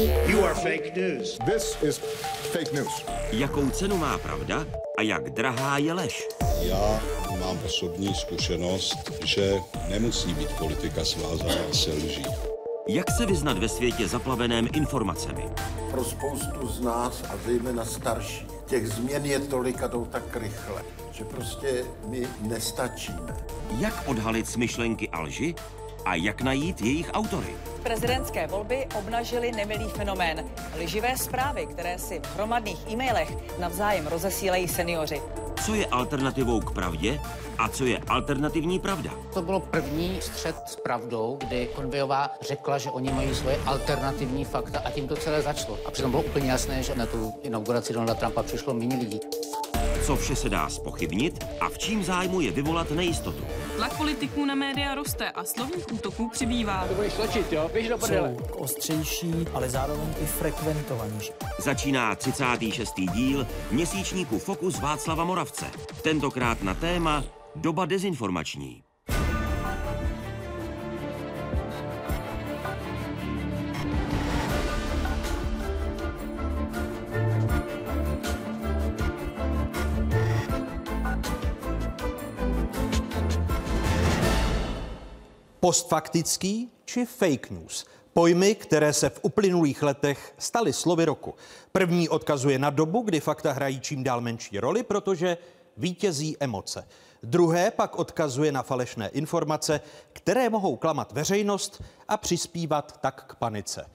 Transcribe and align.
You 0.00 0.44
are 0.44 0.54
fake 0.54 0.96
news. 0.96 1.38
This 1.44 1.76
is 1.82 1.98
fake 2.52 2.72
news. 2.72 3.04
Jakou 3.32 3.70
cenu 3.70 3.96
má 3.96 4.18
pravda 4.18 4.66
a 4.98 5.02
jak 5.02 5.30
drahá 5.30 5.78
je 5.78 5.92
lež? 5.92 6.28
Já 6.62 7.00
mám 7.40 7.58
osobní 7.66 8.14
zkušenost, 8.14 9.12
že 9.24 9.54
nemusí 9.88 10.34
být 10.34 10.52
politika 10.58 11.04
svázaná 11.04 11.72
se 11.72 11.90
lží. 11.90 12.24
Jak 12.88 13.10
se 13.10 13.26
vyznat 13.26 13.58
ve 13.58 13.68
světě 13.68 14.08
zaplaveném 14.08 14.68
informacemi? 14.72 15.50
Pro 15.90 16.04
spoustu 16.04 16.68
z 16.68 16.80
nás 16.80 17.22
a 17.28 17.36
zejména 17.46 17.84
starší, 17.84 18.46
těch 18.66 18.88
změn 18.88 19.26
je 19.26 19.38
tolik 19.38 19.82
a 19.82 19.86
jdou 19.86 20.04
tak 20.04 20.36
rychle, 20.36 20.82
že 21.12 21.24
prostě 21.24 21.84
my 22.06 22.26
nestačíme. 22.40 23.36
Jak 23.78 24.08
odhalit 24.08 24.48
smyšlenky 24.48 25.08
a 25.08 25.20
lži 25.20 25.54
a 26.04 26.14
jak 26.14 26.42
najít 26.42 26.80
jejich 26.80 27.10
autory? 27.12 27.56
Prezidentské 27.82 28.46
volby 28.46 28.86
obnažily 28.98 29.52
nemilý 29.52 29.88
fenomén. 29.88 30.44
Lživé 30.82 31.16
zprávy, 31.16 31.66
které 31.66 31.98
si 31.98 32.20
v 32.20 32.34
hromadných 32.34 32.92
e-mailech 32.92 33.58
navzájem 33.58 34.06
rozesílejí 34.06 34.68
seniori. 34.68 35.22
Co 35.64 35.74
je 35.74 35.86
alternativou 35.86 36.60
k 36.60 36.74
pravdě 36.74 37.20
a 37.58 37.68
co 37.68 37.84
je 37.84 37.98
alternativní 38.08 38.78
pravda? 38.78 39.10
To 39.34 39.42
bylo 39.42 39.60
první 39.60 40.18
střed 40.20 40.56
s 40.66 40.76
pravdou, 40.76 41.38
kdy 41.46 41.68
Konvejová 41.74 42.30
řekla, 42.40 42.78
že 42.78 42.90
oni 42.90 43.12
mají 43.12 43.34
svoje 43.34 43.60
alternativní 43.66 44.44
fakta 44.44 44.82
a 44.84 44.90
tím 44.90 45.08
to 45.08 45.16
celé 45.16 45.42
začalo. 45.42 45.78
A 45.86 45.90
přitom 45.90 46.10
bylo 46.10 46.22
úplně 46.22 46.50
jasné, 46.50 46.82
že 46.82 46.94
na 46.94 47.06
tu 47.06 47.32
inauguraci 47.42 47.92
Donalda 47.92 48.14
Trumpa 48.14 48.42
přišlo 48.42 48.74
méně 48.74 48.96
lidí. 48.96 49.20
Co 50.06 50.16
vše 50.16 50.36
se 50.36 50.48
dá 50.48 50.68
spochybnit 50.68 51.44
a 51.60 51.68
v 51.68 51.78
čím 51.78 52.04
zájmu 52.04 52.40
je 52.40 52.50
vyvolat 52.50 52.90
nejistotu? 52.90 53.44
Tlak 53.80 53.96
politiků 53.96 54.44
na 54.44 54.54
média 54.54 54.94
roste 54.94 55.30
a 55.30 55.44
slovních 55.44 55.92
útoků 55.92 56.28
přibývá. 56.28 56.88
Jsou 58.06 58.36
ostřejší, 58.52 59.34
ale 59.54 59.70
zároveň 59.70 60.14
i 60.22 60.26
frekventovanější. 60.26 61.32
Začíná 61.58 62.14
36. 62.14 62.92
díl 63.14 63.46
měsíčníku 63.70 64.38
Fokus 64.38 64.80
Václava 64.80 65.24
Moravce. 65.24 65.66
Tentokrát 66.02 66.62
na 66.62 66.74
téma 66.74 67.24
Doba 67.56 67.86
dezinformační. 67.86 68.82
Postfaktický 85.60 86.72
či 86.84 87.06
fake 87.06 87.50
news. 87.50 87.86
Pojmy, 88.12 88.54
které 88.54 88.92
se 88.92 89.10
v 89.10 89.20
uplynulých 89.22 89.82
letech 89.82 90.34
staly 90.38 90.72
slovy 90.72 91.04
roku. 91.04 91.34
První 91.72 92.08
odkazuje 92.08 92.58
na 92.58 92.70
dobu, 92.70 93.02
kdy 93.02 93.20
fakta 93.20 93.52
hrají 93.52 93.80
čím 93.80 94.04
dál 94.04 94.20
menší 94.20 94.60
roli, 94.60 94.82
protože 94.82 95.36
vítězí 95.76 96.36
emoce. 96.40 96.88
Druhé 97.22 97.70
pak 97.70 97.98
odkazuje 97.98 98.52
na 98.52 98.62
falešné 98.62 99.08
informace, 99.08 99.80
které 100.12 100.50
mohou 100.50 100.76
klamat 100.76 101.12
veřejnost 101.12 101.82
a 102.08 102.16
přispívat 102.16 103.00
tak 103.00 103.24
k 103.28 103.34
panice. 103.34 103.90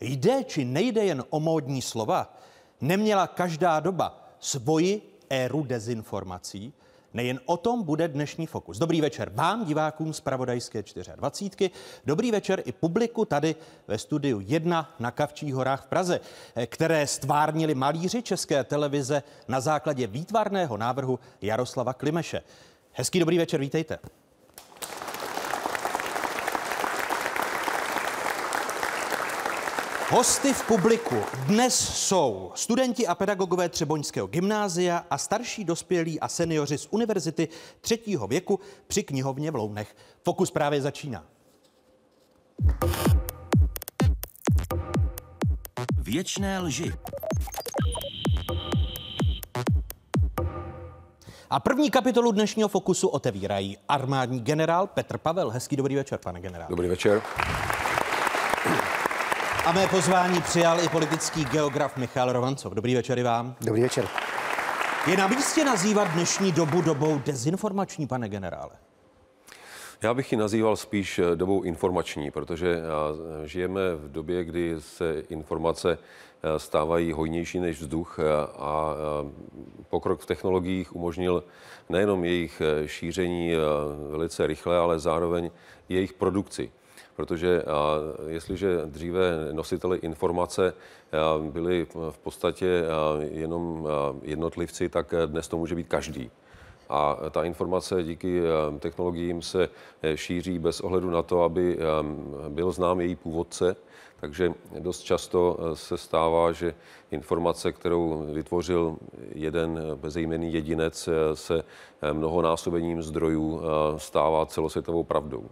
Jde 0.00 0.44
či 0.44 0.64
nejde 0.64 1.04
jen 1.04 1.24
o 1.30 1.40
módní 1.40 1.82
slova? 1.82 2.36
Neměla 2.80 3.26
každá 3.26 3.80
doba 3.80 4.28
svoji 4.38 5.18
éru 5.30 5.62
dezinformací? 5.62 6.72
Nejen 7.14 7.40
o 7.44 7.56
tom 7.56 7.82
bude 7.82 8.08
dnešní 8.08 8.46
fokus. 8.46 8.78
Dobrý 8.78 9.00
večer 9.00 9.30
vám, 9.34 9.64
divákům 9.64 10.12
z 10.12 10.20
Pravodajské 10.20 10.82
24. 11.16 11.70
Dobrý 12.04 12.30
večer 12.30 12.62
i 12.64 12.72
publiku 12.72 13.24
tady 13.24 13.54
ve 13.88 13.98
studiu 13.98 14.40
1 14.40 14.94
na 14.98 15.10
Kavčích 15.10 15.54
horách 15.54 15.84
v 15.84 15.86
Praze, 15.86 16.20
které 16.66 17.06
stvárnili 17.06 17.74
malíři 17.74 18.22
České 18.22 18.64
televize 18.64 19.22
na 19.48 19.60
základě 19.60 20.06
výtvarného 20.06 20.76
návrhu 20.76 21.18
Jaroslava 21.42 21.92
Klimeše. 21.92 22.42
Hezký 22.92 23.18
dobrý 23.20 23.38
večer, 23.38 23.60
vítejte. 23.60 23.98
Hosty 30.12 30.52
v 30.52 30.66
publiku 30.66 31.14
dnes 31.46 31.78
jsou 31.94 32.52
studenti 32.54 33.06
a 33.06 33.14
pedagogové 33.14 33.68
Třeboňského 33.68 34.26
gymnázia 34.26 35.04
a 35.10 35.18
starší 35.18 35.64
dospělí 35.64 36.20
a 36.20 36.28
seniori 36.28 36.78
z 36.78 36.88
univerzity 36.90 37.48
třetího 37.80 38.26
věku 38.26 38.60
při 38.86 39.02
knihovně 39.02 39.50
v 39.50 39.54
Lounech. 39.54 39.96
Fokus 40.24 40.50
právě 40.50 40.82
začíná. 40.82 41.24
Věčné 45.98 46.60
lži. 46.60 46.92
A 51.50 51.60
první 51.60 51.90
kapitolu 51.90 52.32
dnešního 52.32 52.68
fokusu 52.68 53.08
otevírají 53.08 53.78
armádní 53.88 54.40
generál 54.40 54.86
Petr 54.86 55.18
Pavel. 55.18 55.50
Hezký 55.50 55.76
dobrý 55.76 55.96
večer, 55.96 56.18
pane 56.18 56.40
generál. 56.40 56.68
Dobrý 56.70 56.88
večer. 56.88 57.22
A 59.64 59.72
mé 59.72 59.86
pozvání 59.86 60.40
přijal 60.40 60.80
i 60.80 60.88
politický 60.88 61.44
geograf 61.44 61.96
Michal 61.96 62.32
Rovancov. 62.32 62.72
Dobrý 62.72 62.94
večer 62.94 63.18
i 63.18 63.22
vám. 63.22 63.56
Dobrý 63.60 63.82
večer. 63.82 64.08
Je 65.06 65.16
na 65.16 65.28
místě 65.28 65.64
nazývat 65.64 66.08
dnešní 66.08 66.52
dobu 66.52 66.82
dobou 66.82 67.18
dezinformační, 67.18 68.06
pane 68.06 68.28
generále? 68.28 68.70
Já 70.02 70.14
bych 70.14 70.32
ji 70.32 70.38
nazýval 70.38 70.76
spíš 70.76 71.18
eh, 71.18 71.36
dobou 71.36 71.62
informační, 71.62 72.30
protože 72.30 72.76
eh, 72.76 73.48
žijeme 73.48 73.94
v 73.94 74.12
době, 74.12 74.44
kdy 74.44 74.74
se 74.78 75.22
informace 75.28 75.98
eh, 75.98 76.58
stávají 76.58 77.12
hojnější 77.12 77.60
než 77.60 77.80
vzduch 77.80 78.18
a 78.58 78.94
pokrok 79.88 80.20
v 80.20 80.26
technologiích 80.26 80.96
umožnil 80.96 81.44
nejenom 81.88 82.24
jejich 82.24 82.62
šíření 82.86 83.52
velice 84.10 84.46
rychle, 84.46 84.78
ale 84.78 84.98
zároveň 84.98 85.50
jejich 85.88 86.12
produkci 86.12 86.70
protože 87.20 87.62
jestliže 88.26 88.80
dříve 88.84 89.48
nositeli 89.52 89.98
informace 89.98 90.74
byli 91.50 91.86
v 92.10 92.18
podstatě 92.18 92.84
jenom 93.30 93.88
jednotlivci, 94.22 94.88
tak 94.88 95.14
dnes 95.26 95.48
to 95.48 95.56
může 95.56 95.74
být 95.74 95.88
každý. 95.88 96.30
A 96.88 97.16
ta 97.30 97.44
informace 97.44 98.02
díky 98.02 98.40
technologiím 98.78 99.42
se 99.42 99.68
šíří 100.14 100.58
bez 100.58 100.80
ohledu 100.80 101.10
na 101.10 101.22
to, 101.22 101.42
aby 101.42 101.78
byl 102.48 102.72
znám 102.72 103.00
její 103.00 103.16
původce. 103.16 103.76
Takže 104.20 104.52
dost 104.78 105.00
často 105.00 105.58
se 105.74 105.98
stává, 105.98 106.52
že 106.52 106.74
informace, 107.10 107.72
kterou 107.72 108.26
vytvořil 108.32 108.96
jeden 109.34 109.80
bezejmený 109.94 110.52
jedinec, 110.52 111.08
se 111.34 111.64
mnohonásobením 112.12 113.02
zdrojů 113.02 113.60
stává 113.96 114.46
celosvětovou 114.46 115.04
pravdou. 115.04 115.44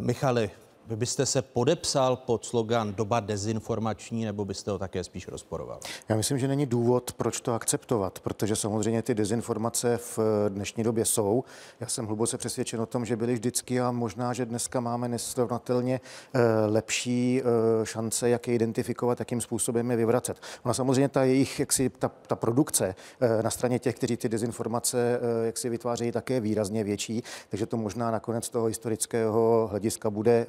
Michali, 0.00 0.50
vy 0.88 0.96
byste 0.96 1.26
se 1.26 1.42
podepsal 1.42 2.16
pod 2.16 2.44
slogan 2.44 2.94
doba 2.94 3.20
dezinformační, 3.20 4.24
nebo 4.24 4.44
byste 4.44 4.70
ho 4.70 4.78
také 4.78 5.04
spíš 5.04 5.28
rozporoval? 5.28 5.80
Já 6.08 6.16
myslím, 6.16 6.38
že 6.38 6.48
není 6.48 6.66
důvod, 6.66 7.12
proč 7.12 7.40
to 7.40 7.54
akceptovat, 7.54 8.18
protože 8.18 8.56
samozřejmě 8.56 9.02
ty 9.02 9.14
dezinformace 9.14 9.96
v 9.96 10.18
dnešní 10.48 10.84
době 10.84 11.04
jsou. 11.04 11.44
Já 11.80 11.86
jsem 11.86 12.06
hluboce 12.06 12.38
přesvědčen 12.38 12.80
o 12.80 12.86
tom, 12.86 13.04
že 13.04 13.16
byly 13.16 13.34
vždycky 13.34 13.80
a 13.80 13.90
možná, 13.90 14.32
že 14.32 14.46
dneska 14.46 14.80
máme 14.80 15.08
nesrovnatelně 15.08 16.00
eh, 16.34 16.40
lepší 16.66 17.42
eh, 17.42 17.86
šance, 17.86 18.28
jak 18.28 18.48
je 18.48 18.54
identifikovat, 18.54 19.18
jakým 19.18 19.40
způsobem 19.40 19.90
je 19.90 19.96
vyvracet. 19.96 20.36
Ona 20.64 20.74
samozřejmě 20.74 21.08
ta 21.08 21.24
jejich, 21.24 21.60
jaksi, 21.60 21.90
ta, 21.90 22.10
ta 22.26 22.36
produkce 22.36 22.94
eh, 23.20 23.42
na 23.42 23.50
straně 23.50 23.78
těch, 23.78 23.94
kteří 23.94 24.16
ty 24.16 24.28
dezinformace 24.28 25.20
jak 25.44 25.58
si 25.58 25.68
vytvářejí, 25.68 26.12
také 26.12 26.40
výrazně 26.40 26.84
větší, 26.84 27.22
takže 27.48 27.66
to 27.66 27.76
možná 27.76 28.10
nakonec 28.10 28.48
toho 28.48 28.66
historického 28.66 29.68
hlediska 29.70 30.10
bude 30.10 30.46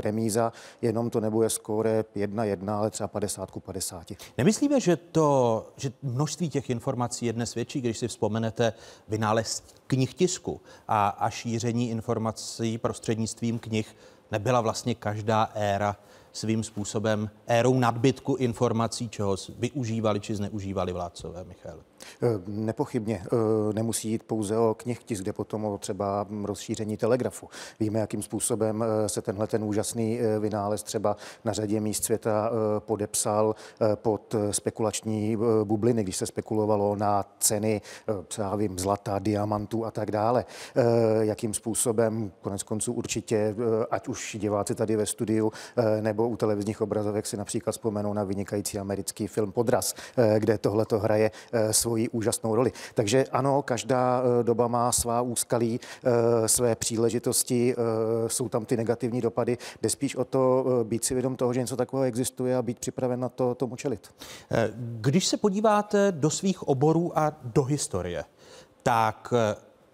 remíza, 0.00 0.52
jenom 0.82 1.10
to 1.10 1.20
nebude 1.20 1.50
skóre 1.50 2.04
1-1, 2.16 2.70
ale 2.70 2.90
třeba 2.90 3.08
50 3.08 3.50
ku 3.50 3.60
50. 3.60 4.12
Nemyslíme, 4.38 4.80
že 4.80 4.96
to, 4.96 5.66
že 5.76 5.92
množství 6.02 6.48
těch 6.48 6.70
informací 6.70 7.26
je 7.26 7.32
dnes 7.32 7.54
větší, 7.54 7.80
když 7.80 7.98
si 7.98 8.08
vzpomenete 8.08 8.72
vynález 9.08 9.62
knih 9.86 10.14
tisku 10.14 10.60
a, 10.88 11.08
a 11.08 11.30
šíření 11.30 11.90
informací 11.90 12.78
prostřednictvím 12.78 13.58
knih 13.58 13.96
nebyla 14.30 14.60
vlastně 14.60 14.94
každá 14.94 15.50
éra 15.54 15.96
svým 16.32 16.64
způsobem 16.64 17.30
érou 17.46 17.78
nadbytku 17.78 18.34
informací, 18.34 19.08
čeho 19.08 19.36
využívali 19.58 20.20
či 20.20 20.34
zneužívali 20.34 20.92
vládcové, 20.92 21.44
Michal? 21.44 21.78
Nepochybně 22.46 23.24
nemusí 23.74 24.10
jít 24.10 24.22
pouze 24.22 24.58
o 24.58 24.74
knihtisk, 24.74 25.22
kde 25.22 25.32
potom 25.32 25.64
o 25.64 25.78
třeba 25.78 26.26
rozšíření 26.44 26.96
telegrafu. 26.96 27.48
Víme, 27.80 28.00
jakým 28.00 28.22
způsobem 28.22 28.84
se 29.06 29.22
tenhle 29.22 29.46
ten 29.46 29.64
úžasný 29.64 30.18
vynález 30.40 30.82
třeba 30.82 31.16
na 31.44 31.52
řadě 31.52 31.80
míst 31.80 32.04
světa 32.04 32.50
podepsal 32.78 33.54
pod 33.94 34.34
spekulační 34.50 35.38
bubliny, 35.64 36.02
když 36.02 36.16
se 36.16 36.26
spekulovalo 36.26 36.96
na 36.96 37.24
ceny, 37.38 37.80
třeba 38.28 38.56
vím, 38.56 38.78
zlata, 38.78 39.18
diamantů 39.18 39.84
a 39.84 39.90
tak 39.90 40.10
dále. 40.10 40.44
Jakým 41.20 41.54
způsobem, 41.54 42.32
konec 42.40 42.62
konců 42.62 42.92
určitě, 42.92 43.54
ať 43.90 44.08
už 44.08 44.36
diváci 44.40 44.74
tady 44.74 44.96
ve 44.96 45.06
studiu 45.06 45.52
nebo 46.00 46.28
u 46.28 46.36
televizních 46.36 46.80
obrazovek 46.80 47.26
si 47.26 47.36
například 47.36 47.72
vzpomenou 47.72 48.12
na 48.12 48.24
vynikající 48.24 48.78
americký 48.78 49.26
film 49.26 49.52
Podraz, 49.52 49.94
kde 50.38 50.58
tohle 50.58 50.84
to 50.86 50.98
hraje 50.98 51.30
svoji 51.94 52.08
úžasnou 52.08 52.54
roli. 52.54 52.72
Takže 52.94 53.24
ano, 53.32 53.62
každá 53.62 54.22
doba 54.42 54.68
má 54.68 54.92
svá 54.92 55.22
úskalí, 55.22 55.80
své 56.46 56.74
příležitosti, 56.74 57.74
jsou 58.26 58.48
tam 58.48 58.64
ty 58.64 58.76
negativní 58.76 59.20
dopady. 59.20 59.58
Jde 59.82 59.90
spíš 59.90 60.16
o 60.16 60.24
to 60.24 60.64
být 60.84 61.04
si 61.04 61.14
vědom 61.14 61.36
toho, 61.36 61.52
že 61.52 61.60
něco 61.60 61.76
takového 61.76 62.06
existuje 62.06 62.56
a 62.56 62.62
být 62.62 62.78
připraven 62.78 63.20
na 63.20 63.28
to 63.28 63.54
tomu 63.54 63.76
čelit. 63.76 64.14
Když 64.76 65.26
se 65.26 65.36
podíváte 65.36 66.12
do 66.12 66.30
svých 66.30 66.62
oborů 66.62 67.18
a 67.18 67.32
do 67.44 67.64
historie, 67.64 68.24
tak 68.82 69.34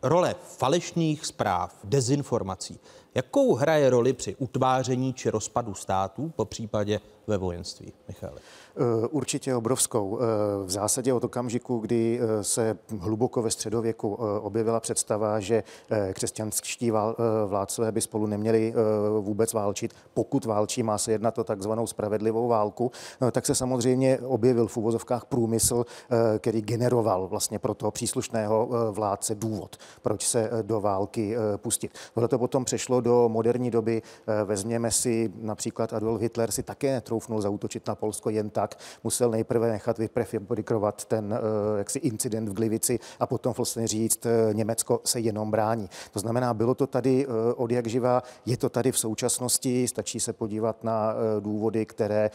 role 0.02 0.34
falešných 0.58 1.26
zpráv, 1.26 1.76
dezinformací, 1.84 2.80
jakou 3.14 3.54
hraje 3.54 3.90
roli 3.90 4.12
při 4.12 4.36
utváření 4.36 5.12
či 5.12 5.30
rozpadu 5.30 5.74
států, 5.74 6.32
po 6.36 6.44
případě 6.44 7.00
ve 7.26 7.36
vojenství, 7.36 7.92
Michale? 8.08 8.40
Eh, 8.80 9.06
určitě 9.06 9.54
obrovskou. 9.54 10.18
Eh, 10.20 10.24
v 10.64 10.70
zásadě 10.70 11.12
od 11.12 11.24
okamžiku, 11.24 11.78
kdy 11.78 12.20
eh, 12.22 12.44
se 12.44 12.78
hluboko 12.98 13.42
ve 13.42 13.50
středověku 13.50 14.14
objevila 14.40 14.80
představa, 14.80 15.40
že 15.40 15.62
křesťanští 16.12 16.90
vládcové 17.46 17.92
by 17.92 18.00
spolu 18.00 18.26
neměli 18.26 18.74
vůbec 19.20 19.52
válčit, 19.52 19.94
pokud 20.14 20.44
válčí, 20.44 20.82
má 20.82 20.98
se 20.98 21.12
jednat 21.12 21.38
o 21.38 21.44
takzvanou 21.44 21.86
spravedlivou 21.86 22.48
válku, 22.48 22.90
tak 23.32 23.46
se 23.46 23.54
samozřejmě 23.54 24.18
objevil 24.18 24.66
v 24.66 24.76
uvozovkách 24.76 25.24
průmysl, 25.24 25.84
který 26.38 26.62
generoval 26.62 27.28
vlastně 27.28 27.58
pro 27.58 27.74
toho 27.74 27.90
příslušného 27.90 28.68
vládce 28.90 29.34
důvod, 29.34 29.76
proč 30.02 30.26
se 30.26 30.50
do 30.62 30.80
války 30.80 31.36
pustit. 31.56 31.92
Tohle 32.14 32.28
to 32.28 32.38
potom 32.38 32.64
přešlo 32.64 33.00
do 33.00 33.28
moderní 33.28 33.70
doby. 33.70 34.02
Vezměme 34.44 34.90
si 34.90 35.32
například 35.34 35.92
Adolf 35.92 36.20
Hitler 36.20 36.50
si 36.50 36.62
také 36.62 36.92
netroufnul 36.92 37.40
zautočit 37.40 37.88
na 37.88 37.94
Polsko 37.94 38.30
jen 38.30 38.50
tak, 38.50 38.69
musel 39.04 39.30
nejprve 39.30 39.70
nechat 39.70 39.98
vyprefabrikovat 39.98 41.04
ten 41.04 41.34
eh, 41.34 41.78
jaksi 41.78 41.98
incident 41.98 42.48
v 42.48 42.52
Glivici 42.52 42.98
a 43.20 43.26
potom 43.26 43.52
vlastně 43.56 43.86
říct, 43.86 44.26
eh, 44.26 44.54
Německo 44.54 45.00
se 45.04 45.20
jenom 45.20 45.50
brání. 45.50 45.90
To 46.10 46.18
znamená, 46.18 46.54
bylo 46.54 46.74
to 46.74 46.86
tady 46.86 47.26
eh, 47.26 47.54
od 47.54 47.70
jak 47.70 47.86
živa, 47.86 48.22
je 48.46 48.56
to 48.56 48.68
tady 48.68 48.92
v 48.92 48.98
současnosti, 48.98 49.88
stačí 49.88 50.20
se 50.20 50.32
podívat 50.32 50.84
na 50.84 51.14
důvody, 51.40 51.86
které 51.86 52.30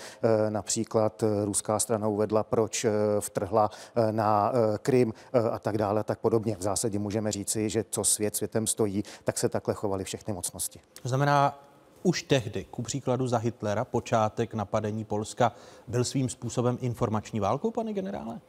například 0.49 1.23
ruská 1.43 1.79
strana 1.79 2.07
uvedla, 2.07 2.43
proč 2.43 2.85
vtrhla 3.19 3.69
na 4.11 4.51
Krym 4.81 5.13
a 5.51 5.59
tak 5.59 5.77
dále, 5.77 6.03
tak 6.03 6.19
podobně. 6.19 6.55
V 6.59 6.61
zásadě 6.61 6.99
můžeme 6.99 7.31
říci, 7.31 7.69
že 7.69 7.85
co 7.89 8.03
svět 8.03 8.35
světem 8.35 8.67
stojí, 8.67 9.03
tak 9.23 9.37
se 9.37 9.49
takhle 9.49 9.73
chovaly 9.73 10.03
všechny 10.03 10.33
mocnosti. 10.33 10.79
To 11.01 11.09
znamená, 11.09 11.64
už 12.05 12.23
tehdy, 12.23 12.65
ku 12.71 12.81
příkladu 12.81 13.27
za 13.27 13.37
Hitlera, 13.37 13.85
počátek 13.85 14.53
napadení 14.53 15.03
Polska 15.03 15.51
byl 15.87 16.03
svým 16.03 16.29
způsobem 16.29 16.77
informační 16.81 17.39
válkou, 17.39 17.71
pane 17.71 17.93
generále? 17.93 18.39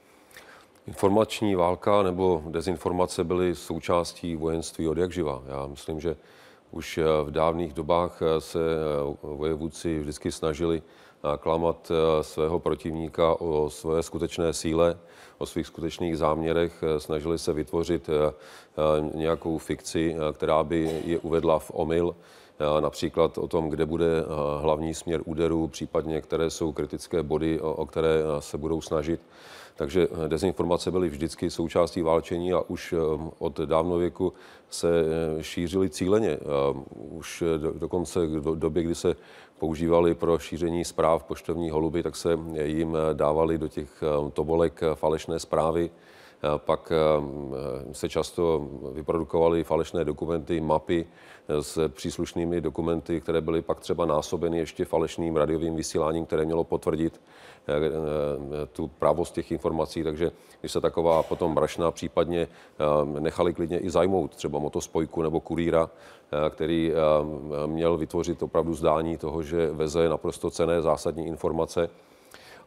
Informační 0.87 1.55
válka 1.55 2.03
nebo 2.03 2.43
dezinformace 2.49 3.25
byly 3.25 3.55
součástí 3.55 4.37
vojenství 4.37 4.88
od 4.88 4.99
jak 4.99 5.12
živa. 5.12 5.43
Já 5.47 5.67
myslím, 5.67 6.00
že 6.00 6.17
už 6.70 7.00
v 7.25 7.31
dávných 7.31 7.73
dobách 7.73 8.20
se 8.38 8.61
vojevůdci 9.23 9.99
vždycky 9.99 10.32
snažili 10.32 10.82
klamat 11.38 11.93
svého 12.20 12.59
protivníka 12.59 13.41
o 13.41 13.70
své 13.70 14.02
skutečné 14.02 14.52
síle, 14.52 14.99
o 15.38 15.47
svých 15.47 15.67
skutečných 15.67 16.19
záměrech, 16.19 16.85
snažili 16.99 17.38
se 17.38 17.52
vytvořit 17.52 18.11
nějakou 19.14 19.59
fikci, 19.59 20.17
která 20.32 20.64
by 20.64 21.00
je 21.05 21.19
uvedla 21.19 21.59
v 21.59 21.70
omyl 21.75 22.17
například 22.81 23.38
o 23.38 23.49
tom, 23.49 23.69
kde 23.69 23.87
bude 23.87 24.25
hlavní 24.61 24.94
směr 24.94 25.20
úderu, 25.25 25.69
případně 25.69 26.20
které 26.20 26.50
jsou 26.50 26.73
kritické 26.73 27.23
body, 27.23 27.61
o 27.61 27.87
které 27.87 28.23
se 28.38 28.58
budou 28.58 28.81
snažit. 28.81 29.20
Takže 29.76 30.08
dezinformace 30.29 30.91
byly 30.91 31.08
vždycky 31.08 31.50
součástí 31.50 32.03
válčení 32.03 32.53
a 32.53 32.61
už 32.61 32.94
od 33.38 33.61
dávnověku 33.61 34.32
se 34.70 34.88
šířily 35.41 35.91
cíleně. 35.91 36.38
Už 36.94 37.44
dokonce 37.79 38.26
do 38.26 38.55
doby, 38.55 38.82
kdy 38.82 38.94
se 38.94 39.17
používali 39.59 40.14
pro 40.14 40.38
šíření 40.38 40.85
zpráv 40.85 41.25
poštovní 41.25 41.70
holuby, 41.70 42.02
tak 42.02 42.17
se 42.17 42.38
jim 42.62 42.97
dávali 43.12 43.59
do 43.59 43.69
těch 43.69 44.02
tobolek 44.32 44.81
falešné 44.94 45.38
zprávy 45.38 45.91
pak 46.56 46.93
eh, 46.93 47.94
se 47.94 48.09
často 48.09 48.69
vyprodukovaly 48.93 49.64
falešné 49.64 50.05
dokumenty, 50.05 50.61
mapy 50.61 51.06
eh, 51.06 51.09
s 51.60 51.88
příslušnými 51.88 52.60
dokumenty, 52.60 53.20
které 53.20 53.40
byly 53.40 53.62
pak 53.62 53.81
třeba 53.81 54.06
násobeny 54.06 54.58
ještě 54.58 54.84
falešným 54.84 55.37
radiovým 55.37 55.76
vysíláním, 55.76 56.26
které 56.26 56.44
mělo 56.44 56.64
potvrdit 56.64 57.20
eh, 57.69 58.66
tu 58.72 58.88
právost 58.88 59.34
těch 59.34 59.52
informací. 59.52 60.02
Takže 60.02 60.31
když 60.60 60.72
se 60.72 60.81
taková 60.81 61.22
potom 61.22 61.54
brašna 61.54 61.90
případně 61.90 62.48
nechali 63.19 63.54
klidně 63.54 63.78
i 63.78 63.90
zajmout 63.90 64.34
třeba 64.34 64.58
motospojku 64.58 65.22
nebo 65.22 65.40
kurýra, 65.40 65.90
který 66.50 66.93
měl 67.66 67.96
vytvořit 67.96 68.42
opravdu 68.42 68.75
zdání 68.75 69.16
toho, 69.19 69.42
že 69.42 69.70
veze 69.72 70.08
naprosto 70.08 70.50
cené 70.50 70.82
zásadní 70.82 71.26
informace, 71.26 71.88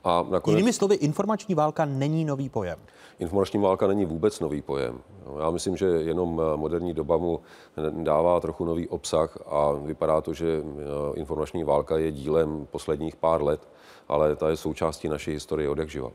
a 0.04 0.26
nakonec... 0.30 0.56
Jinými 0.56 0.74
slovy, 0.74 0.96
informační 0.96 1.56
válka 1.56 1.86
není 1.86 2.26
nový 2.26 2.50
pojem. 2.50 2.80
Informační 3.20 3.60
válka 3.60 3.88
není 3.88 4.06
vůbec 4.06 4.40
nový 4.40 4.62
pojem. 4.62 5.02
Já 5.40 5.50
myslím, 5.50 5.78
že 5.78 5.86
jenom 5.86 6.42
moderní 6.56 6.94
doba 6.94 7.18
mu 7.18 7.40
dává 7.92 8.40
trochu 8.40 8.66
nový 8.66 8.88
obsah 8.88 9.38
a 9.46 9.72
vypadá 9.72 10.22
to, 10.22 10.34
že 10.34 10.62
eh, 10.64 11.20
informační 11.20 11.64
válka 11.64 11.98
je 11.98 12.12
dílem 12.12 12.68
posledních 12.72 13.16
pár 13.16 13.44
let, 13.44 13.68
ale 14.08 14.36
ta 14.36 14.50
je 14.50 14.58
součástí 14.58 15.08
naší 15.08 15.32
historie 15.32 15.70
od 15.70 15.78
jak 15.78 15.90
živa. 15.90 16.12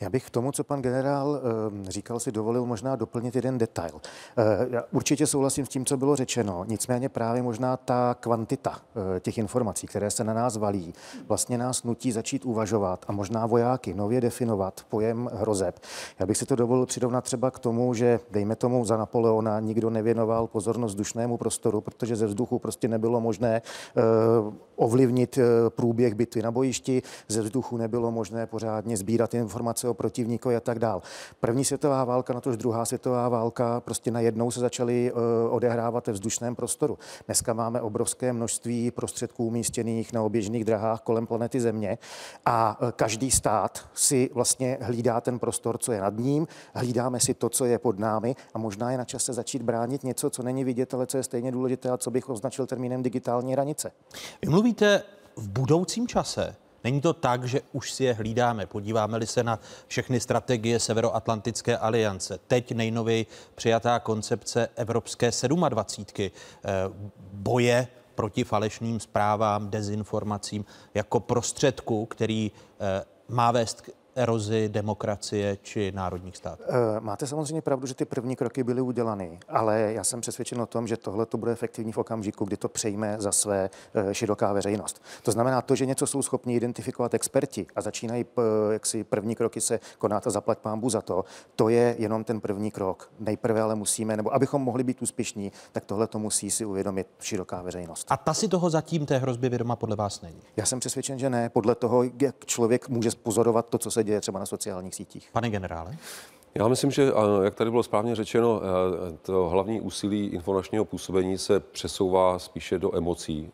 Já 0.00 0.10
bych 0.10 0.26
k 0.26 0.30
tomu, 0.30 0.52
co 0.52 0.64
pan 0.64 0.82
generál 0.82 1.40
eh, 1.86 1.90
říkal, 1.90 2.20
si 2.20 2.32
dovolil 2.32 2.66
možná 2.66 2.96
doplnit 2.96 3.36
jeden 3.36 3.58
detail. 3.58 4.00
Eh, 4.38 4.66
já 4.70 4.84
určitě 4.92 5.26
souhlasím 5.26 5.66
s 5.66 5.68
tím, 5.68 5.84
co 5.84 5.96
bylo 5.96 6.16
řečeno, 6.16 6.64
nicméně 6.68 7.08
právě 7.08 7.42
možná 7.42 7.76
ta 7.76 8.16
kvantita 8.20 8.78
eh, 9.16 9.20
těch 9.20 9.38
informací, 9.38 9.86
které 9.86 10.10
se 10.10 10.24
na 10.24 10.34
nás 10.34 10.56
valí, 10.56 10.94
vlastně 11.28 11.58
nás 11.58 11.84
nutí 11.84 12.12
začít 12.12 12.44
uvažovat 12.44 13.04
a 13.08 13.12
možná 13.12 13.46
vojáky 13.46 13.94
nově 13.94 14.20
definovat 14.20 14.80
pojem 14.88 15.30
hrozeb. 15.32 15.80
Já 16.18 16.26
bych 16.26 16.36
si 16.36 16.46
to 16.46 16.56
dovolil 16.56 16.86
přirovnat 16.86 17.24
třeba 17.24 17.50
k 17.50 17.58
tomu, 17.58 17.94
že 17.94 18.20
dejme 18.30 18.56
tomu 18.56 18.84
za 18.84 18.96
Napoleona 18.96 19.60
nikdo 19.60 19.90
nevěnoval 19.90 20.46
pozornost 20.46 20.92
vzdušnému 20.92 21.36
prostoru, 21.36 21.80
protože 21.80 22.16
ze 22.16 22.26
vzduchu 22.26 22.58
prostě 22.58 22.88
nebylo 22.88 23.20
možné 23.20 23.62
ovlivnit 24.80 25.38
průběh 25.68 26.14
bitvy 26.14 26.42
na 26.42 26.50
bojišti, 26.50 27.02
ze 27.28 27.42
vzduchu 27.42 27.76
nebylo 27.76 28.10
možné 28.10 28.46
pořádně 28.46 28.96
sbírat 28.96 29.34
informace 29.34 29.88
o 29.88 29.94
protivníkovi 29.94 30.56
a 30.56 30.60
tak 30.60 30.78
dál. 30.78 31.02
První 31.40 31.64
světová 31.64 32.04
válka, 32.04 32.32
na 32.32 32.40
tož 32.40 32.56
druhá 32.56 32.84
světová 32.84 33.28
válka, 33.28 33.80
prostě 33.80 34.10
najednou 34.10 34.50
se 34.50 34.60
začaly 34.60 35.12
uh, 35.12 35.18
odehrávat 35.54 36.06
ve 36.06 36.12
vzdušném 36.12 36.56
prostoru. 36.56 36.98
Dneska 37.26 37.52
máme 37.52 37.80
obrovské 37.80 38.32
množství 38.32 38.90
prostředků 38.90 39.46
umístěných 39.46 40.12
na 40.12 40.22
oběžných 40.22 40.64
drahách 40.64 41.00
kolem 41.00 41.26
planety 41.26 41.60
Země 41.60 41.98
a 42.46 42.82
uh, 42.82 42.90
každý 42.90 43.30
stát 43.30 43.88
si 43.94 44.30
vlastně 44.34 44.78
hlídá 44.80 45.20
ten 45.20 45.38
prostor, 45.38 45.78
co 45.78 45.92
je 45.92 46.00
nad 46.00 46.18
ním, 46.18 46.46
hlídáme 46.74 47.20
si 47.20 47.34
to, 47.34 47.48
co 47.48 47.64
je 47.64 47.78
pod 47.78 47.98
námi 47.98 48.36
a 48.54 48.58
možná 48.58 48.90
je 48.90 48.98
na 48.98 49.04
čase 49.04 49.32
začít 49.32 49.62
bránit 49.62 50.04
něco, 50.04 50.30
co 50.30 50.42
není 50.42 50.64
vidět, 50.64 50.94
ale 50.94 51.06
co 51.06 51.16
je 51.16 51.22
stejně 51.22 51.52
důležité 51.52 51.90
a 51.90 51.96
co 51.96 52.10
bych 52.10 52.28
označil 52.28 52.66
termínem 52.66 53.02
digitální 53.02 53.52
hranice. 53.52 53.92
Mluvíte 54.70 55.02
v 55.36 55.48
budoucím 55.48 56.08
čase. 56.08 56.56
Není 56.84 57.00
to 57.00 57.12
tak, 57.12 57.44
že 57.44 57.60
už 57.72 57.92
si 57.92 58.04
je 58.04 58.14
hlídáme. 58.14 58.66
Podíváme-li 58.66 59.26
se 59.26 59.42
na 59.42 59.58
všechny 59.86 60.20
strategie 60.20 60.78
Severoatlantické 60.78 61.78
aliance. 61.78 62.38
Teď 62.46 62.72
nejnověji 62.72 63.26
přijatá 63.54 63.98
koncepce 63.98 64.68
Evropské 64.76 65.30
27. 65.68 66.30
Eh, 66.64 66.70
boje 67.32 67.88
proti 68.14 68.44
falešným 68.44 69.00
zprávám, 69.00 69.70
dezinformacím 69.70 70.64
jako 70.94 71.20
prostředku, 71.20 72.06
který 72.06 72.50
eh, 72.80 73.04
má 73.28 73.50
vést 73.50 73.80
k 73.80 73.90
erozi 74.14 74.68
demokracie 74.68 75.58
či 75.62 75.92
národních 75.92 76.36
států? 76.36 76.62
Eh, 76.68 77.00
máte 77.00 77.26
samozřejmě 77.26 77.62
pravdu, 77.62 77.86
že 77.86 77.94
ty 77.94 78.04
první 78.04 78.36
kroky 78.36 78.64
byly 78.64 78.80
udělány, 78.80 79.40
ale 79.48 79.80
já 79.80 80.04
jsem 80.04 80.20
přesvědčen 80.20 80.60
o 80.60 80.66
tom, 80.66 80.86
že 80.86 80.96
tohle 80.96 81.26
to 81.26 81.38
bude 81.38 81.52
efektivní 81.52 81.92
v 81.92 81.98
okamžiku, 81.98 82.44
kdy 82.44 82.56
to 82.56 82.68
přejme 82.68 83.16
za 83.18 83.32
své 83.32 83.70
eh, 83.94 84.14
široká 84.14 84.52
veřejnost. 84.52 85.02
To 85.22 85.32
znamená 85.32 85.62
to, 85.62 85.74
že 85.74 85.86
něco 85.86 86.06
jsou 86.06 86.22
schopni 86.22 86.56
identifikovat 86.56 87.14
experti 87.14 87.66
a 87.76 87.80
začínají 87.80 88.24
jak 88.70 88.86
si 88.86 89.04
první 89.04 89.34
kroky 89.34 89.60
se 89.60 89.80
konat 89.98 90.26
a 90.26 90.30
zaplať 90.30 90.58
pámbu 90.58 90.90
za 90.90 91.00
to, 91.00 91.24
to 91.56 91.68
je 91.68 91.96
jenom 91.98 92.24
ten 92.24 92.40
první 92.40 92.70
krok. 92.70 93.10
Nejprve 93.20 93.62
ale 93.62 93.74
musíme, 93.74 94.16
nebo 94.16 94.34
abychom 94.34 94.62
mohli 94.62 94.84
být 94.84 95.02
úspěšní, 95.02 95.52
tak 95.72 95.84
tohle 95.84 96.06
to 96.06 96.18
musí 96.18 96.50
si 96.50 96.64
uvědomit 96.64 97.06
široká 97.20 97.62
veřejnost. 97.62 98.06
A 98.10 98.16
ta 98.16 98.34
si 98.34 98.48
toho 98.48 98.70
zatím 98.70 99.06
té 99.06 99.18
hrozby 99.18 99.48
vědoma 99.48 99.76
podle 99.76 99.96
vás 99.96 100.22
není? 100.22 100.40
Já 100.56 100.66
jsem 100.66 100.80
přesvědčen, 100.80 101.18
že 101.18 101.30
ne. 101.30 101.48
Podle 101.48 101.74
toho, 101.74 102.02
jak 102.20 102.46
člověk 102.46 102.88
může 102.88 103.10
pozorovat 103.22 103.68
to, 103.68 103.78
co 103.78 103.90
se 103.90 103.99
děje 104.04 104.20
třeba 104.20 104.38
na 104.38 104.46
sociálních 104.46 104.94
sítích. 104.94 105.28
Pane 105.32 105.50
generále? 105.50 105.96
Já 106.54 106.68
myslím, 106.68 106.90
že, 106.90 107.12
jak 107.42 107.54
tady 107.54 107.70
bylo 107.70 107.82
správně 107.82 108.14
řečeno, 108.14 108.60
to 109.22 109.48
hlavní 109.48 109.80
úsilí 109.80 110.26
informačního 110.26 110.84
působení 110.84 111.38
se 111.38 111.60
přesouvá 111.60 112.38
spíše 112.38 112.78
do 112.78 112.96
emocí 112.96 113.52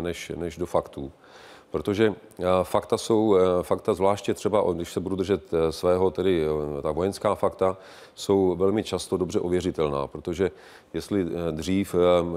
než, 0.00 0.32
než 0.36 0.56
do 0.56 0.66
faktů. 0.66 1.12
Protože 1.70 2.14
fakta 2.62 2.98
jsou, 2.98 3.36
fakta 3.62 3.94
zvláště 3.94 4.34
třeba, 4.34 4.72
když 4.72 4.92
se 4.92 5.00
budu 5.00 5.16
držet 5.16 5.50
svého, 5.70 6.10
tedy 6.10 6.46
ta 6.82 6.90
vojenská 6.90 7.34
fakta, 7.34 7.76
jsou 8.16 8.56
velmi 8.56 8.82
často 8.84 9.16
dobře 9.16 9.40
ověřitelná, 9.40 10.06
protože 10.06 10.50
jestli 10.94 11.22
e, 11.22 11.52
dřív 11.52 11.94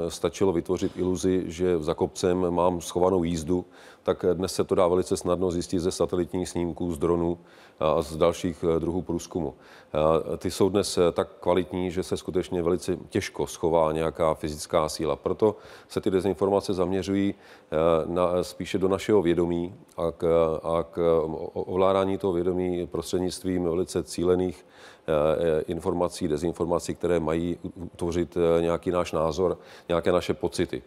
stačilo 0.07 0.53
vytvořit 0.53 0.97
iluzi, 0.97 1.43
že 1.45 1.79
za 1.79 1.93
kopcem 1.93 2.51
mám 2.51 2.81
schovanou 2.81 3.23
jízdu, 3.23 3.65
tak 4.03 4.25
dnes 4.33 4.53
se 4.55 4.63
to 4.63 4.75
dá 4.75 4.87
velice 4.87 5.17
snadno 5.17 5.51
zjistit 5.51 5.79
ze 5.79 5.91
satelitních 5.91 6.49
snímků, 6.49 6.93
z 6.93 6.97
dronů 6.97 7.37
a 7.79 8.01
z 8.01 8.17
dalších 8.17 8.65
eh, 8.75 8.79
druhů 8.79 9.01
průzkumu. 9.01 9.53
Ty 10.37 10.51
jsou 10.51 10.69
dnes 10.69 10.97
eh, 10.97 11.11
tak 11.11 11.27
kvalitní, 11.39 11.91
že 11.91 12.03
se 12.03 12.17
skutečně 12.17 12.61
velice 12.61 12.97
těžko 13.09 13.47
schová 13.47 13.91
nějaká 13.91 14.33
fyzická 14.33 14.89
síla. 14.89 15.15
Proto 15.15 15.55
se 15.87 16.01
ty 16.01 16.11
dezinformace 16.11 16.73
zaměřují 16.73 17.33
eh, 17.35 17.75
na, 18.05 18.43
spíše 18.43 18.77
do 18.77 18.87
našeho 18.87 19.21
vědomí 19.21 19.75
a 19.97 20.11
k, 20.11 20.23
a 20.63 20.83
k 20.83 21.21
ovládání 21.53 22.17
toho 22.17 22.33
vědomí 22.33 22.87
prostřednictvím 22.87 23.63
velice 23.63 24.03
cílených 24.03 24.65
informací, 25.67 26.27
dezinformací, 26.27 26.95
které 26.95 27.19
mají 27.19 27.57
utvořit 27.75 28.37
nějaký 28.61 28.91
náš 28.91 29.11
názor, 29.11 29.57
nějaké 29.87 30.11
naše 30.11 30.33
pocity. 30.33 30.81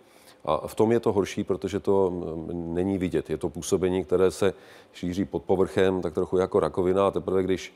A 0.45 0.67
v 0.67 0.75
tom 0.75 0.93
je 0.93 1.01
to 1.01 1.13
horší, 1.13 1.45
protože 1.45 1.81
to 1.81 2.11
mm, 2.11 2.75
není 2.75 2.99
vidět. 2.99 3.31
Je 3.31 3.39
to 3.39 3.49
působení, 3.49 4.05
které 4.05 4.31
se 4.31 4.55
šíří 4.93 5.25
pod 5.25 5.43
povrchem, 5.43 6.03
tak 6.03 6.15
trochu 6.15 6.39
jako 6.39 6.61
rakovina. 6.61 7.07
A 7.07 7.11
teprve, 7.11 7.43
když 7.43 7.75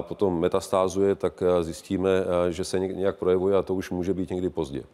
potom 0.00 0.40
metastázuje, 0.40 1.14
tak 1.14 1.42
zjistíme, 1.60 2.24
že 2.50 2.64
se 2.64 2.78
nějak 2.78 3.16
projevuje 3.16 3.56
a 3.56 3.62
to 3.62 3.74
už 3.74 3.90
může 3.90 4.14
být 4.14 4.30
někdy 4.30 4.50
pozdě. 4.50 4.84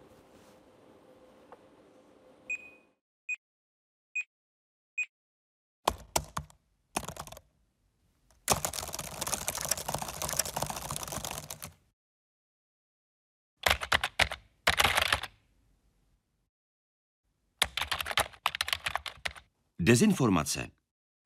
Dezinformace 19.80 20.70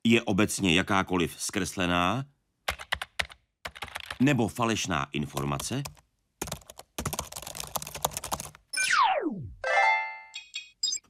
je 0.04 0.22
obecně 0.22 0.74
jakákoliv 0.74 1.36
zkreslená 1.38 2.24
nebo 4.20 4.48
falešná 4.48 5.06
informace, 5.12 5.82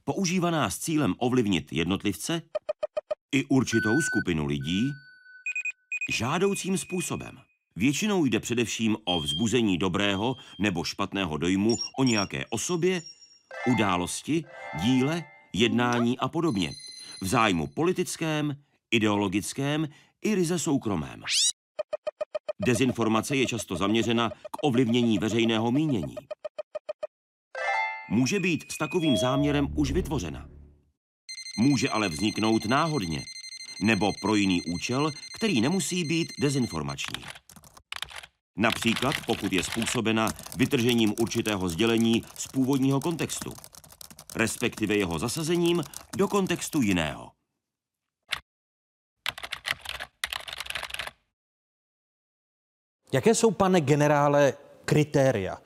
používaná 0.03 0.69
s 0.69 0.79
cílem 0.79 1.15
ovlivnit 1.17 1.73
jednotlivce 1.73 2.41
i 3.31 3.45
určitou 3.45 4.01
skupinu 4.01 4.45
lidí 4.45 4.91
žádoucím 6.11 6.77
způsobem. 6.77 7.37
Většinou 7.75 8.25
jde 8.25 8.39
především 8.39 8.97
o 9.03 9.19
vzbuzení 9.19 9.77
dobrého 9.77 10.35
nebo 10.59 10.83
špatného 10.83 11.37
dojmu 11.37 11.77
o 11.99 12.03
nějaké 12.03 12.45
osobě, 12.49 13.01
události, 13.67 14.45
díle, 14.83 15.23
jednání 15.53 16.19
a 16.19 16.27
podobně 16.27 16.71
v 17.21 17.27
zájmu 17.27 17.67
politickém, 17.67 18.55
ideologickém 18.91 19.87
i 20.21 20.35
ryze 20.35 20.59
soukromém. 20.59 21.23
Dezinformace 22.65 23.35
je 23.35 23.45
často 23.45 23.75
zaměřena 23.75 24.29
k 24.29 24.63
ovlivnění 24.63 25.19
veřejného 25.19 25.71
mínění. 25.71 26.15
Může 28.09 28.39
být 28.39 28.71
s 28.71 28.77
takovým 28.77 29.17
záměrem 29.17 29.67
už 29.75 29.91
vytvořena. 29.91 30.49
Může 31.57 31.89
ale 31.89 32.09
vzniknout 32.09 32.65
náhodně 32.65 33.23
nebo 33.81 34.11
pro 34.21 34.35
jiný 34.35 34.61
účel, 34.61 35.11
který 35.35 35.61
nemusí 35.61 36.03
být 36.03 36.33
dezinformační. 36.39 37.23
Například 38.57 39.15
pokud 39.25 39.53
je 39.53 39.63
způsobena 39.63 40.29
vytržením 40.57 41.13
určitého 41.19 41.69
sdělení 41.69 42.23
z 42.37 42.47
původního 42.47 42.99
kontextu 42.99 43.53
respektive 44.39 44.95
jeho 44.95 45.19
zasazením 45.19 45.83
do 46.17 46.27
kontextu 46.27 46.81
jiného. 46.81 47.31
Jaké 53.11 53.35
jsou, 53.35 53.51
pane 53.51 53.81
generále, 53.81 54.53
kritéria 54.85 55.57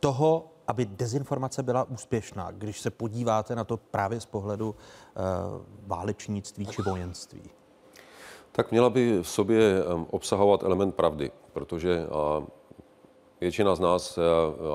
toho, 0.00 0.52
aby 0.66 0.86
dezinformace 0.86 1.62
byla 1.62 1.84
úspěšná, 1.84 2.50
když 2.50 2.80
se 2.80 2.90
podíváte 2.90 3.54
na 3.54 3.64
to 3.64 3.76
právě 3.76 4.20
z 4.20 4.26
pohledu 4.26 4.70
uh, 4.70 4.74
válečnictví 5.86 6.66
či 6.66 6.82
vojenství? 6.82 7.42
Tak 8.52 8.70
měla 8.70 8.90
by 8.90 9.18
v 9.22 9.28
sobě 9.28 9.84
obsahovat 10.10 10.62
element 10.62 10.94
pravdy, 10.94 11.30
protože 11.52 12.06
Většina 13.40 13.74
z 13.74 13.80
nás, 13.80 14.18
eh, 14.18 14.22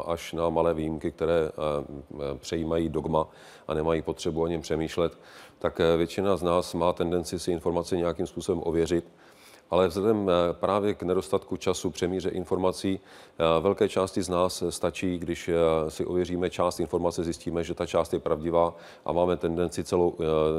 až 0.05 0.33
na 0.33 0.49
malé 0.49 0.73
výjimky, 0.73 1.11
které 1.11 1.49
eh, 1.49 2.37
přejímají 2.37 2.89
dogma 2.89 3.27
a 3.67 3.73
nemají 3.73 4.01
potřebu 4.01 4.41
o 4.41 4.47
něm 4.47 4.61
přemýšlet, 4.61 5.17
tak 5.59 5.79
eh, 5.79 5.97
většina 5.97 6.37
z 6.37 6.43
nás 6.43 6.73
má 6.73 6.93
tendenci 6.93 7.39
si 7.39 7.51
informace 7.51 7.97
nějakým 7.97 8.27
způsobem 8.27 8.61
ověřit. 8.65 9.05
Ale 9.69 9.87
vzhledem 9.87 10.31
právě 10.51 10.93
k 10.93 11.03
nedostatku 11.03 11.57
času 11.57 11.89
přemíře 11.89 12.29
informací, 12.29 12.99
velké 13.59 13.89
části 13.89 14.21
z 14.21 14.29
nás 14.29 14.63
stačí, 14.69 15.19
když 15.19 15.49
si 15.87 16.05
ověříme 16.05 16.49
část 16.49 16.79
informace, 16.79 17.23
zjistíme, 17.23 17.63
že 17.63 17.73
ta 17.73 17.85
část 17.85 18.13
je 18.13 18.19
pravdivá 18.19 18.75
a 19.05 19.11
máme 19.11 19.37
tendenci 19.37 19.83
celou 19.83 20.15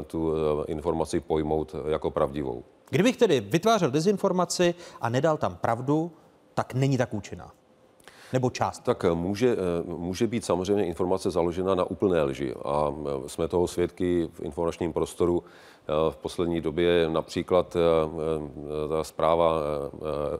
tu 0.07 0.33
informaci 0.67 1.19
pojmout 1.19 1.75
jako 1.87 2.11
pravdivou. 2.11 2.63
Kdybych 2.89 3.17
tedy 3.17 3.41
vytvářel 3.41 3.91
dezinformaci 3.91 4.75
a 5.01 5.09
nedal 5.09 5.37
tam 5.37 5.55
pravdu, 5.55 6.11
tak 6.53 6.73
není 6.73 6.97
tak 6.97 7.13
účinná 7.13 7.51
nebo 8.33 8.49
část? 8.49 8.79
Tak 8.79 9.05
eh, 9.05 9.13
může, 9.13 9.51
eh, 9.51 9.83
může 9.85 10.27
být 10.27 10.45
samozřejmě 10.45 10.85
informace 10.85 11.31
založena 11.31 11.75
na 11.75 11.83
úplné 11.83 12.23
lži 12.23 12.53
a 12.65 12.89
eh, 12.89 13.29
jsme 13.29 13.47
toho 13.47 13.67
svědky 13.67 14.29
v 14.33 14.39
informačním 14.41 14.93
prostoru 14.93 15.43
v 16.09 16.15
poslední 16.15 16.61
době 16.61 17.09
například 17.09 17.77
ta 18.89 19.03
zpráva 19.03 19.59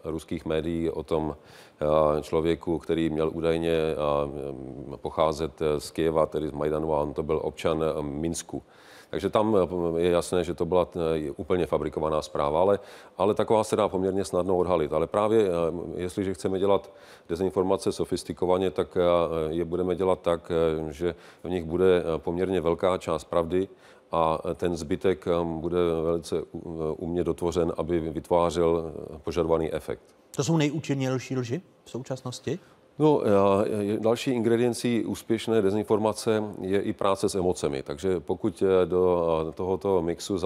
ruských 0.04 0.46
médií 0.46 0.90
o 0.90 1.04
tom 1.04 1.36
člověku, 2.22 2.80
který 2.80 3.10
měl 3.10 3.32
údajně 3.34 3.72
pocházet 4.96 5.52
z 5.78 5.92
Kieva, 5.92 6.26
tedy 6.26 6.48
z 6.48 6.52
Majdanu, 6.52 6.94
a 6.94 7.02
on 7.02 7.14
to 7.14 7.24
byl 7.24 7.40
občan 7.44 7.84
Minsku. 8.02 8.64
Takže 9.14 9.30
tam 9.30 9.58
eh, 9.98 10.02
je 10.02 10.10
jasné, 10.10 10.44
že 10.44 10.54
to 10.54 10.66
byla 10.66 10.88
eh, 10.96 11.32
úplně 11.32 11.66
fabrikovaná 11.66 12.22
zpráva, 12.22 12.62
ale, 12.62 12.80
ale 13.18 13.34
taková 13.34 13.64
se 13.64 13.76
dá 13.76 13.88
poměrně 13.88 14.26
snadno 14.26 14.58
odhalit. 14.58 14.94
Ale 14.94 15.08
právě 15.08 15.46
eh, 15.46 16.02
jestliže 16.02 16.34
chceme 16.34 16.60
dělat 16.60 16.92
dezinformace 17.30 17.92
sofistikovaně, 17.92 18.72
tak 18.72 18.98
je 19.50 19.66
budeme 19.66 19.96
dělat 19.96 20.22
tak, 20.22 20.52
že 20.90 21.16
v 21.44 21.50
nich 21.50 21.64
bude 21.64 22.04
poměrně 22.18 22.62
velká 22.62 22.98
část 22.98 23.24
pravdy 23.24 23.68
a 24.12 24.40
ten 24.56 24.78
zbytek 24.78 25.26
bude 25.44 25.78
velice 26.04 26.36
umě 26.98 27.24
dotvořen, 27.24 27.74
aby 27.78 28.00
vytvářel 28.00 28.94
požadovaný 29.24 29.74
efekt. 29.74 30.04
To 30.36 30.44
jsou 30.44 30.58
nejúčinnější 30.58 31.38
lži 31.38 31.62
v 31.86 31.90
současnosti? 31.90 32.60
No, 33.00 33.22
další 34.00 34.32
ingrediencí 34.32 35.06
úspěšné 35.06 35.62
dezinformace 35.62 36.44
je 36.62 36.82
i 36.82 36.94
práce 36.94 37.30
s 37.30 37.36
emocemi. 37.36 37.84
Takže 37.84 38.20
pokud 38.20 38.64
do 38.86 39.54
tohoto 39.56 40.02
mixu 40.02 40.38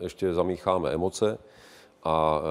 ještě 0.00 0.34
zamícháme 0.34 0.90
emoce 0.90 1.38
a 2.04 2.42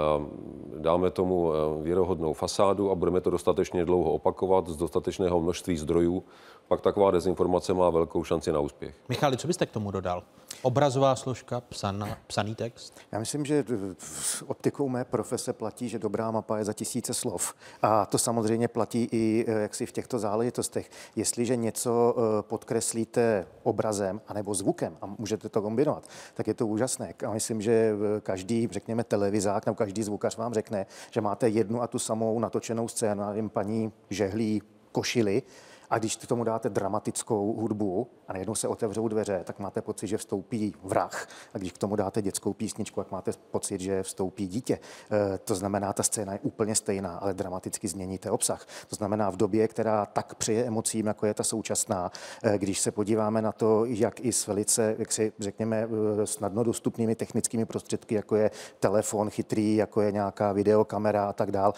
dáme 0.77 1.11
tomu 1.11 1.51
věrohodnou 1.81 2.33
fasádu 2.33 2.91
a 2.91 2.95
budeme 2.95 3.21
to 3.21 3.29
dostatečně 3.29 3.85
dlouho 3.85 4.11
opakovat 4.11 4.67
z 4.67 4.77
dostatečného 4.77 5.39
množství 5.39 5.77
zdrojů, 5.77 6.23
pak 6.69 6.81
taková 6.81 7.11
dezinformace 7.11 7.73
má 7.73 7.89
velkou 7.89 8.23
šanci 8.23 8.51
na 8.51 8.59
úspěch. 8.59 8.95
Michali, 9.09 9.37
co 9.37 9.47
byste 9.47 9.65
k 9.65 9.71
tomu 9.71 9.91
dodal? 9.91 10.23
Obrazová 10.61 11.15
složka, 11.15 11.61
psaná, 11.61 12.17
psaný 12.27 12.55
text? 12.55 12.99
Já 13.11 13.19
myslím, 13.19 13.45
že 13.45 13.65
v 13.97 14.43
optikou 14.47 14.89
mé 14.89 15.05
profese 15.05 15.53
platí, 15.53 15.89
že 15.89 15.99
dobrá 15.99 16.31
mapa 16.31 16.57
je 16.57 16.65
za 16.65 16.73
tisíce 16.73 17.13
slov. 17.13 17.53
A 17.81 18.05
to 18.05 18.17
samozřejmě 18.17 18.67
platí 18.67 19.07
i 19.11 19.45
eh, 19.47 19.51
jaksi 19.61 19.85
v 19.85 19.91
těchto 19.91 20.19
záležitostech. 20.19 20.89
Jestliže 21.15 21.55
něco 21.55 22.15
eh, 22.17 22.41
podkreslíte 22.41 23.47
obrazem 23.63 24.21
anebo 24.27 24.53
zvukem 24.53 24.97
a 25.01 25.05
můžete 25.05 25.49
to 25.49 25.61
kombinovat, 25.61 26.07
tak 26.33 26.47
je 26.47 26.53
to 26.53 26.67
úžasné. 26.67 27.13
A 27.27 27.33
myslím, 27.33 27.61
že 27.61 27.71
eh, 27.71 28.21
každý, 28.21 28.67
řekněme, 28.71 29.03
televizák 29.03 29.65
nebo 29.65 29.75
každý 29.75 30.03
zvukař 30.03 30.37
vám 30.37 30.53
řekne, 30.53 30.85
že 31.11 31.21
máte 31.21 31.49
jednu 31.49 31.81
a 31.81 31.87
tu 31.87 31.99
samou 31.99 32.39
natočenou 32.39 32.87
scénu, 32.87 33.25
nevím, 33.25 33.49
paní 33.49 33.91
žehlí 34.09 34.61
košily, 34.91 35.43
a 35.89 35.97
když 35.97 36.15
k 36.15 36.27
tomu 36.27 36.43
dáte 36.43 36.69
dramatickou 36.69 37.53
hudbu 37.53 38.07
a 38.29 38.33
najednou 38.33 38.55
se 38.55 38.67
otevřou 38.67 39.07
dveře, 39.07 39.41
tak 39.43 39.59
máte 39.59 39.81
pocit, 39.81 40.07
že 40.07 40.17
vstoupí 40.17 40.73
vrah. 40.83 41.27
A 41.53 41.57
když 41.57 41.71
k 41.71 41.77
tomu 41.77 41.95
dáte 41.95 42.21
dětskou 42.21 42.53
písničku, 42.53 43.01
tak 43.01 43.11
máte 43.11 43.31
pocit, 43.51 43.81
že 43.81 44.03
vstoupí 44.03 44.47
dítě. 44.47 44.79
E, 45.11 45.37
to 45.37 45.55
znamená, 45.55 45.93
ta 45.93 46.03
scéna 46.03 46.33
je 46.33 46.39
úplně 46.39 46.75
stejná, 46.75 47.15
ale 47.15 47.33
dramaticky 47.33 47.87
změníte 47.87 48.31
obsah. 48.31 48.65
To 48.87 48.95
znamená, 48.95 49.29
v 49.29 49.37
době, 49.37 49.67
která 49.67 50.05
tak 50.05 50.35
přeje 50.35 50.65
emocím, 50.65 51.07
jako 51.07 51.25
je 51.25 51.33
ta 51.33 51.43
současná, 51.43 52.11
e, 52.43 52.57
když 52.57 52.79
se 52.79 52.91
podíváme 52.91 53.41
na 53.41 53.51
to, 53.51 53.85
jak 53.85 54.19
i 54.19 54.31
s 54.31 54.47
velice, 54.47 54.95
jak 54.99 55.11
si 55.11 55.33
řekněme, 55.39 55.87
e, 56.23 56.27
snadno 56.27 56.63
dostupnými 56.63 57.15
technickými 57.15 57.65
prostředky, 57.65 58.15
jako 58.15 58.35
je 58.35 58.51
telefon 58.79 59.29
chytrý, 59.29 59.75
jako 59.75 60.01
je 60.01 60.11
nějaká 60.11 60.53
videokamera 60.53 61.29
a 61.29 61.33
tak 61.33 61.51
dál, 61.51 61.73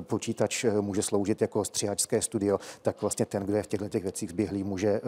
počítač 0.00 0.64
může 0.80 1.02
sloužit 1.02 1.42
jako 1.42 1.64
stříhačské 1.64 2.22
studio, 2.22 2.58
tak 2.82 3.02
vlastně 3.02 3.26
ten, 3.26 3.42
kdo 3.42 3.56
je 3.56 3.62
v 3.62 3.66
těchto 3.66 3.88
těch 3.88 4.02
věcích 4.02 4.30
zběhlý, 4.30 4.64
může 4.64 4.88
eh, 4.88 5.00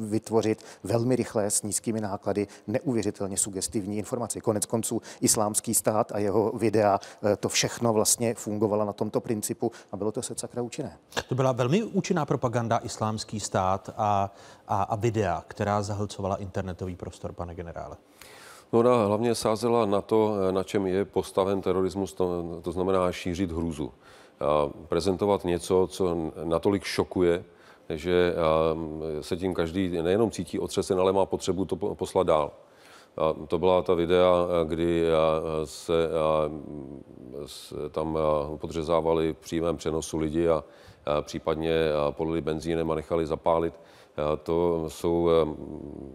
vytvořit 0.00 0.64
velmi 0.84 1.16
rychle 1.16 1.50
s 1.50 1.62
nízkými 1.62 2.00
náklady 2.00 2.46
neuvěřitelně 2.66 3.36
sugestivní 3.36 3.98
informace. 3.98 4.40
Konec 4.40 4.66
konců 4.66 5.02
islámský 5.20 5.74
stát 5.74 6.12
a 6.12 6.18
jeho 6.18 6.52
videa, 6.52 7.00
eh, 7.22 7.36
to 7.36 7.48
všechno 7.48 7.92
vlastně 7.92 8.34
fungovalo 8.34 8.84
na 8.84 8.92
tomto 8.92 9.20
principu 9.20 9.72
a 9.92 9.96
bylo 9.96 10.12
to 10.12 10.22
se 10.22 10.34
sakra 10.36 10.62
účinné. 10.62 10.98
To 11.28 11.34
byla 11.34 11.52
velmi 11.52 11.82
účinná 11.82 12.26
propaganda 12.26 12.78
islámský 12.78 13.40
stát 13.40 13.90
a, 13.96 14.34
a, 14.68 14.82
a 14.82 14.96
videa, 14.96 15.44
která 15.48 15.82
zahlcovala 15.82 16.36
internetový 16.36 16.96
prostor, 16.96 17.32
pane 17.32 17.54
generále. 17.54 17.96
No 18.72 18.78
ona 18.78 19.06
hlavně 19.06 19.34
sázela 19.34 19.86
na 19.86 20.00
to, 20.00 20.34
eh, 20.48 20.52
na 20.52 20.62
čem 20.62 20.86
je 20.86 21.04
postaven 21.04 21.60
terorismus, 21.60 22.12
to, 22.12 22.44
to 22.62 22.72
znamená 22.72 23.12
šířit 23.12 23.50
hrůzu 23.50 23.92
prezentovat 24.88 25.44
něco, 25.44 25.88
co 25.90 26.16
natolik 26.44 26.84
šokuje, 26.84 27.44
že 27.94 28.34
se 29.20 29.36
tím 29.36 29.54
každý 29.54 30.02
nejenom 30.02 30.30
cítí 30.30 30.58
otřesen, 30.58 31.00
ale 31.00 31.12
má 31.12 31.26
potřebu 31.26 31.64
to 31.64 31.76
poslat 31.76 32.26
dál. 32.26 32.52
A 33.16 33.32
to 33.46 33.58
byla 33.58 33.82
ta 33.82 33.94
videa, 33.94 34.46
kdy 34.64 35.04
se, 35.64 36.08
se 37.46 37.74
tam 37.90 38.18
podřezávali 38.56 39.32
v 39.32 39.36
přímém 39.36 39.76
přenosu 39.76 40.18
lidi 40.18 40.48
a 40.48 40.64
případně 41.22 41.72
polili 42.10 42.40
benzínem 42.40 42.90
a 42.90 42.94
nechali 42.94 43.26
zapálit. 43.26 43.74
To 44.42 44.84
jsou 44.88 45.28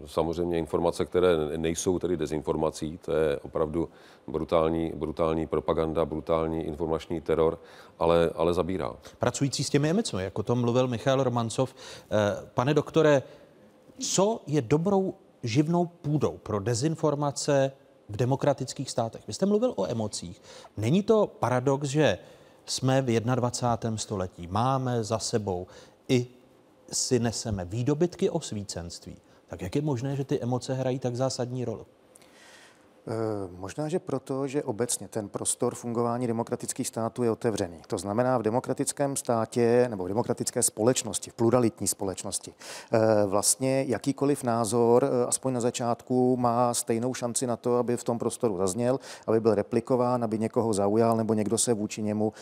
samozřejmě 0.06 0.58
informace, 0.58 1.04
které 1.04 1.28
nejsou 1.56 1.98
tedy 1.98 2.16
dezinformací, 2.16 2.98
to 3.04 3.12
je 3.12 3.38
opravdu 3.38 3.88
brutální, 4.26 4.92
brutální 4.94 5.46
propaganda, 5.46 6.04
brutální 6.04 6.64
informační 6.64 7.20
teror, 7.20 7.58
ale, 7.98 8.30
ale 8.34 8.54
zabírá. 8.54 8.92
Pracující 9.18 9.64
s 9.64 9.70
těmi 9.70 9.90
emocemi, 9.90 10.24
jako 10.24 10.42
to 10.42 10.56
mluvil 10.56 10.88
Michal 10.88 11.22
Romancov. 11.22 11.74
Eh, 11.74 12.16
pane 12.54 12.74
doktore, 12.74 13.22
co 13.98 14.40
je 14.46 14.62
dobrou 14.62 15.14
živnou 15.42 15.86
půdou 15.86 16.38
pro 16.42 16.60
dezinformace 16.60 17.72
v 18.08 18.16
demokratických 18.16 18.90
státech? 18.90 19.22
Vy 19.26 19.32
jste 19.32 19.46
mluvil 19.46 19.72
o 19.76 19.90
emocích. 19.90 20.42
Není 20.76 21.02
to 21.02 21.26
paradox, 21.26 21.88
že 21.88 22.18
jsme 22.66 23.02
v 23.02 23.20
21. 23.20 23.96
století, 23.96 24.46
máme 24.46 25.04
za 25.04 25.18
sebou 25.18 25.66
i 26.08 26.26
si 26.92 27.18
neseme 27.18 27.64
výdobytky 27.64 28.30
o 28.30 28.40
svícenství, 28.40 29.16
tak 29.46 29.62
jak 29.62 29.76
je 29.76 29.82
možné, 29.82 30.16
že 30.16 30.24
ty 30.24 30.40
emoce 30.40 30.74
hrají 30.74 30.98
tak 30.98 31.16
zásadní 31.16 31.64
roli? 31.64 31.84
Eh, 33.08 33.48
možná, 33.58 33.88
že 33.88 33.98
proto, 33.98 34.46
že 34.46 34.62
obecně 34.62 35.08
ten 35.08 35.28
prostor 35.28 35.74
fungování 35.74 36.26
demokratických 36.26 36.88
států 36.88 37.22
je 37.22 37.30
otevřený. 37.30 37.76
To 37.86 37.98
znamená, 37.98 38.38
v 38.38 38.42
demokratickém 38.42 39.16
státě 39.16 39.86
nebo 39.90 40.04
v 40.04 40.08
demokratické 40.08 40.62
společnosti, 40.62 41.30
v 41.30 41.34
pluralitní 41.34 41.88
společnosti, 41.88 42.54
eh, 42.92 42.98
vlastně 43.26 43.84
jakýkoliv 43.88 44.44
názor, 44.44 45.04
eh, 45.04 45.26
aspoň 45.26 45.52
na 45.52 45.60
začátku, 45.60 46.36
má 46.36 46.74
stejnou 46.74 47.14
šanci 47.14 47.46
na 47.46 47.56
to, 47.56 47.76
aby 47.76 47.96
v 47.96 48.04
tom 48.04 48.18
prostoru 48.18 48.56
zazněl, 48.58 49.00
aby 49.26 49.40
byl 49.40 49.54
replikován, 49.54 50.24
aby 50.24 50.38
někoho 50.38 50.72
zaujal 50.72 51.16
nebo 51.16 51.34
někdo 51.34 51.58
se 51.58 51.74
vůči 51.74 52.02
němu 52.02 52.32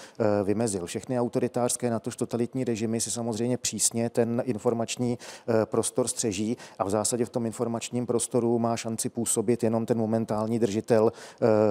vymezil. 0.44 0.86
Všechny 0.86 1.20
autoritářské, 1.20 1.90
natož 1.90 2.16
totalitní 2.16 2.64
režimy 2.64 3.00
si 3.00 3.10
samozřejmě 3.10 3.56
přísně 3.56 4.10
ten 4.10 4.42
informační 4.46 5.18
prostor 5.64 6.08
střeží 6.08 6.56
a 6.78 6.84
v 6.84 6.90
zásadě 6.90 7.24
v 7.24 7.28
tom 7.28 7.46
informačním 7.46 8.06
prostoru 8.06 8.58
má 8.58 8.76
šanci 8.76 9.08
působit 9.08 9.62
jenom 9.62 9.86
ten 9.86 9.98
momentální 9.98 10.53
momentální 10.54 10.58
držitel, 10.58 11.12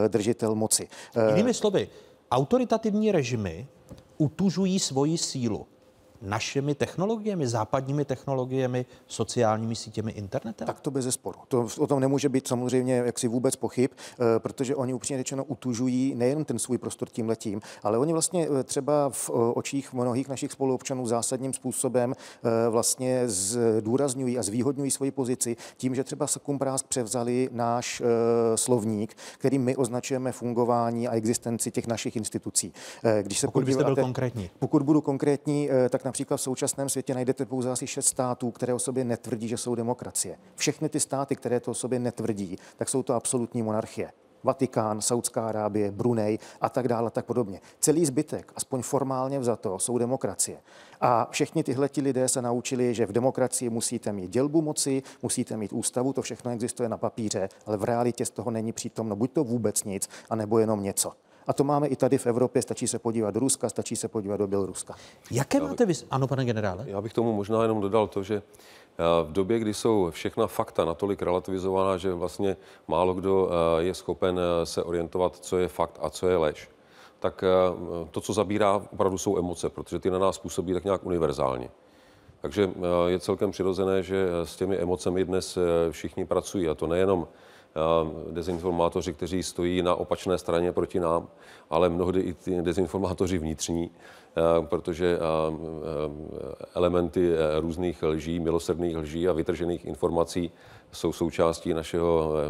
eh, 0.05 0.09
držitel 0.09 0.55
moci. 0.55 0.87
Eh, 1.15 1.29
Jinými 1.29 1.53
slovy, 1.53 1.89
autoritativní 2.31 3.11
režimy 3.11 3.67
utužují 4.17 4.79
svoji 4.79 5.17
sílu 5.17 5.67
našimi 6.23 6.75
technologiemi, 6.75 7.47
západními 7.47 8.05
technologiemi, 8.05 8.85
sociálními 9.07 9.75
sítěmi, 9.75 10.11
internetem? 10.11 10.67
Tak 10.67 10.79
to 10.79 10.91
bez 10.91 11.03
zesporu. 11.05 11.39
To, 11.47 11.67
o 11.79 11.87
tom 11.87 11.99
nemůže 11.99 12.29
být 12.29 12.47
samozřejmě 12.47 12.95
jaksi 12.95 13.27
vůbec 13.27 13.55
pochyb, 13.55 13.91
eh, 13.93 14.39
protože 14.39 14.75
oni 14.75 14.93
upřímně 14.93 15.19
řečeno 15.19 15.43
utužují 15.43 16.15
nejen 16.15 16.45
ten 16.45 16.59
svůj 16.59 16.77
prostor 16.77 17.09
tím 17.09 17.29
letím, 17.29 17.61
ale 17.83 17.97
oni 17.97 18.13
vlastně 18.13 18.47
eh, 18.59 18.63
třeba 18.63 19.09
v 19.09 19.29
eh, 19.29 19.33
očích 19.33 19.93
mnohých 19.93 20.29
našich 20.29 20.51
spoluobčanů 20.51 21.07
zásadním 21.07 21.53
způsobem 21.53 22.13
vlastně 22.69 23.23
zdůrazňují 23.25 24.39
a 24.39 24.43
zvýhodňují 24.43 24.91
svoji 24.91 25.11
pozici 25.11 25.55
tím, 25.77 25.95
že 25.95 26.03
třeba 26.03 26.27
Sakumprásk 26.27 26.87
převzali 26.87 27.49
náš 27.51 28.01
slovník, 28.55 29.15
který 29.37 29.59
my 29.59 29.75
označujeme 29.75 30.31
fungování 30.31 31.07
a 31.07 31.15
existenci 31.15 31.71
těch 31.71 31.87
našich 31.87 32.15
institucí. 32.15 32.73
Když 33.21 33.39
se 33.39 33.47
pokud 33.47 33.59
podíváte, 33.59 33.83
byste 33.83 33.95
byl 33.95 34.03
konkrétní. 34.03 34.49
Pokud 34.59 34.83
budu 34.83 35.01
konkrétní, 35.01 35.69
tak 35.89 36.03
Například 36.13 36.37
v 36.37 36.41
současném 36.41 36.89
světě 36.89 37.13
najdete 37.13 37.45
pouze 37.45 37.71
asi 37.71 37.87
šest 37.87 38.05
států, 38.05 38.51
které 38.51 38.73
o 38.73 38.79
sobě 38.79 39.03
netvrdí, 39.03 39.47
že 39.47 39.57
jsou 39.57 39.75
demokracie. 39.75 40.37
Všechny 40.55 40.89
ty 40.89 40.99
státy, 40.99 41.35
které 41.35 41.59
to 41.59 41.71
o 41.71 41.73
sobě 41.73 41.99
netvrdí, 41.99 42.57
tak 42.77 42.89
jsou 42.89 43.03
to 43.03 43.13
absolutní 43.13 43.63
monarchie. 43.63 44.11
Vatikán, 44.43 45.01
Saudská 45.01 45.47
Arábie, 45.47 45.91
Brunei 45.91 46.39
a 46.61 46.69
tak 46.69 46.87
dále 46.87 47.11
tak 47.11 47.25
podobně. 47.25 47.61
Celý 47.79 48.05
zbytek, 48.05 48.51
aspoň 48.55 48.81
formálně 48.81 49.39
vzato, 49.39 49.79
jsou 49.79 49.97
demokracie. 49.97 50.57
A 51.01 51.27
všichni 51.31 51.63
tyhle 51.63 51.89
lidé 52.01 52.27
se 52.27 52.41
naučili, 52.41 52.93
že 52.93 53.05
v 53.05 53.11
demokracii 53.11 53.69
musíte 53.69 54.13
mít 54.13 54.31
dělbu 54.31 54.61
moci, 54.61 55.03
musíte 55.21 55.57
mít 55.57 55.73
ústavu, 55.73 56.13
to 56.13 56.21
všechno 56.21 56.51
existuje 56.51 56.89
na 56.89 56.97
papíře, 56.97 57.49
ale 57.65 57.77
v 57.77 57.83
realitě 57.83 58.25
z 58.25 58.29
toho 58.29 58.51
není 58.51 58.71
přítomno 58.71 59.15
buď 59.15 59.31
to 59.31 59.43
vůbec 59.43 59.83
nic, 59.83 60.09
anebo 60.29 60.59
jenom 60.59 60.83
něco. 60.83 61.13
A 61.47 61.53
to 61.53 61.63
máme 61.63 61.87
i 61.87 61.95
tady 61.95 62.17
v 62.17 62.27
Evropě, 62.27 62.61
stačí 62.61 62.87
se 62.87 62.99
podívat 62.99 63.31
do 63.31 63.39
Ruska, 63.39 63.69
stačí 63.69 63.95
se 63.95 64.07
podívat 64.07 64.37
do 64.37 64.47
Běloruska. 64.47 64.95
Jaké 65.31 65.59
máte 65.59 65.85
vy... 65.85 65.93
Ano, 66.11 66.27
pane 66.27 66.45
generále? 66.45 66.83
Já 66.87 67.01
bych 67.01 67.13
tomu 67.13 67.33
možná 67.33 67.61
jenom 67.61 67.81
dodal 67.81 68.07
to, 68.07 68.23
že 68.23 68.35
eh, 68.35 69.03
v 69.23 69.31
době, 69.31 69.59
kdy 69.59 69.73
jsou 69.73 70.11
všechna 70.11 70.47
fakta 70.47 70.85
natolik 70.85 71.21
relativizovaná, 71.21 71.97
že 71.97 72.13
vlastně 72.13 72.57
málo 72.87 73.13
kdo 73.13 73.49
eh, 73.49 73.83
je 73.83 73.93
schopen 73.93 74.39
eh, 74.39 74.65
se 74.65 74.83
orientovat, 74.83 75.37
co 75.37 75.57
je 75.57 75.67
fakt 75.67 75.99
a 76.01 76.09
co 76.09 76.27
je 76.27 76.37
lež, 76.37 76.69
tak 77.19 77.43
to, 78.11 78.21
co 78.21 78.33
zabírá, 78.33 78.81
opravdu 78.93 79.17
jsou 79.17 79.37
emoce, 79.37 79.69
protože 79.69 79.99
ty 79.99 80.09
na 80.09 80.19
nás 80.19 80.37
působí 80.37 80.73
tak 80.73 80.83
nějak 80.83 81.05
univerzálně. 81.05 81.69
Takže 82.41 82.69
je 83.07 83.19
celkem 83.19 83.51
přirozené, 83.51 84.03
že 84.03 84.27
s 84.43 84.55
těmi 84.55 84.77
emocemi 84.77 85.25
dnes 85.25 85.57
všichni 85.91 86.25
pracují, 86.25 86.69
a 86.69 86.75
to 86.75 86.87
nejenom 86.87 87.27
dezinformátoři, 88.31 89.13
kteří 89.13 89.43
stojí 89.43 89.81
na 89.81 89.95
opačné 89.95 90.37
straně 90.37 90.71
proti 90.71 90.99
nám, 90.99 91.27
ale 91.69 91.89
mnohdy 91.89 92.19
i 92.19 92.33
ty 92.33 92.61
dezinformátoři 92.61 93.37
vnitřní, 93.37 93.91
protože 94.61 95.19
elementy 96.75 97.33
e, 97.33 97.59
různých 97.59 98.03
lží, 98.03 98.39
milosrdných 98.39 98.97
lží 98.97 99.27
a 99.27 99.33
vytržených 99.33 99.85
informací 99.85 100.51
jsou 100.91 101.13
součástí 101.13 101.73
našeho 101.73 102.33
e, 102.35 102.49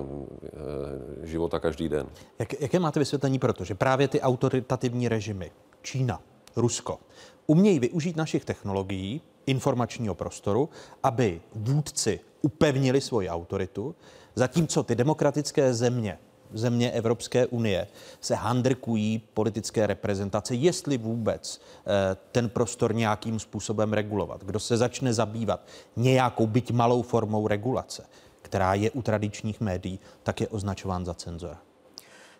e, 1.23 1.27
života 1.27 1.59
každý 1.59 1.89
den. 1.89 2.07
Jak, 2.39 2.62
jaké 2.62 2.79
máte 2.79 2.99
vysvětlení 2.99 3.39
protože 3.39 3.75
právě 3.75 4.07
ty 4.07 4.21
autoritativní 4.21 5.07
režimy, 5.07 5.51
Čína, 5.81 6.21
Rusko, 6.55 6.99
umějí 7.47 7.79
využít 7.79 8.15
našich 8.15 8.45
technologií, 8.45 9.21
informačního 9.45 10.15
prostoru, 10.15 10.69
aby 11.03 11.41
vůdci 11.55 12.19
upevnili 12.41 13.01
svoji 13.01 13.29
autoritu, 13.29 13.95
Zatímco 14.36 14.84
ty 14.84 14.96
demokratické 14.96 15.74
země 15.74 16.17
země 16.54 16.91
Evropské 16.91 17.48
unie 17.48 17.88
se 18.22 18.36
handrkují 18.36 19.22
politické 19.34 19.88
reprezentace, 19.88 20.56
jestli 20.56 20.98
vůbec 20.98 21.62
eh, 21.62 22.17
ten 22.32 22.50
prostor 22.50 22.96
nějakým 22.96 23.39
způsobem 23.39 23.93
regulovat. 23.93 24.43
Kdo 24.43 24.60
se 24.60 24.78
začne 24.78 25.13
zabývat 25.13 25.67
nějakou 25.96 26.48
byť 26.48 26.72
malou 26.72 27.02
formou 27.02 27.48
regulace, 27.48 28.06
která 28.41 28.74
je 28.74 28.91
u 28.91 29.02
tradičních 29.02 29.62
médií, 29.62 30.00
tak 30.24 30.41
je 30.41 30.48
označován 30.48 31.06
za 31.06 31.13
cenzora. 31.13 31.58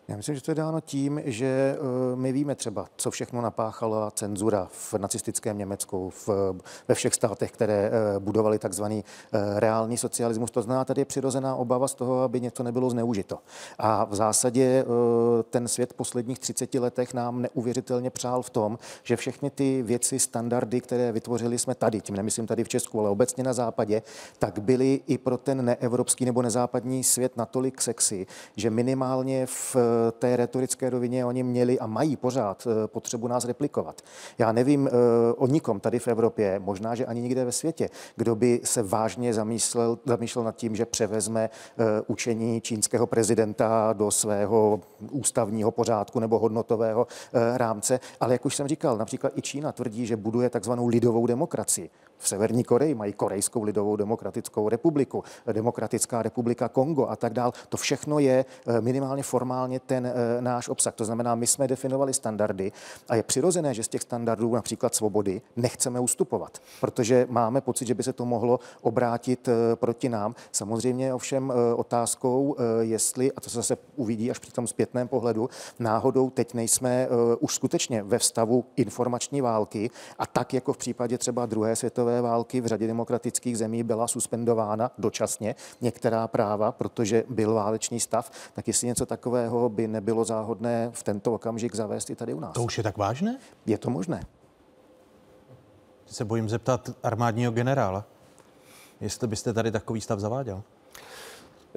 Já 0.08 0.18
myslím, 0.18 0.36
že 0.36 0.42
to 0.42 0.52
je 0.52 0.56
dáno 0.56 0.82
tím, 0.82 1.22
že 1.26 1.46
eh, 1.46 2.16
my 2.16 2.32
víme 2.32 2.56
třeba, 2.56 2.88
co 2.96 3.12
všechno 3.12 3.42
napáchala 3.42 4.12
cenzura 4.12 4.68
v 4.72 4.94
nacistickém 4.94 5.58
Německu, 5.58 6.10
v, 6.10 6.30
ve 6.88 6.96
všech 6.96 7.14
státech, 7.14 7.52
které 7.52 7.92
eh, 7.92 8.20
budovali 8.20 8.60
takzvaný 8.60 9.06
eh, 9.34 9.60
reálný 9.60 9.98
socialismus. 9.98 10.52
To 10.52 10.62
znamená, 10.62 10.86
tady 10.86 11.02
je 11.02 11.06
přirozená 11.06 11.56
obava 11.56 11.88
z 11.88 11.96
toho, 11.96 12.22
aby 12.22 12.42
něco 12.42 12.64
nebylo 12.64 12.90
zneužito. 12.90 13.40
A 13.78 14.06
v 14.06 14.16
zásadě 14.16 14.86
ten 15.50 15.68
svět 15.68 15.94
posledních 15.94 16.40
30 16.40 16.74
letech 16.74 17.14
nám 17.14 17.42
neuvěřitelně 17.42 18.10
přál 18.10 18.42
v 18.42 18.50
tom, 18.50 18.78
že 19.04 19.16
všechny 19.16 19.50
ty 19.50 19.84
věci, 19.84 20.20
standardy, 20.20 20.82
které 20.82 21.12
vytvořili 21.12 21.60
jsme 21.60 21.76
tady, 21.76 22.02
tím 22.02 22.16
nemyslím 22.16 22.48
tady 22.48 22.64
v 22.64 22.70
Česku, 22.70 23.00
ale 23.00 23.10
obecně 23.10 23.44
na 23.44 23.54
západě, 23.54 24.02
tak 24.40 24.60
byly 24.60 25.02
i 25.08 25.18
pro 25.18 25.38
ten 25.38 25.66
neevropský 25.66 26.26
nebo 26.26 26.42
nezápadní 26.42 27.04
svět 27.04 27.38
natolik 27.38 27.82
sexy, 27.82 28.28
že 28.56 28.70
minimálně 28.70 29.46
v 29.46 29.76
té 30.20 30.36
retorické 30.36 30.90
rovině 30.90 31.26
oni 31.26 31.44
měli 31.44 31.80
a 31.80 31.88
mají 31.88 32.16
pořád 32.16 32.68
eh, 32.68 32.88
potřebu 32.88 33.28
nás 33.28 33.46
replikovat. 33.46 34.02
Já 34.38 34.52
nevím 34.52 34.88
eh, 34.88 34.92
o 35.34 35.48
nikom 35.48 35.80
tady 35.80 36.00
v 36.00 36.08
Evropě, 36.08 36.60
možná, 36.60 36.96
že 36.96 37.06
ani 37.06 37.22
nikde 37.22 37.46
ve 37.46 37.52
světě, 37.52 37.90
kdo 38.16 38.36
by 38.36 38.62
se 38.64 38.84
vážně 38.84 39.34
zamýšlel, 39.34 40.00
zamýšlel 40.06 40.46
nad 40.46 40.56
tím, 40.56 40.76
že 40.76 40.86
převezme 40.86 41.50
eh, 41.50 41.84
učení 42.08 42.62
čínského 42.62 43.08
prezidenta 43.08 43.94
do 43.94 44.12
svého 44.12 44.82
ústavního 45.12 45.72
pořádku 45.72 46.20
nebo 46.20 46.40
hodnotového 46.40 47.08
rámce. 47.56 48.00
Ale 48.20 48.34
jak 48.34 48.46
už 48.46 48.56
jsem 48.56 48.68
říkal, 48.68 48.98
například 48.98 49.38
i 49.38 49.42
Čína 49.42 49.72
tvrdí, 49.72 50.06
že 50.06 50.18
buduje 50.18 50.50
takzvanou 50.50 50.88
lidovou 50.88 51.28
demokracii. 51.28 51.90
V 52.24 52.28
Severní 52.28 52.64
Koreji 52.64 52.96
mají 52.96 53.14
Korejskou 53.14 53.64
lidovou 53.64 53.96
demokratickou 53.96 54.70
republiku, 54.70 55.24
Demokratická 55.52 56.22
republika 56.22 56.70
Kongo 56.70 57.08
a 57.08 57.16
tak 57.16 57.34
dál. 57.34 57.52
To 57.70 57.78
všechno 57.78 58.20
je 58.20 58.46
minimálně 58.80 59.24
formálně 59.24 59.80
ten 59.80 60.06
e, 60.06 60.42
náš 60.42 60.70
obsah. 60.70 60.94
To 60.94 61.06
znamená, 61.06 61.36
my 61.36 61.48
jsme 61.48 61.68
definovali 61.68 62.14
standardy 62.14 62.72
a 63.10 63.16
je 63.16 63.24
přirozené, 63.24 63.74
že 63.74 63.84
z 63.84 63.88
těch 63.88 64.02
standardů, 64.02 64.56
například 64.56 64.96
svobody, 64.96 65.42
nechceme 65.56 66.00
ustupovat, 66.00 66.58
protože 66.82 67.28
máme 67.30 67.62
pocit, 67.62 67.88
že 67.88 67.94
by 67.94 68.04
se 68.04 68.14
to 68.14 68.26
mohlo 68.26 68.60
obrátit 68.82 69.48
e, 69.48 69.76
proti 69.76 70.10
nám. 70.10 70.36
Samozřejmě 70.52 71.14
ovšem 71.14 71.54
otázkou, 71.76 72.56
jestli, 72.82 73.32
a 73.32 73.42
to 73.42 73.50
se 73.50 73.56
zase 73.58 73.78
uvidí 73.96 74.32
až 74.32 74.40
při 74.40 74.52
tom 74.52 74.68
zpětném 74.68 75.08
pohledu, 75.08 75.50
náhodou 75.80 76.30
teď 76.30 76.54
nejsme 76.54 77.08
už 77.40 77.56
skutečně 77.56 78.04
ve 78.04 78.20
stavu 78.20 78.66
informační 78.76 79.42
války 79.42 79.90
a 80.20 80.26
tak 80.26 80.54
jako 80.54 80.74
v 80.74 80.78
případě 80.78 81.18
třeba 81.18 81.46
druhé 81.46 81.76
světové 81.76 82.13
války 82.22 82.62
v 82.62 82.66
řadě 82.66 82.88
demokratických 82.88 83.58
zemí 83.58 83.84
byla 83.84 84.08
suspendována 84.08 84.92
dočasně 84.98 85.56
některá 85.82 86.28
práva, 86.28 86.72
protože 86.72 87.24
byl 87.30 87.54
válečný 87.54 88.00
stav, 88.00 88.32
tak 88.54 88.68
jestli 88.68 88.88
něco 88.88 89.06
takového 89.06 89.70
by 89.70 89.88
nebylo 89.88 90.26
záhodné 90.26 90.90
v 90.94 91.04
tento 91.04 91.34
okamžik 91.34 91.76
zavést 91.76 92.10
i 92.10 92.16
tady 92.16 92.34
u 92.34 92.40
nás. 92.40 92.54
To 92.54 92.64
už 92.64 92.78
je 92.78 92.84
tak 92.84 92.98
vážné? 92.98 93.38
Je 93.66 93.78
to 93.78 93.90
možné. 93.90 94.24
Se 96.06 96.26
bojím 96.26 96.50
zeptat 96.50 96.90
armádního 97.04 97.52
generála, 97.52 98.06
jestli 99.02 99.28
byste 99.28 99.54
tady 99.54 99.72
takový 99.72 100.02
stav 100.02 100.20
zaváděl. 100.20 100.64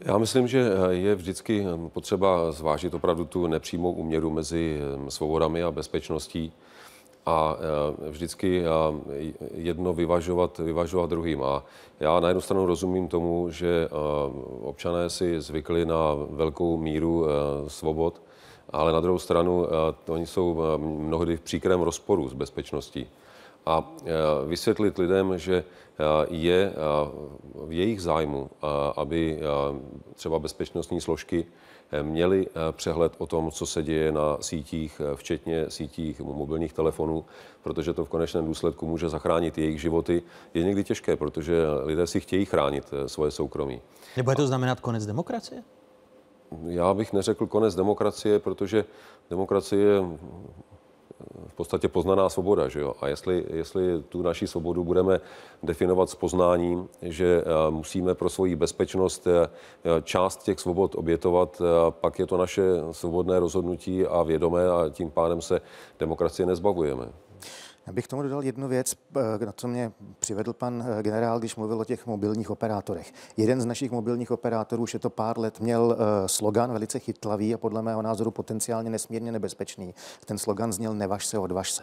Já 0.02 0.18
myslím, 0.18 0.48
že 0.48 0.70
je 0.90 1.14
vždycky 1.14 1.66
potřeba 1.88 2.52
zvážit 2.52 2.94
opravdu 2.94 3.24
tu 3.24 3.46
nepřímou 3.46 3.92
uměru 3.92 4.30
mezi 4.30 4.80
svobodami 5.08 5.62
a 5.62 5.70
bezpečností 5.70 6.52
a 7.26 7.56
e, 7.58 8.10
vždycky 8.10 8.62
e, 8.62 8.68
jedno 9.54 9.94
vyvažovat, 9.94 10.58
vyvažovat 10.58 11.10
druhým. 11.10 11.42
A 11.42 11.64
já 12.00 12.20
na 12.20 12.28
jednu 12.28 12.40
stranu 12.40 12.66
rozumím 12.66 13.08
tomu, 13.08 13.50
že 13.50 13.66
e, 13.66 13.88
občané 14.62 15.10
si 15.10 15.40
zvykli 15.40 15.86
na 15.86 16.14
velkou 16.30 16.76
míru 16.76 17.26
svobod, 17.66 18.22
ale 18.70 18.92
na 18.92 19.00
druhou 19.00 19.18
stranu 19.18 19.66
oni 20.08 20.26
jsou 20.26 20.62
mnohdy 20.78 21.36
v 21.36 21.40
příkrém 21.40 21.80
rozporu 21.80 22.28
s 22.28 22.32
bezpečností. 22.32 23.06
A 23.66 23.90
vysvětlit 24.46 24.98
lidem, 24.98 25.38
že 25.38 25.64
je 26.28 26.72
v 27.54 27.72
jejich 27.72 28.02
zájmu, 28.02 28.50
aby 28.96 29.40
třeba 30.14 30.38
bezpečnostní 30.38 31.00
složky 31.00 31.46
měli 32.02 32.46
eh, 32.46 32.72
přehled 32.72 33.12
o 33.18 33.26
tom, 33.26 33.50
co 33.50 33.66
se 33.66 33.82
děje 33.82 34.12
na 34.12 34.36
sítích, 34.40 35.00
eh, 35.04 35.16
včetně 35.16 35.70
sítích 35.70 36.20
mobilních 36.20 36.72
telefonů, 36.72 37.24
protože 37.62 37.92
to 37.92 38.04
v 38.04 38.08
konečném 38.08 38.44
důsledku 38.46 38.86
může 38.86 39.08
zachránit 39.08 39.58
jejich 39.58 39.80
životy, 39.80 40.22
je 40.54 40.64
někdy 40.64 40.84
těžké, 40.84 41.16
protože 41.16 41.62
lidé 41.84 42.06
si 42.06 42.20
chtějí 42.20 42.44
chránit 42.44 42.84
eh, 42.92 43.08
svoje 43.08 43.30
soukromí. 43.30 43.80
Nebude 44.16 44.36
to 44.36 44.46
znamenat 44.46 44.80
konec 44.80 45.06
demokracie? 45.06 45.62
Já 46.66 46.94
bych 46.94 47.12
neřekl 47.12 47.46
konec 47.46 47.74
demokracie, 47.74 48.38
protože 48.38 48.84
demokracie 49.30 50.02
v 51.48 51.54
podstatě 51.54 51.88
poznaná 51.88 52.28
svoboda. 52.28 52.68
Že 52.68 52.80
jo? 52.80 52.94
A 53.00 53.08
jestli, 53.08 53.44
jestli 53.50 54.02
tu 54.02 54.22
naši 54.22 54.46
svobodu 54.46 54.84
budeme 54.84 55.20
definovat 55.62 56.10
s 56.10 56.14
poznáním, 56.14 56.88
že 57.02 57.42
eh, 57.42 57.70
musíme 57.70 58.14
pro 58.14 58.28
svoji 58.28 58.56
bezpečnost 58.56 59.26
eh, 59.26 59.48
část 60.02 60.42
těch 60.42 60.60
svobod 60.60 60.94
obětovat, 60.94 61.60
eh, 61.60 61.90
pak 61.90 62.18
je 62.18 62.26
to 62.26 62.36
naše 62.36 62.62
svobodné 62.90 63.40
rozhodnutí 63.40 64.06
a 64.06 64.22
vědomé 64.22 64.68
a 64.68 64.88
tím 64.90 65.10
pádem 65.10 65.40
se 65.40 65.60
demokracie 65.98 66.46
nezbavujeme. 66.46 67.08
Já 67.86 67.92
bych 67.92 68.08
tomu 68.08 68.22
dodal 68.22 68.44
jednu 68.44 68.68
věc, 68.68 68.94
eh, 69.40 69.46
na 69.46 69.52
co 69.52 69.68
mě 69.68 69.92
přivedl 70.18 70.52
pan 70.52 70.84
eh, 70.86 71.02
generál, 71.02 71.38
když 71.38 71.56
mluvil 71.56 71.80
o 71.80 71.84
těch 71.84 72.06
mobilních 72.06 72.50
operátorech. 72.50 73.12
Jeden 73.36 73.60
z 73.60 73.66
našich 73.66 73.90
mobilních 73.90 74.30
operátorů 74.30 74.82
už 74.82 74.94
je 74.94 75.00
to 75.00 75.10
pár 75.10 75.38
let 75.38 75.60
měl 75.60 75.96
eh, 75.98 76.28
slogan 76.28 76.72
velice 76.72 76.98
chytlavý 76.98 77.54
a 77.54 77.58
podle 77.58 77.82
mého 77.82 78.02
názoru 78.02 78.30
potenciálně 78.30 78.90
nesmírně 78.90 79.32
nebezpečný. 79.32 79.94
Ten 80.24 80.38
slogan 80.38 80.72
zněl 80.72 80.94
Nevaž 80.94 81.26
se, 81.26 81.38
odvaž 81.38 81.72
se 81.72 81.82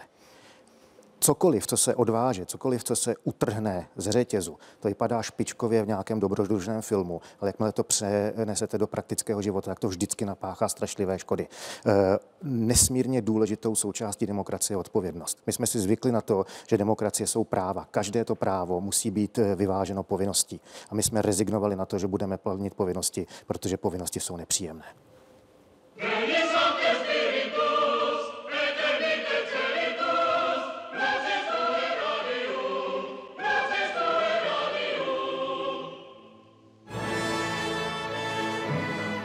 cokoliv, 1.23 1.67
co 1.67 1.77
se 1.77 1.95
odváže, 1.95 2.45
cokoliv, 2.45 2.83
co 2.83 2.95
se 2.95 3.15
utrhne 3.23 3.87
z 3.95 4.09
řetězu, 4.09 4.57
to 4.79 4.87
vypadá 4.87 5.21
špičkově 5.21 5.83
v 5.83 5.87
nějakém 5.87 6.19
dobrodružném 6.19 6.81
filmu, 6.81 7.21
ale 7.39 7.49
jakmile 7.49 7.71
to 7.71 7.83
přenesete 7.83 8.77
do 8.77 8.87
praktického 8.87 9.41
života, 9.41 9.71
tak 9.71 9.79
to 9.79 9.87
vždycky 9.87 10.25
napáchá 10.25 10.67
strašlivé 10.67 11.19
škody. 11.19 11.47
E, 11.85 12.19
nesmírně 12.43 13.21
důležitou 13.21 13.75
součástí 13.75 14.25
demokracie 14.25 14.75
je 14.75 14.79
odpovědnost. 14.79 15.41
My 15.47 15.53
jsme 15.53 15.67
si 15.67 15.79
zvykli 15.79 16.11
na 16.11 16.21
to, 16.21 16.45
že 16.67 16.77
demokracie 16.77 17.27
jsou 17.27 17.43
práva. 17.43 17.87
Každé 17.91 18.25
to 18.25 18.35
právo 18.35 18.81
musí 18.81 19.11
být 19.11 19.37
eh, 19.37 19.55
vyváženo 19.55 20.03
povinností. 20.03 20.61
A 20.89 20.95
my 20.95 21.03
jsme 21.03 21.21
rezignovali 21.21 21.75
na 21.75 21.85
to, 21.85 21.99
že 21.99 22.07
budeme 22.07 22.37
plnit 22.37 22.73
povinnosti, 22.73 23.27
protože 23.47 23.77
povinnosti 23.77 24.19
jsou 24.19 24.37
nepříjemné. 24.37 24.85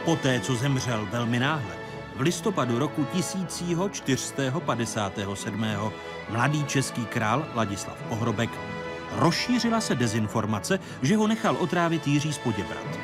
Poté, 0.05 0.39
co 0.39 0.55
zemřel 0.55 1.07
velmi 1.11 1.39
náhle, 1.39 1.75
v 2.15 2.21
listopadu 2.21 2.79
roku 2.79 3.03
1457. 3.03 5.65
mladý 6.29 6.65
český 6.65 7.05
král 7.05 7.45
Ladislav 7.55 7.97
Ohrobek 8.09 8.49
rozšířila 9.15 9.81
se 9.81 9.95
dezinformace, 9.95 10.79
že 11.01 11.17
ho 11.17 11.27
nechal 11.27 11.57
otrávit 11.59 12.07
Jiří 12.07 12.33
Spoděbrat. 12.33 12.99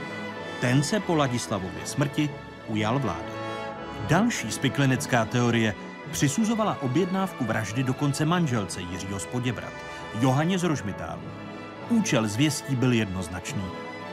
Ten 0.61 0.83
se 0.83 0.99
po 0.99 1.15
Ladislavově 1.15 1.85
smrti 1.85 2.29
ujal 2.67 2.99
vlády. 2.99 3.31
Další 4.07 4.51
spiklenecká 4.51 5.25
teorie 5.25 5.75
přisuzovala 6.11 6.77
objednávku 6.81 7.45
vraždy 7.45 7.83
dokonce 7.83 8.25
manželce 8.25 8.81
Jiřího 8.81 9.19
Spoděbrat, 9.19 9.73
Johaně 10.19 10.59
z 10.59 10.63
Rožmitálu. 10.63 11.21
Účel 11.89 12.27
zvěstí 12.27 12.75
byl 12.75 12.93
jednoznačný. 12.93 13.63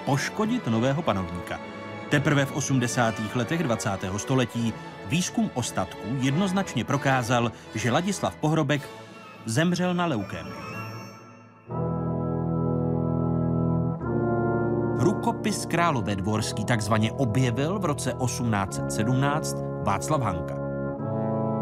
Poškodit 0.04 0.66
nového 0.66 1.02
panovníka– 1.02 1.60
Teprve 2.12 2.44
v 2.44 2.56
80. 2.56 3.14
letech 3.34 3.62
20. 3.62 3.90
století 4.16 4.72
výzkum 5.08 5.50
ostatků 5.54 6.08
jednoznačně 6.20 6.84
prokázal, 6.84 7.52
že 7.74 7.90
Ladislav 7.90 8.36
Pohrobek 8.36 8.88
zemřel 9.46 9.94
na 9.94 10.06
leukémii. 10.06 10.52
Rukopis 14.98 15.66
Králové 15.66 16.16
dvorský 16.16 16.64
takzvaně 16.64 17.12
objevil 17.12 17.78
v 17.78 17.84
roce 17.84 18.12
1817 18.24 19.56
Václav 19.82 20.22
Hanka. 20.22 20.54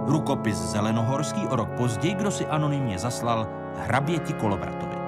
Rukopis 0.06 0.56
Zelenohorský 0.56 1.46
o 1.46 1.56
rok 1.56 1.68
později, 1.76 2.14
kdo 2.14 2.30
si 2.30 2.46
anonymně 2.46 2.98
zaslal 2.98 3.48
hraběti 3.76 4.32
Kolovratovi. 4.32 4.99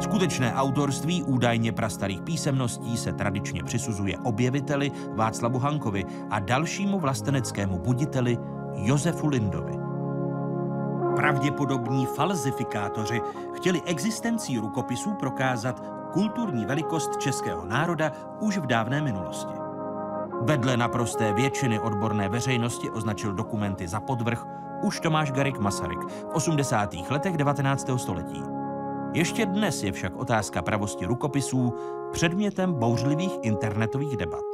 Skutečné 0.00 0.54
autorství 0.54 1.22
údajně 1.22 1.72
prastarých 1.72 2.22
písemností 2.22 2.96
se 2.96 3.12
tradičně 3.12 3.64
přisuzuje 3.64 4.18
objeviteli 4.18 4.92
Václavu 5.14 5.58
Hankovi 5.58 6.04
a 6.30 6.38
dalšímu 6.38 6.98
vlasteneckému 6.98 7.78
buditeli 7.78 8.38
Josefu 8.74 9.28
Lindovi. 9.28 9.72
Pravděpodobní 11.16 12.06
falzifikátoři 12.06 13.20
chtěli 13.54 13.82
existencí 13.82 14.58
rukopisů 14.58 15.14
prokázat 15.14 15.82
kulturní 16.12 16.66
velikost 16.66 17.16
českého 17.16 17.64
národa 17.64 18.12
už 18.40 18.58
v 18.58 18.66
dávné 18.66 19.02
minulosti. 19.02 19.54
Vedle 20.42 20.76
naprosté 20.76 21.32
většiny 21.32 21.80
odborné 21.80 22.28
veřejnosti 22.28 22.90
označil 22.90 23.32
dokumenty 23.32 23.88
za 23.88 24.00
podvrh 24.00 24.46
už 24.82 25.00
Tomáš 25.00 25.32
Garik 25.32 25.58
Masaryk 25.58 25.98
v 26.00 26.30
80. 26.32 26.94
letech 27.10 27.36
19. 27.36 27.90
století. 27.96 28.57
Ještě 29.12 29.46
dnes 29.46 29.82
je 29.82 29.92
však 29.92 30.16
otázka 30.16 30.62
pravosti 30.62 31.06
rukopisů 31.06 31.74
předmětem 32.12 32.74
bouřlivých 32.74 33.32
internetových 33.42 34.16
debat. 34.16 34.44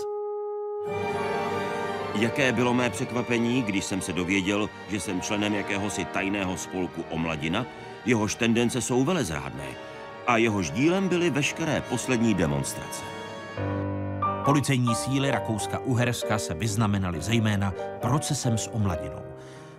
Jaké 2.14 2.52
bylo 2.52 2.74
mé 2.74 2.90
překvapení, 2.90 3.62
když 3.62 3.84
jsem 3.84 4.00
se 4.00 4.12
dověděl, 4.12 4.70
že 4.88 5.00
jsem 5.00 5.20
členem 5.20 5.54
jakéhosi 5.54 6.04
tajného 6.04 6.56
spolku 6.56 7.04
Omladina, 7.10 7.66
jehož 8.06 8.34
tendence 8.34 8.80
jsou 8.80 9.04
velezrádné 9.04 9.66
a 10.26 10.36
jehož 10.36 10.70
dílem 10.70 11.08
byly 11.08 11.30
veškeré 11.30 11.80
poslední 11.90 12.34
demonstrace. 12.34 13.02
Policejní 14.44 14.94
síly 14.94 15.30
Rakouska-Uherska 15.30 16.38
se 16.38 16.54
vyznamenaly 16.54 17.20
zejména 17.20 17.72
procesem 18.00 18.58
s 18.58 18.70
omladinou. 18.72 19.23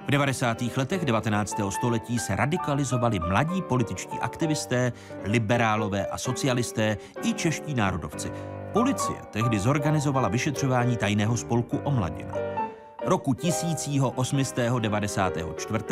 V 0.07 0.11
90. 0.11 0.57
letech 0.77 1.05
19. 1.05 1.55
století 1.69 2.19
se 2.19 2.35
radikalizovali 2.35 3.19
mladí 3.19 3.61
političtí 3.61 4.17
aktivisté, 4.21 4.91
liberálové 5.23 6.05
a 6.05 6.17
socialisté 6.17 6.97
i 7.23 7.33
čeští 7.33 7.73
národovci. 7.73 8.31
Policie 8.73 9.17
tehdy 9.31 9.59
zorganizovala 9.59 10.27
vyšetřování 10.27 10.97
tajného 10.97 11.37
spolku 11.37 11.77
Omladina. 11.77 12.33
Roku 13.05 13.33
1894 13.33 15.83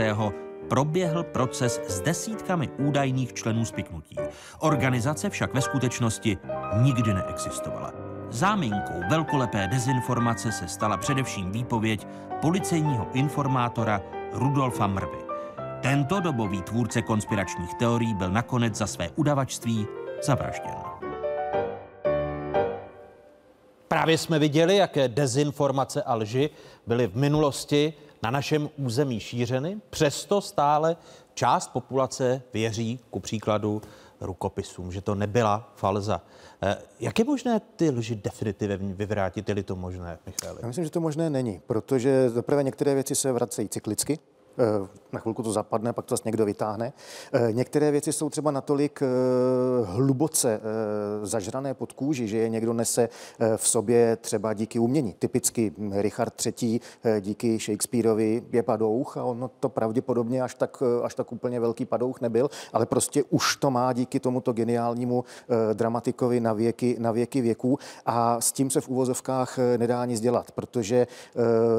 proběhl 0.70 1.24
proces 1.24 1.82
s 1.88 2.02
desítkami 2.02 2.70
údajných 2.70 3.34
členů 3.34 3.66
spiknutí. 3.66 4.16
Organizace 4.60 5.30
však 5.30 5.54
ve 5.54 5.62
skutečnosti 5.62 6.38
nikdy 6.82 7.14
neexistovala. 7.14 8.03
Záminkou 8.34 9.02
velkolepé 9.10 9.68
dezinformace 9.68 10.52
se 10.52 10.68
stala 10.68 10.98
především 10.98 11.52
výpověď 11.52 12.08
policejního 12.42 13.08
informátora 13.14 14.02
Rudolfa 14.32 14.88
Mrvy. 14.88 15.18
Tento 15.82 16.20
dobový 16.20 16.62
tvůrce 16.62 17.02
konspiračních 17.02 17.74
teorií 17.74 18.14
byl 18.14 18.32
nakonec 18.32 18.76
za 18.76 18.88
své 18.88 19.10
udavačství 19.10 19.88
zavražděn. 20.24 20.74
Právě 23.88 24.18
jsme 24.18 24.40
viděli, 24.40 24.76
jaké 24.76 25.08
dezinformace 25.08 26.04
a 26.04 26.16
lži 26.16 26.50
byly 26.88 27.08
v 27.08 27.16
minulosti 27.16 27.94
na 28.24 28.32
našem 28.32 28.70
území 28.78 29.20
šířeny, 29.20 29.78
přesto 29.90 30.42
stále 30.42 30.96
část 31.34 31.68
populace 31.68 32.42
věří, 32.54 33.00
ku 33.10 33.20
příkladu, 33.20 33.82
rukopisům, 34.22 34.92
že 34.92 35.02
to 35.02 35.16
nebyla 35.16 35.74
falza. 35.76 36.22
Eh, 36.62 36.78
jak 37.00 37.20
je 37.20 37.26
možné 37.26 37.62
ty 37.76 37.90
lži 37.90 38.16
definitivně 38.16 38.94
vyvrátit, 38.94 39.50
je 39.50 39.64
to 39.64 39.76
možné, 39.76 40.20
Michale? 40.26 40.60
Já 40.62 40.68
myslím, 40.68 40.86
že 40.86 40.92
to 40.92 41.02
možné 41.02 41.30
není, 41.30 41.62
protože 41.68 42.30
zaprvé 42.30 42.64
některé 42.64 42.94
věci 42.94 43.16
se 43.16 43.32
vracejí 43.32 43.70
cyklicky, 43.70 44.20
na 45.14 45.20
chvilku 45.20 45.44
to 45.44 45.52
zapadne, 45.52 45.94
pak 45.94 46.06
to 46.06 46.14
zase 46.14 46.24
někdo 46.26 46.46
vytáhne. 46.46 46.94
Eh, 47.34 47.54
některé 47.54 47.92
věci 47.92 48.14
jsou 48.14 48.30
třeba 48.30 48.52
natolik 48.52 49.00
eh, 49.02 49.06
hluboce 49.86 50.62
zažrané 51.24 51.74
pod 51.74 51.94
kůži, 51.94 52.28
že 52.28 52.38
je 52.38 52.50
někdo 52.50 52.74
nese 52.74 53.10
v 53.56 53.68
sobě 53.68 54.16
třeba 54.16 54.54
díky 54.54 54.80
umění. 54.80 55.14
Typicky 55.20 55.74
Richard 55.92 56.34
III. 56.46 56.80
díky 57.20 57.60
Shakespeareovi 57.60 58.44
je 58.52 58.64
padouch 58.64 59.18
a 59.18 59.24
ono 59.24 59.48
to 59.60 59.70
pravděpodobně 59.70 60.44
až 60.44 60.56
tak, 60.56 60.84
až 61.04 61.16
tak 61.16 61.32
úplně 61.32 61.60
velký 61.60 61.86
padouch 61.86 62.22
nebyl, 62.22 62.50
ale 62.74 62.86
prostě 62.86 63.24
už 63.30 63.56
to 63.56 63.72
má 63.72 63.94
díky 63.94 64.20
tomuto 64.20 64.54
geniálnímu 64.54 65.24
dramatikovi 65.74 66.40
na 66.40 66.54
věky, 66.54 66.96
na 67.00 67.12
věky 67.12 67.42
věků 67.42 67.80
a 68.06 68.42
s 68.42 68.52
tím 68.52 68.70
se 68.70 68.82
v 68.82 68.90
úvozovkách 68.90 69.60
nedá 69.78 70.06
nic 70.06 70.20
dělat, 70.20 70.52
protože 70.52 71.08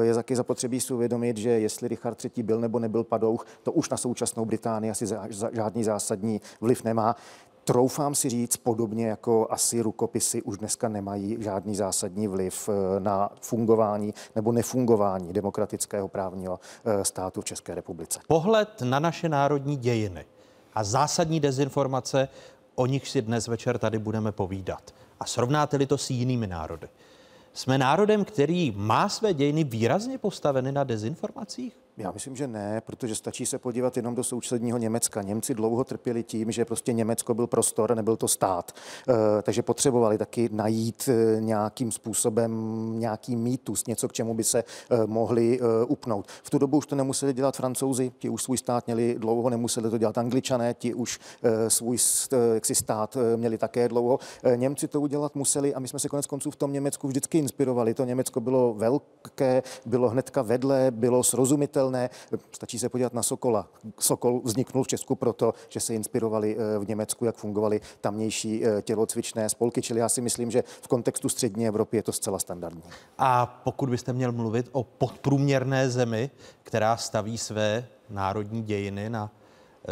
je 0.01 0.13
taky 0.13 0.35
zapotřebí 0.35 0.81
si 0.81 0.93
uvědomit, 0.93 1.37
že 1.37 1.49
jestli 1.49 1.87
Richard 1.87 2.25
III. 2.25 2.43
byl 2.43 2.61
nebo 2.65 2.79
nebyl 2.79 3.03
padouch, 3.03 3.45
to 3.63 3.71
už 3.71 3.89
na 3.89 3.97
současnou 3.97 4.45
Británii 4.45 4.91
asi 4.91 5.05
žádný 5.51 5.83
zásadní 5.83 6.41
vliv 6.61 6.83
nemá. 6.83 7.15
Troufám 7.63 8.15
si 8.15 8.29
říct, 8.29 8.57
podobně 8.57 9.07
jako 9.07 9.47
asi 9.49 9.81
rukopisy 9.81 10.41
už 10.41 10.57
dneska 10.57 10.89
nemají 10.89 11.37
žádný 11.39 11.75
zásadní 11.75 12.27
vliv 12.27 12.69
eh, 12.69 12.99
na 12.99 13.29
fungování 13.41 14.13
nebo 14.35 14.51
nefungování 14.51 15.33
demokratického 15.33 16.07
právního 16.07 16.59
eh, 16.85 17.05
státu 17.05 17.41
v 17.41 17.45
České 17.45 17.75
republice. 17.75 18.19
Pohled 18.27 18.81
na 18.81 18.99
naše 18.99 19.29
národní 19.29 19.77
dějiny 19.77 20.25
a 20.73 20.83
zásadní 20.83 21.39
dezinformace, 21.39 22.27
o 22.75 22.85
nich 22.85 23.07
si 23.07 23.21
dnes 23.21 23.47
večer 23.47 23.77
tady 23.77 23.99
budeme 23.99 24.31
povídat. 24.31 24.91
A 25.19 25.25
srovnáte-li 25.25 25.85
to 25.85 25.97
s 25.97 26.09
jinými 26.09 26.47
národy. 26.47 26.87
Jsme 27.53 27.77
národem, 27.77 28.25
který 28.25 28.73
má 28.75 29.09
své 29.09 29.33
dějiny 29.33 29.63
výrazně 29.63 30.17
postaveny 30.17 30.71
na 30.71 30.83
dezinformacích? 30.83 31.84
Já 31.97 32.11
myslím, 32.11 32.35
že 32.35 32.47
ne, 32.47 32.81
protože 32.81 33.15
stačí 33.15 33.45
se 33.45 33.59
podívat 33.59 33.97
jenom 33.97 34.15
do 34.15 34.23
sousedního 34.23 34.77
Německa. 34.77 35.21
Němci 35.21 35.53
dlouho 35.53 35.83
trpěli 35.83 36.23
tím, 36.23 36.51
že 36.51 36.65
prostě 36.65 36.93
Německo 36.93 37.33
byl 37.33 37.47
prostor, 37.47 37.95
nebyl 37.95 38.15
to 38.15 38.27
stát. 38.27 38.71
E, 39.09 39.41
takže 39.41 39.61
potřebovali 39.61 40.17
taky 40.17 40.49
najít 40.51 41.09
e, 41.09 41.41
nějakým 41.41 41.91
způsobem 41.91 42.51
nějaký 42.99 43.35
mýtus, 43.35 43.87
něco, 43.87 44.07
k 44.07 44.13
čemu 44.13 44.33
by 44.33 44.43
se 44.43 44.59
e, 44.59 44.63
mohli 45.05 45.59
e, 45.59 45.85
upnout. 45.85 46.27
V 46.43 46.49
tu 46.49 46.57
dobu 46.57 46.77
už 46.77 46.85
to 46.85 46.95
nemuseli 46.95 47.33
dělat 47.33 47.55
francouzi, 47.55 48.11
ti 48.19 48.29
už 48.29 48.43
svůj 48.43 48.57
stát 48.57 48.87
měli 48.87 49.15
dlouho, 49.19 49.49
nemuseli 49.49 49.89
to 49.89 49.97
dělat 49.97 50.17
angličané, 50.17 50.73
ti 50.73 50.93
už 50.93 51.19
e, 51.43 51.69
svůj 51.69 51.97
jaksi 52.53 52.75
stát 52.75 53.17
e, 53.17 53.37
měli 53.37 53.57
také 53.57 53.89
dlouho. 53.89 54.19
E, 54.43 54.57
Němci 54.57 54.87
to 54.87 55.01
udělat 55.01 55.35
museli 55.35 55.73
a 55.73 55.79
my 55.79 55.87
jsme 55.87 55.99
se 55.99 56.09
konec 56.09 56.25
konců 56.25 56.51
v 56.51 56.55
tom 56.55 56.73
Německu 56.73 57.07
vždycky 57.07 57.37
inspirovali. 57.37 57.93
To 57.93 58.05
Německo 58.05 58.39
bylo 58.39 58.73
velké, 58.73 59.63
bylo 59.85 60.09
hnedka 60.09 60.41
vedle, 60.41 60.91
bylo 60.91 61.23
srozumitelné 61.23 61.84
pochopitelné. 61.85 62.09
Stačí 62.51 62.79
se 62.79 62.89
podívat 62.89 63.13
na 63.13 63.23
Sokola. 63.23 63.67
Sokol 63.99 64.41
vzniknul 64.43 64.83
v 64.83 64.87
Česku 64.87 65.15
proto, 65.15 65.53
že 65.69 65.79
se 65.79 65.93
inspirovali 65.93 66.57
eh, 66.57 66.79
v 66.79 66.87
Německu, 66.87 67.25
jak 67.25 67.35
fungovaly 67.35 67.81
tamnější 68.01 68.65
eh, 68.65 68.81
tělocvičné 68.81 69.49
spolky, 69.49 69.81
čili 69.81 69.99
já 69.99 70.09
si 70.09 70.21
myslím, 70.21 70.51
že 70.51 70.63
v 70.81 70.87
kontextu 70.87 71.29
střední 71.29 71.67
Evropy 71.67 71.97
je 71.97 72.03
to 72.03 72.11
zcela 72.11 72.39
standardní. 72.39 72.83
A 73.17 73.45
pokud 73.63 73.89
byste 73.89 74.13
měl 74.13 74.31
mluvit 74.31 74.69
o 74.71 74.83
podprůměrné 74.83 75.89
zemi, 75.89 76.29
která 76.63 76.97
staví 76.97 77.37
své 77.37 77.87
národní 78.09 78.63
dějiny 78.63 79.09
na 79.09 79.31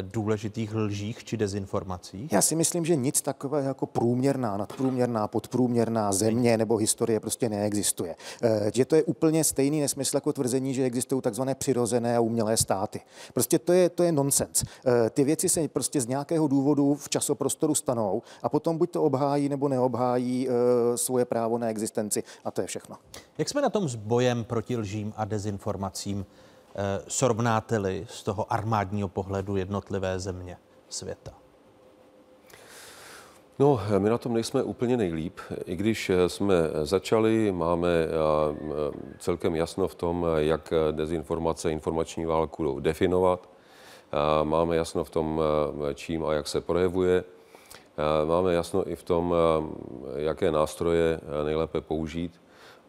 důležitých 0.01 0.75
lžích 0.75 1.23
či 1.23 1.38
dezinformacích? 1.38 2.32
Já 2.32 2.41
si 2.41 2.56
myslím, 2.56 2.86
že 2.86 2.95
nic 2.95 3.21
takového 3.21 3.67
jako 3.67 3.86
průměrná, 3.86 4.58
nadprůměrná, 4.58 5.27
podprůměrná 5.27 6.12
země 6.12 6.58
nebo 6.58 6.77
historie 6.77 7.19
prostě 7.19 7.49
neexistuje. 7.49 8.15
Eh, 8.43 8.71
že 8.73 8.86
to 8.86 8.95
je 8.95 9.03
úplně 9.03 9.43
stejný 9.43 9.82
nesmysl 9.82 10.17
jako 10.17 10.34
tvrzení, 10.34 10.73
že 10.73 10.84
existují 10.84 11.21
takzvané 11.21 11.56
přirozené 11.56 12.17
a 12.17 12.19
umělé 12.19 12.58
státy. 12.58 13.01
Prostě 13.34 13.60
to 13.60 13.73
je, 13.73 13.89
to 13.89 14.03
je 14.03 14.12
nonsens. 14.12 14.63
Eh, 14.63 15.10
ty 15.10 15.23
věci 15.23 15.49
se 15.49 15.67
prostě 15.67 16.01
z 16.01 16.08
nějakého 16.08 16.47
důvodu 16.47 16.95
v 16.95 17.10
časoprostoru 17.10 17.75
stanou 17.75 18.21
a 18.43 18.49
potom 18.49 18.77
buď 18.77 18.91
to 18.91 19.03
obhájí 19.03 19.49
nebo 19.49 19.67
neobhájí 19.67 20.47
eh, 20.49 20.97
svoje 20.97 21.25
právo 21.25 21.58
na 21.58 21.67
existenci 21.67 22.23
a 22.45 22.51
to 22.51 22.62
je 22.62 22.67
všechno. 22.67 22.95
Jak 23.38 23.49
jsme 23.49 23.62
na 23.62 23.69
tom 23.69 23.89
s 23.89 23.95
bojem 23.95 24.43
proti 24.43 24.77
lžím 24.77 25.13
a 25.15 25.25
dezinformacím 25.25 26.25
srovnáte-li 27.07 28.07
z 28.09 28.23
toho 28.23 28.53
armádního 28.53 29.09
pohledu 29.09 29.55
jednotlivé 29.55 30.19
země 30.19 30.57
světa? 30.89 31.31
No, 33.59 33.79
my 33.97 34.09
na 34.09 34.17
tom 34.17 34.33
nejsme 34.33 34.63
úplně 34.63 34.97
nejlíp. 34.97 35.39
I 35.65 35.75
když 35.75 36.12
jsme 36.27 36.55
začali, 36.83 37.51
máme 37.51 37.89
eh, 37.89 38.09
celkem 39.19 39.55
jasno 39.55 39.88
v 39.88 39.95
tom, 39.95 40.27
jak 40.38 40.73
dezinformace, 40.91 41.71
informační 41.71 42.25
válku 42.25 42.79
definovat. 42.79 43.49
Eh, 44.12 44.43
máme 44.43 44.75
jasno 44.75 45.03
v 45.03 45.09
tom, 45.09 45.41
čím 45.93 46.25
a 46.25 46.33
jak 46.33 46.47
se 46.47 46.62
projevuje. 46.62 47.23
Máme 48.25 48.53
jasno 48.53 48.89
i 48.89 48.95
v 48.95 49.03
tom, 49.03 49.36
jaké 50.15 50.51
nástroje 50.51 51.19
nejlépe 51.45 51.81
použít, 51.81 52.41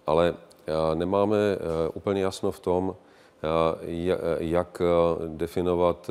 ale 0.06 0.34
nemáme 0.94 1.36
úplně 1.94 2.22
jasno 2.22 2.50
v 2.50 2.60
tom, 2.60 2.96
jak 4.38 4.82
definovat 5.26 6.10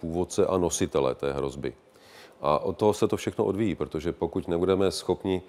původce 0.00 0.46
a 0.46 0.58
nositele 0.58 1.14
té 1.14 1.32
hrozby. 1.32 1.74
A 2.40 2.58
od 2.58 2.76
toho 2.76 2.92
se 2.92 3.08
to 3.08 3.16
všechno 3.16 3.44
odvíjí, 3.44 3.74
protože 3.74 4.12
pokud 4.12 4.48
nebudeme 4.48 4.90
schopni 4.90 5.42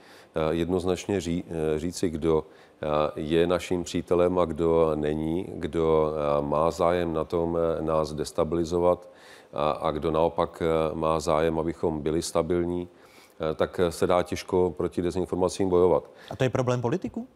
jednoznačně 0.50 1.22
ří, 1.22 1.44
říci, 1.76 2.10
kdo 2.10 2.44
je 3.16 3.48
naším 3.48 3.84
přítelem 3.84 4.40
a 4.40 4.46
kdo 4.46 4.92
není, 4.96 5.46
kdo 5.54 6.14
má 6.42 6.72
zájem 6.72 7.14
na 7.14 7.24
tom 7.24 7.58
nás 7.82 8.14
destabilizovat 8.14 9.10
a, 9.54 9.72
a 9.72 9.92
kdo 9.92 10.12
naopak 10.12 10.64
má 10.94 11.20
zájem, 11.20 11.60
abychom 11.60 12.02
byli 12.02 12.22
stabilní, 12.22 12.88
tak 13.56 13.80
se 13.90 14.08
dá 14.08 14.24
těžko 14.24 14.74
proti 14.78 15.02
dezinformacím 15.02 15.70
bojovat. 15.70 16.10
A 16.32 16.36
to 16.36 16.44
je 16.44 16.50
problém 16.50 16.82
politiků? 16.82 17.28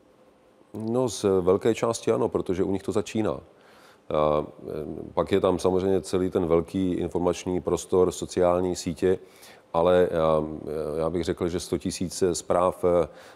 No 0.74 1.10
z 1.10 1.26
velké 1.42 1.76
části 1.76 2.12
ano, 2.12 2.30
protože 2.30 2.64
u 2.64 2.72
nich 2.72 2.84
to 2.84 2.92
začíná. 2.92 3.40
A 4.10 4.46
pak 5.14 5.32
je 5.32 5.40
tam 5.40 5.60
samozřejmě 5.60 6.02
celý 6.02 6.30
ten 6.30 6.46
velký 6.46 6.94
informační 6.94 7.62
prostor, 7.62 8.12
sociální 8.12 8.76
sítě, 8.76 9.20
ale 9.74 10.10
já, 10.12 10.44
já 11.00 11.10
bych 11.10 11.24
řekl, 11.24 11.48
že 11.48 11.60
100 11.60 11.78
tisíc 11.78 12.24
zpráv 12.34 12.84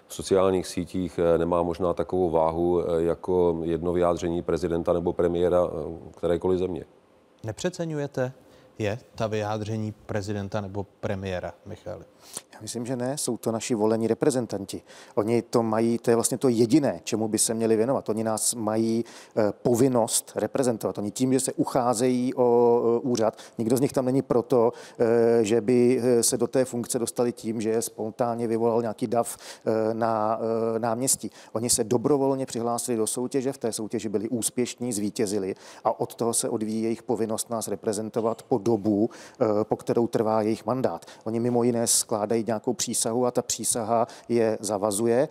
v 0.08 0.14
sociálních 0.14 0.68
sítích 0.68 1.20
nemá 1.38 1.64
možná 1.64 1.94
takovou 1.94 2.30
váhu 2.30 2.84
jako 2.98 3.60
jedno 3.64 3.94
vyjádření 3.94 4.42
prezidenta 4.42 4.94
nebo 4.94 5.14
premiéra 5.14 5.70
kterékoliv 6.18 6.60
země. 6.60 6.86
Nepřeceňujete 7.44 8.34
je 8.80 9.00
ta 9.16 9.28
vyjádření 9.28 9.92
prezidenta 9.92 10.62
nebo 10.62 10.84
premiéra, 10.84 11.54
Michal? 11.66 12.02
Já 12.58 12.62
myslím, 12.62 12.86
že 12.86 12.96
ne, 12.96 13.18
jsou 13.18 13.38
to 13.38 13.52
naši 13.52 13.76
volení 13.76 14.08
reprezentanti. 14.08 14.82
Oni 15.16 15.42
to 15.42 15.64
mají, 15.64 15.98
to 15.98 16.12
je 16.12 16.16
vlastně 16.16 16.38
to 16.38 16.50
jediné, 16.50 17.02
čemu 17.04 17.28
by 17.28 17.38
se 17.38 17.54
měli 17.54 17.76
věnovat. 17.76 18.10
Oni 18.10 18.24
nás 18.24 18.56
mají 18.56 19.06
e, 19.38 19.52
povinnost 19.52 20.32
reprezentovat. 20.36 20.98
Oni 20.98 21.12
tím, 21.12 21.34
že 21.34 21.40
se 21.40 21.54
ucházejí 21.54 22.34
o 22.34 22.82
e, 22.98 23.00
úřad, 23.00 23.38
nikdo 23.58 23.78
z 23.78 23.82
nich 23.82 23.94
tam 23.94 24.06
není 24.06 24.22
proto, 24.22 24.74
e, 25.00 25.46
že 25.46 25.62
by 25.62 26.02
se 26.22 26.38
do 26.38 26.48
té 26.48 26.66
funkce 26.66 27.00
dostali 27.00 27.32
tím, 27.32 27.62
že 27.62 27.70
je 27.70 27.82
spontánně 27.82 28.48
vyvolal 28.48 28.82
nějaký 28.82 29.08
dav 29.08 29.38
na 29.94 30.40
náměstí. 30.78 31.32
Oni 31.54 31.70
se 31.70 31.84
dobrovolně 31.84 32.46
přihlásili 32.46 32.98
do 32.98 33.08
soutěže, 33.08 33.54
v 33.54 33.58
té 33.58 33.72
soutěži 33.72 34.10
byli 34.10 34.30
úspěšní, 34.30 34.94
zvítězili 34.94 35.56
a 35.84 36.00
od 36.00 36.16
toho 36.16 36.34
se 36.34 36.50
odvíjí 36.50 36.84
jejich 36.84 37.04
povinnost 37.04 37.50
nás 37.50 37.68
reprezentovat 37.68 38.44
po 38.44 38.58
dobu, 38.68 39.10
po 39.64 39.76
kterou 39.76 40.08
trvá 40.08 40.42
jejich 40.42 40.66
mandát. 40.66 41.06
Oni 41.24 41.40
mimo 41.40 41.64
jiné 41.64 41.88
skládají 41.88 42.44
nějakou 42.48 42.74
přísahu 42.74 43.26
a 43.26 43.32
ta 43.32 43.42
přísaha 43.42 44.08
je 44.30 44.58
zavazuje. 44.62 45.20
E, 45.20 45.30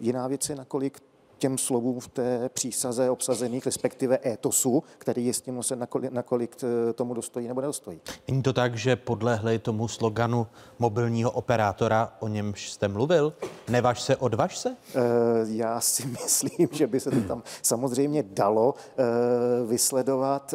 jiná 0.00 0.28
věc 0.28 0.48
je, 0.48 0.56
nakolik 0.56 1.02
těm 1.38 1.58
slovům 1.58 2.00
v 2.00 2.08
té 2.08 2.48
přísaze 2.48 3.10
obsazených, 3.10 3.66
respektive 3.66 4.18
étosu, 4.26 4.82
který 4.98 5.26
je 5.26 5.34
s 5.34 5.40
tím 5.40 5.62
se 5.62 5.76
nakolik, 5.76 6.12
nakolik 6.12 6.56
e, 6.62 6.92
tomu 6.92 7.14
dostojí 7.14 7.48
nebo 7.48 7.60
nedostojí. 7.60 8.00
Není 8.28 8.42
to 8.42 8.52
tak, 8.52 8.76
že 8.76 8.96
podlehli 8.96 9.58
tomu 9.58 9.88
sloganu 9.88 10.46
mobilního 10.78 11.30
operátora, 11.30 12.12
o 12.20 12.28
němž 12.28 12.70
jste 12.70 12.88
mluvil? 12.88 13.32
Nevaž 13.68 14.02
se, 14.02 14.16
odvaž 14.16 14.58
se? 14.58 14.68
E, 14.68 14.74
já 15.44 15.80
si 15.80 16.06
myslím, 16.22 16.68
že 16.72 16.86
by 16.86 17.00
se 17.00 17.10
to 17.10 17.20
tam 17.20 17.42
samozřejmě 17.62 18.22
dalo 18.22 18.74
vysledovat 19.66 20.54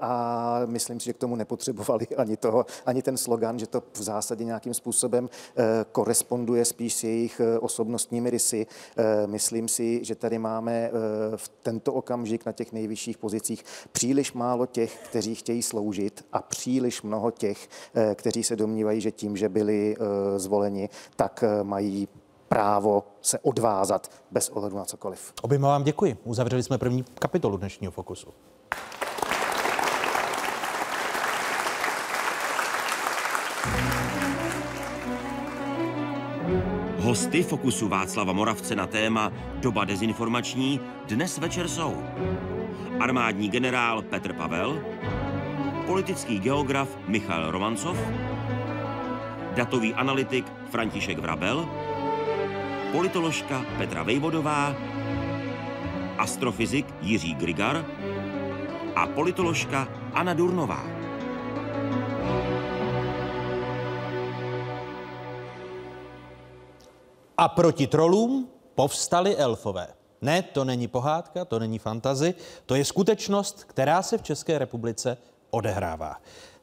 a 0.00 0.60
myslím 0.66 1.00
si, 1.00 1.06
že 1.06 1.12
k 1.12 1.18
tomu 1.18 1.36
nepotřebovali 1.36 2.06
ani, 2.16 2.36
toho, 2.36 2.66
ani 2.86 3.02
ten 3.02 3.16
slogan, 3.16 3.58
že 3.58 3.66
to 3.66 3.82
v 3.92 4.02
zásadě 4.02 4.44
nějakým 4.44 4.74
způsobem 4.74 5.28
koresponduje 5.92 6.64
spíš 6.64 6.94
s 6.94 7.04
jejich 7.04 7.40
osobnostními 7.60 8.30
rysy. 8.30 8.66
Myslím 9.26 9.68
si, 9.68 10.04
že 10.06 10.14
tady 10.14 10.38
máme 10.38 10.72
eh, 10.72 10.90
v 11.36 11.48
tento 11.48 11.92
okamžik 11.92 12.46
na 12.46 12.52
těch 12.52 12.72
nejvyšších 12.72 13.18
pozicích 13.18 13.64
příliš 13.92 14.32
málo 14.32 14.66
těch, 14.66 15.08
kteří 15.08 15.34
chtějí 15.34 15.62
sloužit 15.62 16.24
a 16.32 16.42
příliš 16.42 17.02
mnoho 17.02 17.30
těch, 17.30 17.68
eh, 17.94 18.14
kteří 18.14 18.44
se 18.44 18.56
domnívají, 18.56 19.00
že 19.00 19.10
tím, 19.10 19.36
že 19.36 19.48
byli 19.48 19.96
eh, 19.96 20.38
zvoleni, 20.38 20.88
tak 21.16 21.44
mají 21.62 22.08
právo 22.48 23.04
se 23.20 23.38
odvázat 23.38 24.10
bez 24.30 24.48
ohledu 24.48 24.76
na 24.76 24.84
cokoliv. 24.84 25.32
Oběma 25.42 25.68
vám 25.68 25.84
děkuji. 25.84 26.16
Uzavřeli 26.24 26.62
jsme 26.62 26.78
první 26.78 27.04
kapitolu 27.18 27.56
dnešního 27.56 27.92
Fokusu. 27.92 28.28
Hosty 37.06 37.42
Fokusu 37.42 37.88
Václava 37.88 38.32
Moravce 38.32 38.74
na 38.74 38.86
téma 38.86 39.32
Doba 39.62 39.84
dezinformační 39.84 40.80
dnes 41.06 41.38
večer 41.38 41.68
jsou 41.68 42.02
armádní 43.00 43.48
generál 43.48 44.02
Petr 44.02 44.32
Pavel, 44.32 44.82
politický 45.86 46.38
geograf 46.38 46.98
Michal 47.06 47.50
Romancov, 47.50 47.98
datový 49.54 49.94
analytik 49.94 50.46
František 50.70 51.18
Vrabel, 51.18 51.68
politoložka 52.92 53.64
Petra 53.78 54.02
Vejvodová, 54.02 54.74
astrofyzik 56.18 56.86
Jiří 57.00 57.34
Grigar 57.34 57.86
a 58.96 59.06
politoložka 59.06 59.88
Anna 60.14 60.34
Durnová. 60.34 60.95
A 67.38 67.48
proti 67.48 67.86
trolům 67.86 68.48
povstali 68.74 69.36
elfové. 69.36 69.88
Ne, 70.22 70.42
to 70.42 70.64
není 70.64 70.88
pohádka, 70.88 71.44
to 71.44 71.58
není 71.58 71.78
fantazy, 71.78 72.34
to 72.66 72.74
je 72.74 72.84
skutečnost, 72.84 73.64
která 73.64 74.02
se 74.02 74.18
v 74.18 74.22
České 74.22 74.58
republice 74.58 75.16
odehrává. 75.50 76.16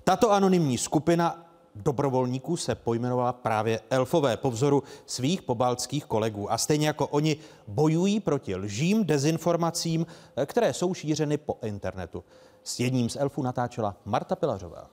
Tato 0.03 0.31
anonymní 0.31 0.77
skupina 0.77 1.45
dobrovolníků 1.75 2.57
se 2.57 2.75
pojmenovala 2.75 3.33
právě 3.33 3.81
elfové 3.89 4.37
po 4.37 4.51
vzoru 4.51 4.83
svých 5.05 5.41
pobaltských 5.41 6.05
kolegů. 6.05 6.51
A 6.51 6.57
stejně 6.57 6.87
jako 6.87 7.07
oni 7.07 7.37
bojují 7.67 8.19
proti 8.19 8.55
lžím, 8.55 9.05
dezinformacím, 9.05 10.05
které 10.45 10.73
jsou 10.73 10.93
šířeny 10.93 11.37
po 11.37 11.57
internetu. 11.63 12.23
S 12.63 12.79
jedním 12.79 13.09
z 13.09 13.15
elfů 13.15 13.41
natáčela 13.41 13.95
Marta 14.05 14.35
Pilařová. 14.35 14.89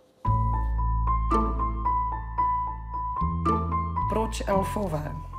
Proč 4.10 4.42
elfové? 4.46 5.29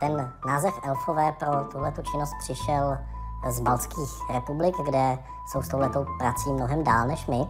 Ten 0.00 0.32
název 0.46 0.74
elfové 0.82 1.32
pro 1.32 1.64
tuhletu 1.64 2.02
činnost 2.02 2.34
přišel 2.38 2.98
z 3.48 3.60
Balckých 3.60 4.30
republik, 4.30 4.74
kde 4.84 5.18
jsou 5.46 5.62
s 5.62 5.68
touhletou 5.68 6.06
prací 6.18 6.52
mnohem 6.52 6.84
dál 6.84 7.06
než 7.06 7.26
my. 7.26 7.46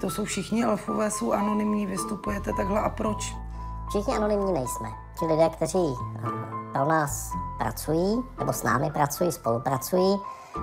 To 0.00 0.10
jsou 0.10 0.24
všichni 0.24 0.64
elfové, 0.64 1.10
jsou 1.10 1.32
anonymní, 1.32 1.86
vystupujete 1.86 2.52
takhle 2.52 2.80
a 2.80 2.88
proč? 2.88 3.36
Všichni 3.88 4.16
anonymní 4.16 4.52
nejsme. 4.52 4.88
Ti 5.18 5.26
lidé, 5.26 5.48
kteří 5.48 5.96
eh, 6.16 6.28
pro 6.72 6.84
nás 6.84 7.32
pracují, 7.58 8.24
nebo 8.38 8.52
s 8.52 8.62
námi 8.62 8.90
pracují, 8.90 9.32
spolupracují, 9.32 10.20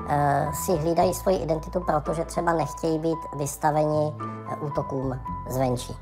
eh, 0.07 0.51
si 0.53 0.71
hlídají 0.71 1.13
svoji 1.13 1.37
identitu, 1.37 1.79
protože 1.79 2.25
třeba 2.25 2.53
nechtějí 2.53 2.99
být 2.99 3.19
vystaveni 3.35 4.13
eh, 4.19 4.55
útokům 4.55 5.19
zvenčí. 5.49 5.97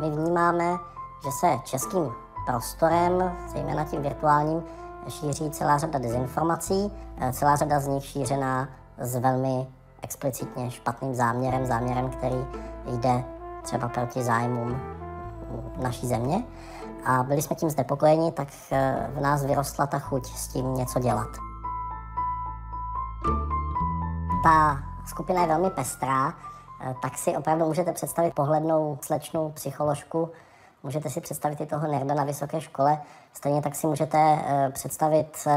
My 0.00 0.10
vnímáme, 0.10 0.78
že 1.24 1.30
se 1.30 1.58
českým 1.64 2.12
prostorem, 2.46 3.36
zejména 3.48 3.84
tím 3.84 4.02
virtuálním, 4.02 4.62
šíří 5.08 5.50
celá 5.50 5.78
řada 5.78 5.98
dezinformací, 5.98 6.92
eh, 7.18 7.32
celá 7.32 7.56
řada 7.56 7.80
z 7.80 7.86
nich 7.88 8.04
šířená 8.04 8.68
s 8.98 9.16
velmi 9.16 9.66
explicitně 10.02 10.70
špatným 10.70 11.14
záměrem, 11.14 11.66
záměrem, 11.66 12.10
který 12.10 12.46
jde 12.86 13.24
třeba 13.62 13.88
proti 13.88 14.22
zájmům 14.22 14.80
naší 15.82 16.06
země. 16.06 16.44
A 17.04 17.22
byli 17.22 17.42
jsme 17.42 17.56
tím 17.56 17.70
znepokojeni, 17.70 18.32
tak 18.32 18.48
eh, 18.72 19.10
v 19.14 19.20
nás 19.20 19.44
vyrostla 19.44 19.86
ta 19.86 19.98
chuť 19.98 20.26
s 20.26 20.48
tím 20.48 20.74
něco 20.74 21.00
dělat. 21.00 21.28
Ta 24.44 24.78
skupina 25.06 25.40
je 25.40 25.48
velmi 25.48 25.70
pestrá, 25.70 26.34
eh, 26.80 26.94
tak 27.02 27.18
si 27.18 27.36
opravdu 27.36 27.66
můžete 27.66 27.92
představit 27.92 28.34
pohlednou 28.34 28.98
slečnou 29.02 29.50
psycholožku, 29.50 30.30
Můžete 30.86 31.10
si 31.10 31.20
představit 31.20 31.60
i 31.60 31.66
toho 31.66 31.86
nerda 31.86 32.14
na 32.14 32.24
vysoké 32.24 32.60
škole. 32.60 32.98
Stejně 33.32 33.62
tak 33.62 33.74
si 33.74 33.86
můžete 33.86 34.18
uh, 34.18 34.72
představit 34.72 35.38
uh, 35.46 35.52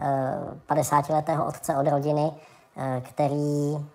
eh, 0.00 0.40
50-letého 0.68 1.44
eh, 1.44 1.48
otce 1.48 1.76
od 1.76 1.88
rodiny, 1.88 2.32
který 3.02 3.86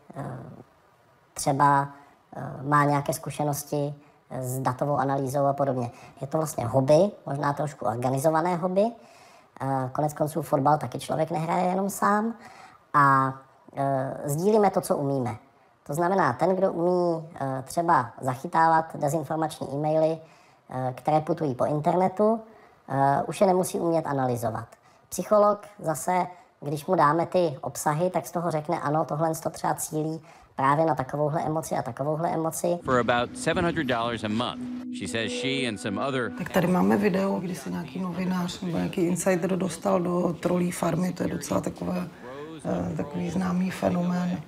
třeba 1.33 1.87
má 2.61 2.83
nějaké 2.83 3.13
zkušenosti 3.13 3.95
s 4.39 4.59
datovou 4.59 4.97
analýzou 4.97 5.45
a 5.45 5.53
podobně. 5.53 5.91
Je 6.21 6.27
to 6.27 6.37
vlastně 6.37 6.65
hobby, 6.65 7.11
možná 7.25 7.53
trošku 7.53 7.85
organizované 7.85 8.55
hobby. 8.55 8.85
Konec 9.91 10.13
konců 10.13 10.41
fotbal 10.41 10.77
taky 10.77 10.99
člověk 10.99 11.31
nehraje 11.31 11.65
jenom 11.65 11.89
sám. 11.89 12.33
A 12.93 13.33
sdílíme 14.25 14.69
to, 14.69 14.81
co 14.81 14.97
umíme. 14.97 15.35
To 15.83 15.93
znamená, 15.93 16.33
ten, 16.33 16.55
kdo 16.55 16.73
umí 16.73 17.29
třeba 17.63 18.09
zachytávat 18.21 18.95
dezinformační 18.95 19.67
e-maily, 19.73 20.17
Eh, 20.17 20.41
které 20.95 21.21
putují 21.21 21.55
po 21.55 21.65
internetu, 21.65 22.41
eh, 22.89 23.23
už 23.27 23.41
je 23.41 23.47
nemusí 23.47 23.79
umět 23.79 24.05
analyzovat. 24.07 24.67
Psycholog 25.09 25.59
zase 25.79 26.27
když 26.63 26.85
mu 26.85 26.95
dáme 26.95 27.25
ty 27.25 27.57
obsahy, 27.61 28.09
tak 28.09 28.27
z 28.27 28.31
toho 28.31 28.51
řekne, 28.51 28.79
ano, 28.79 29.05
tohle 29.05 29.35
to 29.35 29.49
třeba 29.49 29.73
cílí 29.73 30.21
právě 30.55 30.85
na 30.85 30.95
takovouhle 30.95 31.43
emoci 31.43 31.75
a 31.75 31.81
takovouhle 31.81 32.29
emoci. 32.29 32.77
For 32.83 32.99
about 32.99 33.29
$700 33.29 34.25
a 34.25 34.27
month, 34.27 34.61
she 34.99 35.07
says 35.07 35.31
she 35.31 35.67
and 35.67 35.77
some 35.77 36.07
other 36.07 36.31
Tak 36.37 36.49
tady 36.49 36.67
máme 36.67 36.97
video, 36.97 37.39
kdy 37.39 37.55
se 37.55 37.69
nějaký 37.69 37.99
novinář 37.99 38.61
nebo 38.61 38.77
nějaký 38.77 39.01
insider 39.01 39.57
dostal 39.57 39.99
do 39.99 40.35
trolí 40.39 40.71
farmy, 40.71 41.13
to 41.13 41.23
je 41.23 41.29
docela 41.29 41.61
takové, 41.61 42.07
eh, 42.65 42.95
takový 42.97 43.29
známý 43.29 43.71
fenomén. 43.71 44.41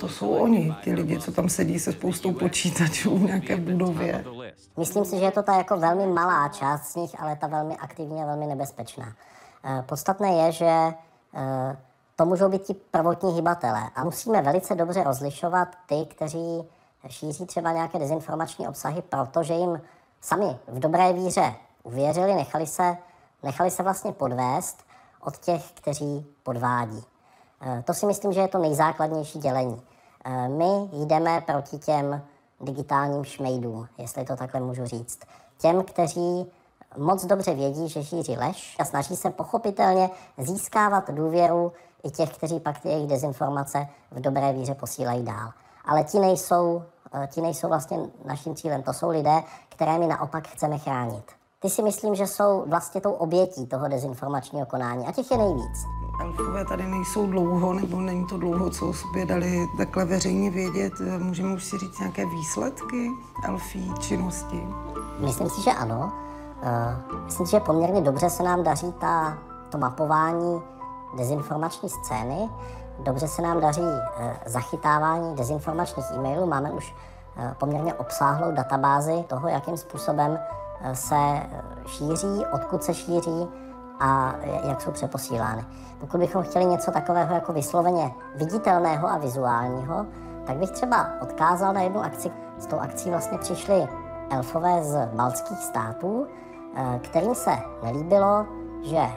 To 0.00 0.08
jsou 0.08 0.30
oni, 0.30 0.76
ty 0.84 0.92
lidi, 0.92 1.20
co 1.20 1.32
tam 1.32 1.48
sedí 1.48 1.78
se 1.78 1.92
spoustou 1.92 2.32
počítačů 2.32 3.18
v 3.18 3.22
nějaké 3.22 3.56
budově. 3.56 4.24
Myslím 4.76 5.04
si, 5.04 5.18
že 5.18 5.24
je 5.24 5.30
to 5.30 5.42
ta 5.42 5.56
jako 5.56 5.76
velmi 5.76 6.06
malá 6.06 6.48
část 6.48 6.92
z 6.92 6.96
nich, 6.96 7.20
ale 7.20 7.36
ta 7.36 7.46
velmi 7.46 7.76
aktivní 7.76 8.22
a 8.22 8.26
velmi 8.26 8.46
nebezpečná. 8.46 9.12
Eh, 9.64 9.82
Podstatné 9.82 10.32
je, 10.32 10.52
že 10.52 10.94
eh, 11.34 11.76
to 12.16 12.24
můžou 12.26 12.48
být 12.48 12.62
ti 12.62 12.74
prvotní 12.74 13.32
hybatelé 13.32 13.82
a 13.94 14.04
musíme 14.04 14.42
velice 14.42 14.74
dobře 14.74 15.02
rozlišovat 15.02 15.68
ty, 15.86 16.06
kteří 16.10 16.64
šíří 17.08 17.46
třeba 17.46 17.72
nějaké 17.72 17.98
dezinformační 17.98 18.68
obsahy, 18.68 19.02
protože 19.02 19.54
jim 19.54 19.80
sami 20.20 20.58
v 20.68 20.78
dobré 20.78 21.12
víře 21.12 21.54
uvěřili, 21.82 22.34
nechali 22.34 22.66
se, 22.66 22.96
nechali 23.42 23.70
se 23.70 23.82
vlastně 23.82 24.12
podvést 24.12 24.84
od 25.20 25.38
těch, 25.38 25.72
kteří 25.72 26.26
podvádí. 26.42 27.04
Eh, 27.60 27.82
To 27.86 27.94
si 27.94 28.06
myslím, 28.06 28.32
že 28.32 28.40
je 28.40 28.48
to 28.48 28.58
nejzákladnější 28.58 29.38
dělení. 29.38 29.82
Eh, 30.24 30.48
My 30.48 30.88
jdeme 30.92 31.40
proti 31.40 31.78
těm 31.78 32.22
digitálním 32.60 33.24
šmejdům, 33.24 33.88
jestli 33.98 34.24
to 34.24 34.36
takhle 34.36 34.60
můžu 34.60 34.84
říct. 34.86 35.18
Těm, 35.58 35.84
kteří 35.84 36.46
moc 36.98 37.24
dobře 37.24 37.54
vědí, 37.54 37.88
že 37.88 38.04
šíří 38.04 38.36
lež 38.36 38.76
a 38.80 38.84
snaží 38.84 39.16
se 39.16 39.30
pochopitelně 39.30 40.10
získávat 40.38 41.10
důvěru 41.10 41.72
i 42.02 42.10
těch, 42.10 42.36
kteří 42.36 42.60
pak 42.60 42.78
ty 42.80 42.88
jejich 42.88 43.08
dezinformace 43.08 43.86
v 44.10 44.20
dobré 44.20 44.52
víře 44.52 44.74
posílají 44.74 45.24
dál. 45.24 45.50
Ale 45.84 46.04
ti 46.04 46.18
nejsou, 46.18 46.82
eh, 47.12 47.28
ti 47.32 47.40
nejsou 47.40 47.68
vlastně 47.68 47.98
naším 48.24 48.54
cílem. 48.54 48.82
To 48.82 48.92
jsou 48.92 49.08
lidé, 49.08 49.42
které 49.68 49.98
my 49.98 50.06
naopak 50.06 50.48
chceme 50.48 50.78
chránit. 50.78 51.24
Ty 51.60 51.70
si 51.70 51.82
myslím, 51.82 52.14
že 52.14 52.26
jsou 52.26 52.64
vlastně 52.66 53.00
tou 53.00 53.12
obětí 53.12 53.66
toho 53.66 53.88
dezinformačního 53.88 54.66
konání 54.66 55.06
a 55.06 55.12
těch 55.12 55.30
je 55.30 55.38
nejvíc. 55.38 55.78
Elfové 56.20 56.64
tady 56.64 56.86
nejsou 56.86 57.26
dlouho, 57.26 57.74
nebo 57.74 58.00
není 58.00 58.26
to 58.26 58.36
dlouho, 58.38 58.70
co 58.70 58.88
o 58.88 58.92
sobě 58.92 59.26
dali 59.26 59.68
takhle 59.76 60.04
veřejně 60.04 60.50
vědět. 60.50 60.92
Můžeme 61.18 61.54
už 61.54 61.64
si 61.64 61.78
říct 61.78 61.98
nějaké 61.98 62.26
výsledky 62.26 63.10
elfí 63.44 63.92
činnosti? 63.98 64.68
Myslím 65.18 65.48
si, 65.48 65.62
že 65.62 65.70
ano. 65.70 66.12
Eh, 66.62 66.96
Myslím 67.24 67.46
si, 67.46 67.50
že 67.50 67.60
poměrně 67.60 68.00
dobře 68.00 68.30
se 68.30 68.42
nám 68.42 68.62
daří 68.64 68.92
ta, 68.92 69.38
to 69.70 69.78
mapování 69.78 70.62
dezinformační 71.16 71.88
scény. 71.88 72.50
Dobře 72.98 73.28
se 73.28 73.42
nám 73.42 73.60
daří 73.60 73.82
eh, 74.18 74.36
zachytávání 74.46 75.36
dezinformačních 75.36 76.06
e-mailů. 76.14 76.46
Máme 76.46 76.70
už 76.70 76.94
eh, 77.36 77.54
poměrně 77.58 77.94
obsáhlou 77.94 78.52
databázi 78.52 79.24
toho, 79.26 79.48
jakým 79.48 79.76
způsobem 79.76 80.38
se 80.92 81.42
šíří, 81.86 82.44
odkud 82.52 82.82
se 82.84 82.94
šíří 82.94 83.48
a 84.00 84.34
jak 84.64 84.80
jsou 84.80 84.90
přeposílány. 84.90 85.64
Pokud 86.00 86.18
bychom 86.18 86.42
chtěli 86.42 86.64
něco 86.64 86.90
takového 86.90 87.34
jako 87.34 87.52
vysloveně 87.52 88.14
viditelného 88.34 89.08
a 89.08 89.18
vizuálního, 89.18 90.06
tak 90.46 90.56
bych 90.56 90.70
třeba 90.70 91.10
odkázal 91.22 91.72
na 91.72 91.80
jednu 91.80 92.00
akci. 92.00 92.30
S 92.58 92.66
tou 92.66 92.78
akcí 92.78 93.10
vlastně 93.10 93.38
přišli 93.38 93.88
elfové 94.30 94.84
z 94.84 95.06
baltských 95.06 95.58
států, 95.58 96.26
eh, 96.74 96.98
kterým 97.02 97.34
se 97.34 97.50
nelíbilo, 97.82 98.46
že 98.82 98.98
eh, 98.98 99.10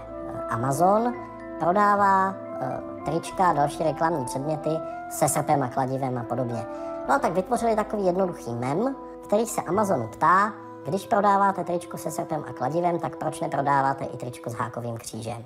Amazon 0.49 1.13
prodává 1.59 2.35
eh, 2.61 2.79
trička 3.05 3.49
a 3.49 3.53
další 3.53 3.83
reklamní 3.83 4.25
předměty 4.25 4.69
se 5.09 5.29
srpem 5.29 5.63
a 5.63 5.67
kladivem 5.67 6.17
a 6.17 6.23
podobně. 6.23 6.65
No 7.07 7.13
a 7.15 7.19
tak 7.19 7.33
vytvořili 7.33 7.75
takový 7.75 8.05
jednoduchý 8.05 8.55
mem, 8.55 8.95
který 9.23 9.45
se 9.45 9.61
Amazonu 9.61 10.07
ptá, 10.07 10.53
když 10.85 11.07
prodáváte 11.07 11.63
tričko 11.63 11.97
se 11.97 12.11
srpem 12.11 12.43
a 12.49 12.53
kladivem, 12.53 12.99
tak 12.99 13.15
proč 13.15 13.39
neprodáváte 13.39 14.05
i 14.05 14.17
tričko 14.17 14.49
s 14.49 14.53
hákovým 14.53 14.97
křížem? 14.97 15.45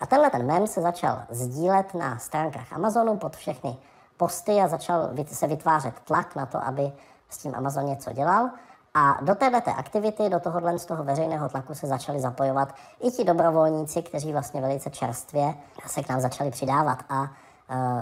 A 0.00 0.06
tenhle 0.06 0.30
ten 0.30 0.46
mem 0.46 0.66
se 0.66 0.80
začal 0.80 1.22
sdílet 1.30 1.94
na 1.94 2.18
stránkách 2.18 2.72
Amazonu 2.72 3.16
pod 3.16 3.36
všechny 3.36 3.76
posty 4.16 4.52
a 4.52 4.68
začal 4.68 5.10
se 5.26 5.46
vytvářet 5.46 6.00
tlak 6.00 6.36
na 6.36 6.46
to, 6.46 6.64
aby 6.64 6.92
s 7.28 7.38
tím 7.38 7.54
Amazon 7.54 7.86
něco 7.86 8.12
dělal. 8.12 8.50
A 8.94 9.18
do 9.22 9.34
této 9.34 9.70
aktivity, 9.70 10.28
do 10.28 10.40
tohohle 10.40 10.78
z 10.78 10.86
toho 10.86 11.04
veřejného 11.04 11.48
tlaku 11.48 11.74
se 11.74 11.86
začali 11.86 12.20
zapojovat 12.20 12.74
i 13.02 13.10
ti 13.10 13.24
dobrovolníci, 13.24 14.02
kteří 14.02 14.32
vlastně 14.32 14.60
velice 14.60 14.90
čerstvě 14.90 15.54
se 15.86 16.02
k 16.02 16.08
nám 16.08 16.20
začali 16.20 16.50
přidávat. 16.50 16.98
A 17.08 17.22
uh, 17.22 17.28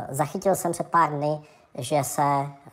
zachytil 0.09 0.55
jsem 0.55 0.73
před 0.73 0.87
pár 0.87 1.11
dny, 1.11 1.41
že 1.79 2.05
se 2.05 2.23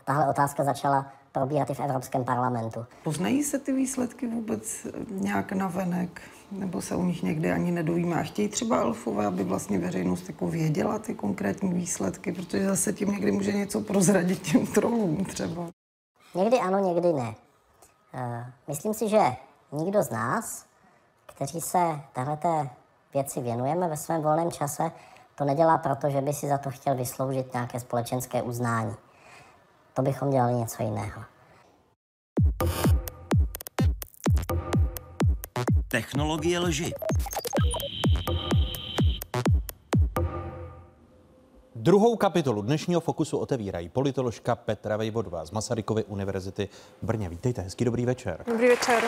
tahle 0.06 0.30
otázka 0.30 0.64
začala 0.64 1.06
probírat 1.32 1.70
i 1.70 1.74
v 1.74 1.80
Evropském 1.80 2.24
parlamentu. 2.24 2.86
Poznají 3.04 3.44
se 3.44 3.60
ty 3.60 3.72
výsledky 3.74 4.28
vůbec 4.28 4.88
nějak 5.10 5.52
navenek? 5.52 6.22
Nebo 6.52 6.82
se 6.82 6.96
o 6.96 7.04
nich 7.04 7.24
někdy 7.24 7.52
ani 7.52 7.72
nedovíme? 7.72 8.16
A 8.16 8.24
chtějí 8.24 8.48
třeba 8.48 8.78
elfové, 8.78 9.26
aby 9.26 9.44
vlastně 9.44 9.80
veřejnost 9.80 10.28
jako 10.28 10.48
věděla 10.48 11.00
ty 11.00 11.14
konkrétní 11.16 11.74
výsledky, 11.74 12.32
protože 12.32 12.66
zase 12.66 12.94
tím 12.94 13.12
někdy 13.12 13.32
může 13.32 13.52
něco 13.52 13.82
prozradit 13.82 14.42
těm 14.42 14.68
trolům 14.68 15.26
třeba. 15.26 15.68
Někdy 16.36 16.60
ano, 16.60 16.80
někdy 16.80 17.14
ne. 17.14 17.36
Eh, 18.14 18.46
Myslím 18.68 18.94
si, 18.94 19.10
že 19.10 19.20
nikdo 19.72 20.04
z 20.04 20.10
nás, 20.10 20.66
kteří 21.26 21.62
se 21.62 22.00
téhleté 22.14 22.70
věci 23.14 23.42
věnujeme 23.42 23.88
ve 23.88 23.98
svém 23.98 24.22
volném 24.22 24.52
čase, 24.52 24.92
to 25.36 25.46
nedělá 25.46 25.78
proto, 25.78 26.10
že 26.10 26.22
by 26.22 26.34
si 26.34 26.48
za 26.48 26.58
to 26.58 26.72
chtěl 26.72 26.96
vysloužit 26.96 27.54
nějaké 27.54 27.80
společenské 27.80 28.42
uznání. 28.42 28.96
To 29.94 30.02
bychom 30.02 30.30
dělali 30.30 30.54
něco 30.54 30.84
jiného. 30.84 31.22
Technologie 35.96 36.60
lži. 36.60 36.92
Druhou 41.76 42.16
kapitolu 42.16 42.62
dnešního 42.62 43.02
Fokusu 43.02 43.38
otevírají 43.38 43.90
politoložka 43.90 44.56
Petra 44.56 44.98
Vejvodová 44.98 45.46
z 45.46 45.52
Masarykovy 45.52 46.04
univerzity 46.04 46.70
v 47.02 47.06
Brně. 47.06 47.30
Vítejte, 47.30 47.62
hezký 47.62 47.86
dobrý 47.86 48.06
večer. 48.06 48.44
Dobrý 48.48 48.68
večer. 48.68 49.04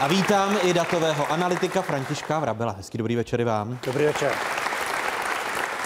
A 0.00 0.08
vítám 0.08 0.56
i 0.62 0.72
datového 0.72 1.32
analytika 1.32 1.82
Františka 1.82 2.38
Vrabela. 2.38 2.72
Hezký 2.72 2.98
dobrý 2.98 3.16
večer 3.16 3.40
i 3.40 3.44
vám. 3.44 3.78
Dobrý 3.86 4.04
večer. 4.04 4.32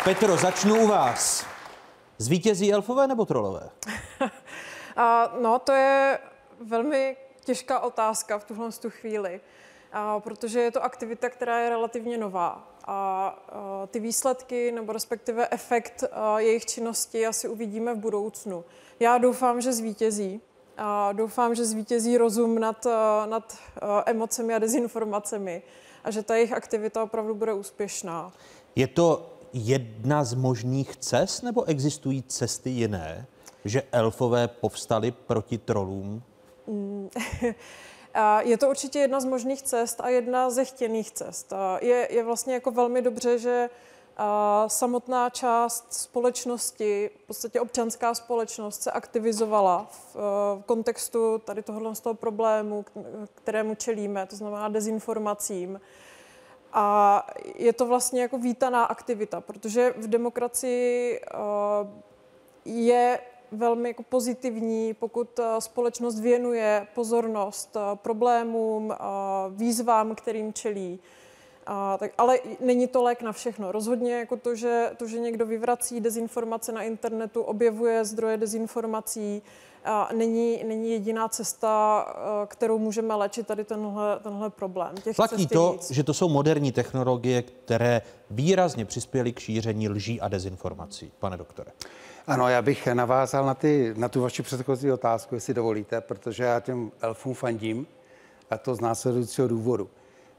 Petro, 0.04 0.36
začnu 0.36 0.74
u 0.74 0.86
vás. 0.86 1.46
Zvítězí 2.18 2.72
elfové 2.72 3.06
nebo 3.06 3.24
trolové? 3.24 3.68
A, 4.96 5.32
no, 5.42 5.58
to 5.58 5.72
je 5.72 6.18
velmi 6.60 7.16
těžká 7.44 7.80
otázka 7.80 8.38
v 8.38 8.44
tuhle 8.44 8.72
tu 8.72 8.90
chvíli, 8.90 9.40
protože 10.18 10.60
je 10.60 10.70
to 10.70 10.84
aktivita, 10.84 11.30
která 11.30 11.58
je 11.58 11.70
relativně 11.70 12.18
nová. 12.18 12.68
A, 12.86 13.86
ty 13.90 14.00
výsledky, 14.00 14.72
nebo 14.72 14.92
respektive 14.92 15.48
efekt 15.50 16.04
jejich 16.36 16.66
činnosti 16.66 17.26
asi 17.26 17.48
uvidíme 17.48 17.94
v 17.94 17.98
budoucnu. 17.98 18.64
Já 19.00 19.18
doufám, 19.18 19.60
že 19.60 19.72
zvítězí. 19.72 20.40
A 20.76 21.12
doufám, 21.12 21.54
že 21.54 21.64
zvítězí 21.64 22.18
rozum 22.18 22.58
nad, 22.58 22.86
nad 23.26 23.58
emocemi 24.06 24.54
a 24.54 24.58
dezinformacemi 24.58 25.62
a 26.04 26.10
že 26.10 26.22
ta 26.22 26.34
jejich 26.34 26.52
aktivita 26.52 27.02
opravdu 27.02 27.34
bude 27.34 27.52
úspěšná. 27.52 28.32
Je 28.76 28.86
to 28.86 29.30
jedna 29.52 30.24
z 30.24 30.34
možných 30.34 30.96
cest, 30.96 31.42
nebo 31.42 31.64
existují 31.64 32.22
cesty 32.22 32.70
jiné, 32.70 33.26
že 33.64 33.82
elfové 33.92 34.48
povstali 34.48 35.10
proti 35.10 35.58
trolům? 35.58 36.22
Mm, 36.66 37.08
Je 38.40 38.58
to 38.58 38.68
určitě 38.68 38.98
jedna 38.98 39.20
z 39.20 39.24
možných 39.24 39.62
cest 39.62 40.00
a 40.00 40.08
jedna 40.08 40.50
ze 40.50 40.64
chtěných 40.64 41.10
cest. 41.10 41.52
Je, 41.80 42.08
je 42.10 42.24
vlastně 42.24 42.54
jako 42.54 42.70
velmi 42.70 43.02
dobře, 43.02 43.38
že 43.38 43.70
samotná 44.66 45.30
část 45.30 45.92
společnosti, 45.92 47.10
v 47.24 47.26
podstatě 47.26 47.60
občanská 47.60 48.14
společnost, 48.14 48.82
se 48.82 48.90
aktivizovala 48.90 49.86
v, 49.90 50.14
v 50.14 50.62
kontextu 50.66 51.38
tady 51.38 51.62
tohohle 51.62 51.94
z 51.94 52.00
toho 52.00 52.14
problému, 52.14 52.84
kterému 53.34 53.74
čelíme, 53.74 54.26
to 54.26 54.36
znamená 54.36 54.68
dezinformacím. 54.68 55.80
A 56.72 57.26
je 57.54 57.72
to 57.72 57.86
vlastně 57.86 58.22
jako 58.22 58.38
vítaná 58.38 58.84
aktivita, 58.84 59.40
protože 59.40 59.94
v 59.96 60.08
demokracii 60.08 61.20
je 62.64 63.20
velmi 63.52 63.88
jako 63.88 64.02
pozitivní, 64.02 64.94
pokud 64.94 65.38
eh, 65.38 65.60
společnost 65.60 66.20
věnuje 66.20 66.86
pozornost 66.94 67.76
eh, 67.76 67.96
problémům, 67.96 68.92
eh, 68.92 68.96
výzvám, 69.50 70.14
kterým 70.14 70.52
čelí. 70.52 70.98
A, 71.66 71.98
tak, 71.98 72.12
ale 72.18 72.38
není 72.60 72.86
to 72.86 73.02
lék 73.02 73.22
na 73.22 73.32
všechno. 73.32 73.72
Rozhodně 73.72 74.14
jako 74.14 74.36
to, 74.36 74.54
že, 74.54 74.90
to, 74.96 75.06
že 75.06 75.18
někdo 75.18 75.46
vyvrací 75.46 76.00
dezinformace 76.00 76.72
na 76.72 76.82
internetu, 76.82 77.42
objevuje 77.42 78.04
zdroje 78.04 78.36
dezinformací, 78.36 79.42
není, 80.12 80.64
není 80.64 80.90
jediná 80.90 81.28
cesta, 81.28 82.06
kterou 82.46 82.78
můžeme 82.78 83.14
léčit 83.14 83.46
tady 83.46 83.64
tenhle, 83.64 84.18
tenhle 84.22 84.50
problém. 84.50 84.94
Těch 85.04 85.16
Platí 85.16 85.46
to, 85.46 85.72
víc. 85.72 85.90
že 85.90 86.04
to 86.04 86.14
jsou 86.14 86.28
moderní 86.28 86.72
technologie, 86.72 87.42
které 87.42 88.02
výrazně 88.30 88.84
přispěly 88.84 89.32
k 89.32 89.38
šíření 89.38 89.88
lží 89.88 90.20
a 90.20 90.28
dezinformací. 90.28 91.12
Pane 91.18 91.36
doktore. 91.36 91.72
Ano, 92.26 92.48
já 92.48 92.62
bych 92.62 92.86
navázal 92.86 93.46
na, 93.46 93.54
ty, 93.54 93.94
na 93.96 94.08
tu 94.08 94.20
vaši 94.20 94.42
předchozí 94.42 94.92
otázku, 94.92 95.34
jestli 95.34 95.54
dovolíte, 95.54 96.00
protože 96.00 96.44
já 96.44 96.60
těm 96.60 96.92
elfům 97.00 97.34
fandím 97.34 97.86
a 98.50 98.58
to 98.58 98.74
z 98.74 98.80
následujícího 98.80 99.48
důvodu. 99.48 99.90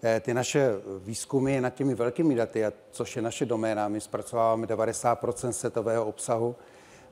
Eh, 0.04 0.20
ty 0.20 0.34
naše 0.34 0.72
výzkumy 1.00 1.62
nad 1.62 1.70
těmi 1.70 1.96
velkými 1.96 2.36
daty, 2.36 2.64
což 2.92 3.16
je 3.16 3.22
naše 3.22 3.46
doména, 3.46 3.88
my 3.88 4.02
zpracováváme 4.02 4.68
90% 4.68 5.50
světového 5.50 6.06
obsahu 6.06 6.56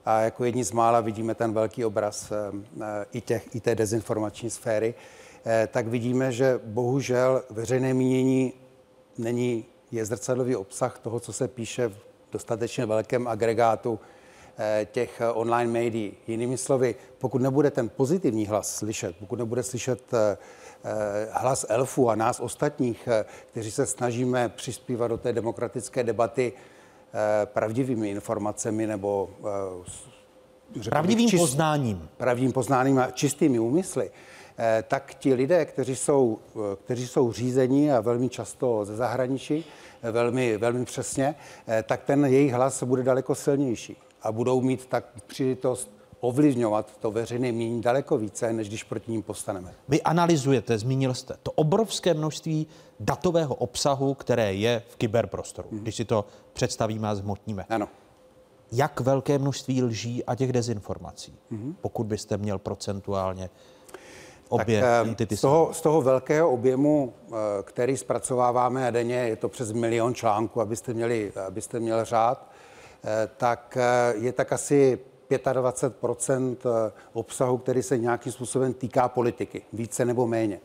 a 0.05 0.21
jako 0.21 0.45
jedni 0.45 0.63
z 0.63 0.71
mála 0.71 1.01
vidíme 1.01 1.35
ten 1.35 1.53
velký 1.53 1.85
obraz 1.85 2.31
eh, 2.31 2.35
eh, 2.81 3.05
i, 3.13 3.21
těch, 3.21 3.55
i 3.55 3.59
té 3.59 3.75
dezinformační 3.75 4.49
sféry, 4.49 4.93
tak 5.67 5.87
vidíme, 5.87 6.31
že 6.31 6.59
bohužel 6.63 7.43
veřejné 7.49 7.93
mínění 7.93 8.53
není, 9.17 9.65
je 9.91 10.05
zrcadlový 10.05 10.55
obsah 10.55 10.99
toho, 10.99 11.19
co 11.19 11.33
se 11.33 11.47
píše 11.47 11.87
v 11.87 11.95
dostatečně 12.31 12.85
velkém 12.85 13.27
agregátu 13.27 13.99
těch 14.85 15.21
online 15.33 15.71
médií. 15.71 16.13
Jinými 16.27 16.57
slovy, 16.57 16.95
pokud 17.17 17.41
nebude 17.41 17.71
ten 17.71 17.89
pozitivní 17.89 18.45
hlas 18.47 18.75
slyšet, 18.75 19.15
pokud 19.19 19.39
nebude 19.39 19.63
slyšet 19.63 20.13
Eh, 20.83 21.27
hlas 21.31 21.65
elfů 21.69 22.09
a 22.09 22.15
nás 22.15 22.39
ostatních, 22.39 23.07
eh, 23.07 23.25
kteří 23.51 23.71
se 23.71 23.85
snažíme 23.85 24.49
přispívat 24.49 25.07
do 25.07 25.17
té 25.17 25.33
demokratické 25.33 26.03
debaty 26.03 26.53
eh, 26.53 27.45
pravdivými 27.45 28.09
informacemi 28.09 28.87
nebo 28.87 29.29
pravdivým 30.89 31.29
čist, 31.29 31.41
poznáním. 31.41 32.09
Pravdivým 32.17 32.51
poznáním 32.51 32.99
a 32.99 33.11
čistými 33.11 33.59
úmysly, 33.59 34.11
tak 34.87 35.13
ti 35.13 35.33
lidé, 35.33 35.65
kteří 35.65 35.95
jsou, 35.95 36.39
kteří 36.85 37.07
jsou 37.07 37.31
řízení 37.31 37.91
a 37.91 37.99
velmi 38.01 38.29
často 38.29 38.85
ze 38.85 38.95
zahraničí, 38.95 39.65
velmi, 40.11 40.57
velmi 40.57 40.85
přesně, 40.85 41.35
tak 41.83 42.03
ten 42.03 42.25
jejich 42.25 42.53
hlas 42.53 42.83
bude 42.83 43.03
daleko 43.03 43.35
silnější 43.35 43.97
a 44.23 44.31
budou 44.31 44.61
mít 44.61 44.85
tak 44.85 45.05
příležitost 45.27 45.91
ovlivňovat 46.19 46.97
to 46.97 47.11
veřejné 47.11 47.51
mínění 47.51 47.81
daleko 47.81 48.17
více, 48.17 48.53
než 48.53 48.67
když 48.67 48.83
proti 48.83 49.11
ním 49.11 49.23
postaneme. 49.23 49.73
Vy 49.87 50.01
analyzujete, 50.01 50.77
zmínil 50.77 51.13
jste, 51.13 51.35
to 51.43 51.51
obrovské 51.51 52.13
množství 52.13 52.67
datového 52.99 53.55
obsahu, 53.55 54.13
které 54.13 54.53
je 54.53 54.83
v 54.89 54.95
kyberprostoru, 54.95 55.67
mm. 55.71 55.79
když 55.79 55.95
si 55.95 56.05
to 56.05 56.25
představíme 56.53 57.09
a 57.09 57.15
zhmotníme. 57.15 57.65
Ano. 57.69 57.87
Jak 58.71 58.99
velké 58.99 59.39
množství 59.39 59.83
lží 59.83 60.25
a 60.25 60.35
těch 60.35 60.53
dezinformací, 60.53 61.35
mm. 61.49 61.75
pokud 61.81 62.07
byste 62.07 62.37
měl 62.37 62.59
procentuálně 62.59 63.49
obě 64.49 64.81
tak, 64.81 65.07
entity? 65.07 65.37
Z 65.37 65.41
toho, 65.41 65.73
z 65.73 65.81
toho 65.81 66.01
velkého 66.01 66.51
objemu, 66.51 67.13
eh, 67.27 67.35
který 67.63 67.97
zpracováváme 67.97 68.91
denně, 68.91 69.15
je 69.15 69.35
to 69.35 69.49
přes 69.49 69.71
milion 69.71 70.15
článků, 70.15 70.61
abyste 70.61 70.93
měli, 70.93 71.33
abyste 71.47 71.79
měli 71.79 72.05
řád, 72.05 72.50
eh, 72.50 72.50
tak 73.37 73.77
eh, 73.77 74.13
je 74.17 74.31
tak 74.31 74.53
asi 74.53 74.99
25 75.37 76.65
eh, 76.65 76.91
obsahu, 77.13 77.57
který 77.57 77.83
se 77.83 77.97
nějakým 77.97 78.31
způsobem 78.31 78.73
týká 78.73 79.09
politiky, 79.09 79.61
více 79.73 80.05
nebo 80.05 80.27
méně. 80.27 80.59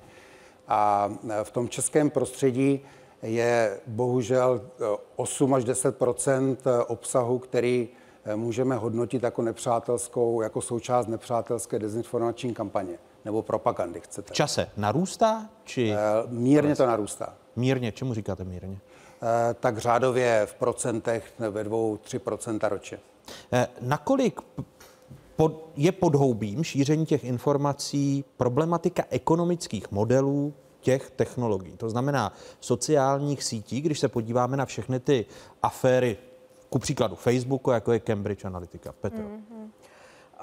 A 0.69 1.11
eh, 1.31 1.45
v 1.45 1.51
tom 1.51 1.69
českém 1.69 2.11
prostředí 2.11 2.81
je 3.23 3.81
bohužel 3.87 4.71
8 5.17 5.53
eh, 5.53 5.57
až 5.57 5.65
10% 5.65 6.57
obsahu, 6.87 7.39
který 7.39 7.89
můžeme 8.37 8.77
hodnotit 8.77 9.23
jako 9.23 9.43
nepřátelskou, 9.43 10.41
jako 10.41 10.61
součást 10.61 11.07
nepřátelské 11.07 11.79
dezinformační 11.79 12.55
kampaně 12.55 12.99
nebo 13.25 13.43
propagandy, 13.43 14.01
chcete. 14.01 14.33
V 14.33 14.37
čase 14.37 14.71
narůstá? 14.77 15.49
Či... 15.65 15.95
Mírně 16.29 16.77
to 16.77 16.87
narůstá. 16.87 17.35
Mírně, 17.57 17.93
čemu 17.93 18.15
říkáte 18.15 18.45
mírně? 18.45 18.79
Tak 19.61 19.79
řádově 19.79 20.47
v 20.47 20.55
procentech 20.55 21.33
ve 21.39 21.65
dvou, 21.65 21.97
tři 21.97 22.19
procenta 22.19 22.69
ročně. 22.69 22.99
Eh, 23.53 23.69
nakolik 23.81 24.41
pod, 25.37 25.71
je 25.77 25.93
podhoubím 25.93 26.65
šíření 26.65 27.07
těch 27.07 27.25
informací 27.25 28.25
problematika 28.37 29.05
ekonomických 29.11 29.91
modelů 29.91 30.55
těch 30.81 31.11
technologií. 31.11 31.77
To 31.77 31.91
znamená 31.91 32.33
sociálních 32.61 33.43
sítí, 33.43 33.81
když 33.81 34.01
se 34.01 34.09
podíváme 34.09 34.57
na 34.57 34.67
všechny 34.67 35.01
ty 35.01 35.27
aféry, 35.63 36.19
ku 36.71 36.79
příkladu 36.79 37.17
Facebooku, 37.17 37.71
jako 37.71 37.93
je 37.93 38.01
Cambridge 38.01 38.45
Analytica. 38.45 38.93
Petr. 38.93 39.17
Mm-hmm. 39.17 39.71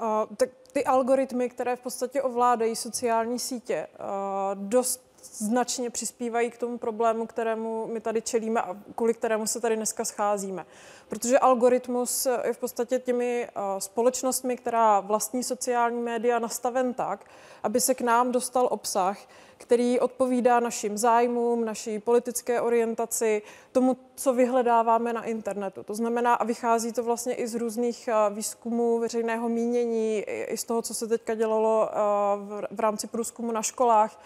Uh, 0.02 0.36
tak 0.36 0.48
ty 0.72 0.84
algoritmy, 0.84 1.48
které 1.48 1.76
v 1.76 1.80
podstatě 1.80 2.22
ovládají 2.22 2.76
sociální 2.76 3.38
sítě, 3.38 3.86
uh, 3.98 4.64
dost 4.64 5.13
značně 5.24 5.90
přispívají 5.90 6.50
k 6.50 6.58
tomu 6.58 6.78
problému, 6.78 7.26
kterému 7.26 7.86
my 7.86 8.00
tady 8.00 8.22
čelíme 8.22 8.62
a 8.62 8.76
kvůli 8.94 9.14
kterému 9.14 9.46
se 9.46 9.60
tady 9.60 9.76
dneska 9.76 10.04
scházíme. 10.04 10.66
Protože 11.08 11.38
algoritmus 11.38 12.26
je 12.44 12.52
v 12.52 12.58
podstatě 12.58 12.98
těmi 12.98 13.48
uh, 13.56 13.78
společnostmi, 13.78 14.56
která 14.56 15.00
vlastní 15.00 15.42
sociální 15.42 16.02
média, 16.02 16.38
nastaven 16.38 16.94
tak, 16.94 17.24
aby 17.62 17.80
se 17.80 17.94
k 17.94 18.00
nám 18.00 18.32
dostal 18.32 18.68
obsah, 18.70 19.18
který 19.58 20.00
odpovídá 20.00 20.60
našim 20.60 20.98
zájmům, 20.98 21.64
naší 21.64 21.98
politické 21.98 22.60
orientaci, 22.60 23.42
tomu, 23.72 23.96
co 24.14 24.32
vyhledáváme 24.32 25.12
na 25.12 25.24
internetu. 25.24 25.82
To 25.82 25.94
znamená, 25.94 26.34
a 26.34 26.44
vychází 26.44 26.92
to 26.92 27.02
vlastně 27.02 27.34
i 27.34 27.48
z 27.48 27.54
různých 27.54 28.08
uh, 28.08 28.36
výzkumů 28.36 28.98
veřejného 28.98 29.48
mínění, 29.48 30.24
i 30.26 30.56
z 30.56 30.64
toho, 30.64 30.82
co 30.82 30.94
se 30.94 31.06
teďka 31.06 31.34
dělalo 31.34 31.88
uh, 31.88 32.60
v 32.70 32.80
rámci 32.80 33.06
průzkumu 33.06 33.52
na 33.52 33.62
školách, 33.62 34.20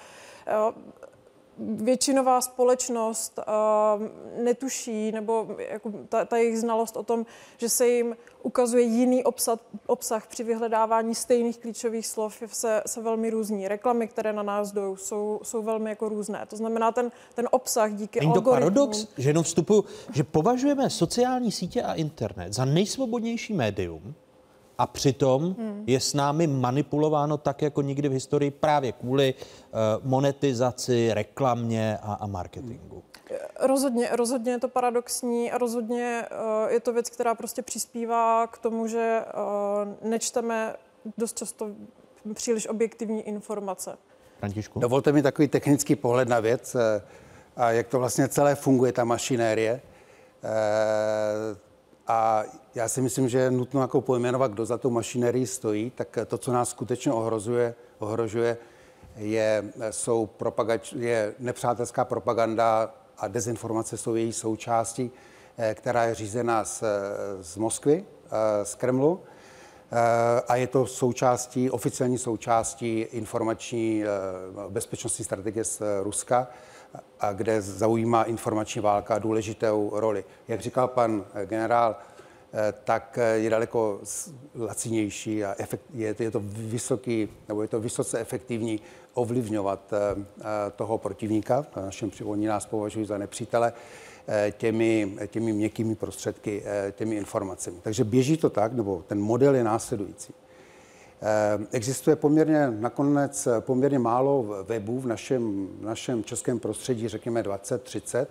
většinová 1.59 2.40
společnost 2.40 3.38
uh, 3.38 4.44
netuší, 4.44 5.12
nebo 5.12 5.46
jako 5.70 5.92
ta, 6.09 6.24
ta 6.24 6.36
jejich 6.36 6.59
znalost 6.59 6.96
o 6.96 7.03
tom, 7.03 7.26
že 7.57 7.68
se 7.68 7.88
jim 7.88 8.16
ukazuje 8.42 8.82
jiný 8.82 9.24
obsah, 9.24 9.59
obsah 9.86 10.26
při 10.26 10.44
vyhledávání 10.44 11.14
stejných 11.14 11.59
klíčových 11.59 12.07
slov, 12.07 12.42
se, 12.46 12.82
se 12.86 13.03
velmi 13.03 13.30
různí. 13.30 13.68
Reklamy, 13.68 14.09
které 14.09 14.32
na 14.32 14.42
nás 14.42 14.72
jdou, 14.72 14.96
jsou, 14.96 15.40
jsou 15.42 15.62
velmi 15.62 15.90
jako 15.90 16.09
různé. 16.09 16.46
To 16.51 16.57
znamená, 16.57 16.92
ten, 16.92 17.12
ten 17.34 17.49
obsah 17.51 17.92
díky 17.92 18.20
Není 18.20 18.32
to 18.32 18.42
paradox, 18.42 19.07
že 19.18 19.30
jenom 19.30 19.44
vstupuju, 19.44 19.84
že 20.12 20.24
považujeme 20.24 20.90
sociální 20.90 21.53
sítě 21.53 21.82
a 21.82 21.94
internet 21.94 22.53
za 22.53 22.64
nejsvobodnější 22.64 23.53
médium, 23.53 24.14
a 24.78 24.86
přitom 24.86 25.42
hmm. 25.58 25.84
je 25.86 26.00
s 26.00 26.14
námi 26.14 26.46
manipulováno 26.46 27.36
tak, 27.36 27.62
jako 27.62 27.82
nikdy 27.82 28.08
v 28.08 28.12
historii 28.12 28.50
právě 28.50 28.92
kvůli 28.92 29.34
uh, 29.34 29.78
monetizaci, 30.10 31.14
reklamě 31.14 31.98
a, 32.02 32.14
a 32.14 32.26
marketingu. 32.26 33.02
Rozhodně, 33.60 34.08
rozhodně 34.12 34.52
je 34.52 34.58
to 34.58 34.68
paradoxní 34.68 35.52
a 35.52 35.58
rozhodně 35.58 36.24
uh, 36.30 36.72
je 36.72 36.80
to 36.80 36.92
věc, 36.92 37.10
která 37.10 37.34
prostě 37.34 37.62
přispívá 37.62 38.46
k 38.46 38.58
tomu, 38.58 38.86
že 38.86 39.24
uh, 40.02 40.10
nečteme 40.10 40.74
dost 41.16 41.38
často 41.38 41.70
příliš 42.34 42.66
objektivní 42.66 43.22
informace. 43.22 43.98
Františku? 44.38 44.80
Dovolte 44.80 45.12
mi 45.12 45.22
takový 45.22 45.48
technický 45.48 45.96
pohled 45.96 46.28
na 46.28 46.40
věc 46.40 46.76
a 47.56 47.70
jak 47.70 47.88
to 47.88 47.98
vlastně 47.98 48.28
celé 48.28 48.54
funguje, 48.54 48.92
ta 48.92 49.04
mašinérie. 49.04 49.80
A 52.09 52.44
já 52.74 52.88
si 52.88 53.00
myslím, 53.00 53.28
že 53.28 53.38
je 53.38 53.50
nutno 53.50 53.80
jako 53.80 54.00
pojmenovat, 54.00 54.52
kdo 54.52 54.66
za 54.66 54.78
tu 54.78 54.90
mašinerii 54.90 55.46
stojí, 55.46 55.90
tak 55.90 56.18
to, 56.26 56.38
co 56.38 56.52
nás 56.52 56.68
skutečně 56.68 57.12
ohrozuje, 57.12 57.74
ohrožuje, 57.98 58.59
je, 59.16 59.64
jsou 59.90 60.26
propagač, 60.26 60.92
je 60.92 61.34
nepřátelská 61.38 62.04
propaganda 62.04 62.94
a 63.18 63.28
dezinformace 63.28 63.96
jsou 63.96 64.14
její 64.14 64.32
součástí, 64.32 65.11
eh, 65.59 65.74
která 65.74 66.04
je 66.04 66.14
řízená 66.14 66.64
z, 66.64 66.82
z 67.40 67.56
Moskvy, 67.56 68.04
eh, 68.26 68.64
z 68.64 68.74
Kremlu. 68.74 69.20
Eh, 69.92 70.42
a 70.48 70.56
je 70.56 70.66
to 70.66 70.86
součástí, 70.86 71.70
oficiální 71.70 72.18
součástí 72.18 73.00
informační 73.00 74.04
bezpečnostní 74.68 75.24
strategie 75.24 75.64
z 75.64 75.82
Ruska 76.02 76.48
a 77.20 77.32
kde 77.32 77.62
zaujímá 77.62 78.22
informační 78.22 78.80
válka 78.80 79.18
důležitou 79.18 79.91
roli. 79.95 80.24
Jak 80.49 80.61
říkal 80.61 80.89
pan 80.89 81.24
generál, 81.45 81.97
eh, 82.53 82.74
tak 82.84 83.18
eh, 83.18 83.39
je 83.39 83.51
daleko 83.51 84.01
lacinější 84.59 85.45
a 85.45 85.55
efekt, 85.59 85.82
je, 85.95 86.14
je 86.18 86.30
to 86.30 86.41
vysoký, 86.45 87.28
nebo 87.49 87.62
je 87.62 87.68
to 87.68 87.80
vysoce 87.80 88.18
efektivní 88.18 88.80
ovlivňovat 89.14 89.93
eh, 89.93 90.24
toho 90.76 90.99
protivníka, 90.99 91.66
na 91.76 91.82
našem 91.82 92.11
oni 92.24 92.47
nás 92.47 92.66
považují 92.66 93.07
za 93.07 93.18
nepřítele, 93.18 93.72
těmi, 94.51 95.16
těmi 95.26 95.53
měkkými 95.53 95.95
prostředky, 95.95 96.62
těmi 96.93 97.16
informacemi. 97.16 97.78
Takže 97.82 98.05
běží 98.05 98.36
to 98.36 98.51
tak, 98.51 98.72
nebo 98.72 99.05
ten 99.07 99.20
model 99.20 99.55
je 99.55 99.64
následující. 99.64 100.34
Eh, 101.22 101.66
existuje 101.72 102.16
poměrně 102.16 102.70
nakonec 102.70 103.48
poměrně 103.60 103.98
málo 103.98 104.42
webů 104.62 105.00
v 105.00 105.06
našem, 105.06 105.68
v 105.80 105.84
našem 105.84 106.24
českém 106.24 106.58
prostředí, 106.58 107.08
řekněme 107.08 107.42
20-30, 107.42 108.26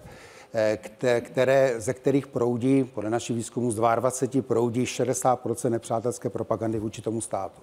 eh, 0.54 0.78
které, 1.22 1.74
ze 1.78 1.94
kterých 1.94 2.28
proudí, 2.28 2.84
podle 2.84 3.10
našich 3.10 3.36
výzkumů 3.36 3.72
z 3.72 3.76
22 3.76 4.42
proudí 4.42 4.86
60% 4.86 5.70
nepřátelské 5.70 6.30
propagandy 6.30 6.80
vůči 6.80 7.02
tomu 7.02 7.22
státu. 7.22 7.62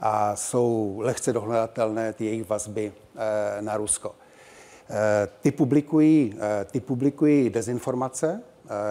a 0.00 0.36
jsou 0.36 0.98
lehce 1.02 1.32
dohledatelné 1.32 2.12
ty 2.12 2.24
jejich 2.24 2.48
vazby 2.48 2.92
na 3.60 3.76
Rusko. 3.76 4.14
Ty 5.40 5.50
publikují, 5.50 6.38
ty 6.70 6.80
publikují 6.80 7.50
dezinformace, 7.50 8.42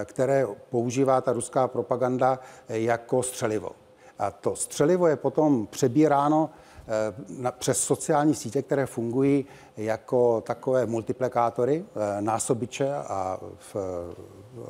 které 0.05 0.47
používá 0.69 1.21
ta 1.21 1.34
ruská 1.34 1.67
propaganda 1.67 2.39
jako 2.69 3.23
střelivo. 3.23 3.86
A 4.20 4.32
to 4.32 4.55
střelivo 4.55 5.07
je 5.07 5.15
potom 5.15 5.68
přebíráno 5.68 6.49
Eh, 6.89 7.51
přes 7.59 7.84
sociální 7.84 8.36
sítě, 8.36 8.61
které 8.61 8.86
fungují 8.86 9.45
jako 9.78 10.41
takové 10.41 10.86
multiplikátory, 10.86 11.86
eh, 11.86 12.22
násobiče 12.22 12.95
a 12.95 13.39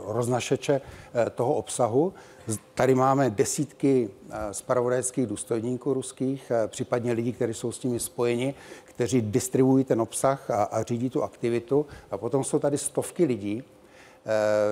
roznašeče 0.06 0.82
eh, 1.14 1.30
toho 1.30 1.54
obsahu. 1.54 2.14
Tady 2.74 2.95
máme 2.95 3.30
desítky 3.30 4.10
spravodajských 4.52 5.28
důstojníků 5.28 5.93
ruských, 5.93 6.52
případně 6.68 7.12
lidí, 7.12 7.34
kteří 7.34 7.54
jsou 7.54 7.72
s 7.72 7.84
nimi 7.84 8.00
spojeni, 8.00 8.54
kteří 8.84 9.22
distribuují 9.22 9.84
ten 9.84 10.02
obsah 10.02 10.50
a, 10.52 10.64
a 10.64 10.84
řídí 10.84 11.10
tu 11.10 11.24
aktivitu. 11.24 11.86
A 12.12 12.18
potom 12.18 12.43
jsou 12.43 12.60
tady 12.60 12.78
stovky 12.78 13.26
lidí, 13.26 13.64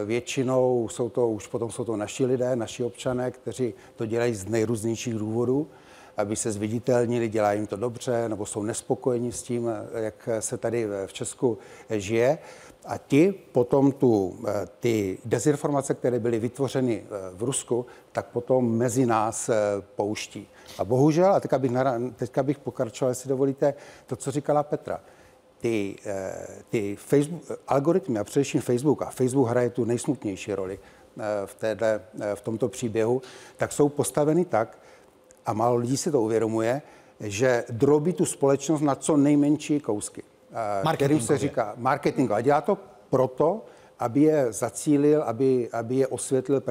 Většinou 0.05 0.87
jsou 0.91 1.09
to 1.09 1.29
už 1.29 1.47
potom 1.47 1.71
jsou 1.71 1.85
to 1.85 1.97
naši 1.97 2.25
lidé, 2.25 2.55
naši 2.55 2.83
občané, 2.83 3.31
kteří 3.31 3.73
to 3.95 4.05
dělají 4.05 4.35
z 4.35 4.45
nejrůznějších 4.45 5.13
důvodů 5.13 5.67
aby 6.17 6.35
se 6.35 6.51
zviditelnili, 6.51 7.29
dělá 7.29 7.53
jim 7.53 7.67
to 7.67 7.75
dobře, 7.75 8.29
nebo 8.29 8.45
jsou 8.45 8.63
nespokojeni 8.63 9.31
s 9.31 9.43
tím, 9.43 9.69
jak 9.95 10.29
se 10.39 10.57
tady 10.57 10.87
v 11.05 11.13
Česku 11.13 11.57
žije. 11.89 12.37
A 12.85 12.97
ti 12.97 13.33
potom 13.51 13.91
tu, 13.91 14.39
ty 14.79 15.17
dezinformace, 15.25 15.93
které 15.93 16.19
byly 16.19 16.39
vytvořeny 16.39 17.03
v 17.33 17.43
Rusku, 17.43 17.85
tak 18.11 18.25
potom 18.25 18.77
mezi 18.77 19.05
nás 19.05 19.49
pouští. 19.95 20.47
A 20.77 20.85
bohužel, 20.85 21.33
a 21.33 21.39
teďka 21.39 21.59
bych, 21.59 21.71
teďka 22.15 22.43
bych 22.43 22.59
pokračoval, 22.59 23.11
jestli 23.11 23.29
dovolíte, 23.29 23.73
to, 24.05 24.15
co 24.15 24.31
říkala 24.31 24.63
Petra, 24.63 24.99
ty, 25.65 25.95
ty 26.69 26.95
Facebook, 26.95 27.41
algoritmy 27.67 28.19
a 28.19 28.23
především 28.23 28.61
Facebook, 28.61 29.01
a 29.01 29.05
Facebook 29.05 29.49
hraje 29.49 29.69
tu 29.69 29.85
nejsmutnější 29.85 30.53
roli 30.53 30.79
v, 31.45 31.55
téhle, 31.55 32.01
v 32.35 32.41
tomto 32.41 32.69
příběhu, 32.69 33.21
tak 33.57 33.71
jsou 33.71 33.89
postaveny 33.89 34.45
tak, 34.45 34.77
a 35.45 35.53
málo 35.53 35.75
lidí 35.75 35.97
si 35.97 36.11
to 36.11 36.21
uvědomuje, 36.21 36.81
že 37.19 37.63
drobí 37.69 38.13
tu 38.13 38.25
společnost 38.25 38.81
na 38.81 38.95
co 38.95 39.17
nejmenší 39.17 39.79
kousky, 39.79 40.23
kterým 40.93 41.21
se 41.21 41.37
říká 41.37 41.73
marketing. 41.77 42.31
A 42.31 42.41
dělá 42.41 42.61
to 42.61 42.77
proto, 43.09 43.65
aby 43.99 44.21
je 44.21 44.53
zacílil, 44.53 45.23
aby, 45.23 45.69
aby 45.71 45.95
je 45.95 46.07
osvětlil, 46.07 46.63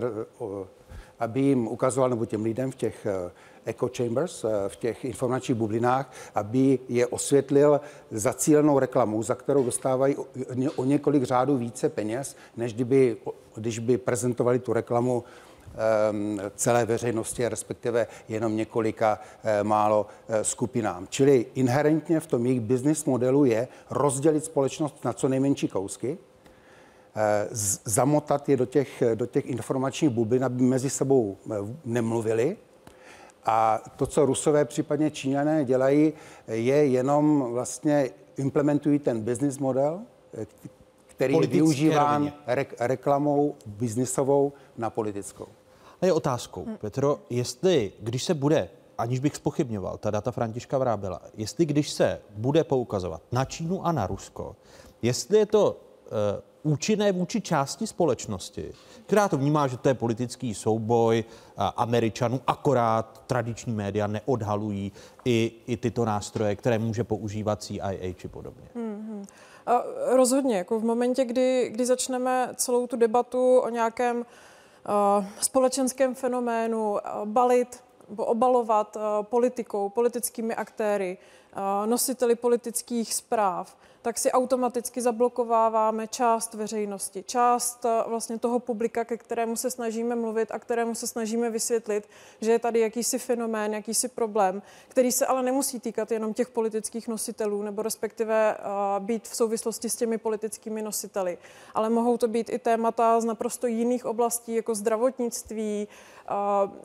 aby 1.19 1.41
jim 1.41 1.69
ukazoval, 1.69 2.11
nebo 2.11 2.27
těm 2.27 2.43
lidem 2.45 2.71
v 2.71 2.75
těch 2.75 3.07
eh, 3.07 3.31
echo 3.67 3.91
chambers, 3.97 4.45
eh, 4.45 4.69
v 4.69 4.77
těch 4.77 5.05
informačních 5.05 5.59
bublinách, 5.59 6.13
aby 6.35 6.79
je 6.89 7.07
osvětlil 7.07 7.81
zacílenou 8.11 8.79
reklamu, 8.79 9.23
za 9.23 9.35
kterou 9.35 9.65
dostávají 9.65 10.17
o 10.77 10.85
několik 10.85 11.23
řádů 11.23 11.57
více 11.57 11.89
peněz, 11.89 12.37
než 12.57 12.75
kdyby, 12.75 13.17
když 13.55 13.79
by 13.79 13.99
prezentovali 13.99 14.59
tu 14.59 14.73
reklamu 14.73 15.25
Ehm, 15.77 16.41
celé 16.57 16.87
veřejnosti, 16.87 17.49
respektive 17.49 18.07
jenom 18.29 18.57
několika 18.57 19.19
eh, 19.45 19.65
málo 19.65 20.07
eh, 20.29 20.45
skupinám. 20.45 21.07
Čili 21.11 21.47
inherentně 21.55 22.21
v 22.21 22.27
tom 22.27 22.47
jejich 22.47 22.61
business 22.61 23.05
modelu 23.05 23.45
je 23.45 23.69
rozdělit 23.91 24.45
společnost 24.45 25.05
na 25.05 25.13
co 25.13 25.29
nejmenší 25.29 25.69
kousky, 25.69 26.19
zamotat 27.85 28.49
je 28.49 28.57
do 28.57 28.67
těch, 28.67 29.03
do 29.15 29.27
těch 29.27 29.47
informačních 29.47 30.11
bublin, 30.11 30.45
aby 30.45 30.63
mezi 30.63 30.91
sebou 30.91 31.37
nemluvili. 31.85 32.57
A 33.47 33.83
to, 33.97 34.07
co 34.07 34.27
Rusové, 34.27 34.65
případně 34.65 35.11
Číňané 35.11 35.65
dělají, 35.65 36.13
je 36.49 36.87
jenom 36.87 37.53
vlastně 37.53 38.11
implementují 38.37 38.99
ten 38.99 39.21
business 39.21 39.59
model, 39.59 40.01
který 41.07 41.35
je 41.35 41.47
využíván 41.47 42.33
re- 42.47 42.67
reklamou 42.81 43.55
biznisovou 43.67 44.53
na 44.77 44.91
politickou. 44.91 45.47
A 46.01 46.07
je 46.07 46.13
otázkou, 46.13 46.65
hmm. 46.65 46.77
Petro, 46.77 47.19
jestli, 47.31 47.93
když 48.01 48.25
se 48.25 48.35
bude, 48.35 48.69
aniž 48.99 49.21
bych 49.21 49.37
spochybňoval 49.37 49.99
ta 49.99 50.11
data 50.11 50.31
Františka 50.31 50.79
Vrábela, 50.79 51.21
jestli 51.35 51.67
když 51.67 51.91
se 51.91 52.21
bude 52.31 52.65
poukazovat 52.65 53.23
na 53.33 53.45
Čínu 53.45 53.87
a 53.87 53.93
na 53.93 54.07
Rusko, 54.07 54.57
jestli 55.03 55.39
je 55.39 55.47
to 55.47 55.71
uh, 55.73 56.11
účinné 56.65 57.13
vůči 57.13 57.41
části 57.41 57.87
společnosti, 57.87 58.73
která 59.07 59.29
to 59.29 59.37
vnímá, 59.37 59.67
že 59.67 59.77
to 59.77 59.89
je 59.89 59.95
politický 59.95 60.55
souboj 60.55 61.25
uh, 61.25 61.65
Američanů, 61.77 62.41
akorát 62.47 63.23
tradiční 63.27 63.73
média 63.73 64.07
neodhalují 64.07 64.93
i, 65.25 65.53
i 65.67 65.77
tyto 65.77 66.05
nástroje, 66.05 66.57
které 66.57 66.79
může 66.79 67.05
používat 67.05 67.63
CIA 67.63 68.15
či 68.17 68.29
podobně. 68.29 68.69
Hmm. 68.75 69.25
A 69.67 69.83
rozhodně, 70.07 70.57
jako 70.57 70.81
v 70.81 70.85
momentě, 70.85 71.25
kdy, 71.25 71.71
kdy 71.73 71.87
začneme 71.87 72.49
celou 72.57 72.87
tu 72.87 72.97
debatu 72.97 73.59
o 73.59 73.69
nějakém 73.69 74.25
Eh, 74.89 75.27
společenském 75.41 76.15
fenoménu 76.15 76.99
eh, 76.99 77.11
balit 77.25 77.85
nebo 78.09 78.25
obalovat 78.25 78.97
eh, 78.97 79.01
politikou, 79.23 79.89
politickými 79.89 80.55
aktéry, 80.55 81.19
nositeli 81.87 82.35
politických 82.35 83.15
zpráv, 83.15 83.77
tak 84.05 84.19
si 84.19 84.33
automaticky 84.33 85.01
zablokováváme 85.01 86.07
část 86.07 86.55
veřejnosti, 86.55 87.25
část 87.27 87.87
vlastně 88.07 88.39
toho 88.39 88.59
publika, 88.59 89.05
ke 89.05 89.17
kterému 89.17 89.57
se 89.57 89.71
snažíme 89.71 90.15
mluvit 90.15 90.51
a 90.53 90.59
kterému 90.59 90.95
se 90.95 91.07
snažíme 91.07 91.51
vysvětlit, 91.51 92.09
že 92.41 92.53
je 92.53 92.59
tady 92.59 92.81
jakýsi 92.81 93.19
fenomén, 93.19 93.75
jakýsi 93.75 94.09
problém, 94.09 94.63
který 94.89 95.13
se 95.13 95.27
ale 95.27 95.43
nemusí 95.43 95.81
týkat 95.81 96.13
jenom 96.13 96.35
těch 96.35 96.49
politických 96.49 97.09
nositelů, 97.09 97.63
nebo 97.63 97.83
respektive 97.83 98.57
být 98.99 99.29
v 99.29 99.37
souvislosti 99.37 99.91
s 99.91 99.97
těmi 99.97 100.19
politickými 100.19 100.83
nositeli, 100.83 101.39
ale 101.75 101.91
mohou 101.91 102.17
to 102.17 102.29
být 102.29 102.51
i 102.51 102.59
témata 102.59 103.21
z 103.21 103.25
naprosto 103.25 103.67
jiných 103.67 104.07
oblastí, 104.07 104.55
jako 104.55 104.75
zdravotnictví, 104.75 105.89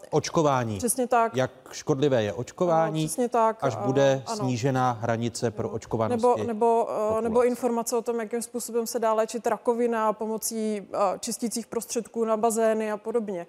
Očkování. 0.09 0.77
Přesně 0.77 1.07
tak. 1.07 1.35
Jak 1.35 1.51
škodlivé 1.71 2.23
je 2.23 2.33
očkování, 2.33 3.07
přesně 3.07 3.29
tak. 3.29 3.57
až 3.61 3.75
bude 3.75 4.23
ano. 4.25 4.37
snížená 4.37 4.91
hranice 4.91 5.51
pro 5.51 5.69
očkovanost. 5.69 6.21
Nebo, 6.21 6.43
nebo, 6.43 6.87
nebo 7.21 7.45
informace 7.45 7.97
o 7.97 8.01
tom, 8.01 8.19
jakým 8.19 8.41
způsobem 8.41 8.87
se 8.87 8.99
dá 8.99 9.13
léčit 9.13 9.47
rakovina 9.47 10.13
pomocí 10.13 10.87
čistících 11.19 11.67
prostředků 11.67 12.25
na 12.25 12.37
bazény 12.37 12.91
a 12.91 12.97
podobně. 12.97 13.47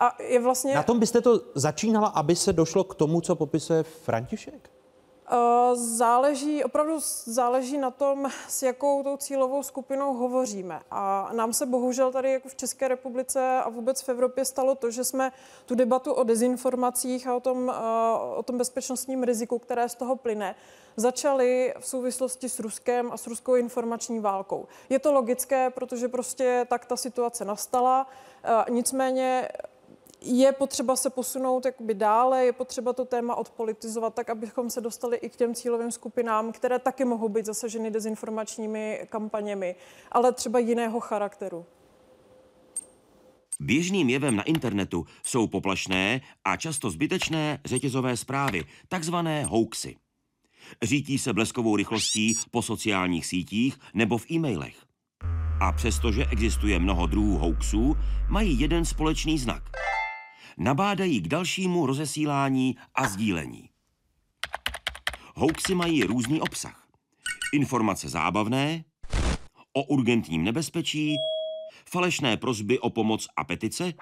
A 0.00 0.22
je 0.22 0.40
vlastně... 0.40 0.74
Na 0.74 0.82
tom 0.82 0.98
byste 0.98 1.20
to 1.20 1.40
začínala, 1.54 2.08
aby 2.08 2.36
se 2.36 2.52
došlo 2.52 2.84
k 2.84 2.94
tomu, 2.94 3.20
co 3.20 3.36
popisuje 3.36 3.82
František? 3.82 4.70
Eh, 5.32 5.76
záleží, 5.76 6.64
opravdu 6.64 6.98
záleží 7.24 7.78
na 7.78 7.90
tom, 7.90 8.28
s 8.48 8.62
jakou 8.62 9.02
tou 9.02 9.16
cílovou 9.16 9.62
skupinou 9.62 10.14
hovoříme. 10.14 10.80
A 10.90 11.30
nám 11.32 11.52
se 11.52 11.66
bohužel 11.66 12.12
tady 12.12 12.32
jako 12.32 12.48
v 12.48 12.54
České 12.54 12.88
republice 12.88 13.60
a 13.64 13.68
vůbec 13.68 14.02
v 14.02 14.08
Evropě 14.08 14.44
stalo 14.44 14.74
to, 14.74 14.90
že 14.90 15.04
jsme 15.04 15.32
tu 15.66 15.74
debatu 15.74 16.12
o 16.12 16.24
dezinformacích 16.24 17.26
a 17.26 17.34
o 17.34 17.40
tom, 17.40 17.70
eh, 17.70 17.78
o 18.36 18.42
tom 18.42 18.58
bezpečnostním 18.58 19.22
riziku, 19.22 19.58
které 19.58 19.88
z 19.88 19.94
toho 19.94 20.16
plyne, 20.16 20.54
začali 20.96 21.74
v 21.78 21.86
souvislosti 21.86 22.48
s 22.48 22.60
Ruskem 22.60 23.12
a 23.12 23.16
s 23.16 23.26
ruskou 23.26 23.54
informační 23.54 24.20
válkou. 24.20 24.66
Je 24.88 24.98
to 24.98 25.12
logické, 25.12 25.70
protože 25.70 26.08
prostě 26.08 26.66
tak 26.68 26.86
ta 26.86 26.96
situace 26.96 27.44
nastala. 27.44 28.06
Eh, 28.44 28.70
nicméně 28.70 29.48
je 30.22 30.52
potřeba 30.52 30.96
se 30.96 31.10
posunout 31.10 31.64
jakoby 31.64 31.94
dále, 31.94 32.44
je 32.44 32.52
potřeba 32.52 32.92
to 32.92 33.04
téma 33.04 33.34
odpolitizovat 33.34 34.14
tak, 34.14 34.30
abychom 34.30 34.70
se 34.70 34.80
dostali 34.80 35.16
i 35.16 35.28
k 35.28 35.36
těm 35.36 35.54
cílovým 35.54 35.90
skupinám, 35.90 36.52
které 36.52 36.78
taky 36.78 37.04
mohou 37.04 37.28
být 37.28 37.46
zasaženy 37.46 37.90
dezinformačními 37.90 39.06
kampaněmi, 39.10 39.74
ale 40.12 40.32
třeba 40.32 40.58
jiného 40.58 41.00
charakteru. 41.00 41.66
Běžným 43.60 44.10
jevem 44.10 44.36
na 44.36 44.42
internetu 44.42 45.06
jsou 45.22 45.46
poplašné 45.46 46.20
a 46.44 46.56
často 46.56 46.90
zbytečné 46.90 47.60
řetězové 47.64 48.16
zprávy, 48.16 48.64
takzvané 48.88 49.44
hoaxy. 49.44 49.96
Řítí 50.82 51.18
se 51.18 51.32
bleskovou 51.32 51.76
rychlostí 51.76 52.38
po 52.50 52.62
sociálních 52.62 53.26
sítích 53.26 53.78
nebo 53.94 54.18
v 54.18 54.30
e-mailech. 54.30 54.76
A 55.60 55.72
přestože 55.72 56.26
existuje 56.32 56.78
mnoho 56.78 57.06
druhů 57.06 57.38
hoaxů, 57.38 57.96
mají 58.28 58.60
jeden 58.60 58.84
společný 58.84 59.38
znak– 59.38 59.62
nabádají 60.60 61.20
k 61.20 61.28
dalšímu 61.28 61.86
rozesílání 61.86 62.76
a 62.94 63.08
sdílení. 63.08 63.70
Hoaxy 65.34 65.74
mají 65.74 66.04
různý 66.04 66.40
obsah. 66.40 66.86
Informace 67.54 68.08
zábavné, 68.08 68.84
o 69.72 69.82
urgentním 69.84 70.44
nebezpečí, 70.44 71.16
falešné 71.90 72.36
prozby 72.36 72.78
o 72.78 72.90
pomoc 72.90 73.26
a 73.36 73.44
petice, 73.44 73.92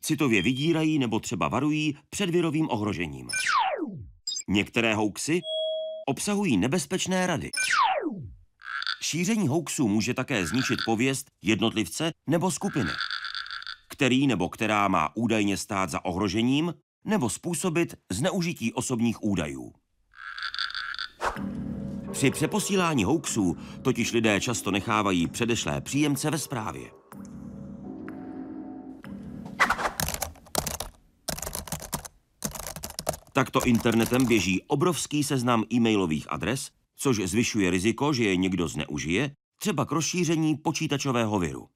citově 0.00 0.42
vydírají 0.42 0.98
nebo 0.98 1.20
třeba 1.20 1.48
varují 1.48 1.96
před 2.10 2.30
virovým 2.30 2.70
ohrožením. 2.70 3.28
Některé 4.48 4.94
hoaxy 4.94 5.40
obsahují 6.06 6.56
nebezpečné 6.56 7.26
rady. 7.26 7.50
Šíření 9.02 9.48
hoaxů 9.48 9.88
může 9.88 10.14
také 10.14 10.46
zničit 10.46 10.78
pověst 10.86 11.30
jednotlivce 11.42 12.10
nebo 12.26 12.50
skupiny 12.50 12.90
který 13.96 14.26
nebo 14.26 14.48
která 14.48 14.88
má 14.88 15.16
údajně 15.16 15.56
stát 15.56 15.90
za 15.90 16.04
ohrožením, 16.04 16.74
nebo 17.04 17.30
způsobit 17.30 17.94
zneužití 18.12 18.72
osobních 18.72 19.22
údajů. 19.22 19.72
Při 22.12 22.30
přeposílání 22.30 23.04
hoaxů 23.04 23.56
totiž 23.82 24.12
lidé 24.12 24.40
často 24.40 24.70
nechávají 24.70 25.26
předešlé 25.26 25.80
příjemce 25.80 26.30
ve 26.30 26.38
správě. 26.38 26.90
Takto 33.32 33.64
internetem 33.64 34.26
běží 34.26 34.62
obrovský 34.62 35.24
seznam 35.24 35.64
e-mailových 35.72 36.32
adres, 36.32 36.70
což 36.96 37.16
zvyšuje 37.16 37.70
riziko, 37.70 38.12
že 38.12 38.24
je 38.24 38.36
někdo 38.36 38.68
zneužije, 38.68 39.30
třeba 39.60 39.84
k 39.84 39.92
rozšíření 39.92 40.56
počítačového 40.56 41.38
viru. 41.38 41.68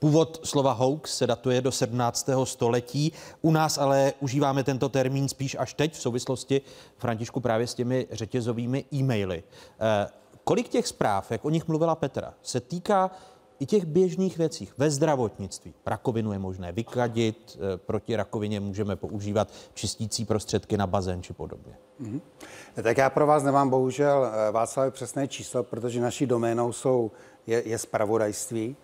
Původ 0.00 0.40
slova 0.44 0.72
hoax 0.72 1.16
se 1.16 1.26
datuje 1.26 1.60
do 1.60 1.72
17. 1.72 2.28
století. 2.44 3.12
U 3.42 3.50
nás 3.50 3.78
ale 3.78 4.12
užíváme 4.20 4.64
tento 4.64 4.88
termín 4.88 5.28
spíš 5.28 5.56
až 5.58 5.74
teď 5.74 5.94
v 5.94 6.00
souvislosti, 6.00 6.60
Františku, 6.96 7.40
právě 7.40 7.66
s 7.66 7.74
těmi 7.74 8.06
řetězovými 8.10 8.84
e-maily. 8.92 9.42
Eh, 9.80 10.08
kolik 10.44 10.68
těch 10.68 10.86
zpráv, 10.86 11.30
jak 11.30 11.44
o 11.44 11.50
nich 11.50 11.68
mluvila 11.68 11.94
Petra, 11.94 12.34
se 12.42 12.60
týká 12.60 13.10
i 13.58 13.66
těch 13.66 13.84
běžných 13.84 14.38
věcích 14.38 14.78
ve 14.78 14.90
zdravotnictví. 14.90 15.74
Rakovinu 15.86 16.32
je 16.32 16.38
možné 16.38 16.72
vykadit, 16.72 17.58
eh, 17.58 17.76
proti 17.76 18.16
rakovině 18.16 18.60
můžeme 18.60 18.96
používat 18.96 19.52
čistící 19.74 20.24
prostředky 20.24 20.76
na 20.76 20.86
bazén 20.86 21.22
či 21.22 21.32
podobně. 21.32 21.74
Mm-hmm. 22.02 22.20
Tak 22.82 22.98
já 22.98 23.10
pro 23.10 23.26
vás 23.26 23.42
nemám 23.42 23.70
bohužel 23.70 24.26
eh, 24.26 24.52
Václav 24.52 24.92
přesné 24.92 25.28
číslo, 25.28 25.62
protože 25.62 26.00
naší 26.00 26.26
doménou 26.26 26.72
jsou, 26.72 27.10
je, 27.46 27.68
je 27.68 27.78
spravodajství, 27.78 28.76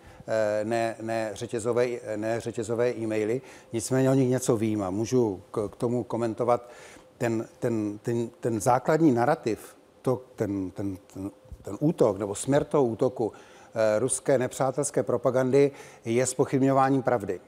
ne, 0.64 0.96
ne, 1.00 1.30
řetězové, 1.34 1.88
ne 2.16 2.40
řetězové 2.40 2.90
e-maily. 2.90 3.42
Nicméně 3.72 4.10
o 4.10 4.14
nich 4.14 4.28
něco 4.28 4.56
vím 4.56 4.82
a 4.82 4.90
můžu 4.90 5.42
k, 5.50 5.68
k 5.68 5.76
tomu 5.76 6.04
komentovat 6.04 6.70
ten, 7.18 7.48
ten, 7.58 7.98
ten, 8.02 8.30
ten 8.40 8.60
základní 8.60 9.12
narrativ, 9.12 9.76
to, 10.02 10.22
ten, 10.36 10.70
ten, 10.70 10.96
ten, 10.96 11.30
ten 11.62 11.76
útok 11.80 12.18
nebo 12.18 12.34
směr 12.34 12.64
toho 12.64 12.84
útoku 12.84 13.32
Eh, 13.78 13.98
ruské 13.98 14.38
nepřátelské 14.38 15.02
propagandy 15.02 15.70
je 16.04 16.26
spochybňování 16.26 17.02
pravdy. 17.02 17.40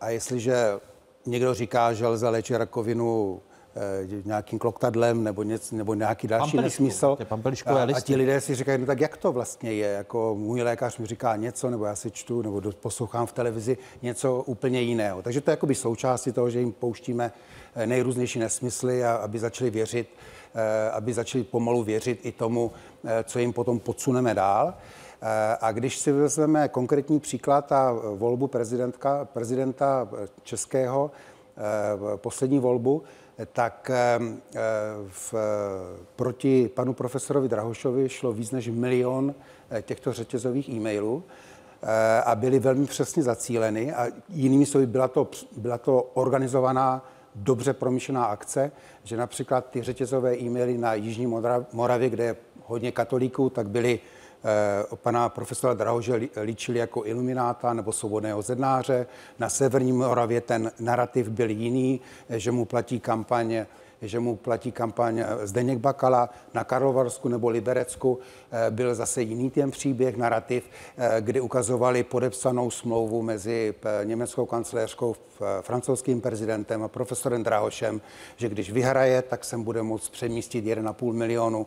A 0.00 0.10
jestliže 0.10 0.80
někdo 1.26 1.54
říká, 1.54 1.92
že 1.92 2.06
lze 2.06 2.28
léčit 2.28 2.56
rakovinu 2.56 3.40
eh, 3.42 3.49
nějakým 4.24 4.58
kloktadlem 4.58 5.24
nebo, 5.24 5.42
něco, 5.42 5.76
nebo 5.76 5.94
nějaký 5.94 6.28
další 6.28 6.50
pampelišku, 6.50 6.82
nesmysl. 6.82 7.16
A, 7.66 7.96
a 7.96 8.00
ti 8.00 8.16
lidé 8.16 8.40
si 8.40 8.54
říkají, 8.54 8.78
no 8.78 8.86
tak 8.86 9.00
jak 9.00 9.16
to 9.16 9.32
vlastně 9.32 9.72
je? 9.72 9.88
Jako 9.88 10.34
můj 10.38 10.62
lékař 10.62 10.98
mi 10.98 11.06
říká 11.06 11.36
něco, 11.36 11.70
nebo 11.70 11.84
já 11.84 11.96
si 11.96 12.10
čtu, 12.10 12.42
nebo 12.42 12.62
poslouchám 12.72 13.26
v 13.26 13.32
televizi 13.32 13.78
něco 14.02 14.42
úplně 14.46 14.80
jiného. 14.80 15.22
Takže 15.22 15.40
to 15.40 15.50
je 15.50 15.52
jakoby 15.52 15.74
součástí 15.74 16.32
toho, 16.32 16.50
že 16.50 16.60
jim 16.60 16.72
pouštíme 16.72 17.32
eh, 17.74 17.86
nejrůznější 17.86 18.38
nesmysly, 18.38 19.04
a 19.04 19.14
aby 19.14 19.38
začali 19.38 19.70
věřit, 19.70 20.08
aby 20.92 21.12
začali 21.12 21.44
pomalu 21.44 21.82
věřit 21.82 22.20
i 22.22 22.32
tomu, 22.32 22.72
co 23.24 23.38
jim 23.38 23.52
potom 23.52 23.78
podsuneme 23.78 24.34
dál. 24.34 24.74
A 25.60 25.72
když 25.72 25.98
si 25.98 26.12
vezmeme 26.12 26.68
konkrétní 26.68 27.20
příklad 27.20 27.72
a 27.72 27.92
volbu 28.14 28.46
prezidentka, 28.46 29.24
prezidenta 29.24 30.08
českého, 30.42 31.10
eh, 31.56 32.16
poslední 32.16 32.58
volbu, 32.58 33.02
tak 33.46 33.90
eh, 33.90 34.18
v, 35.08 35.34
proti 36.16 36.70
panu 36.74 36.92
profesorovi 36.92 37.48
Drahošovi 37.48 38.08
šlo 38.08 38.32
víc 38.32 38.50
než 38.50 38.68
milion 38.68 39.34
eh, 39.70 39.82
těchto 39.82 40.12
řetězových 40.12 40.68
e-mailů 40.68 41.24
a 42.24 42.34
byly 42.34 42.58
velmi 42.58 42.86
přesně 42.86 43.22
zacíleny 43.22 43.92
a 43.92 44.06
jinými 44.28 44.66
slovy 44.66 44.86
byla 44.86 45.08
to, 45.08 45.28
byla 45.56 45.78
to 45.78 46.02
organizovaná 46.14 47.04
dobře 47.34 47.72
promyšlená 47.72 48.24
akce, 48.24 48.72
že 49.04 49.16
například 49.16 49.70
ty 49.70 49.82
řetězové 49.82 50.36
e-maily 50.36 50.78
na 50.78 50.94
Jižní 50.94 51.26
Moravě, 51.72 52.10
kde 52.10 52.24
je 52.24 52.36
hodně 52.66 52.92
katolíků, 52.92 53.50
tak 53.50 53.68
byly 53.68 54.00
Eh, 54.00 54.19
pana 54.94 55.28
profesora 55.28 55.74
Drahože 55.74 56.20
líčili 56.42 56.78
jako 56.78 57.06
ilumináta 57.06 57.72
nebo 57.72 57.92
svobodného 57.92 58.42
zednáře. 58.42 59.06
Na 59.38 59.48
severní 59.48 59.92
Moravě 59.92 60.40
ten 60.40 60.72
narrativ 60.80 61.28
byl 61.28 61.50
jiný, 61.50 62.00
eh, 62.28 62.38
že 62.38 62.52
mu 62.52 62.64
platí 62.64 63.00
kampaně 63.00 63.66
že 64.02 64.20
mu 64.20 64.36
platí 64.36 64.72
kampaň 64.72 65.18
eh, 65.18 65.46
Zdeněk 65.46 65.78
Bakala 65.78 66.30
na 66.54 66.64
Karlovarsku 66.64 67.28
nebo 67.28 67.48
Liberecku. 67.48 68.18
Byl 68.70 68.94
zase 68.94 69.22
jiný 69.22 69.50
ten 69.50 69.70
příběh, 69.70 70.16
narrativ, 70.16 70.64
kdy 71.20 71.40
ukazovali 71.40 72.02
podepsanou 72.02 72.70
smlouvu 72.70 73.22
mezi 73.22 73.74
německou 74.04 74.46
kancléřkou, 74.46 75.16
francouzským 75.60 76.20
prezidentem 76.20 76.82
a 76.82 76.88
profesorem 76.88 77.42
Drahošem, 77.42 78.00
že 78.36 78.48
když 78.48 78.72
vyhraje, 78.72 79.22
tak 79.22 79.44
sem 79.44 79.62
bude 79.62 79.82
moct 79.82 80.08
přemístit 80.08 80.64
1,5 80.64 81.12
milionu 81.12 81.66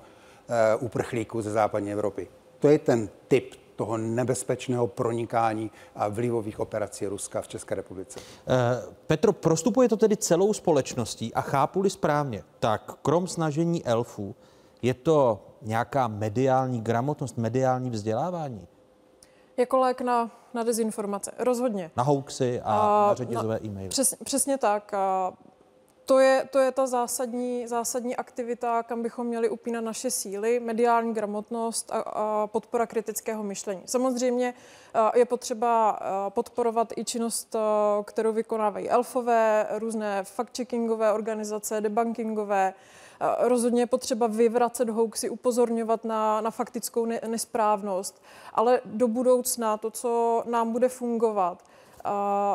uprchlíků 0.79 1.41
ze 1.41 1.51
západní 1.51 1.91
Evropy. 1.91 2.27
To 2.63 2.69
je 2.69 2.79
ten 2.79 3.09
typ 3.27 3.55
toho 3.75 3.97
nebezpečného 3.97 4.87
pronikání 4.87 5.71
a 5.95 6.07
vlivových 6.07 6.59
operací 6.59 7.07
Ruska 7.07 7.41
v 7.41 7.47
České 7.47 7.75
republice. 7.75 8.19
Eh, 8.19 8.93
Petro, 9.07 9.33
prostupuje 9.33 9.89
to 9.89 9.97
tedy 9.97 10.17
celou 10.17 10.53
společností 10.53 11.33
a 11.33 11.41
chápu-li 11.41 11.89
správně, 11.89 12.43
tak 12.59 12.91
krom 13.01 13.27
snažení 13.27 13.85
elfů 13.85 14.35
je 14.81 14.93
to 14.93 15.45
nějaká 15.61 16.07
mediální 16.07 16.81
gramotnost, 16.81 17.37
mediální 17.37 17.89
vzdělávání? 17.89 18.67
Jako 19.57 19.77
lék 19.77 20.01
na, 20.01 20.31
na 20.53 20.63
dezinformace, 20.63 21.31
rozhodně. 21.39 21.91
Na 21.97 22.03
hoaxy 22.03 22.61
a, 22.61 22.79
a 22.79 23.07
na 23.07 23.13
řetězové 23.13 23.59
e-maily. 23.63 23.89
Přes, 23.89 24.15
přesně 24.23 24.57
tak. 24.57 24.93
A 24.93 25.33
to 26.05 26.19
je, 26.19 26.47
to 26.51 26.59
je 26.59 26.71
ta 26.71 26.87
zásadní, 26.87 27.67
zásadní 27.67 28.15
aktivita, 28.15 28.83
kam 28.83 29.03
bychom 29.03 29.27
měli 29.27 29.49
upínat 29.49 29.83
naše 29.83 30.11
síly, 30.11 30.59
mediální 30.59 31.13
gramotnost 31.13 31.91
a, 31.91 31.99
a 31.99 32.47
podpora 32.47 32.87
kritického 32.87 33.43
myšlení. 33.43 33.81
Samozřejmě 33.85 34.53
je 35.15 35.25
potřeba 35.25 35.99
podporovat 36.29 36.93
i 36.95 37.05
činnost, 37.05 37.55
kterou 38.05 38.33
vykonávají 38.33 38.89
elfové, 38.89 39.67
různé 39.69 40.23
fact-checkingové 40.23 41.13
organizace, 41.13 41.81
debunkingové. 41.81 42.73
Rozhodně 43.39 43.81
je 43.81 43.87
potřeba 43.87 44.27
vyvracet 44.27 44.89
hoaxy, 44.89 45.29
upozorňovat 45.29 46.05
na, 46.05 46.41
na 46.41 46.51
faktickou 46.51 47.05
nesprávnost, 47.05 48.21
ale 48.53 48.81
do 48.85 49.07
budoucna 49.07 49.77
to, 49.77 49.91
co 49.91 50.43
nám 50.45 50.71
bude 50.71 50.89
fungovat, 50.89 51.63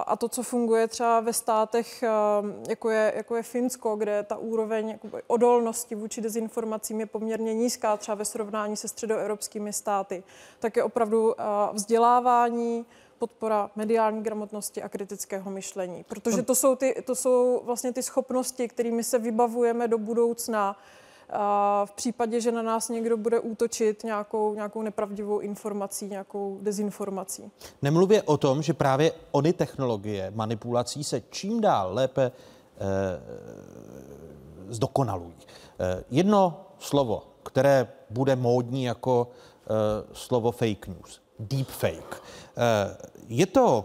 a 0.07 0.17
to, 0.19 0.29
co 0.29 0.43
funguje 0.43 0.89
třeba 0.89 1.21
ve 1.21 1.33
státech, 1.33 2.05
jako 2.69 2.91
je, 2.91 3.13
jako 3.17 3.37
je 3.37 3.43
Finsko, 3.43 3.97
kde 3.97 4.23
ta 4.23 4.37
úroveň 4.37 4.99
odolnosti 5.27 5.95
vůči 5.95 6.21
dezinformacím 6.21 7.01
je 7.01 7.07
poměrně 7.07 7.55
nízká, 7.55 7.97
třeba 7.97 8.15
ve 8.15 8.25
srovnání 8.25 8.77
se 8.77 8.89
středoevropskými 8.89 9.73
státy, 9.73 10.23
tak 10.59 10.77
je 10.77 10.85
opravdu 10.85 11.35
vzdělávání, 11.73 12.87
podpora 13.19 13.71
mediální 13.77 14.23
gramotnosti 14.23 14.83
a 14.83 14.89
kritického 14.89 15.51
myšlení. 15.51 16.05
Protože 16.09 16.43
to 16.43 16.55
jsou, 16.55 16.77
ty, 16.77 17.03
to 17.07 17.15
jsou 17.15 17.63
vlastně 17.65 17.93
ty 17.93 18.03
schopnosti, 18.03 18.69
kterými 18.69 19.05
se 19.05 19.19
vybavujeme 19.19 19.89
do 19.89 19.99
budoucna 19.99 20.77
v 21.85 21.93
případě, 21.93 22.41
že 22.41 22.53
na 22.53 22.63
nás 22.63 22.89
někdo 22.89 23.17
bude 23.17 23.41
útočit 23.41 24.05
nějakou, 24.05 24.55
nějakou 24.55 24.83
nepravdivou 24.83 25.39
informací, 25.39 26.07
nějakou 26.07 26.59
dezinformací. 26.63 27.51
Nemluvě 27.83 28.23
o 28.23 28.37
tom, 28.37 28.63
že 28.63 28.75
právě 28.75 29.13
ony 29.31 29.53
technologie 29.53 30.33
manipulací 30.35 31.05
se 31.05 31.23
čím 31.31 31.61
dál 31.61 31.95
lépe 31.95 32.33
eh, 32.33 32.81
zdokonalují. 34.69 35.35
Eh, 35.81 36.05
jedno 36.11 36.61
slovo, 36.79 37.23
které 37.43 37.89
bude 38.11 38.37
módní 38.37 38.85
jako 38.85 39.29
eh, 39.31 39.69
slovo 40.13 40.53
fake 40.53 40.87
news, 40.87 41.21
deepfake. 41.39 42.23
Eh, 42.57 42.97
je 43.29 43.47
to 43.47 43.85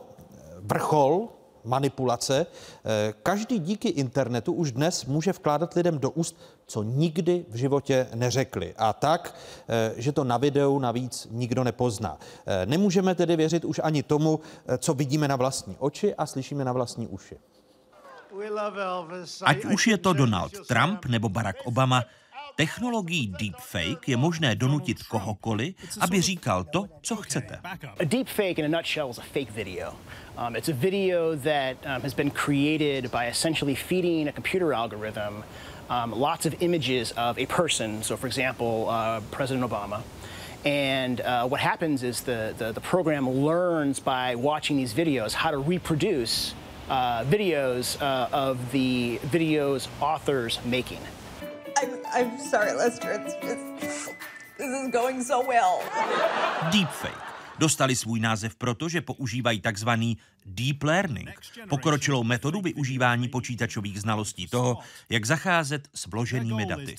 vrchol 0.60 1.30
manipulace. 1.66 2.46
Eh, 2.46 3.14
každý 3.24 3.60
díky 3.60 3.90
internetu 3.90 4.54
už 4.54 4.72
dnes 4.72 5.06
může 5.06 5.32
vkládat 5.32 5.74
lidem 5.74 6.00
do 6.00 6.10
úst, 6.10 6.38
co 6.66 6.84
nikdy 6.84 7.46
v 7.50 7.56
životě 7.56 8.08
neřekli. 8.16 8.74
A 8.78 8.94
tak, 8.94 9.36
eh, 9.68 9.94
že 9.98 10.12
to 10.12 10.24
na 10.24 10.38
videu 10.38 10.80
navíc 10.80 11.28
nikdo 11.32 11.64
nepozná. 11.64 12.18
Eh, 12.46 12.66
nemůžeme 12.66 13.16
tedy 13.16 13.36
věřit 13.36 13.66
už 13.66 13.82
ani 13.84 14.04
tomu, 14.04 14.40
co 14.78 14.94
vidíme 14.94 15.28
na 15.28 15.36
vlastní 15.36 15.76
oči 15.80 16.16
a 16.16 16.26
slyšíme 16.26 16.66
na 16.66 16.72
vlastní 16.72 17.08
uši. 17.08 17.38
Ať 19.46 19.66
už 19.66 19.88
je 19.88 19.98
to 19.98 20.14
Donald 20.14 20.52
Trump 20.68 21.06
nebo 21.06 21.30
Barack 21.30 21.58
Obama, 21.66 22.04
Technologií 22.56 23.34
deepfake 23.40 24.08
je 24.08 24.18
možné 24.18 24.56
donutit 24.56 25.04
kohokoliv, 25.04 25.76
aby 26.00 26.22
říkal 26.22 26.64
to, 26.64 26.86
co 27.02 27.16
chcete. 27.16 27.60
A 28.00 28.06
deepfake 28.06 28.60
in 28.60 28.66
a 28.66 28.78
nutshell 28.78 29.10
is 29.10 29.18
a 29.18 29.22
fake 29.22 29.52
video. 29.52 29.96
Um, 30.38 30.56
it's 30.56 30.70
a 30.70 30.74
video 30.74 31.36
that 31.36 31.78
um, 31.86 32.02
has 32.02 32.14
been 32.14 32.32
created 32.32 33.12
by 33.12 33.28
essentially 33.28 33.76
feeding 33.76 34.28
a 34.28 34.32
computer 34.32 34.74
algorithm 34.74 35.44
um, 35.90 36.12
lots 36.12 36.46
of 36.46 36.62
images 36.62 37.12
of 37.18 37.38
a 37.38 37.46
person. 37.46 38.04
So, 38.04 38.18
for 38.18 38.28
example, 38.28 38.88
uh, 38.90 39.22
President 39.32 39.70
Obama. 39.70 40.02
And 40.66 41.22
uh, 41.22 41.48
what 41.48 41.60
happens 41.60 42.04
is 42.04 42.22
the, 42.22 42.54
the, 42.58 42.72
the 42.72 42.82
program 42.82 43.30
learns 43.30 44.00
by 44.00 44.36
watching 44.36 44.78
these 44.78 44.94
videos 44.94 45.34
how 45.34 45.52
to 45.52 45.58
reproduce 45.58 46.54
uh, 46.90 47.24
videos 47.26 48.02
uh, 48.02 48.30
of 48.32 48.72
the 48.72 49.20
videos 49.26 49.88
authors 50.00 50.60
making. 50.66 51.00
I'm, 51.84 52.00
I'm 52.14 52.40
sorry, 52.40 52.72
Lester. 52.72 53.12
It's, 53.12 53.36
it's, 53.42 54.10
this 54.58 54.68
is 54.68 54.92
going 54.92 55.24
so 55.24 55.44
well. 55.48 55.80
Deepfake 56.72 57.34
dostali 57.60 57.96
svůj 57.96 58.20
název 58.20 58.56
proto, 58.56 58.90
že 58.90 59.02
používají 59.02 59.62
takzvaný 59.62 60.18
deep 60.46 60.84
learning, 60.84 61.30
pokročilou 61.70 62.24
metodu 62.24 62.62
využívání 62.62 63.28
počítačových 63.28 64.02
znalostí 64.02 64.48
toho, 64.48 64.78
jak 65.10 65.26
zacházet 65.26 65.88
s 65.94 66.08
vloženými 66.08 66.66
daty. 66.66 66.96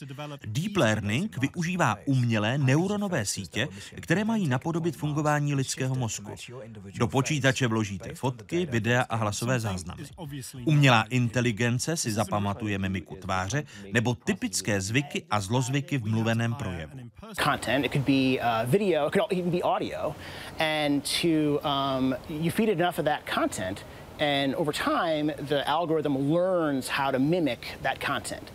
Deep 0.46 0.76
learning 0.76 1.38
využívá 1.38 1.96
umělé 2.04 2.58
neuronové 2.58 3.26
sítě, 3.26 3.68
které 4.00 4.24
mají 4.24 4.48
napodobit 4.48 4.96
fungování 4.96 5.54
lidského 5.54 5.94
mozku. 5.94 6.30
Do 6.94 7.08
počítače 7.08 7.66
vložíte 7.66 8.14
fotky, 8.14 8.66
videa 8.66 9.02
a 9.02 9.16
hlasové 9.16 9.60
záznamy. 9.60 10.02
Umělá 10.64 11.02
inteligence 11.02 11.96
si 11.96 12.12
zapamatuje 12.12 12.78
mimiku 12.78 13.16
tváře 13.16 13.62
nebo 13.92 14.14
typické 14.14 14.80
zvyky 14.80 15.24
a 15.30 15.40
zlozvyky 15.40 15.98
v 15.98 16.06
mluveném 16.06 16.54
projevu. 16.54 16.98
Content, 17.44 17.88
content, 23.34 23.82
and 24.20 24.54
over 24.54 24.72
time, 24.72 25.26
the 25.48 25.68
algorithm 25.68 26.30
learns 26.30 26.86
how 26.86 27.10
to 27.10 27.18
mimic 27.18 27.66
that 27.82 27.98
content. 27.98 28.48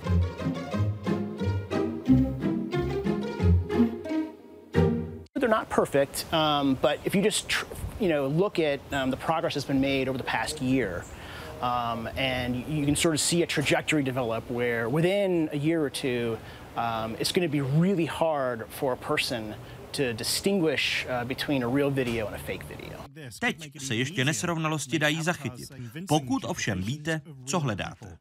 They're 5.33 5.49
not 5.49 5.69
perfect, 5.69 6.31
um, 6.33 6.77
but 6.81 6.99
if 7.03 7.13
you 7.13 7.21
just 7.21 7.51
you 7.99 8.07
know 8.07 8.27
look 8.27 8.57
at 8.59 8.79
um, 8.93 9.09
the 9.11 9.17
progress 9.17 9.53
that's 9.55 9.65
been 9.65 9.81
made 9.81 10.07
over 10.07 10.17
the 10.17 10.23
past 10.23 10.61
year, 10.61 11.03
um, 11.61 12.07
and 12.15 12.65
you 12.67 12.85
can 12.85 12.95
sort 12.95 13.15
of 13.15 13.19
see 13.19 13.43
a 13.43 13.47
trajectory 13.47 14.03
develop 14.03 14.49
where 14.49 14.87
within 14.87 15.49
a 15.51 15.57
year 15.57 15.83
or 15.83 15.89
two, 15.89 16.37
um, 16.77 17.17
it's 17.19 17.33
going 17.33 17.47
to 17.47 17.51
be 17.51 17.61
really 17.61 18.05
hard 18.05 18.65
for 18.69 18.93
a 18.93 18.97
person 18.97 19.55
to 19.91 20.13
distinguish 20.13 21.05
uh, 21.09 21.25
between 21.25 21.63
a 21.63 21.67
real 21.67 21.91
video 21.91 22.27
and 22.27 22.35
a 22.35 22.39
fake 22.39 22.63
video. 22.63 22.99
Teď 23.39 23.69
se 23.81 23.95
ještě 23.95 24.25
nesrovnalosti 24.25 24.99
dají 24.99 25.23
zachytit, 25.23 25.69
pokud 26.07 26.45
ovšem 26.45 26.81
víte, 26.81 27.21
co 27.45 27.59
hledáte. 27.59 28.17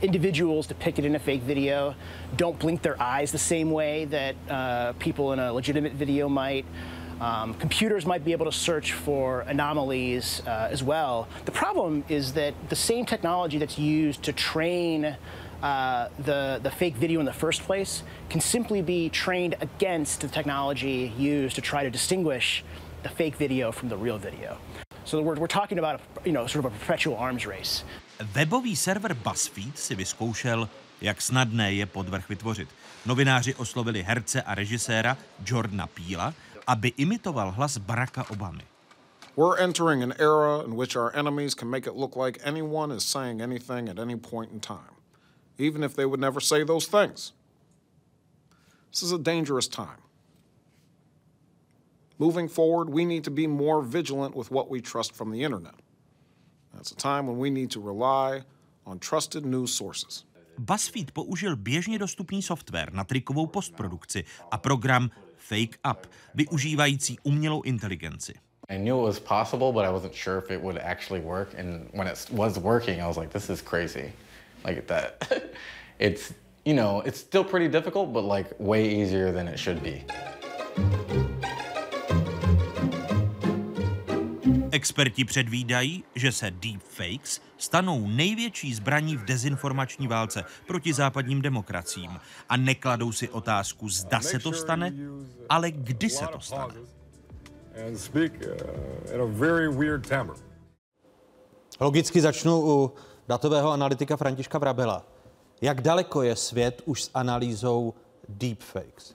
Individuals 0.00 0.66
depicted 0.66 1.04
in 1.04 1.16
a 1.16 1.18
fake 1.18 1.42
video 1.42 1.94
don't 2.32 2.58
blink 2.58 2.80
their 2.80 2.96
eyes 3.00 3.32
the 3.32 3.38
same 3.38 3.72
way 3.72 4.06
that 4.06 4.34
uh, 4.48 4.92
people 4.98 5.32
in 5.34 5.40
a 5.40 5.52
legitimate 5.52 5.94
video 5.94 6.28
might. 6.28 6.66
Um, 7.20 7.54
computers 7.54 8.04
might 8.04 8.24
be 8.24 8.32
able 8.32 8.44
to 8.46 8.52
search 8.52 8.92
for 8.92 9.44
anomalies 9.46 10.42
uh, 10.46 10.68
as 10.72 10.82
well. 10.82 11.28
The 11.44 11.52
problem 11.52 12.04
is 12.08 12.32
that 12.32 12.54
the 12.68 12.76
same 12.76 13.04
technology 13.06 13.58
that's 13.58 13.78
used 13.78 14.22
to 14.22 14.32
train 14.32 15.16
uh, 15.62 16.08
the, 16.24 16.60
the 16.62 16.70
fake 16.70 16.96
video 16.96 17.20
in 17.20 17.26
the 17.26 17.32
first 17.32 17.62
place 17.62 18.02
can 18.28 18.40
simply 18.40 18.82
be 18.82 19.08
trained 19.08 19.56
against 19.60 20.20
the 20.20 20.28
technology 20.28 21.12
used 21.18 21.56
to 21.56 21.62
try 21.62 21.84
to 21.84 21.90
distinguish 21.90 22.64
the 23.02 23.08
fake 23.08 23.36
video 23.36 23.72
from 23.72 23.88
the 23.88 23.96
real 23.96 24.18
video. 24.18 24.56
So 25.04 25.20
we're, 25.22 25.36
we're 25.36 25.46
talking 25.46 25.78
about, 25.78 26.00
a, 26.00 26.28
you 26.28 26.32
know, 26.32 26.46
sort 26.46 26.64
of 26.64 26.72
a 26.72 26.78
perpetual 26.78 27.16
arms 27.16 27.46
race. 27.46 27.84
Webový 28.32 28.76
server 28.76 29.14
BuzzFeed 29.14 29.78
si 29.78 29.94
vyzkoušel, 29.94 30.68
jak 31.00 31.22
snadné 31.22 31.72
je 31.72 31.86
podvrh 31.86 32.28
vytvořit. 32.28 32.68
Novináři 33.06 33.54
oslovili 33.54 34.02
herce 34.02 34.42
a 34.42 34.54
režiséra 34.54 35.16
Jordana 35.46 35.86
Peela, 35.86 36.34
aby 36.66 36.92
imitoval 36.96 37.50
hlas 37.50 37.78
Baracka 37.78 38.30
Obamy. 38.30 38.62
We're 39.36 39.58
entering 39.58 40.02
an 40.02 40.14
era 40.18 40.62
in 40.64 40.76
which 40.76 40.96
our 40.96 41.10
enemies 41.14 41.54
can 41.54 41.68
make 41.68 41.90
it 41.90 41.96
look 41.96 42.16
like 42.16 42.40
anyone 42.44 42.94
is 42.94 43.04
saying 43.04 43.42
anything 43.42 43.88
at 43.88 43.98
any 43.98 44.16
point 44.16 44.52
in 44.52 44.60
time, 44.60 44.93
even 45.58 45.82
if 45.82 45.94
they 45.94 46.04
would 46.04 46.20
never 46.20 46.40
say 46.40 46.64
those 46.64 46.86
things. 46.86 47.32
This 48.90 49.02
is 49.02 49.12
a 49.12 49.18
dangerous 49.18 49.68
time. 49.68 49.98
Moving 52.18 52.48
forward, 52.48 52.90
we 52.90 53.04
need 53.04 53.24
to 53.24 53.30
be 53.30 53.46
more 53.46 53.82
vigilant 53.82 54.36
with 54.36 54.50
what 54.50 54.70
we 54.70 54.80
trust 54.80 55.14
from 55.14 55.32
the 55.32 55.42
internet. 55.42 55.74
It's 56.78 56.92
a 56.92 56.96
time 56.96 57.26
when 57.26 57.38
we 57.38 57.50
need 57.50 57.70
to 57.72 57.80
rely 57.80 58.42
on 58.86 58.98
trusted 58.98 59.44
news 59.44 59.72
sources. 59.74 60.24
BuzzFeed 60.58 61.10
použil 61.10 61.56
běžně 61.56 61.98
dostupný 61.98 62.42
software 62.42 62.92
na 62.92 63.04
trikovou 63.04 63.46
postprodukci 63.46 64.24
a 64.50 64.58
program 64.58 65.10
Fake 65.36 65.78
Up, 65.90 66.06
využívající 66.34 67.18
umělou 67.22 67.62
inteligenci. 67.62 68.34
I 68.68 68.78
knew 68.78 68.98
it 68.98 69.02
was 69.02 69.20
possible, 69.20 69.72
but 69.72 69.84
I 69.84 69.90
wasn't 69.90 70.14
sure 70.14 70.38
if 70.38 70.50
it 70.50 70.62
would 70.62 70.78
actually 70.78 71.20
work. 71.20 71.54
And 71.58 71.90
when 71.92 72.06
it 72.06 72.28
was 72.30 72.58
working, 72.58 73.00
I 73.00 73.06
was 73.06 73.16
like, 73.16 73.32
this 73.32 73.50
is 73.50 73.62
crazy. 73.62 74.12
Like 74.64 74.86
that. 74.86 75.32
it's, 75.98 76.32
you 76.64 76.74
know, 76.74 77.02
it's 77.04 77.20
still 77.20 77.44
pretty 77.44 77.68
difficult, 77.68 78.12
but 78.12 78.22
like 78.22 78.54
way 78.58 79.00
easier 79.00 79.32
than 79.32 79.48
it 79.48 79.58
should 79.58 79.82
be. 79.82 80.04
Experti 84.74 85.24
předvídají, 85.24 86.04
že 86.14 86.32
se 86.32 86.50
deepfakes 86.50 87.40
stanou 87.58 88.08
největší 88.08 88.74
zbraní 88.74 89.16
v 89.16 89.24
dezinformační 89.24 90.06
válce 90.06 90.44
proti 90.66 90.92
západním 90.92 91.42
demokraciím 91.42 92.20
a 92.48 92.56
nekladou 92.56 93.12
si 93.12 93.28
otázku, 93.28 93.88
zda 93.88 94.20
se 94.20 94.38
to 94.38 94.52
stane, 94.52 94.92
ale 95.48 95.70
kdy 95.70 96.10
se 96.10 96.26
to 96.26 96.40
stane. 96.40 96.74
Logicky 101.80 102.20
začnu 102.20 102.60
u 102.62 102.92
datového 103.28 103.70
analytika 103.70 104.16
Františka 104.16 104.58
Vrabela. 104.58 105.06
Jak 105.60 105.80
daleko 105.80 106.22
je 106.22 106.36
svět 106.36 106.82
už 106.84 107.02
s 107.02 107.10
analýzou 107.14 107.94
deepfakes? 108.28 109.14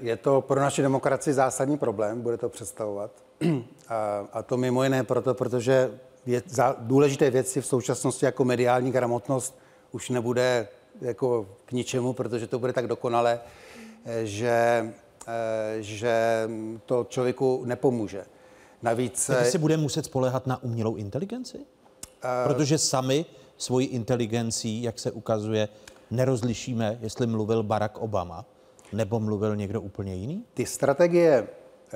Je 0.00 0.16
to 0.16 0.40
pro 0.40 0.60
naši 0.60 0.82
demokracii 0.82 1.34
zásadní 1.34 1.78
problém, 1.78 2.20
bude 2.20 2.36
to 2.36 2.48
představovat. 2.48 3.10
A, 3.88 4.26
a 4.32 4.42
to 4.42 4.56
mimo 4.56 4.84
jiné 4.84 5.04
proto, 5.04 5.34
protože 5.34 5.98
věc, 6.26 6.44
za, 6.48 6.76
důležité 6.78 7.30
věci 7.30 7.60
v 7.60 7.66
současnosti 7.66 8.24
jako 8.24 8.44
mediální 8.44 8.92
gramotnost 8.92 9.58
už 9.92 10.10
nebude 10.10 10.68
jako 11.00 11.46
k 11.64 11.72
ničemu, 11.72 12.12
protože 12.12 12.46
to 12.46 12.58
bude 12.58 12.72
tak 12.72 12.86
dokonale, 12.86 13.40
že, 14.24 14.92
že 15.80 16.44
to 16.86 17.06
člověku 17.08 17.62
nepomůže. 17.64 18.24
Navíc... 18.82 19.26
Takže 19.26 19.50
si 19.50 19.58
bude 19.58 19.76
muset 19.76 20.04
spolehat 20.04 20.46
na 20.46 20.62
umělou 20.62 20.96
inteligenci? 20.96 21.58
Protože 22.44 22.78
sami 22.78 23.26
svoji 23.56 23.86
inteligencí, 23.86 24.82
jak 24.82 24.98
se 24.98 25.10
ukazuje, 25.10 25.68
nerozlišíme, 26.10 26.98
jestli 27.00 27.26
mluvil 27.26 27.62
Barack 27.62 27.98
Obama 27.98 28.44
nebo 28.92 29.20
mluvil 29.20 29.56
někdo 29.56 29.80
úplně 29.80 30.14
jiný? 30.14 30.44
Ty 30.54 30.66
strategie 30.66 31.48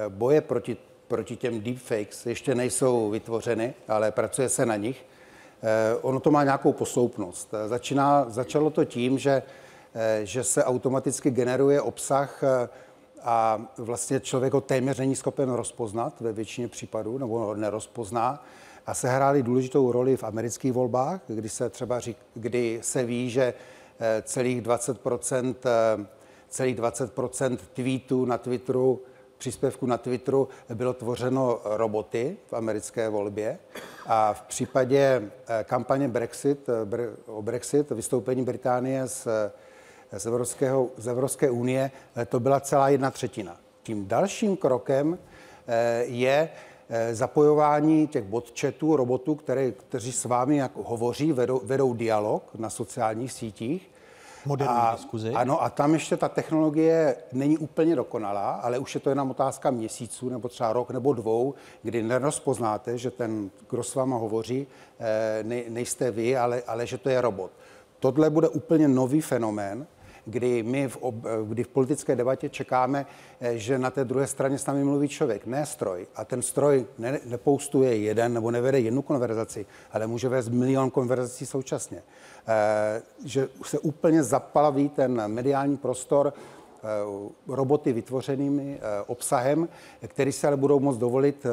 boje 0.08 0.40
proti 0.40 0.76
proti 1.08 1.36
těm 1.36 1.60
deepfakes 1.60 2.26
ještě 2.26 2.54
nejsou 2.54 3.10
vytvořeny, 3.10 3.74
ale 3.88 4.12
pracuje 4.12 4.48
se 4.48 4.66
na 4.66 4.76
nich. 4.76 5.06
Eh, 5.62 5.96
ono 6.02 6.20
to 6.20 6.30
má 6.30 6.44
nějakou 6.44 6.72
posloupnost. 6.72 7.54
Začíná, 7.66 8.24
začalo 8.28 8.70
to 8.70 8.84
tím, 8.84 9.18
že, 9.18 9.42
eh, 9.94 10.20
že 10.22 10.44
se 10.44 10.64
automaticky 10.64 11.30
generuje 11.30 11.80
obsah 11.80 12.42
eh, 12.42 12.68
a 13.22 13.60
vlastně 13.78 14.20
člověk 14.20 14.52
ho 14.52 14.60
téměř 14.60 14.98
není 14.98 15.16
schopen 15.16 15.50
rozpoznat 15.50 16.20
ve 16.20 16.32
většině 16.32 16.68
případů, 16.68 17.18
nebo 17.18 17.38
ho 17.38 17.54
nerozpozná. 17.54 18.44
A 18.86 18.94
se 18.94 19.08
hrály 19.08 19.42
důležitou 19.42 19.92
roli 19.92 20.16
v 20.16 20.24
amerických 20.24 20.72
volbách, 20.72 21.20
kdy 21.26 21.48
se 21.48 21.70
třeba 21.70 22.00
řík, 22.00 22.16
kdy 22.34 22.78
se 22.82 23.04
ví, 23.04 23.30
že 23.30 23.54
celých 24.22 24.62
20%, 24.62 25.54
celých 26.48 26.76
20% 26.76 27.58
tweetů 27.74 28.24
na 28.24 28.38
Twitteru 28.38 29.00
příspěvku 29.38 29.86
na 29.86 29.98
Twitteru 29.98 30.48
bylo 30.74 30.92
tvořeno 30.92 31.60
roboty 31.64 32.36
v 32.46 32.52
americké 32.52 33.08
volbě 33.08 33.58
a 34.06 34.32
v 34.32 34.42
případě 34.42 35.22
eh, 35.48 35.64
kampaně 35.64 36.08
Brexit, 36.08 36.68
eh, 36.68 37.08
o 37.26 37.42
Brexit, 37.42 37.90
vystoupení 37.90 38.44
Británie 38.44 39.08
z, 39.08 39.26
eh, 39.26 40.18
z, 40.18 40.26
Evropského, 40.26 40.88
z 40.96 41.08
Evropské 41.08 41.50
unie, 41.50 41.90
to 42.28 42.40
byla 42.40 42.60
celá 42.60 42.88
jedna 42.88 43.10
třetina. 43.10 43.60
Tím 43.82 44.08
dalším 44.08 44.56
krokem 44.56 45.18
je 46.02 46.48
zapojování 47.12 48.06
těch 48.06 48.24
botchatů, 48.24 48.96
robotů, 48.96 49.34
které, 49.34 49.72
kteří 49.72 50.12
s 50.12 50.24
vámi 50.24 50.56
jako 50.56 50.82
hovoří, 50.82 51.32
vedou, 51.32 51.60
vedou 51.64 51.94
dialog 51.94 52.50
na 52.54 52.70
sociálních 52.70 53.32
sítích 53.32 53.90
Moderní 54.46 54.74
a, 54.76 54.92
diskuzi. 54.92 55.30
Ano, 55.30 55.62
a 55.62 55.70
tam 55.70 55.94
ještě 55.94 56.16
ta 56.16 56.28
technologie 56.28 57.16
není 57.32 57.58
úplně 57.58 57.96
dokonalá, 57.96 58.50
ale 58.50 58.78
už 58.78 58.94
je 58.94 59.00
to 59.00 59.08
jenom 59.08 59.30
otázka 59.30 59.70
měsíců 59.70 60.28
nebo 60.28 60.48
třeba 60.48 60.72
rok 60.72 60.90
nebo 60.90 61.12
dvou, 61.12 61.54
kdy 61.82 62.02
nerozpoznáte, 62.02 62.98
že 62.98 63.10
ten, 63.10 63.50
kdo 63.70 63.82
s 63.82 63.94
váma 63.94 64.16
hovoří, 64.16 64.66
eh, 64.98 65.42
ne, 65.42 65.62
nejste 65.68 66.10
vy, 66.10 66.36
ale, 66.36 66.62
ale 66.66 66.86
že 66.86 66.98
to 66.98 67.08
je 67.08 67.20
robot. 67.20 67.50
Tohle 67.98 68.30
bude 68.30 68.48
úplně 68.48 68.88
nový 68.88 69.20
fenomén, 69.20 69.86
kdy 70.26 70.62
my 70.62 70.88
v, 70.88 70.96
ob, 71.00 71.14
kdy 71.48 71.64
v 71.64 71.68
politické 71.68 72.16
debatě 72.16 72.48
čekáme, 72.48 73.06
eh, 73.40 73.58
že 73.58 73.78
na 73.78 73.90
té 73.90 74.04
druhé 74.04 74.26
straně 74.26 74.58
s 74.58 74.66
námi 74.66 74.84
mluví 74.84 75.08
člověk, 75.08 75.46
ne 75.46 75.66
stroj. 75.66 76.06
A 76.16 76.24
ten 76.24 76.42
stroj 76.42 76.86
ne, 76.98 77.20
nepoustuje 77.24 77.96
jeden 77.96 78.34
nebo 78.34 78.50
nevede 78.50 78.80
jednu 78.80 79.02
konverzaci, 79.02 79.66
ale 79.92 80.06
může 80.06 80.28
vést 80.28 80.48
milion 80.48 80.90
konverzací 80.90 81.46
současně. 81.46 82.02
E, 82.46 83.02
že 83.24 83.48
se 83.64 83.78
úplně 83.78 84.22
zapalaví 84.22 84.88
ten 84.88 85.28
mediální 85.28 85.76
prostor 85.76 86.32
e, 86.32 86.88
roboty 87.48 87.92
vytvořenými 87.92 88.80
obsahem, 89.06 89.68
který 90.06 90.32
se 90.32 90.46
ale 90.46 90.56
budou 90.56 90.80
moct 90.80 90.98
dovolit 90.98 91.46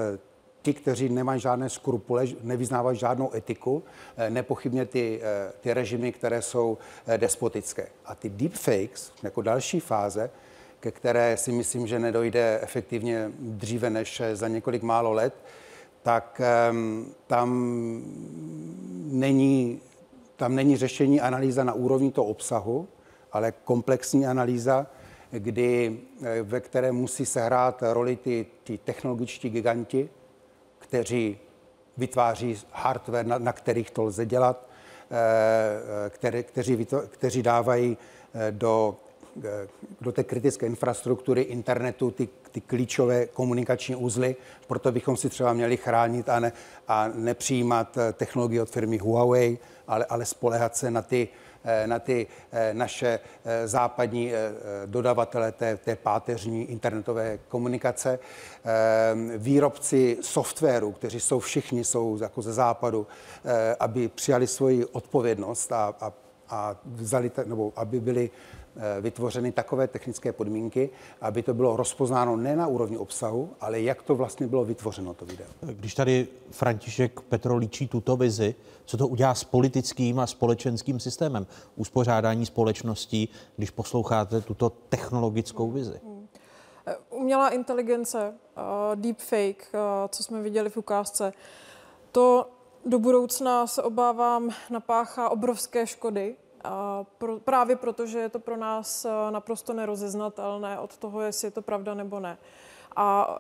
ti, 0.62 0.74
kteří 0.74 1.10
nemají 1.10 1.42
žádné 1.42 1.70
skrupule, 1.70 2.26
nevyznávají 2.44 2.98
žádnou 2.98 3.36
etiku, 3.36 3.84
eh, 4.18 4.30
nepochybně 4.30 4.86
ty, 4.86 5.20
eh, 5.24 5.54
ty 5.62 5.74
režimy, 5.74 6.12
které 6.12 6.42
jsou 6.42 6.78
eh, 7.08 7.18
despotické. 7.18 7.88
A 8.06 8.16
ty 8.16 8.30
deepfakes, 8.30 9.12
jako 9.24 9.42
další 9.42 9.80
fáze, 9.80 10.30
ke 10.80 10.92
které 10.92 11.38
si 11.38 11.52
myslím, 11.52 11.88
že 11.88 12.00
nedojde 12.00 12.60
efektivně 12.62 13.32
dříve 13.40 13.90
než 13.90 14.22
za 14.34 14.48
několik 14.48 14.84
málo 14.84 15.14
let, 15.14 15.34
tak 16.04 16.42
um, 16.72 17.14
tam 17.28 17.50
není, 19.12 19.80
tam 20.36 20.56
není 20.56 20.78
řešení 20.78 21.22
analýza 21.22 21.64
na 21.64 21.74
úrovni 21.74 22.12
toho 22.12 22.28
obsahu, 22.28 22.88
ale 23.32 23.54
komplexní 23.64 24.28
analýza, 24.28 24.88
kdy, 25.32 26.00
ve 26.44 26.60
které 26.60 26.92
musí 26.92 27.26
sehrát 27.26 27.84
roli 27.92 28.16
ty, 28.16 28.46
ty 28.64 28.78
technologičtí 28.78 29.50
giganti, 29.50 30.10
kteří 30.92 31.38
vytváří 31.98 32.58
hardware, 32.72 33.26
na, 33.26 33.38
na 33.38 33.54
kterých 33.54 33.92
to 33.92 34.04
lze 34.04 34.26
dělat, 34.26 34.68
eh, 35.12 36.10
které, 36.10 36.44
kteří, 36.44 36.88
kteří 37.10 37.44
dávají 37.44 37.98
eh, 38.34 38.52
do, 38.52 38.96
eh, 39.44 39.68
do 40.02 40.12
té 40.12 40.24
kritické 40.24 40.66
infrastruktury 40.66 41.42
internetu 41.42 42.12
ty, 42.12 42.30
ty 42.52 42.62
klíčové 42.62 43.26
komunikační 43.26 43.96
uzly. 43.96 44.36
Proto 44.68 44.92
bychom 44.92 45.18
si 45.18 45.30
třeba 45.30 45.54
měli 45.54 45.78
chránit 45.78 46.30
a, 46.30 46.40
ne, 46.40 46.52
a 46.88 47.08
nepřijímat 47.08 47.98
technologie 48.14 48.62
od 48.62 48.70
firmy 48.70 48.98
Huawei, 48.98 49.58
ale, 49.88 50.06
ale 50.06 50.26
spolehat 50.26 50.76
se 50.76 50.92
na 50.92 51.02
ty 51.02 51.30
Eh, 51.32 51.41
na 51.86 52.00
ty 52.00 52.28
eh, 52.52 52.74
naše 52.74 53.20
eh, 53.46 53.68
západní 53.68 54.32
dodavatele 54.86 55.52
té, 55.52 55.78
té 55.78 55.96
páteřní 55.96 56.72
internetové 56.72 57.40
komunikace. 57.48 58.20
Výrobci 59.38 60.18
softwaru, 60.22 60.92
kteří 60.92 61.20
jsou 61.20 61.40
všichni, 61.40 61.84
jsou 61.84 62.18
jako 62.22 62.42
ze 62.42 62.54
západu, 62.54 63.08
aby 63.80 64.08
přijali 64.08 64.48
svoji 64.48 64.86
odpovědnost 64.86 65.72
a, 65.72 65.96
a, 66.02 66.14
a 66.50 66.76
vzali, 66.86 67.32
nebo 67.46 67.74
aby 67.76 68.00
byli 68.00 68.30
Eh, 68.30 68.61
vytvořeny 69.02 69.52
takové 69.52 69.88
technické 69.88 70.34
podmínky, 70.34 70.90
aby 71.22 71.44
to 71.44 71.54
bylo 71.54 71.76
rozpoznáno 71.76 72.36
ne 72.36 72.56
na 72.56 72.68
úrovni 72.68 72.98
obsahu, 72.98 73.50
ale 73.60 73.82
jak 73.82 74.02
to 74.02 74.16
vlastně 74.16 74.48
bylo 74.48 74.66
vytvořeno, 74.66 75.14
to 75.14 75.26
video. 75.26 75.48
Když 75.62 75.96
tady 75.96 76.28
František 76.52 77.22
Petro 77.22 77.58
líčí 77.58 77.88
tuto 77.88 78.18
vizi, 78.18 78.56
co 78.86 78.98
to 78.98 79.08
udělá 79.08 79.36
s 79.36 79.44
politickým 79.44 80.20
a 80.20 80.28
společenským 80.28 81.00
systémem 81.00 81.48
uspořádání 81.76 82.46
společností, 82.46 83.30
když 83.58 83.70
posloucháte 83.70 84.42
tuto 84.42 84.70
technologickou 84.70 85.72
vizi? 85.72 86.00
Eh, 86.88 86.96
umělá 87.10 87.50
inteligence, 87.50 88.34
uh, 88.58 89.02
deepfake, 89.02 89.72
co 90.10 90.24
jsme 90.24 90.42
viděli 90.42 90.70
v 90.70 90.78
ukázce, 90.78 91.34
to 92.12 92.50
do 92.86 93.00
budoucna 93.00 93.68
se 93.68 93.84
obávám 93.84 94.50
napáchá 94.70 95.30
obrovské 95.30 95.88
škody 95.88 96.36
a 96.64 97.06
pro, 97.18 97.40
právě 97.40 97.76
proto, 97.76 98.06
že 98.06 98.20
je 98.20 98.30
to 98.30 98.40
pro 98.40 98.58
nás 98.58 99.06
eh, 99.06 99.32
naprosto 99.32 99.74
nerozeznatelné 99.74 100.80
od 100.80 100.98
toho, 100.98 101.22
jestli 101.22 101.48
je 101.48 101.52
to 101.52 101.62
pravda 101.62 101.94
nebo 101.94 102.20
ne. 102.20 102.38
A 102.96 103.40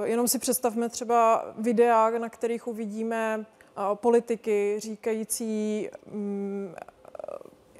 uh, 0.00 0.04
jenom 0.06 0.28
si 0.28 0.38
představme 0.38 0.88
třeba 0.88 1.44
videa, 1.58 2.10
na 2.10 2.28
kterých 2.28 2.66
uvidíme 2.66 3.38
uh, 3.38 3.94
politiky 3.94 4.74
říkající 4.78 5.88
um, 6.12 6.74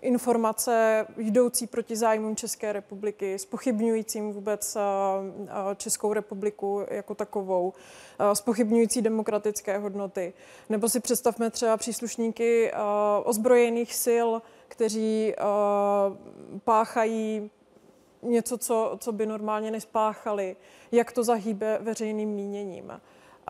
informace 0.02 1.06
jdoucí 1.16 1.66
proti 1.66 1.96
zájmům 1.96 2.36
České 2.36 2.72
republiky, 2.72 3.38
spochybňujícím 3.38 4.32
vůbec 4.32 4.76
Českou 5.76 6.12
republiku 6.12 6.86
jako 6.90 7.14
takovou, 7.14 7.72
spochybňující 8.32 9.02
demokratické 9.02 9.78
hodnoty. 9.78 10.32
Nebo 10.68 10.88
si 10.88 11.00
představme 11.00 11.50
třeba 11.50 11.76
příslušníky 11.76 12.72
ozbrojených 13.24 13.94
sil, 14.04 14.28
kteří 14.68 15.34
páchají 16.64 17.50
něco, 18.22 18.58
co, 18.58 18.96
co 19.00 19.12
by 19.12 19.26
normálně 19.26 19.70
nespáchali, 19.70 20.56
jak 20.92 21.12
to 21.12 21.24
zahýbe 21.24 21.78
veřejným 21.82 22.28
míněním. 22.28 22.92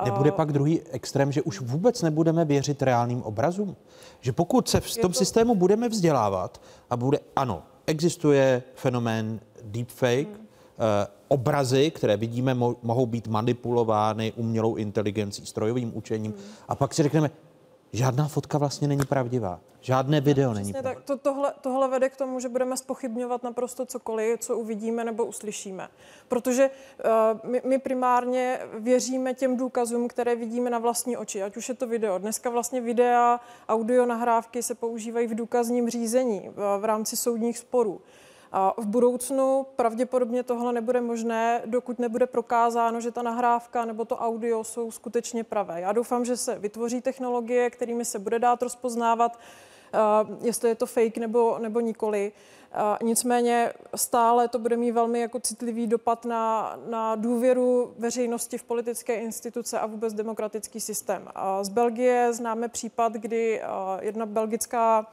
Nebude 0.04 0.32
pak 0.32 0.52
druhý 0.52 0.80
extrém, 0.90 1.32
že 1.32 1.42
už 1.42 1.60
vůbec 1.60 2.02
nebudeme 2.02 2.44
věřit 2.44 2.82
reálným 2.82 3.22
obrazům? 3.22 3.76
Že 4.20 4.32
pokud 4.32 4.68
se 4.68 4.80
v 4.80 4.96
tom 4.96 5.12
to... 5.12 5.18
systému 5.18 5.54
budeme 5.54 5.88
vzdělávat 5.88 6.60
a 6.90 6.96
bude, 6.96 7.18
ano, 7.36 7.62
existuje 7.86 8.62
fenomén 8.74 9.40
deepfake, 9.62 10.28
hmm. 10.28 10.46
eh, 10.78 11.06
obrazy, 11.28 11.90
které 11.90 12.16
vidíme, 12.16 12.54
mo- 12.54 12.76
mohou 12.82 13.06
být 13.06 13.28
manipulovány 13.28 14.32
umělou 14.36 14.74
inteligencí, 14.74 15.46
strojovým 15.46 15.96
učením 15.96 16.32
hmm. 16.32 16.42
a 16.68 16.74
pak 16.74 16.94
si 16.94 17.02
řekneme, 17.02 17.30
žádná 17.92 18.28
fotka 18.28 18.58
vlastně 18.58 18.88
není 18.88 19.06
pravdivá. 19.06 19.60
Žádné 19.80 20.20
video 20.20 20.54
není 20.54 20.72
pravdivé. 20.72 20.94
tak. 20.94 21.04
To, 21.04 21.18
tohle, 21.18 21.52
tohle 21.60 21.88
vede 21.88 22.08
k 22.08 22.16
tomu, 22.16 22.40
že 22.40 22.48
budeme 22.48 22.76
spochybňovat 22.76 23.42
naprosto 23.42 23.86
cokoliv, 23.86 24.40
co 24.40 24.58
uvidíme 24.58 25.04
nebo 25.04 25.24
uslyšíme. 25.24 25.88
Protože 26.28 26.70
uh, 26.70 27.50
my, 27.50 27.62
my 27.64 27.78
primárně 27.78 28.60
věříme 28.78 29.34
těm 29.34 29.56
důkazům, 29.56 30.08
které 30.08 30.36
vidíme 30.36 30.70
na 30.70 30.78
vlastní 30.78 31.16
oči, 31.16 31.42
ať 31.42 31.56
už 31.56 31.68
je 31.68 31.74
to 31.74 31.86
video. 31.86 32.18
Dneska 32.18 32.50
vlastně 32.50 32.80
videa, 32.80 33.40
audio 33.68 34.06
nahrávky 34.06 34.62
se 34.62 34.74
používají 34.74 35.26
v 35.26 35.34
důkazním 35.34 35.90
řízení 35.90 36.50
v, 36.54 36.78
v 36.78 36.84
rámci 36.84 37.16
soudních 37.16 37.58
sporů. 37.58 38.00
V 38.76 38.86
budoucnu 38.86 39.66
pravděpodobně 39.76 40.42
tohle 40.42 40.72
nebude 40.72 41.00
možné, 41.00 41.62
dokud 41.66 41.98
nebude 41.98 42.26
prokázáno, 42.26 43.00
že 43.00 43.10
ta 43.10 43.22
nahrávka 43.22 43.84
nebo 43.84 44.04
to 44.04 44.16
audio 44.16 44.64
jsou 44.64 44.90
skutečně 44.90 45.44
pravé. 45.44 45.80
Já 45.80 45.92
doufám, 45.92 46.24
že 46.24 46.36
se 46.36 46.58
vytvoří 46.58 47.00
technologie, 47.00 47.70
kterými 47.70 48.04
se 48.04 48.18
bude 48.18 48.38
dát 48.38 48.62
rozpoznávat, 48.62 49.38
uh, 50.28 50.46
jestli 50.46 50.68
je 50.68 50.74
to 50.74 50.86
fake 50.86 51.18
nebo, 51.18 51.58
nebo 51.58 51.80
nikoli. 51.80 52.32
Uh, 52.74 53.06
nicméně 53.08 53.72
stále 53.94 54.48
to 54.48 54.58
bude 54.58 54.76
mít 54.76 54.90
velmi 54.90 55.20
jako 55.20 55.40
citlivý 55.40 55.86
dopad 55.86 56.24
na, 56.24 56.76
na 56.88 57.16
důvěru 57.16 57.94
veřejnosti 57.98 58.58
v 58.58 58.64
politické 58.64 59.14
instituce 59.14 59.80
a 59.80 59.86
vůbec 59.86 60.14
demokratický 60.14 60.80
systém. 60.80 61.22
Uh, 61.22 61.62
z 61.62 61.68
Belgie 61.68 62.32
známe 62.32 62.68
případ, 62.68 63.12
kdy 63.12 63.62
jedna 64.00 64.26
belgická 64.26 65.06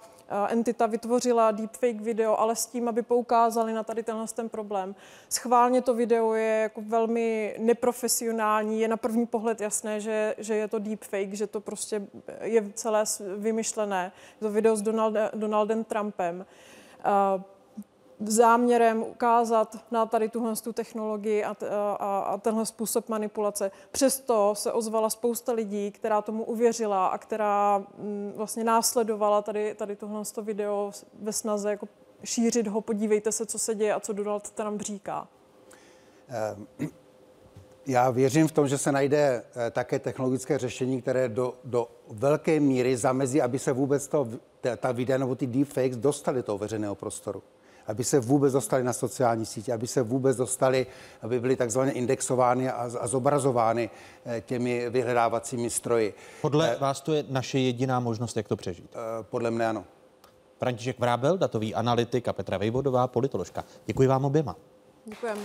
entita 0.48 0.86
vytvořila 0.86 1.52
deepfake 1.52 2.02
video, 2.02 2.40
ale 2.40 2.56
s 2.56 2.66
tím, 2.66 2.88
aby 2.88 3.02
poukázali 3.02 3.74
na 3.74 3.84
tady 3.84 4.04
tenhle 4.04 4.26
ten 4.28 4.50
problém. 4.50 4.96
Schválně 5.30 5.82
to 5.82 5.94
video 5.94 6.34
je 6.34 6.60
jako 6.62 6.82
velmi 6.82 7.56
neprofesionální, 7.60 8.82
je 8.82 8.88
na 8.88 8.98
první 8.98 9.26
pohled 9.26 9.62
jasné, 9.62 10.00
že, 10.00 10.36
že 10.38 10.56
je 10.56 10.68
to 10.68 10.80
deepfake, 10.80 11.34
že 11.34 11.48
to 11.48 11.62
prostě 11.62 12.08
je 12.42 12.72
celé 12.74 13.04
vymyšlené. 13.38 14.12
Je 14.42 14.48
to 14.48 14.54
video 14.54 14.76
s 14.76 14.82
Donald, 14.82 15.16
Donaldem 15.34 15.84
Trumpem 15.84 16.46
záměrem 18.20 19.04
ukázat 19.04 19.78
na 19.92 20.06
tady 20.06 20.30
tuhle 20.30 20.56
tu 20.56 20.74
technologii 20.74 21.44
a, 21.44 21.56
a, 22.00 22.20
a 22.20 22.38
tenhle 22.38 22.66
způsob 22.66 23.10
manipulace. 23.10 23.72
Přesto 23.92 24.54
se 24.56 24.72
ozvala 24.72 25.10
spousta 25.10 25.52
lidí, 25.52 25.92
která 25.92 26.22
tomu 26.22 26.44
uvěřila 26.44 27.08
a 27.08 27.18
která 27.18 27.76
m, 27.78 27.86
mm, 27.98 28.34
vlastně 28.36 28.64
následovala 28.64 29.42
tady, 29.42 29.76
tady 29.76 29.96
tohle 29.96 30.24
video 30.42 30.92
ve 31.20 31.34
snaze 31.34 31.70
jako 31.70 31.88
šířit 32.24 32.68
ho, 32.68 32.82
podívejte 32.82 33.32
se, 33.32 33.46
co 33.46 33.60
se 33.60 33.76
děje 33.76 33.94
a 33.94 34.00
co 34.00 34.14
Donald 34.14 34.52
Trump 34.52 34.82
říká. 34.82 35.28
Um 36.80 36.90
já 37.88 38.10
věřím 38.10 38.48
v 38.48 38.52
tom, 38.52 38.68
že 38.68 38.78
se 38.78 38.92
najde 38.92 39.44
eh, 39.56 39.72
také 39.72 40.00
technologické 40.00 40.58
řešení, 40.58 41.02
které 41.02 41.30
do, 41.30 41.54
do 41.64 41.88
velké 42.10 42.60
míry 42.60 42.98
zamezí, 42.98 43.42
aby 43.42 43.60
se 43.60 43.72
vůbec 43.72 44.08
to, 44.08 44.28
ta 44.78 44.92
videa 44.92 45.18
nebo 45.18 45.36
ty 45.36 45.48
deepfakes 45.48 45.98
dostaly 45.98 46.38
do 46.38 46.44
toho 46.44 46.58
veřejného 46.58 46.96
prostoru 46.96 47.44
aby 47.88 48.04
se 48.04 48.20
vůbec 48.20 48.54
dostali 48.54 48.84
na 48.84 48.94
sociální 48.94 49.46
sítě, 49.46 49.74
aby 49.74 49.88
se 49.88 50.02
vůbec 50.02 50.38
dostali, 50.38 50.88
aby 51.22 51.40
byly 51.40 51.56
takzvaně 51.56 51.92
indexovány 51.92 52.70
a, 52.70 52.92
a 53.00 53.08
zobrazovány 53.08 53.90
eh, 54.26 54.42
těmi 54.42 54.90
vyhledávacími 54.90 55.70
stroji. 55.70 56.14
Podle 56.42 56.76
eh, 56.76 56.80
vás 56.80 57.02
to 57.02 57.14
je 57.14 57.24
naše 57.30 57.60
jediná 57.60 58.00
možnost, 58.00 58.38
jak 58.38 58.48
to 58.48 58.56
přežít? 58.56 58.92
Eh, 58.94 59.24
podle 59.24 59.52
mne 59.52 59.68
ano. 59.68 59.84
František 60.60 61.00
Vrábel, 61.00 61.38
datový 61.38 61.76
analytik 61.76 62.28
a 62.28 62.34
Petra 62.34 62.58
Vejvodová, 62.58 63.08
politoložka. 63.08 63.64
Děkuji 63.86 64.08
vám 64.08 64.26
oběma. 64.26 64.56
Děkujeme. 65.06 65.42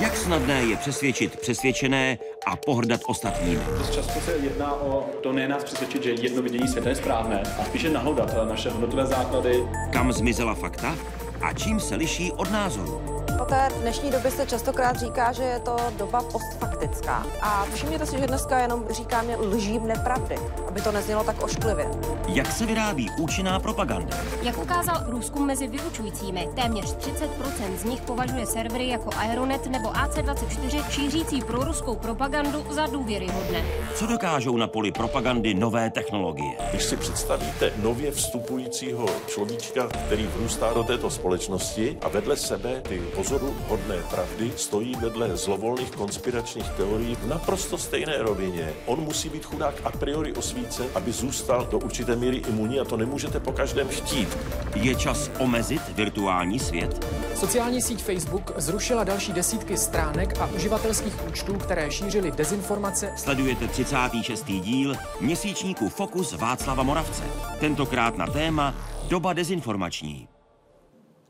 Jak 0.00 0.16
snadné 0.16 0.62
je 0.62 0.76
přesvědčit 0.76 1.40
přesvědčené 1.40 2.18
a 2.46 2.56
pohrdat 2.56 3.00
ostatními. 3.06 3.60
Dost 3.78 3.94
často 3.94 4.20
se 4.20 4.32
jedná 4.32 4.72
o 4.74 5.06
to 5.22 5.32
ne 5.32 5.48
nás 5.48 5.64
přesvědčit, 5.64 6.02
že 6.02 6.10
jedno 6.10 6.42
vidění 6.42 6.68
světa 6.68 6.88
je 6.88 6.94
správné, 6.94 7.42
a 7.60 7.64
spíše 7.64 7.90
nahodat 7.90 8.34
naše 8.48 8.70
hodnotové 8.70 9.06
základy. 9.06 9.64
Kam 9.92 10.12
zmizela 10.12 10.54
fakta 10.54 10.96
a 11.42 11.52
čím 11.52 11.80
se 11.80 11.94
liší 11.94 12.32
od 12.32 12.50
názoru? 12.50 13.17
Po 13.38 13.44
té 13.44 13.68
dnešní 13.80 14.10
době 14.10 14.30
se 14.30 14.46
častokrát 14.46 14.96
říká, 14.96 15.32
že 15.32 15.42
je 15.42 15.60
to 15.60 15.76
doba 15.96 16.22
postfaktická. 16.22 17.26
A 17.40 17.66
všimněte 17.74 18.06
si, 18.06 18.18
že 18.18 18.26
dneska 18.26 18.58
jenom 18.58 18.84
říkáme 18.90 19.36
lžím 19.36 19.86
nepravdy, 19.86 20.36
aby 20.68 20.80
to 20.80 20.92
neznělo 20.92 21.24
tak 21.24 21.42
ošklivě. 21.42 21.90
Jak 22.28 22.52
se 22.52 22.66
vyrábí 22.66 23.10
účinná 23.18 23.60
propaganda? 23.60 24.16
Jak 24.42 24.58
ukázal 24.58 25.04
průzkum 25.06 25.46
mezi 25.46 25.66
vyučujícími, 25.68 26.48
téměř 26.54 26.96
30% 26.96 27.76
z 27.76 27.84
nich 27.84 28.00
považuje 28.00 28.46
servery 28.46 28.88
jako 28.88 29.10
Aeronet 29.16 29.66
nebo 29.66 29.88
AC24 29.88 30.90
šířící 30.90 31.40
proruskou 31.40 31.96
propagandu 31.96 32.64
za 32.70 32.86
důvěryhodné. 32.86 33.64
Co 33.94 34.06
dokážou 34.06 34.56
na 34.56 34.66
poli 34.66 34.92
propagandy 34.92 35.54
nové 35.54 35.90
technologie? 35.90 36.56
Když 36.70 36.84
si 36.84 36.96
představíte 36.96 37.72
nově 37.76 38.10
vstupujícího 38.10 39.06
človíčka, 39.26 39.86
který 40.06 40.26
vrůstá 40.26 40.72
do 40.72 40.84
této 40.84 41.10
společnosti 41.10 41.98
a 42.02 42.08
vedle 42.08 42.36
sebe 42.36 42.80
ty 42.88 43.02
pozoru 43.28 43.56
hodné 43.68 43.96
pravdy 44.10 44.52
stojí 44.56 44.94
vedle 45.00 45.36
zlovolných 45.36 45.90
konspiračních 45.90 46.68
teorií 46.70 47.14
v 47.14 47.26
naprosto 47.26 47.78
stejné 47.78 48.18
rovině. 48.18 48.72
On 48.86 49.00
musí 49.00 49.28
být 49.28 49.44
chudák 49.44 49.74
a 49.84 49.90
priori 49.90 50.32
osvícen, 50.32 50.86
aby 50.94 51.12
zůstal 51.12 51.66
do 51.70 51.78
určité 51.78 52.16
míry 52.16 52.36
imunní 52.36 52.80
a 52.80 52.84
to 52.84 52.96
nemůžete 52.96 53.40
po 53.40 53.52
každém 53.52 53.88
chtít. 53.88 54.38
Je 54.74 54.94
čas 54.94 55.30
omezit 55.38 55.82
virtuální 55.88 56.58
svět? 56.58 57.06
Sociální 57.34 57.82
síť 57.82 58.02
Facebook 58.02 58.52
zrušila 58.56 59.04
další 59.04 59.32
desítky 59.32 59.76
stránek 59.76 60.40
a 60.40 60.46
uživatelských 60.46 61.28
účtů, 61.28 61.54
které 61.54 61.90
šířily 61.90 62.30
dezinformace. 62.30 63.12
Sledujete 63.16 63.68
36. 63.68 64.44
díl 64.44 64.94
měsíčníku 65.20 65.88
Fokus 65.88 66.32
Václava 66.32 66.82
Moravce. 66.82 67.24
Tentokrát 67.60 68.16
na 68.16 68.26
téma 68.26 68.74
Doba 69.08 69.32
dezinformační. 69.32 70.37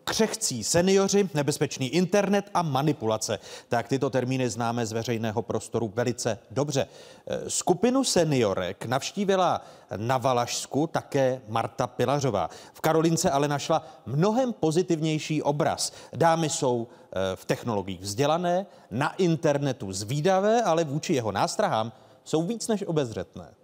Křehcí 0.08 0.64
seniori, 0.64 1.28
nebezpečný 1.34 1.88
internet 1.88 2.50
a 2.54 2.62
manipulace. 2.62 3.38
Tak 3.68 3.88
tyto 3.88 4.10
termíny 4.10 4.50
známe 4.50 4.86
z 4.86 4.92
veřejného 4.92 5.42
prostoru 5.42 5.92
velice 5.94 6.38
dobře. 6.50 6.86
E, 7.26 7.50
skupinu 7.50 8.04
seniorek 8.04 8.86
navštívila 8.86 9.62
na 9.96 10.18
Valašsku 10.18 10.86
také 10.86 11.40
Marta 11.48 11.86
Pilařová. 11.86 12.50
V 12.72 12.80
Karolince 12.80 13.30
ale 13.30 13.48
našla 13.48 13.86
mnohem 14.06 14.52
pozitivnější 14.52 15.42
obraz. 15.42 15.92
Dámy 16.12 16.50
jsou 16.50 16.88
e, 16.88 17.36
v 17.36 17.44
technologiích 17.44 18.00
vzdělané, 18.00 18.66
na 18.90 19.14
internetu 19.14 19.92
zvídavé, 19.92 20.62
ale 20.62 20.84
vůči 20.84 21.14
jeho 21.14 21.32
nástrahám 21.32 21.92
jsou 22.24 22.42
víc 22.42 22.68
než 22.68 22.84
obezřetné. 22.86 23.54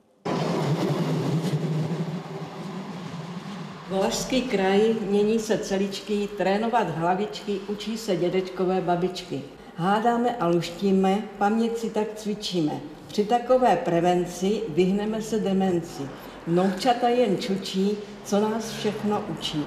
Valašský 3.95 4.43
kraj 4.43 4.95
mění 5.01 5.39
se 5.39 5.59
celičky, 5.59 6.29
trénovat 6.37 6.91
hlavičky, 6.91 7.61
učí 7.69 7.99
se 7.99 8.17
dědečkové 8.17 8.81
babičky. 8.81 9.43
Hádáme 9.77 10.37
a 10.37 10.47
luštíme, 10.47 11.23
paměť 11.39 11.79
si 11.79 11.91
tak 11.91 12.07
cvičíme. 12.15 12.73
Při 13.09 13.25
takové 13.25 13.77
prevenci 13.77 14.63
vyhneme 14.69 15.23
se 15.23 15.39
demenci. 15.41 16.03
Vnoučata 16.47 17.09
jen 17.09 17.39
čučí, 17.39 17.99
co 18.25 18.41
nás 18.41 18.73
všechno 18.73 19.25
učí. 19.39 19.67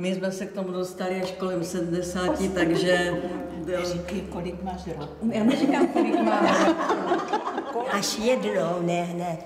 My 0.00 0.14
jsme 0.14 0.32
se 0.32 0.46
k 0.46 0.52
tomu 0.52 0.72
dostali 0.72 1.22
až 1.22 1.30
kolem 1.30 1.64
70, 1.64 2.54
takže... 2.54 3.22
Neříkej, 3.66 4.20
kolik 4.20 4.62
máš 4.62 4.86
rok. 4.86 5.10
Já 5.32 5.44
neříkám, 5.44 5.88
kolik 5.88 6.20
mám 6.20 6.46
Až 7.90 8.18
jednou, 8.18 8.80
ne 8.80 9.14
ne. 9.16 9.38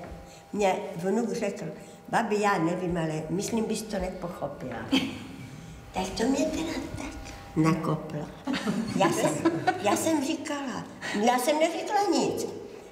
mě 0.53 0.77
vnuk 0.97 1.33
řekl, 1.33 1.65
babi, 2.11 2.41
já 2.41 2.59
nevím, 2.59 2.97
ale 2.97 3.23
myslím, 3.31 3.65
bys 3.65 3.83
to 3.83 3.99
nepochopila. 3.99 4.79
tak 5.95 6.09
to 6.17 6.23
mě 6.23 6.45
teda 6.45 6.73
tak 6.97 7.07
nakoplo. 7.57 8.27
Já 8.97 9.13
jsem, 9.13 9.31
já 9.83 9.97
jsem 9.97 10.25
říkala, 10.25 10.85
já 11.25 11.39
jsem 11.39 11.59
neřekla 11.59 11.97
nic, 12.13 12.47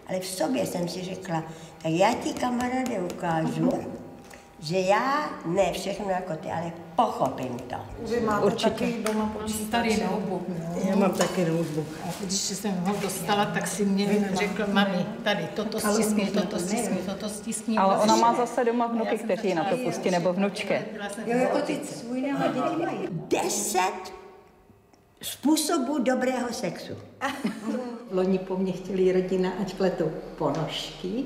ale 0.09 0.21
v 0.21 0.27
sobě 0.27 0.67
jsem 0.67 0.89
si 0.89 1.03
řekla, 1.03 1.45
tak 1.83 1.93
já 1.93 2.15
ti 2.15 2.35
kamaráde 2.35 3.01
ukážu, 3.01 3.73
že 4.61 4.79
já 4.79 5.31
ne 5.47 5.73
všechno 5.73 6.11
jako 6.11 6.37
ty, 6.37 6.49
ale 6.51 6.73
pochopím 6.97 7.59
to. 7.59 7.77
Vy 8.11 8.21
máte 8.21 8.47
Určitě. 8.47 8.71
taky 8.71 9.03
doma 9.03 9.27
počítač? 9.27 9.67
Starý 9.67 9.97
notebook. 10.03 10.43
Já 10.89 10.97
mám 10.97 11.11
taky 11.13 11.45
notebook. 11.45 11.87
A 12.05 12.09
když 12.21 12.39
jsem 12.39 12.73
ho 12.75 12.95
dostala, 13.03 13.45
tak 13.45 13.67
si 13.67 13.85
mě 13.85 14.29
řekl, 14.35 14.65
mami, 14.73 15.07
tady, 15.25 15.49
toto 15.55 15.81
stiskni, 15.81 16.27
toto 16.27 16.59
stiskni, 16.59 16.97
toto 16.97 17.29
stiskni. 17.29 17.79
Ale 17.79 17.99
ona 17.99 18.17
má 18.17 18.35
zase 18.35 18.65
doma 18.65 18.87
vnuky, 18.87 19.19
kteří 19.19 19.55
na 19.55 19.65
to 19.65 19.77
pustí, 19.77 20.11
nebo 20.11 20.33
vnučky. 20.33 20.81
Jo, 21.27 21.39
jako 21.39 21.59
ty 21.59 21.81
svůj 21.85 22.21
děti 22.55 22.85
mají. 22.85 23.09
Deset 23.11 24.18
způsobů 25.23 25.99
dobrého 25.99 26.53
sexu. 26.53 26.93
Loni 28.11 28.39
po 28.39 28.57
mně 28.57 28.73
chtěli 28.73 29.13
rodina, 29.13 29.51
ať 29.61 29.75
pletou 29.75 30.11
ponožky 30.39 31.25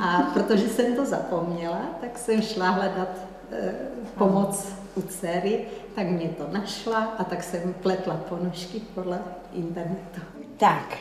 a 0.00 0.22
protože 0.34 0.68
jsem 0.68 0.96
to 0.96 1.06
zapomněla, 1.06 1.98
tak 2.00 2.18
jsem 2.18 2.42
šla 2.42 2.70
hledat 2.70 3.08
e, 3.52 3.74
pomoc 4.18 4.72
u 4.94 5.02
dcery, 5.02 5.64
tak 5.94 6.06
mě 6.06 6.28
to 6.28 6.48
našla 6.52 7.04
a 7.04 7.24
tak 7.24 7.42
jsem 7.42 7.74
pletla 7.82 8.14
ponožky 8.14 8.80
podle 8.94 9.20
internetu. 9.52 10.20
Tak, 10.56 10.98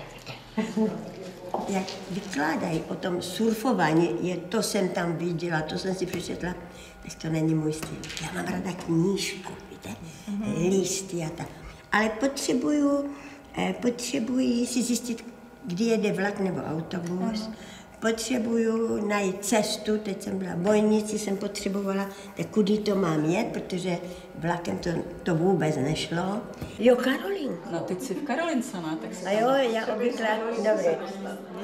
jak 1.68 1.86
vykládají 2.12 2.84
o 2.90 2.96
tom 2.96 3.22
surfování, 3.22 4.18
je, 4.22 4.38
to 4.38 4.64
jsem 4.64 4.90
tam 4.90 5.16
viděla, 5.16 5.62
to 5.62 5.78
jsem 5.78 5.96
si 5.96 6.06
přečetla, 6.06 6.56
tak 7.04 7.22
to 7.22 7.30
není 7.30 7.56
můj 7.56 7.74
styl. 7.74 7.98
Já 8.22 8.32
mám 8.34 8.54
ráda 8.54 8.72
knížku, 8.72 9.54
víte, 9.70 9.90
mm-hmm. 10.30 10.70
listy 10.70 11.24
a 11.24 11.30
tak. 11.30 11.59
Ale 11.92 12.10
potřebuju, 12.10 13.16
eh, 13.58 13.74
potřebuji 13.82 14.68
si 14.68 14.84
zjistit, 14.84 15.26
kdy 15.66 15.84
jede 15.84 16.12
vlak 16.12 16.40
nebo 16.40 16.62
autobus. 16.62 17.42
Mm-hmm. 17.42 17.54
Potřebuju 18.00 19.08
najít 19.08 19.46
cestu, 19.46 19.98
teď 19.98 20.24
jsem 20.24 20.40
byla 20.40 20.52
v 20.56 20.58
bojnici, 20.58 21.20
jsem 21.20 21.38
potřebovala, 21.38 22.10
tak 22.38 22.48
kudy 22.48 22.78
to 22.78 22.96
mám 22.96 23.26
jet, 23.26 23.48
protože 23.48 23.98
vlakem 24.36 24.78
to, 24.78 24.90
to 25.24 25.36
vůbec 25.36 25.76
nešlo. 25.76 26.42
Jo, 26.80 26.96
Karolín. 26.96 27.58
No, 27.72 27.80
teď 27.80 28.02
jsi 28.02 28.14
v 28.14 28.24
Karolince, 28.24 28.78
ne? 28.78 28.98
Tak 29.02 29.12
A 29.26 29.32
jo, 29.32 29.72
já 29.74 29.94
obvykle, 29.94 30.28
dobře. 30.56 30.98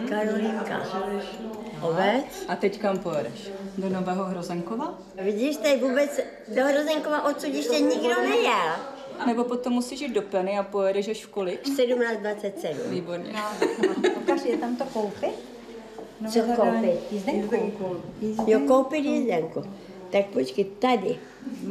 Karolinka. 0.09 0.81
Ovec. 1.81 2.45
A 2.47 2.55
teď 2.55 2.79
kam 2.79 2.97
pojedeš? 2.99 3.51
Do 3.77 3.89
Nového 3.89 4.25
Hrozenkova? 4.25 4.97
Vidíš, 5.21 5.57
tady 5.57 5.77
vůbec 5.77 6.19
do 6.55 6.65
Hrozenkova 6.65 7.23
odsud 7.23 7.53
ještě 7.53 7.79
nikdo 7.79 8.21
nejel. 8.21 8.94
A 9.19 9.25
nebo 9.25 9.43
potom 9.43 9.73
musíš 9.73 10.01
jít 10.01 10.13
do 10.13 10.21
Peny 10.21 10.57
a 10.57 10.63
pojedeš 10.63 11.07
až 11.07 11.25
v 11.25 11.27
kolik? 11.27 11.67
17.27. 11.67 12.89
Výborně. 12.89 13.33
Ukaž, 14.17 14.45
je 14.45 14.57
tam 14.57 14.75
to 14.75 14.85
koupit? 14.85 15.35
Co 16.33 16.39
koupit? 16.55 16.99
Jízdenku. 17.11 17.55
Jo, 18.47 18.59
koupit 18.67 19.05
jízdenku. 19.05 19.63
Tak 20.11 20.25
počkej, 20.25 20.65
tady. 20.65 21.17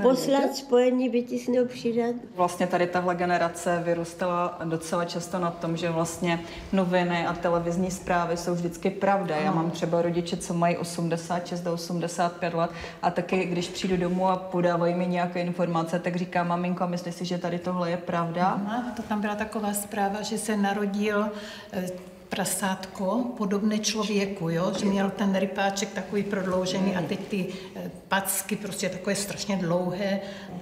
Poslat 0.03 0.57
spojení, 0.57 1.09
vytisknout, 1.09 1.71
přidat. 1.71 2.15
Vlastně 2.37 2.67
tady 2.67 2.87
tahle 2.87 3.15
generace 3.15 3.83
vyrůstala 3.85 4.59
docela 4.65 5.05
často 5.05 5.39
na 5.39 5.51
tom, 5.51 5.77
že 5.77 5.91
vlastně 5.91 6.41
noviny 6.73 7.27
a 7.27 7.33
televizní 7.33 7.91
zprávy 7.91 8.37
jsou 8.37 8.55
vždycky 8.55 8.91
pravda. 8.91 9.37
Já 9.37 9.53
mám 9.53 9.71
třeba 9.71 10.03
rodiče, 10.03 10.37
co 10.37 10.55
mají 10.55 10.77
86 10.77 11.61
do 11.61 11.73
85 11.73 12.55
let 12.55 12.71
a 13.03 13.11
taky, 13.11 13.45
když 13.45 13.69
přijdu 13.69 13.97
domů 13.97 14.29
a 14.29 14.37
podávají 14.37 14.95
mi 14.95 15.07
nějaké 15.07 15.41
informace, 15.41 15.99
tak 15.99 16.17
říká 16.17 16.45
maminko, 16.45 16.87
myslíš 16.87 17.15
si, 17.15 17.25
že 17.25 17.39
tady 17.39 17.59
tohle 17.59 17.91
je 17.91 17.97
pravda? 17.97 18.61
No, 18.65 18.93
to 18.97 19.03
tam 19.03 19.21
byla 19.21 19.35
taková 19.35 19.75
zpráva, 19.75 20.23
že 20.23 20.39
se 20.39 20.57
narodil 20.57 21.31
eh, 21.73 22.14
prasátko 22.29 23.25
podobné 23.37 23.79
člověku, 23.79 24.49
jo? 24.49 24.73
že 24.79 24.87
měl 24.87 25.11
ten 25.11 25.37
rypáček 25.39 25.93
takový 25.93 26.23
prodloužený 26.23 26.97
a 26.97 27.03
teď 27.03 27.29
ty 27.29 27.47
eh, 27.77 27.91
packy 28.09 28.57
prostě 28.57 28.89
takové 28.89 29.15
strašně 29.15 29.57
dlouhé. 29.57 30.21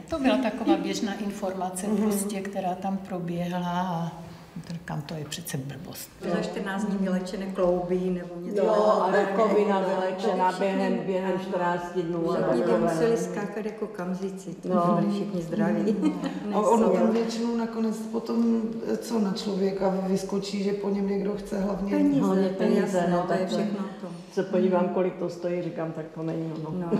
To 0.08 0.18
byla 0.18 0.36
taková 0.36 0.76
běžná 0.76 1.14
informace, 1.14 1.86
prostě, 1.86 2.40
která 2.40 2.74
tam 2.74 2.96
proběhla 2.96 3.80
a 3.80 4.31
Říkám, 4.72 5.02
to 5.02 5.14
je 5.14 5.24
přece 5.24 5.56
blbost. 5.56 6.10
Za 6.34 6.42
14 6.42 6.84
dní 6.84 6.98
vylečené 7.00 7.46
kloubí 7.46 8.10
nebo 8.10 8.34
něco. 8.40 8.58
Jo, 8.64 8.64
takového. 8.66 9.02
a 9.02 9.10
rakovina 9.10 9.80
vylečená 9.80 10.52
během, 10.58 10.98
během 11.06 11.40
14 11.40 11.92
dnů. 11.96 12.32
takové. 12.34 12.78
museli 12.78 13.16
skákat 13.16 13.64
jako 13.66 13.86
kamzíci, 13.86 14.54
to 14.54 14.68
No. 14.68 14.96
byli 15.00 15.12
všichni 15.12 15.42
zdraví. 15.42 15.96
A 16.54 16.58
ono 16.60 16.88
tam 16.90 17.10
většinou 17.10 17.56
nakonec 17.56 17.96
potom, 17.96 18.62
co 19.00 19.18
na 19.18 19.32
člověka 19.32 19.94
vyskočí, 20.06 20.62
že 20.64 20.72
po 20.72 20.90
něm 20.90 21.08
někdo 21.08 21.34
chce 21.36 21.60
hlavně 21.60 21.90
Peníze, 21.90 22.20
Hlavně 22.20 22.48
peníze, 22.48 23.06
no, 23.10 23.22
to 23.26 23.32
je 23.32 23.46
všechno 23.46 23.84
to. 24.00 24.06
Se 24.32 24.42
podívám, 24.42 24.88
kolik 24.88 25.16
to 25.16 25.28
stojí, 25.28 25.62
říkám, 25.62 25.92
tak 25.92 26.06
to 26.14 26.22
není 26.22 26.52
ono. 26.52 26.78
No. 26.78 26.90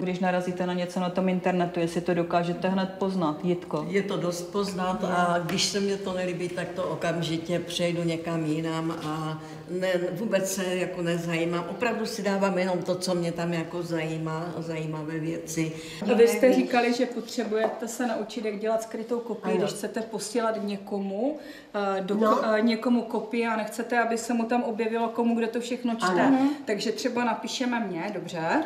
Když 0.00 0.18
narazíte 0.18 0.66
na 0.66 0.72
něco 0.72 1.00
na 1.00 1.10
tom 1.10 1.28
internetu, 1.28 1.80
jestli 1.80 2.00
to 2.00 2.14
dokážete 2.14 2.68
hned 2.68 2.90
poznat, 2.98 3.44
Jitko. 3.44 3.86
Je 3.88 4.02
to 4.02 4.16
dost 4.16 4.42
poznat 4.42 5.04
a 5.04 5.38
když 5.38 5.64
se 5.64 5.80
mě 5.80 5.96
to 5.96 6.12
nelíbí, 6.12 6.48
tak 6.48 6.68
to 6.68 6.84
okamžitě 6.84 7.58
přejdu 7.58 8.02
někam 8.02 8.44
jinam 8.44 8.94
a 9.06 9.42
ne, 9.70 9.92
vůbec 10.12 10.54
se 10.54 10.76
jako 10.76 11.02
nezajímám. 11.02 11.64
Opravdu 11.70 12.06
si 12.06 12.22
dávám 12.22 12.58
jenom 12.58 12.78
to, 12.82 12.94
co 12.94 13.14
mě 13.14 13.32
tam 13.32 13.52
jako 13.52 13.82
zajímá, 13.82 14.54
zajímavé 14.58 15.18
věci. 15.18 15.72
A 16.10 16.14
vy 16.14 16.28
jste 16.28 16.52
říkali, 16.52 16.92
že 16.94 17.06
potřebujete 17.06 17.88
se 17.88 18.06
naučit, 18.06 18.44
jak 18.44 18.58
dělat 18.58 18.82
skrytou 18.82 19.20
kopii, 19.20 19.52
Ano. 19.54 19.60
když 19.60 19.70
chcete 19.70 20.00
posílat 20.02 20.62
někomu, 20.64 21.38
eh, 21.74 22.00
do, 22.02 22.14
No. 22.14 22.40
no. 22.42 22.56
někomu 22.58 23.02
kopii 23.02 23.46
a 23.46 23.56
nechcete, 23.56 23.98
aby 23.98 24.18
se 24.18 24.34
mu 24.34 24.44
tam 24.44 24.62
objevilo 24.62 25.08
komu, 25.08 25.34
kdo 25.34 25.46
to 25.46 25.60
všechno 25.60 25.94
čte. 25.94 26.06
Ano. 26.22 26.50
Takže 26.64 26.92
třeba 26.92 27.24
napíšeme 27.24 27.80
mě, 27.80 28.10
dobře? 28.14 28.62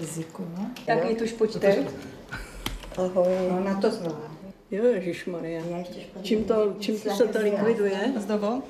Jazyku, 0.00 0.46
no. 0.58 0.70
Tak 0.86 1.10
ji 1.10 1.16
tuž 1.16 1.32
počte. 1.32 1.76
Ahoj. 2.98 3.26
No, 3.50 3.60
na 3.64 3.80
to 3.80 3.90
zvládnu. 3.90 4.20
Jo, 4.70 4.84
Ježišmarja. 4.84 5.62
Čím 6.22 6.44
to, 6.44 6.74
čím 6.80 7.00
to 7.00 7.10
se 7.10 7.26
to 7.28 7.38
likviduje? 7.38 8.12
Zdobo? 8.16 8.62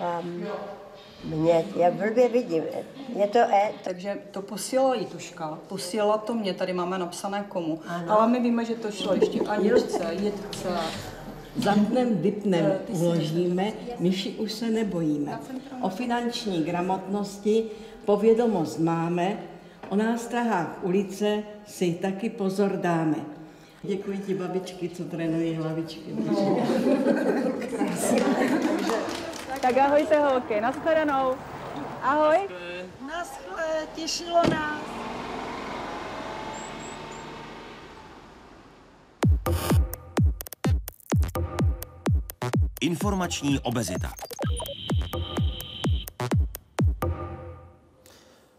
Um, 0.00 0.46
mě, 1.24 1.64
já 1.76 1.90
blbě 1.90 2.28
vidím. 2.28 2.62
Je 3.16 3.26
to 3.26 3.38
E, 3.38 3.72
Takže 3.84 4.18
to 4.30 4.42
posílala 4.42 4.94
Jituška, 4.94 5.58
posílala 5.68 6.18
to 6.18 6.34
mě, 6.34 6.54
tady 6.54 6.72
máme 6.72 6.98
napsané 6.98 7.44
komu. 7.48 7.80
Ano. 7.86 8.12
Ale 8.12 8.28
my 8.28 8.40
víme, 8.40 8.64
že 8.64 8.74
to 8.74 8.90
šlo 8.90 9.14
ještě 9.14 9.40
Aničce, 9.40 10.06
Jitce. 10.10 10.68
Zamknem, 11.56 12.16
vypnem, 12.16 12.72
uložíme, 12.88 13.72
myši 13.98 14.30
už 14.30 14.52
se 14.52 14.70
nebojíme. 14.70 15.40
O 15.80 15.88
finanční 15.88 16.62
gramotnosti 16.64 17.64
povědomost 18.04 18.78
máme, 18.78 19.38
o 19.88 19.96
nástrahách 19.96 20.78
ulice 20.82 21.42
si 21.66 21.92
taky 22.02 22.30
pozor 22.30 22.70
dáme. 22.76 23.16
Děkuji 23.82 24.18
ti 24.18 24.34
babičky, 24.34 24.88
co 24.88 25.04
trénují 25.04 25.54
hlavičky. 25.54 26.14
Tak 29.62 29.78
ahojte 29.78 30.18
holky, 30.18 30.60
nashledanou. 30.60 31.34
Ahoj. 32.02 32.48
Naschle, 33.06 33.86
těšilo 33.94 34.42
nás. 34.50 34.80
Informační 42.80 43.58
obezita. 43.60 44.12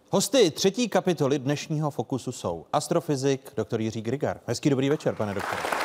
Hosty 0.10 0.52
třetí 0.52 0.90
kapitoly 0.90 1.40
dnešního 1.40 1.92
Fokusu 1.92 2.32
jsou 2.32 2.66
astrofyzik 2.74 3.52
dr. 3.58 3.82
Jiří 3.82 4.02
Grigar. 4.02 4.40
Hezký 4.48 4.70
dobrý 4.70 4.90
večer, 4.90 5.16
pane 5.16 5.34
doktore. 5.34 5.83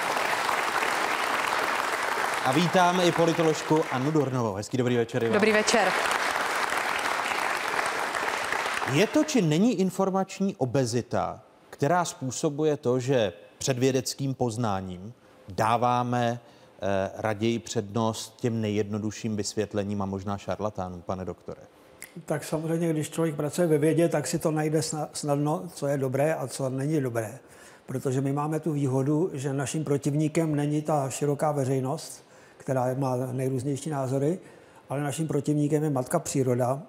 A 2.48 2.52
vítáme 2.52 3.06
i 3.06 3.12
politoložku 3.12 3.82
Annu 3.92 4.10
Dornovou. 4.10 4.54
Hezký 4.54 4.76
dobrý 4.76 4.96
večer. 4.96 5.22
i 5.22 5.26
vám. 5.26 5.34
Dobrý 5.34 5.52
večer. 5.52 5.88
Je 8.92 9.06
to 9.06 9.24
či 9.24 9.42
není 9.42 9.80
informační 9.80 10.56
obezita, 10.56 11.40
která 11.70 12.04
způsobuje 12.04 12.76
to, 12.76 13.00
že 13.00 13.32
před 13.58 13.78
vědeckým 13.78 14.34
poznáním 14.34 15.12
dáváme 15.48 16.40
eh, 16.40 17.10
raději 17.16 17.58
přednost 17.58 18.36
těm 18.40 18.60
nejjednodušším 18.60 19.36
vysvětlením 19.36 20.02
a 20.02 20.06
možná 20.06 20.38
šarlatánům, 20.38 21.02
pane 21.02 21.24
doktore? 21.24 21.60
Tak 22.26 22.44
samozřejmě, 22.44 22.90
když 22.90 23.10
člověk 23.10 23.34
pracuje 23.34 23.66
ve 23.66 23.78
vědě, 23.78 24.08
tak 24.08 24.26
si 24.26 24.38
to 24.38 24.50
najde 24.50 24.80
sna- 24.80 25.08
snadno, 25.12 25.62
co 25.74 25.86
je 25.86 25.96
dobré 25.96 26.34
a 26.34 26.46
co 26.46 26.68
není 26.68 27.00
dobré. 27.00 27.38
Protože 27.86 28.20
my 28.20 28.32
máme 28.32 28.60
tu 28.60 28.72
výhodu, 28.72 29.30
že 29.32 29.52
naším 29.52 29.84
protivníkem 29.84 30.54
není 30.54 30.82
ta 30.82 31.10
široká 31.10 31.52
veřejnost, 31.52 32.27
která 32.68 32.94
má 32.94 33.16
nejrůznější 33.16 33.90
názory, 33.90 34.38
ale 34.88 35.00
naším 35.00 35.28
protivníkem 35.28 35.84
je 35.84 35.90
matka 35.90 36.18
příroda. 36.18 36.82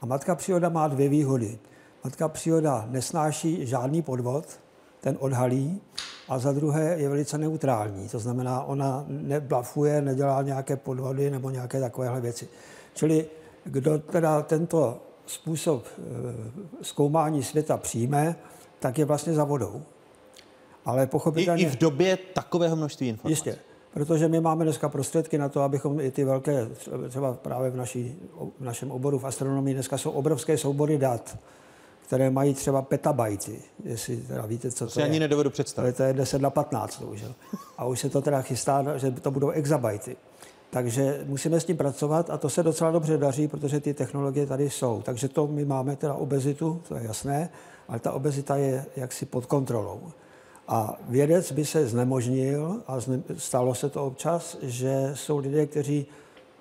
A 0.00 0.06
matka 0.06 0.34
příroda 0.34 0.68
má 0.68 0.88
dvě 0.88 1.08
výhody. 1.08 1.58
Matka 2.04 2.28
příroda 2.28 2.86
nesnáší 2.90 3.66
žádný 3.66 4.02
podvod, 4.02 4.60
ten 5.00 5.16
odhalí, 5.20 5.80
a 6.28 6.38
za 6.38 6.52
druhé 6.52 6.96
je 6.98 7.08
velice 7.08 7.38
neutrální. 7.38 8.08
To 8.08 8.18
znamená, 8.18 8.62
ona 8.62 9.04
neblafuje, 9.08 10.02
nedělá 10.02 10.42
nějaké 10.42 10.76
podvody 10.76 11.30
nebo 11.30 11.50
nějaké 11.50 11.80
takovéhle 11.80 12.20
věci. 12.20 12.48
Čili 12.94 13.26
kdo 13.64 13.98
teda 13.98 14.42
tento 14.42 15.02
způsob 15.26 15.84
eh, 15.86 16.02
zkoumání 16.82 17.42
světa 17.42 17.76
přijme, 17.76 18.36
tak 18.78 18.98
je 18.98 19.04
vlastně 19.04 19.32
za 19.32 19.44
vodou. 19.44 19.82
Ale 20.84 21.04
I, 21.04 21.06
pochopitelně... 21.06 21.62
I 21.62 21.66
v 21.66 21.76
době 21.76 22.16
takového 22.16 22.76
množství 22.76 23.08
informací. 23.08 23.32
Jistě, 23.32 23.58
protože 23.94 24.28
my 24.28 24.40
máme 24.40 24.64
dneska 24.64 24.88
prostředky 24.88 25.38
na 25.38 25.48
to, 25.48 25.62
abychom 25.62 26.00
i 26.00 26.10
ty 26.10 26.24
velké, 26.24 26.68
třeba 27.08 27.34
právě 27.34 27.70
v, 27.70 27.76
naší, 27.76 28.16
v 28.60 28.64
našem 28.64 28.90
oboru 28.90 29.18
v 29.18 29.24
astronomii 29.24 29.74
dneska 29.74 29.98
jsou 29.98 30.10
obrovské 30.10 30.58
soubory 30.58 30.98
dat, 30.98 31.38
které 32.06 32.30
mají 32.30 32.54
třeba 32.54 32.82
petabajty, 32.82 33.62
jestli 33.84 34.16
teda 34.16 34.46
víte, 34.46 34.70
co 34.70 34.84
to, 34.84 34.90
si 34.90 35.00
je. 35.00 35.04
ani 35.04 35.20
nedovedu 35.20 35.50
představit. 35.50 35.96
To 35.96 36.02
je 36.02 36.12
10 36.12 36.42
na 36.42 36.50
15 36.50 37.02
už. 37.02 37.20
jo. 37.20 37.28
A 37.78 37.84
už 37.84 38.00
se 38.00 38.10
to 38.10 38.22
teda 38.22 38.42
chystá, 38.42 38.98
že 38.98 39.10
to 39.10 39.30
budou 39.30 39.50
exabajty. 39.50 40.16
Takže 40.70 41.20
musíme 41.26 41.60
s 41.60 41.64
tím 41.64 41.76
pracovat 41.76 42.30
a 42.30 42.38
to 42.38 42.50
se 42.50 42.62
docela 42.62 42.90
dobře 42.90 43.16
daří, 43.16 43.48
protože 43.48 43.80
ty 43.80 43.94
technologie 43.94 44.46
tady 44.46 44.70
jsou. 44.70 45.02
Takže 45.02 45.28
to 45.28 45.46
my 45.46 45.64
máme 45.64 45.96
teda 45.96 46.14
obezitu, 46.14 46.82
to 46.88 46.96
je 46.96 47.04
jasné, 47.04 47.48
ale 47.88 47.98
ta 47.98 48.12
obezita 48.12 48.56
je 48.56 48.84
jaksi 48.96 49.26
pod 49.26 49.46
kontrolou. 49.46 50.00
A 50.68 50.98
vědec 51.08 51.52
by 51.52 51.64
se 51.64 51.86
znemožnil, 51.86 52.82
a 52.86 53.00
zne, 53.00 53.22
stalo 53.36 53.74
se 53.74 53.88
to 53.90 54.06
občas, 54.06 54.56
že 54.62 55.10
jsou 55.14 55.38
lidé, 55.38 55.66
kteří 55.66 56.06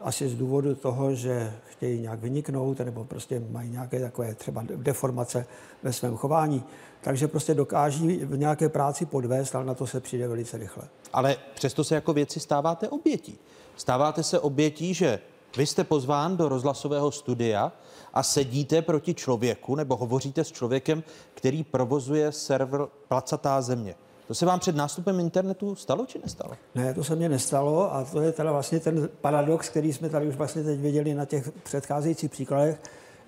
asi 0.01 0.29
z 0.29 0.35
důvodu 0.35 0.75
toho, 0.75 1.15
že 1.15 1.53
chtějí 1.65 2.01
nějak 2.01 2.19
vyniknout, 2.19 2.79
nebo 2.79 3.05
prostě 3.05 3.41
mají 3.49 3.69
nějaké 3.69 3.99
takové 3.99 4.35
třeba 4.35 4.63
deformace 4.75 5.45
ve 5.83 5.93
svém 5.93 6.17
chování, 6.17 6.63
takže 7.01 7.27
prostě 7.27 7.53
dokáží 7.53 8.17
v 8.17 8.37
nějaké 8.37 8.69
práci 8.69 9.05
podvést, 9.05 9.55
ale 9.55 9.65
na 9.65 9.73
to 9.73 9.87
se 9.87 9.99
přijde 9.99 10.27
velice 10.27 10.57
rychle. 10.57 10.83
Ale 11.13 11.35
přesto 11.55 11.83
se 11.83 11.95
jako 11.95 12.13
věci 12.13 12.39
stáváte 12.39 12.89
obětí. 12.89 13.39
Stáváte 13.75 14.23
se 14.23 14.39
obětí, 14.39 14.93
že 14.93 15.19
vy 15.57 15.65
jste 15.65 15.83
pozván 15.83 16.37
do 16.37 16.49
rozhlasového 16.49 17.11
studia 17.11 17.71
a 18.13 18.23
sedíte 18.23 18.81
proti 18.81 19.13
člověku 19.13 19.75
nebo 19.75 19.95
hovoříte 19.95 20.43
s 20.43 20.51
člověkem, 20.51 21.03
který 21.33 21.63
provozuje 21.63 22.31
server 22.31 22.81
Placatá 23.07 23.61
země. 23.61 23.95
To 24.27 24.33
se 24.33 24.45
vám 24.45 24.59
před 24.59 24.75
nástupem 24.75 25.19
internetu 25.19 25.75
stalo 25.75 26.05
či 26.05 26.19
nestalo? 26.23 26.53
Ne, 26.75 26.93
to 26.93 27.03
se 27.03 27.15
mně 27.15 27.29
nestalo 27.29 27.95
a 27.95 28.03
to 28.03 28.21
je 28.21 28.31
teda 28.31 28.51
vlastně 28.51 28.79
ten 28.79 29.09
paradox, 29.21 29.69
který 29.69 29.93
jsme 29.93 30.09
tady 30.09 30.27
už 30.27 30.35
vlastně 30.35 30.63
teď 30.63 30.79
viděli 30.79 31.13
na 31.13 31.25
těch 31.25 31.51
předcházejících 31.51 32.31
příkladech, 32.31 32.81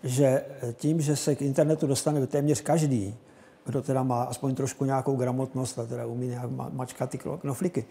že 0.04 0.46
tím, 0.74 1.02
že 1.02 1.16
se 1.16 1.36
k 1.36 1.42
internetu 1.42 1.88
dostane 1.88 2.28
téměř 2.28 2.62
každý, 2.62 3.16
kdo 3.66 3.82
teda 3.82 4.04
má 4.04 4.24
aspoň 4.24 4.56
trošku 4.56 4.86
nějakou 4.86 5.16
gramotnost 5.16 5.80
a 5.80 5.86
teda 5.86 6.06
umí 6.06 6.28
nějak 6.28 6.52
ma- 6.52 6.74
mačkat 6.74 7.10
ty 7.10 7.18
knoflíky, 7.18 7.86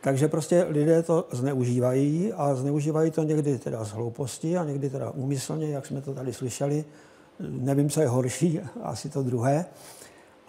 takže 0.00 0.28
prostě 0.28 0.66
lidé 0.68 1.02
to 1.02 1.28
zneužívají 1.30 2.32
a 2.32 2.54
zneužívají 2.54 3.10
to 3.10 3.22
někdy 3.22 3.58
teda 3.58 3.84
z 3.84 3.90
hlouposti 3.90 4.58
a 4.58 4.64
někdy 4.64 4.90
teda 4.90 5.10
úmyslně, 5.10 5.70
jak 5.70 5.86
jsme 5.86 6.00
to 6.00 6.14
tady 6.14 6.32
slyšeli. 6.32 6.84
Nevím, 7.40 7.90
co 7.90 8.00
je 8.00 8.08
horší, 8.08 8.60
asi 8.82 9.08
to 9.08 9.22
druhé. 9.22 9.64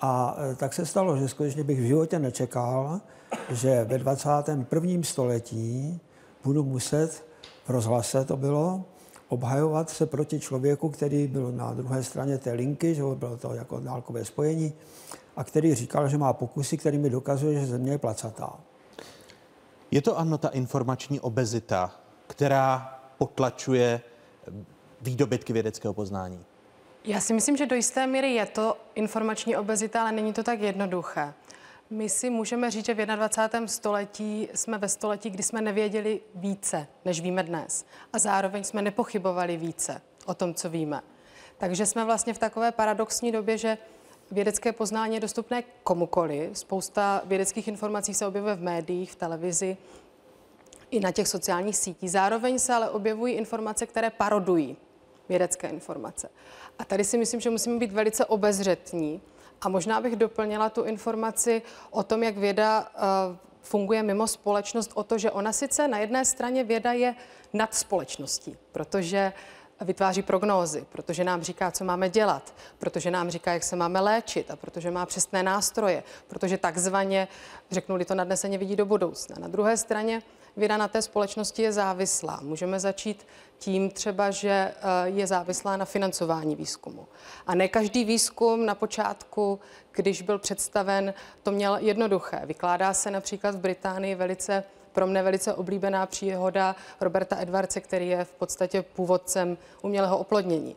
A 0.01 0.38
e, 0.51 0.55
tak 0.55 0.73
se 0.73 0.85
stalo, 0.85 1.17
že 1.17 1.27
skutečně 1.27 1.63
bych 1.63 1.80
v 1.80 1.84
životě 1.84 2.19
nečekal, 2.19 3.01
že 3.49 3.84
ve 3.84 3.97
21. 3.97 5.03
století 5.03 5.99
budu 6.43 6.63
muset, 6.63 7.23
v 7.65 7.69
rozhlase 7.69 8.26
to 8.26 8.38
bylo, 8.38 8.84
obhajovat 9.27 9.89
se 9.89 10.05
proti 10.05 10.39
člověku, 10.39 10.89
který 10.89 11.27
byl 11.27 11.51
na 11.51 11.73
druhé 11.73 12.03
straně 12.03 12.38
té 12.38 12.51
linky, 12.51 12.95
že 12.95 13.03
bylo 13.15 13.38
to 13.38 13.53
jako 13.53 13.80
dálkové 13.80 14.26
spojení, 14.26 14.73
a 15.35 15.43
který 15.43 15.76
říkal, 15.76 16.09
že 16.09 16.17
má 16.17 16.34
pokusy, 16.34 16.77
který 16.77 16.97
mi 16.97 17.09
dokazuje, 17.09 17.59
že 17.59 17.65
země 17.65 17.91
je 17.91 17.97
placatá. 17.97 18.59
Je 19.91 20.02
to 20.02 20.18
ano 20.18 20.38
ta 20.38 20.49
informační 20.49 21.20
obezita, 21.20 21.95
která 22.28 22.99
potlačuje 23.18 24.02
výdobytky 25.02 25.53
vědeckého 25.53 25.94
poznání? 25.94 26.45
Já 27.03 27.22
si 27.22 27.34
myslím, 27.34 27.57
že 27.57 27.66
do 27.66 27.76
jisté 27.76 28.07
míry 28.07 28.34
je 28.34 28.45
to 28.45 28.78
informační 28.95 29.57
obezita, 29.57 30.02
ale 30.02 30.11
není 30.11 30.34
to 30.34 30.44
tak 30.44 30.60
jednoduché. 30.60 31.34
My 31.90 32.10
si 32.10 32.30
můžeme 32.30 32.72
říct, 32.72 32.86
že 32.86 32.94
v 32.94 33.06
21. 33.06 33.68
století 33.68 34.48
jsme 34.53 34.78
ve 34.78 34.90
století, 34.90 35.30
kdy 35.30 35.44
jsme 35.44 35.61
nevěděli 35.61 36.22
více, 36.36 36.88
než 37.06 37.22
víme 37.22 37.44
dnes. 37.44 37.86
A 38.14 38.20
zároveň 38.20 38.64
jsme 38.64 38.82
nepochybovali 38.82 39.57
více 39.57 40.02
o 40.26 40.34
tom, 40.34 40.53
co 40.53 40.70
víme. 40.70 41.02
Takže 41.57 41.86
jsme 41.86 42.06
vlastně 42.06 42.34
v 42.34 42.38
takové 42.38 42.72
paradoxní 42.72 43.32
době, 43.32 43.57
že 43.57 43.78
vědecké 44.31 44.72
poznání 44.72 45.15
je 45.15 45.19
dostupné 45.19 45.64
komukoli. 45.84 46.49
Spousta 46.53 47.22
vědeckých 47.26 47.68
informací 47.68 48.14
se 48.14 48.27
objevuje 48.27 48.56
v 48.56 48.61
médiích, 48.61 49.11
v 49.11 49.15
televizi, 49.15 49.77
i 50.91 50.99
na 50.99 51.11
těch 51.11 51.27
sociálních 51.27 51.77
sítích. 51.77 52.11
Zároveň 52.11 52.60
se 52.60 52.73
ale 52.73 52.89
objevují 52.89 53.34
informace, 53.34 53.85
které 53.85 54.10
parodují 54.10 54.77
vědecké 55.30 55.68
informace. 55.68 56.30
A 56.80 56.85
tady 56.85 57.03
si 57.03 57.18
myslím, 57.18 57.39
že 57.39 57.49
musíme 57.49 57.80
být 57.80 57.91
velice 57.91 58.26
obezřetní. 58.26 59.22
A 59.61 59.69
možná 59.69 60.01
bych 60.01 60.15
doplnila 60.15 60.69
tu 60.69 60.84
informaci 60.84 61.61
o 61.91 62.03
tom, 62.03 62.23
jak 62.23 62.38
věda 62.38 62.91
eh, 62.95 62.99
funguje 63.61 64.03
mimo 64.03 64.27
společnost 64.27 64.91
o 64.93 65.03
to, 65.03 65.18
že 65.18 65.31
ona 65.31 65.53
sice 65.53 65.88
na 65.88 65.99
jedné 65.99 66.26
straně 66.26 66.64
věda 66.64 66.93
je 66.93 67.15
nad 67.53 67.76
společností, 67.76 68.57
protože 68.72 69.34
vytváří 69.81 70.22
prognózy, 70.22 70.85
protože 70.91 71.23
nám 71.23 71.41
říká, 71.41 71.72
co 71.72 71.84
máme 71.84 72.10
dělat, 72.10 72.53
protože 72.80 73.11
nám 73.11 73.30
říká, 73.30 73.53
jak 73.53 73.64
se 73.64 73.76
máme 73.76 73.99
léčit 73.99 74.51
a 74.51 74.56
protože 74.56 74.91
má 74.91 75.06
přesné 75.06 75.43
nástroje, 75.43 76.03
protože 76.27 76.57
takzvaně, 76.57 77.27
řeknu-li 77.72 78.06
to 78.06 78.15
nadneseně, 78.15 78.57
vidí 78.57 78.76
do 78.76 78.85
budoucna. 78.85 79.35
Na 79.39 79.47
druhé 79.47 79.77
straně 79.77 80.22
věda 80.57 80.77
na 80.77 80.88
té 80.88 81.01
společnosti 81.01 81.61
je 81.61 81.72
závislá. 81.72 82.39
Můžeme 82.43 82.80
začít 82.80 83.27
tím 83.60 83.89
třeba, 83.89 84.31
že 84.31 84.49
eh, 84.49 84.73
je 85.06 85.27
závislá 85.27 85.77
na 85.77 85.85
financování 85.85 86.56
výzkumu. 86.56 87.07
A 87.47 87.56
ne 87.56 87.68
každý 87.68 88.06
výzkum 88.06 88.65
na 88.65 88.76
počátku, 88.76 89.60
když 89.91 90.22
byl 90.22 90.39
představen, 90.39 91.14
to 91.43 91.51
měl 91.51 91.77
jednoduché. 91.77 92.41
Vykládá 92.45 92.93
se 92.93 93.11
například 93.11 93.56
v 93.56 93.60
Británii 93.60 94.15
velice 94.15 94.64
pro 94.91 95.07
mne 95.07 95.24
velice 95.24 95.53
oblíbená 95.53 96.06
příhoda 96.06 96.76
Roberta 97.02 97.40
Edwardse, 97.40 97.82
který 97.82 98.07
je 98.07 98.26
v 98.26 98.32
podstatě 98.32 98.82
původcem 98.82 99.57
umělého 99.82 100.18
oplodnění. 100.18 100.76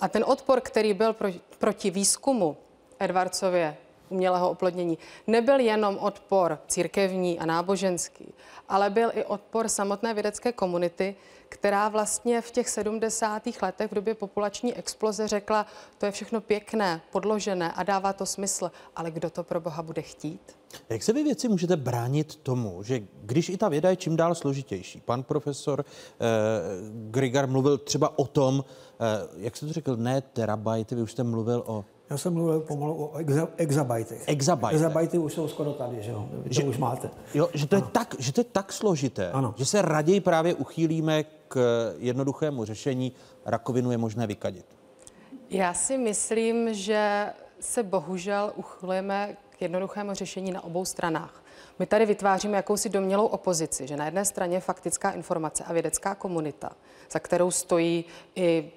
A 0.00 0.08
ten 0.08 0.24
odpor, 0.26 0.60
který 0.60 0.94
byl 0.94 1.12
pro, 1.12 1.28
proti 1.58 1.90
výzkumu 1.90 2.56
Edwardsově 2.98 3.76
umělého 4.08 4.50
oplodnění, 4.50 4.98
nebyl 5.26 5.60
jenom 5.60 5.98
odpor 5.98 6.58
církevní 6.68 7.38
a 7.38 7.46
náboženský, 7.46 8.34
ale 8.68 8.90
byl 8.90 9.10
i 9.14 9.24
odpor 9.24 9.68
samotné 9.68 10.14
vědecké 10.14 10.52
komunity, 10.52 11.16
která 11.48 11.88
vlastně 11.88 12.40
v 12.40 12.50
těch 12.50 12.68
70. 12.68 13.42
letech 13.62 13.90
v 13.90 13.94
době 13.94 14.14
populační 14.14 14.74
exploze 14.74 15.28
řekla, 15.28 15.66
to 15.98 16.06
je 16.06 16.12
všechno 16.12 16.40
pěkné, 16.40 17.00
podložené 17.12 17.72
a 17.72 17.82
dává 17.82 18.12
to 18.12 18.26
smysl, 18.26 18.70
ale 18.96 19.10
kdo 19.10 19.30
to 19.30 19.44
pro 19.44 19.60
Boha 19.60 19.82
bude 19.82 20.02
chtít? 20.02 20.56
Jak 20.88 21.02
se 21.02 21.12
vy 21.12 21.22
věci 21.22 21.48
můžete 21.48 21.76
bránit 21.76 22.36
tomu, 22.36 22.82
že 22.82 23.02
když 23.22 23.48
i 23.48 23.56
ta 23.56 23.68
věda 23.68 23.90
je 23.90 23.96
čím 23.96 24.16
dál 24.16 24.34
složitější, 24.34 25.00
pan 25.00 25.22
profesor 25.22 25.84
eh, 25.84 26.24
Grigar 27.10 27.48
mluvil 27.48 27.78
třeba 27.78 28.18
o 28.18 28.26
tom, 28.26 28.64
eh, 28.64 29.28
jak 29.36 29.56
jste 29.56 29.66
to 29.66 29.72
řekl, 29.72 29.96
ne 29.96 30.20
terabajty, 30.20 30.94
vy 30.94 31.02
už 31.02 31.12
jste 31.12 31.22
mluvil 31.22 31.62
o 31.66 31.84
já 32.10 32.18
jsem 32.18 32.34
mluvil 32.34 32.60
pomalu 32.60 33.04
o 33.04 33.16
exa, 33.16 33.48
exabajtech. 33.56 34.22
Exabajty. 34.26 34.76
Exabajty 34.76 35.18
už 35.18 35.32
jsou 35.32 35.48
skoro 35.48 35.72
tady, 35.72 36.02
že 36.02 36.10
jo? 36.10 36.28
Vy 36.32 36.54
že, 36.54 36.62
to 36.62 36.68
už 36.68 36.78
máte. 36.78 37.10
Jo, 37.34 37.48
že 37.54 37.66
to, 37.66 37.76
je 37.76 37.82
tak, 37.82 38.14
že 38.18 38.32
to 38.32 38.40
je 38.40 38.44
tak 38.44 38.72
složité, 38.72 39.30
ano. 39.30 39.54
že 39.56 39.64
se 39.64 39.82
raději 39.82 40.20
právě 40.20 40.54
uchýlíme 40.54 41.24
k 41.48 41.58
jednoduchému 41.98 42.64
řešení. 42.64 43.12
Rakovinu 43.46 43.90
je 43.90 43.98
možné 43.98 44.26
vykadit. 44.26 44.66
Já 45.50 45.74
si 45.74 45.98
myslím, 45.98 46.74
že 46.74 47.26
se 47.60 47.82
bohužel 47.82 48.52
uchylujeme 48.56 49.36
k 49.58 49.62
jednoduchému 49.62 50.14
řešení 50.14 50.52
na 50.52 50.64
obou 50.64 50.84
stranách. 50.84 51.44
My 51.78 51.86
tady 51.86 52.06
vytváříme 52.06 52.56
jakousi 52.56 52.88
domělou 52.88 53.26
opozici, 53.26 53.86
že 53.86 53.96
na 53.96 54.04
jedné 54.04 54.24
straně 54.24 54.56
je 54.56 54.60
faktická 54.60 55.10
informace 55.10 55.64
a 55.64 55.72
vědecká 55.72 56.14
komunita, 56.14 56.70
za 57.10 57.18
kterou 57.18 57.50
stojí 57.50 58.04
i, 58.36 58.70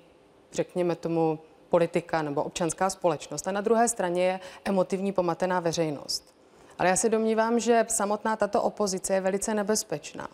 řekněme 0.54 0.96
tomu, 0.96 1.40
politika 1.72 2.22
nebo 2.22 2.44
občanská 2.44 2.90
společnost. 2.90 3.48
A 3.48 3.52
na 3.52 3.62
druhé 3.62 3.88
straně 3.88 4.24
je 4.26 4.40
emotivní 4.66 5.12
pomatená 5.12 5.60
veřejnost. 5.60 6.36
Ale 6.80 6.90
já 6.90 6.96
se 6.96 7.10
domnívám, 7.10 7.60
že 7.60 7.86
samotná 7.88 8.36
tato 8.36 8.62
opozice 8.62 9.14
je 9.14 9.22
velice 9.22 9.54
nebezpečná, 9.54 10.28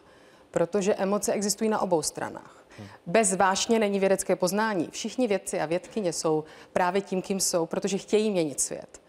protože 0.51 0.95
emoce 0.95 1.33
existují 1.33 1.69
na 1.69 1.79
obou 1.79 2.01
stranách. 2.01 2.63
Bez 3.05 3.35
vášně 3.35 3.79
není 3.79 3.99
vědecké 3.99 4.35
poznání. 4.35 4.89
Všichni 4.91 5.27
vědci 5.27 5.59
a 5.59 5.65
vědkyně 5.65 6.13
jsou 6.13 6.43
právě 6.73 7.01
tím, 7.01 7.21
kým 7.21 7.39
jsou, 7.39 7.65
protože 7.65 7.97
chtějí 7.97 8.31
měnit 8.31 8.61
svět. 8.61 9.01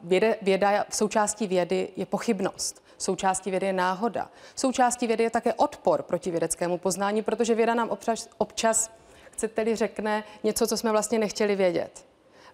Věda, 0.00 0.28
věda, 0.42 0.84
součástí 0.90 1.46
vědy 1.46 1.88
je 1.96 2.06
pochybnost. 2.06 2.82
Součástí 2.98 3.50
vědy 3.50 3.66
je 3.66 3.72
náhoda. 3.72 4.30
Součástí 4.54 5.06
vědy 5.06 5.24
je 5.24 5.30
také 5.30 5.54
odpor 5.54 6.02
proti 6.02 6.30
vědeckému 6.30 6.78
poznání, 6.78 7.22
protože 7.22 7.54
věda 7.54 7.74
nám 7.74 7.88
občas, 7.88 8.28
občas 8.38 8.90
chcete-li 9.32 9.76
řekne 9.76 10.24
něco, 10.44 10.66
co 10.66 10.76
jsme 10.76 10.90
vlastně 10.90 11.18
nechtěli 11.18 11.56
vědět. 11.56 12.06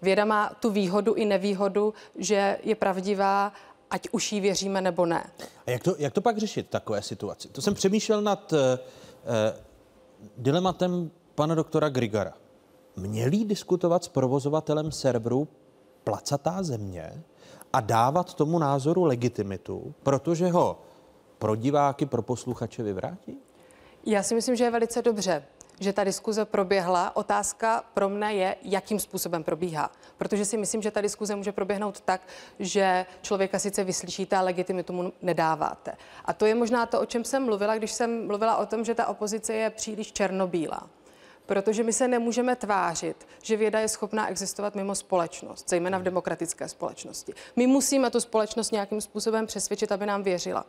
Věda 0.02 0.24
má 0.24 0.50
tu 0.60 0.70
výhodu 0.70 1.14
i 1.14 1.24
nevýhodu, 1.24 1.94
že 2.16 2.58
je 2.62 2.74
pravdivá, 2.74 3.52
ať 3.90 4.08
už 4.12 4.32
jí 4.32 4.40
věříme 4.40 4.80
nebo 4.80 5.06
ne. 5.06 5.30
A 5.66 5.70
jak 5.70 5.82
to, 5.82 5.94
jak 5.98 6.12
to 6.12 6.20
pak 6.20 6.38
řešit, 6.38 6.70
takové 6.70 7.02
situaci? 7.02 7.48
To 7.48 7.62
jsem 7.62 7.74
přemýšlel 7.74 8.22
nad 8.22 8.52
uh, 8.52 8.58
dilematem 10.36 11.10
pana 11.34 11.54
doktora 11.54 11.88
Grigara. 11.88 12.34
Měli 12.96 13.44
diskutovat 13.44 14.04
s 14.04 14.08
provozovatelem 14.08 14.92
serveru 14.92 15.48
Placatá 16.04 16.62
země 16.62 17.22
a 17.72 17.80
dávat 17.80 18.34
tomu 18.34 18.58
názoru 18.58 19.04
legitimitu, 19.04 19.94
protože 20.02 20.48
ho 20.48 20.80
pro 21.38 21.56
diváky, 21.56 22.06
pro 22.06 22.22
posluchače 22.22 22.82
vyvrátí? 22.82 23.38
Já 24.06 24.22
si 24.22 24.34
myslím, 24.34 24.56
že 24.56 24.64
je 24.64 24.70
velice 24.70 25.02
dobře, 25.02 25.44
že 25.80 25.92
ta 25.92 26.04
diskuze 26.04 26.44
proběhla. 26.44 27.16
Otázka 27.16 27.84
pro 27.94 28.08
mne 28.08 28.34
je, 28.34 28.56
jakým 28.62 29.00
způsobem 29.00 29.44
probíhá. 29.44 29.90
Protože 30.18 30.44
si 30.44 30.56
myslím, 30.56 30.82
že 30.82 30.90
ta 30.90 31.00
diskuze 31.00 31.36
může 31.36 31.52
proběhnout 31.52 32.00
tak, 32.00 32.20
že 32.58 33.06
člověka 33.22 33.58
sice 33.58 33.84
vyslyšíte, 33.84 34.36
a 34.36 34.40
legitimitu 34.42 34.92
mu 34.92 35.12
nedáváte. 35.22 35.96
A 36.24 36.32
to 36.32 36.46
je 36.46 36.54
možná 36.54 36.86
to, 36.86 37.00
o 37.00 37.06
čem 37.06 37.24
jsem 37.24 37.44
mluvila, 37.44 37.76
když 37.76 37.92
jsem 37.92 38.26
mluvila 38.26 38.56
o 38.56 38.66
tom, 38.66 38.84
že 38.84 38.94
ta 38.94 39.06
opozice 39.06 39.54
je 39.54 39.70
příliš 39.70 40.12
černobílá. 40.12 40.88
Protože 41.46 41.82
my 41.82 41.92
se 41.92 42.08
nemůžeme 42.08 42.56
tvářit, 42.56 43.26
že 43.42 43.56
věda 43.56 43.80
je 43.80 43.88
schopná 43.88 44.28
existovat 44.28 44.74
mimo 44.74 44.94
společnost, 44.94 45.68
zejména 45.68 45.98
v 45.98 46.02
demokratické 46.02 46.68
společnosti. 46.68 47.34
My 47.56 47.66
musíme 47.66 48.10
tu 48.10 48.20
společnost 48.20 48.72
nějakým 48.72 49.00
způsobem 49.00 49.46
přesvědčit, 49.46 49.92
aby 49.92 50.06
nám 50.06 50.22
věřila. 50.22 50.64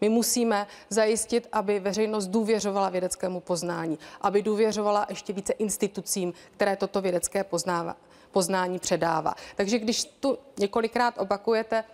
My 0.00 0.08
musíme 0.08 0.66
zajistit, 0.90 1.48
aby 1.52 1.80
veřejnost 1.80 2.26
důvěřovala 2.26 2.90
vědeckému 2.90 3.40
poznání, 3.40 3.98
aby 4.20 4.42
důvěřovala 4.42 5.06
ještě 5.08 5.32
více 5.32 5.52
institucím, 5.52 6.32
které 6.50 6.76
toto 6.76 7.00
vědecké 7.00 7.44
poznává, 7.44 7.96
poznání 8.32 8.78
předává. 8.78 9.34
Takže 9.56 9.78
když 9.78 10.04
tu 10.04 10.38
několikrát 10.58 11.18
opakujete 11.18 11.84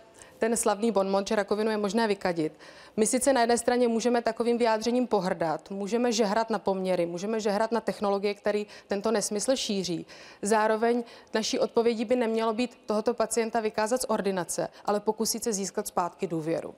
ten 0.43 0.57
slavný 0.57 0.91
bonmot, 0.91 1.27
že 1.27 1.35
rakovinu 1.35 1.71
je 1.71 1.77
možné 1.77 2.07
vykadit. 2.07 2.53
My 2.97 3.07
sice 3.07 3.33
na 3.33 3.41
jedné 3.41 3.57
straně 3.57 3.87
můžeme 3.87 4.21
takovým 4.21 4.57
vyjádřením 4.57 5.07
pohrdat, 5.07 5.71
můžeme 5.71 6.11
žehrat 6.11 6.49
na 6.49 6.59
poměry, 6.59 7.05
můžeme 7.05 7.39
žehrat 7.39 7.71
na 7.71 7.81
technologie, 7.81 8.33
který 8.33 8.67
tento 8.87 9.11
nesmysl 9.11 9.55
šíří. 9.55 10.05
Zároveň 10.41 11.03
naší 11.33 11.59
odpovědí 11.59 12.05
by 12.05 12.15
nemělo 12.15 12.53
být 12.53 12.77
tohoto 12.85 13.13
pacienta 13.13 13.59
vykázat 13.59 14.01
z 14.01 14.05
ordinace, 14.09 14.67
ale 14.85 14.99
pokusit 14.99 15.43
se 15.43 15.53
získat 15.53 15.87
zpátky 15.87 16.27
důvěru. 16.27 16.75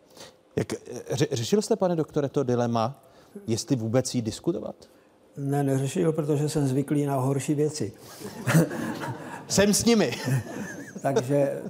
Jak, 0.56 0.73
ře, 1.11 1.27
řešil 1.32 1.61
jste, 1.61 1.76
pane 1.76 1.95
doktore, 1.95 2.30
to 2.30 2.44
dilema, 2.44 3.03
jestli 3.48 3.76
vůbec 3.76 4.15
jí 4.15 4.22
diskutovat? 4.22 4.76
Ne, 5.38 5.64
neřešil, 5.64 6.11
protože 6.14 6.49
jsem 6.49 6.68
zvyklý 6.68 7.06
na 7.06 7.15
horší 7.15 7.53
věci. 7.53 7.91
jsem 9.48 9.73
s 9.73 9.86
nimi. 9.86 10.11
Takže 11.02 11.36
eh, 11.36 11.61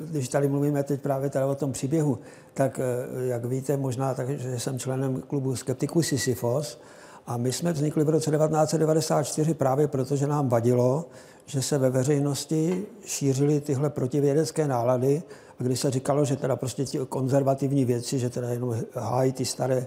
když 0.00 0.28
tady 0.28 0.48
mluvíme 0.48 0.82
teď 0.82 1.00
právě 1.00 1.30
tady 1.30 1.44
o 1.44 1.54
tom 1.54 1.72
příběhu, 1.72 2.18
tak 2.54 2.80
eh, 2.80 3.26
jak 3.26 3.44
víte 3.44 3.76
možná, 3.76 4.14
tak, 4.14 4.40
že 4.40 4.60
jsem 4.60 4.78
členem 4.78 5.22
klubu 5.22 5.56
skeptiků 5.56 6.02
Sisyphos 6.02 6.80
a 7.26 7.36
my 7.36 7.52
jsme 7.52 7.72
vznikli 7.72 8.04
v 8.04 8.08
roce 8.08 8.30
1994 8.30 9.54
právě 9.54 9.88
proto, 9.88 10.16
že 10.16 10.26
nám 10.26 10.48
vadilo, 10.48 11.04
že 11.46 11.62
se 11.62 11.78
ve 11.78 11.90
veřejnosti 11.90 12.86
šířily 13.04 13.60
tyhle 13.60 13.90
protivědecké 13.90 14.68
nálady, 14.68 15.22
kdy 15.58 15.76
se 15.76 15.90
říkalo, 15.90 16.24
že 16.24 16.36
teda 16.36 16.56
prostě 16.56 16.84
ti 16.84 16.98
konzervativní 17.08 17.84
věci, 17.84 18.18
že 18.18 18.30
teda 18.30 18.48
jenom 18.48 18.76
hájí 18.94 19.32
ty 19.32 19.44
staré 19.44 19.86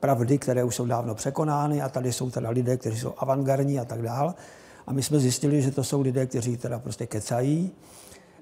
pravdy, 0.00 0.38
které 0.38 0.64
už 0.64 0.74
jsou 0.74 0.86
dávno 0.86 1.14
překonány 1.14 1.82
a 1.82 1.88
tady 1.88 2.12
jsou 2.12 2.30
teda 2.30 2.50
lidé, 2.50 2.76
kteří 2.76 2.98
jsou 2.98 3.14
avantgardní 3.18 3.80
a 3.80 3.84
tak 3.84 4.02
dál. 4.02 4.34
A 4.86 4.92
my 4.92 5.02
jsme 5.02 5.18
zjistili, 5.18 5.62
že 5.62 5.70
to 5.70 5.84
jsou 5.84 6.00
lidé, 6.00 6.26
kteří 6.26 6.56
teda 6.56 6.78
prostě 6.78 7.06
kecají. 7.06 7.70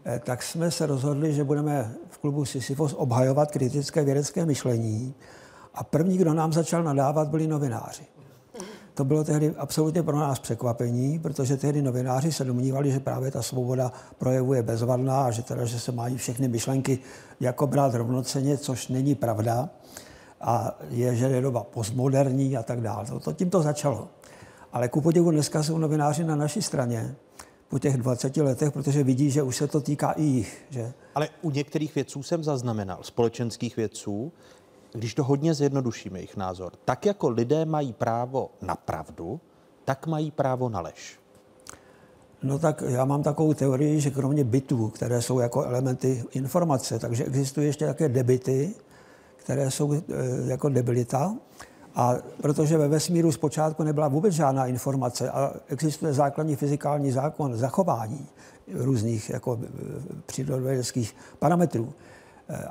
Eh, 0.05 0.21
tak 0.25 0.43
jsme 0.43 0.71
se 0.71 0.87
rozhodli, 0.87 1.35
že 1.35 1.45
budeme 1.45 1.95
v 2.09 2.19
klubu 2.19 2.45
Sisyphos 2.45 2.95
obhajovat 2.99 3.51
kritické 3.51 4.05
vědecké 4.05 4.47
myšlení. 4.47 5.15
A 5.75 5.85
první, 5.85 6.19
kdo 6.19 6.35
nám 6.35 6.53
začal 6.53 6.83
nadávat, 6.83 7.29
byli 7.29 7.47
novináři. 7.47 8.03
To 8.99 9.05
bylo 9.05 9.25
tehdy 9.25 9.55
absolutně 9.59 10.03
pro 10.03 10.19
nás 10.19 10.39
překvapení, 10.39 11.19
protože 11.19 11.57
tehdy 11.57 11.83
novináři 11.83 12.33
se 12.33 12.45
domnívali, 12.45 12.93
že 12.93 13.01
právě 13.01 13.31
ta 13.31 13.43
svoboda 13.43 13.93
projevu 14.19 14.55
je 14.55 14.63
bezvadná 14.63 15.25
a 15.25 15.31
že, 15.31 15.43
teda, 15.43 15.65
že 15.65 15.81
se 15.81 15.93
mají 15.93 16.17
všechny 16.17 16.49
myšlenky 16.49 16.99
jako 17.41 17.67
brát 17.67 17.95
rovnoceně, 17.95 18.59
což 18.59 18.89
není 18.89 19.15
pravda. 19.15 19.69
A 20.41 20.79
je, 20.91 21.17
že 21.17 21.27
je 21.27 21.41
doba 21.41 21.63
postmoderní 21.63 22.57
a 22.57 22.63
tak 22.63 22.81
dále. 22.81 23.07
To, 23.07 23.21
to 23.21 23.33
tím 23.33 23.51
to 23.51 23.63
začalo. 23.63 24.09
Ale 24.73 24.89
ku 24.89 25.01
podivu 25.01 25.31
dneska 25.31 25.63
jsou 25.63 25.79
novináři 25.79 26.25
na 26.25 26.37
naší 26.37 26.63
straně 26.63 27.15
po 27.69 27.79
těch 27.79 27.97
20 27.97 28.37
letech, 28.37 28.73
protože 28.73 29.05
vidí, 29.05 29.31
že 29.31 29.43
už 29.43 29.57
se 29.57 29.67
to 29.67 29.81
týká 29.81 30.11
i 30.11 30.23
jich. 30.23 30.65
Že? 30.71 30.93
Ale 31.15 31.29
u 31.43 31.51
některých 31.51 31.95
vědců 31.95 32.23
jsem 32.23 32.45
zaznamenal, 32.45 32.99
společenských 33.03 33.77
vědců, 33.77 34.33
když 34.93 35.15
to 35.15 35.25
hodně 35.25 35.55
zjednodušíme 35.55 36.19
jejich 36.19 36.37
názor, 36.37 36.73
tak 36.85 37.07
jako 37.07 37.29
lidé 37.29 37.65
mají 37.65 37.93
právo 37.93 38.51
na 38.63 38.75
pravdu, 38.75 39.41
tak 39.85 40.07
mají 40.07 40.31
právo 40.31 40.69
na 40.69 40.81
lež. 40.81 41.19
No 42.43 42.59
tak 42.59 42.83
já 42.87 43.05
mám 43.05 43.23
takovou 43.23 43.55
teorii, 43.55 44.01
že 44.01 44.11
kromě 44.11 44.45
bytů, 44.45 44.89
které 44.89 45.23
jsou 45.23 45.39
jako 45.39 45.63
elementy 45.65 46.25
informace, 46.31 46.99
takže 46.99 47.25
existují 47.25 47.67
ještě 47.67 47.87
také 47.87 48.09
debity, 48.09 48.75
které 49.37 49.71
jsou 49.71 49.93
eh, 49.93 50.01
jako 50.47 50.69
debilita. 50.69 51.37
A 51.95 52.15
protože 52.43 52.79
ve 52.79 52.89
vesmíru 52.89 53.33
zpočátku 53.33 53.83
nebyla 53.83 54.09
vůbec 54.09 54.35
žádná 54.35 54.67
informace 54.67 55.31
a 55.31 55.53
existuje 55.69 56.13
základní 56.13 56.57
fyzikální 56.57 57.13
zákon 57.13 57.57
zachování 57.57 58.27
různých 58.75 59.31
jako 59.31 59.59
eh, 59.63 59.69
přírodovědeckých 60.27 61.17
parametrů, 61.39 61.93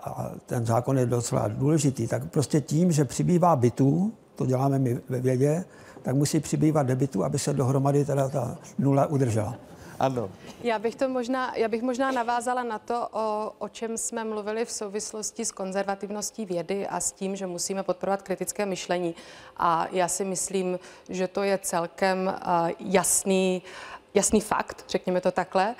a 0.03 0.31
ten 0.45 0.65
zákon 0.65 0.97
je 0.97 1.05
docela 1.05 1.47
důležitý, 1.47 2.07
tak 2.07 2.31
prostě 2.31 2.61
tím, 2.61 2.91
že 2.91 3.05
přibývá 3.05 3.55
bytů, 3.55 4.13
to 4.35 4.45
děláme 4.45 4.79
my 4.79 4.99
ve 5.09 5.19
vědě, 5.19 5.65
tak 6.01 6.15
musí 6.15 6.39
přibývat 6.39 6.87
debitů, 6.87 7.23
aby 7.23 7.39
se 7.39 7.53
dohromady 7.53 8.05
teda 8.05 8.29
ta 8.29 8.57
nula 8.79 9.05
udržela. 9.05 9.55
Ano. 9.99 10.29
Já 10.63 10.79
bych 10.79 10.95
to 10.95 11.09
možná, 11.09 11.55
já 11.55 11.67
bych 11.67 11.81
možná 11.81 12.11
navázala 12.11 12.63
na 12.63 12.79
to, 12.79 13.07
o, 13.11 13.51
o 13.59 13.69
čem 13.69 13.97
jsme 13.97 14.23
mluvili 14.23 14.65
v 14.65 14.71
souvislosti 14.71 15.45
s 15.45 15.51
konzervativností 15.51 16.45
vědy 16.45 16.87
a 16.87 16.99
s 16.99 17.11
tím, 17.11 17.35
že 17.35 17.47
musíme 17.47 17.83
podporovat 17.83 18.21
kritické 18.21 18.65
myšlení. 18.65 19.15
A 19.57 19.87
já 19.91 20.07
si 20.07 20.25
myslím, 20.25 20.79
že 21.09 21.27
to 21.27 21.43
je 21.43 21.57
celkem 21.57 22.27
uh, 22.27 22.69
jasný, 22.79 23.61
jasný 24.13 24.41
fakt, 24.41 24.85
řekněme 24.89 25.21
to 25.21 25.31
takhle 25.31 25.75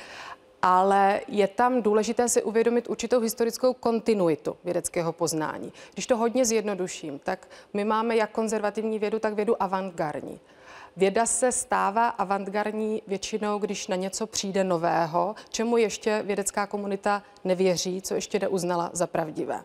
ale 0.62 1.22
je 1.28 1.48
tam 1.48 1.82
důležité 1.82 2.30
si 2.30 2.44
uvědomit 2.44 2.90
určitou 2.90 3.20
historickou 3.20 3.74
kontinuitu 3.74 4.58
vědeckého 4.64 5.14
poznání. 5.14 5.74
Když 5.94 6.08
to 6.08 6.18
hodně 6.18 6.46
zjednoduším, 6.46 7.20
tak 7.20 7.48
my 7.74 7.84
máme 7.84 8.16
jak 8.16 8.32
konzervativní 8.32 9.00
vědu, 9.00 9.20
tak 9.20 9.34
vědu 9.34 9.64
avantgardní. 9.64 10.40
Věda 10.98 11.26
se 11.26 11.52
stává 11.52 12.08
avantgardní 12.08 13.02
většinou, 13.08 13.60
když 13.60 13.88
na 13.88 13.96
něco 13.96 14.28
přijde 14.28 14.64
nového, 14.64 15.36
čemu 15.50 15.78
ještě 15.78 16.24
vědecká 16.26 16.68
komunita 16.68 17.24
nevěří, 17.44 18.02
co 18.02 18.16
ještě 18.16 18.40
neuznala 18.40 18.90
za 18.94 19.08
pravdivé 19.08 19.64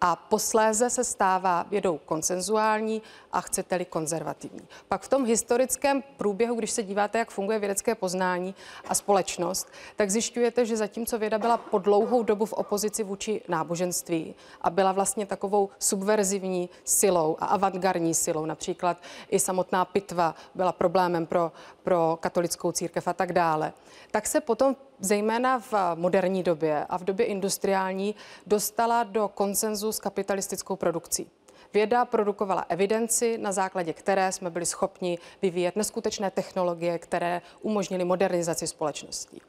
a 0.00 0.16
posléze 0.16 0.90
se 0.90 1.04
stává 1.04 1.62
vědou 1.62 1.98
konsenzuální 1.98 3.02
a 3.32 3.40
chcete-li 3.40 3.84
konzervativní. 3.84 4.68
Pak 4.88 5.02
v 5.02 5.08
tom 5.08 5.26
historickém 5.26 6.02
průběhu, 6.16 6.54
když 6.54 6.70
se 6.70 6.82
díváte, 6.82 7.18
jak 7.18 7.30
funguje 7.30 7.58
vědecké 7.58 7.94
poznání 7.94 8.54
a 8.88 8.94
společnost, 8.94 9.68
tak 9.96 10.10
zjišťujete, 10.10 10.66
že 10.66 10.76
zatímco 10.76 11.18
věda 11.18 11.38
byla 11.38 11.56
po 11.56 11.78
dlouhou 11.78 12.22
dobu 12.22 12.46
v 12.46 12.52
opozici 12.52 13.04
vůči 13.04 13.40
náboženství 13.48 14.34
a 14.60 14.70
byla 14.70 14.92
vlastně 14.92 15.26
takovou 15.26 15.68
subverzivní 15.78 16.70
silou 16.84 17.36
a 17.40 17.46
avantgardní 17.46 18.14
silou, 18.14 18.46
například 18.46 18.96
i 19.28 19.40
samotná 19.40 19.84
pitva 19.84 20.34
byla 20.54 20.72
problémem 20.72 21.26
pro, 21.26 21.52
pro 21.82 22.18
katolickou 22.20 22.72
církev 22.72 23.08
a 23.08 23.12
tak 23.12 23.32
dále, 23.32 23.72
tak 24.10 24.26
se 24.26 24.40
potom 24.40 24.76
zejména 25.00 25.58
v 25.58 25.74
moderní 25.94 26.42
době 26.42 26.86
a 26.88 26.98
v 26.98 27.04
době 27.04 27.26
industriální 27.26 28.14
dostala 28.46 29.02
do 29.02 29.28
konsenzu 29.28 29.92
s 29.92 30.00
kapitalistickou 30.00 30.76
produkcí. 30.76 31.30
Věda 31.74 32.04
produkovala 32.04 32.64
evidenci, 32.68 33.38
na 33.38 33.52
základě 33.52 33.92
které 33.92 34.32
jsme 34.32 34.50
byli 34.50 34.66
schopni 34.66 35.18
vyvíjet 35.42 35.76
neskutečné 35.76 36.30
technologie, 36.30 36.98
které 36.98 37.42
umožnily 37.62 38.04
modernizaci 38.04 38.66
společností. 38.66 39.42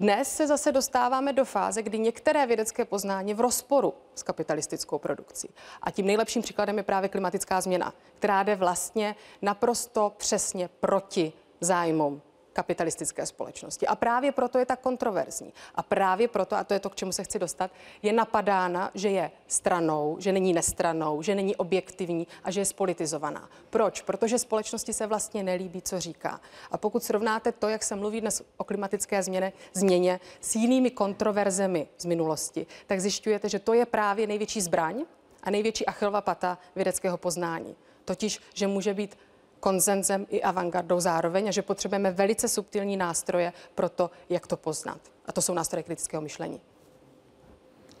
Dnes 0.00 0.36
se 0.36 0.46
zase 0.46 0.72
dostáváme 0.72 1.32
do 1.32 1.44
fáze, 1.44 1.82
kdy 1.82 1.98
některé 1.98 2.46
vědecké 2.46 2.84
poznání 2.84 3.34
v 3.34 3.40
rozporu 3.40 3.94
s 4.14 4.22
kapitalistickou 4.22 4.98
produkcí. 4.98 5.48
A 5.82 5.90
tím 5.90 6.06
nejlepším 6.06 6.42
příkladem 6.42 6.76
je 6.76 6.82
právě 6.82 7.08
klimatická 7.08 7.60
změna, 7.60 7.92
která 8.18 8.42
jde 8.42 8.56
vlastně 8.56 9.16
naprosto 9.42 10.12
přesně 10.16 10.68
proti 10.80 11.32
zájmům 11.60 12.22
kapitalistické 12.56 13.26
společnosti. 13.26 13.86
A 13.86 13.96
právě 13.96 14.32
proto 14.32 14.58
je 14.58 14.66
tak 14.66 14.80
kontroverzní. 14.80 15.52
A 15.74 15.82
právě 15.82 16.28
proto, 16.28 16.56
a 16.56 16.64
to 16.64 16.74
je 16.74 16.80
to, 16.80 16.90
k 16.90 16.96
čemu 16.96 17.12
se 17.12 17.24
chci 17.24 17.38
dostat, 17.38 17.70
je 18.02 18.12
napadána, 18.12 18.90
že 18.94 19.08
je 19.08 19.30
stranou, 19.46 20.16
že 20.20 20.32
není 20.32 20.52
nestranou, 20.52 21.22
že 21.22 21.34
není 21.34 21.56
objektivní 21.56 22.26
a 22.44 22.50
že 22.50 22.60
je 22.60 22.64
spolitizovaná. 22.64 23.48
Proč? 23.70 24.02
Protože 24.02 24.38
společnosti 24.38 24.92
se 24.92 25.06
vlastně 25.06 25.42
nelíbí, 25.42 25.82
co 25.82 26.00
říká. 26.00 26.40
A 26.70 26.78
pokud 26.78 27.04
srovnáte 27.04 27.52
to, 27.52 27.68
jak 27.68 27.82
se 27.82 27.96
mluví 27.96 28.20
dnes 28.20 28.42
o 28.56 28.64
klimatické 28.64 29.22
změně, 29.22 29.52
změně 29.74 30.20
s 30.40 30.56
jinými 30.56 30.90
kontroverzemi 30.90 31.88
z 31.98 32.04
minulosti, 32.04 32.66
tak 32.86 33.00
zjišťujete, 33.00 33.48
že 33.48 33.58
to 33.58 33.74
je 33.74 33.86
právě 33.86 34.26
největší 34.26 34.60
zbraň 34.60 35.04
a 35.42 35.50
největší 35.50 35.86
achilova 35.86 36.20
pata 36.20 36.58
vědeckého 36.76 37.16
poznání. 37.16 37.76
Totiž, 38.04 38.40
že 38.54 38.66
může 38.66 38.94
být 38.94 39.18
konsenzem 39.60 40.26
i 40.30 40.42
avantgardou 40.42 41.00
zároveň 41.00 41.48
a 41.48 41.50
že 41.50 41.62
potřebujeme 41.62 42.10
velice 42.10 42.48
subtilní 42.48 42.96
nástroje 42.96 43.52
pro 43.74 43.88
to, 43.88 44.10
jak 44.28 44.46
to 44.46 44.56
poznat. 44.56 45.00
A 45.26 45.32
to 45.32 45.42
jsou 45.42 45.54
nástroje 45.54 45.82
kritického 45.82 46.22
myšlení. 46.22 46.60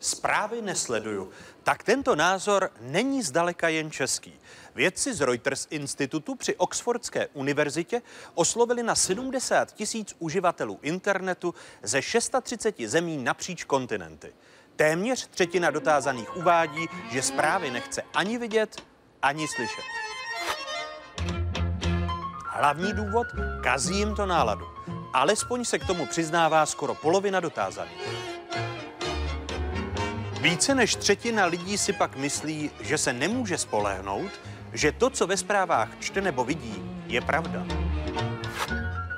Zprávy 0.00 0.62
nesleduju. 0.62 1.30
Tak 1.62 1.82
tento 1.82 2.16
názor 2.16 2.70
není 2.80 3.22
zdaleka 3.22 3.68
jen 3.68 3.90
český. 3.90 4.40
Vědci 4.74 5.14
z 5.14 5.20
Reuters 5.20 5.66
institutu 5.70 6.34
při 6.34 6.56
Oxfordské 6.56 7.26
univerzitě 7.26 8.02
oslovili 8.34 8.82
na 8.82 8.94
70 8.94 9.72
tisíc 9.72 10.14
uživatelů 10.18 10.78
internetu 10.82 11.54
ze 11.82 12.02
630 12.02 12.74
zemí 12.80 13.16
napříč 13.16 13.64
kontinenty. 13.64 14.32
Téměř 14.76 15.26
třetina 15.26 15.70
dotázaných 15.70 16.36
uvádí, 16.36 16.86
že 17.10 17.22
zprávy 17.22 17.70
nechce 17.70 18.02
ani 18.14 18.38
vidět, 18.38 18.76
ani 19.22 19.48
slyšet. 19.48 19.84
Hlavní 22.58 22.92
důvod? 22.92 23.26
Kazí 23.62 23.98
jim 23.98 24.14
to 24.14 24.26
náladu. 24.26 24.66
Alespoň 25.12 25.64
se 25.64 25.78
k 25.78 25.86
tomu 25.86 26.06
přiznává 26.06 26.66
skoro 26.66 26.94
polovina 26.94 27.40
dotázaných. 27.40 28.08
Více 30.40 30.74
než 30.74 30.94
třetina 30.94 31.46
lidí 31.46 31.78
si 31.78 31.92
pak 31.92 32.16
myslí, 32.16 32.70
že 32.80 32.98
se 32.98 33.12
nemůže 33.12 33.58
spolehnout, 33.58 34.30
že 34.72 34.92
to, 34.92 35.10
co 35.10 35.26
ve 35.26 35.36
zprávách 35.36 35.88
čte 36.00 36.20
nebo 36.20 36.44
vidí, 36.44 37.02
je 37.06 37.20
pravda. 37.20 37.66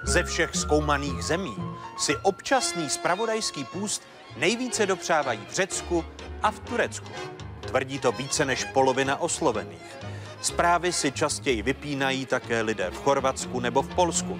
Ze 0.04 0.22
všech 0.22 0.56
zkoumaných 0.56 1.22
zemí 1.22 1.56
si 1.98 2.16
občasný 2.16 2.90
spravodajský 2.90 3.64
půst 3.64 4.02
nejvíce 4.36 4.86
dopřávají 4.86 5.40
v 5.48 5.52
Řecku 5.52 6.04
a 6.42 6.50
v 6.50 6.58
Turecku. 6.60 7.12
Tvrdí 7.60 7.98
to 7.98 8.12
více 8.12 8.44
než 8.44 8.64
polovina 8.64 9.20
oslovených. 9.20 9.96
Zprávy 10.40 10.92
si 10.92 11.12
častěji 11.12 11.62
vypínají 11.62 12.26
také 12.26 12.62
lidé 12.62 12.90
v 12.90 13.02
Chorvatsku 13.02 13.60
nebo 13.60 13.82
v 13.82 13.94
Polsku. 13.94 14.38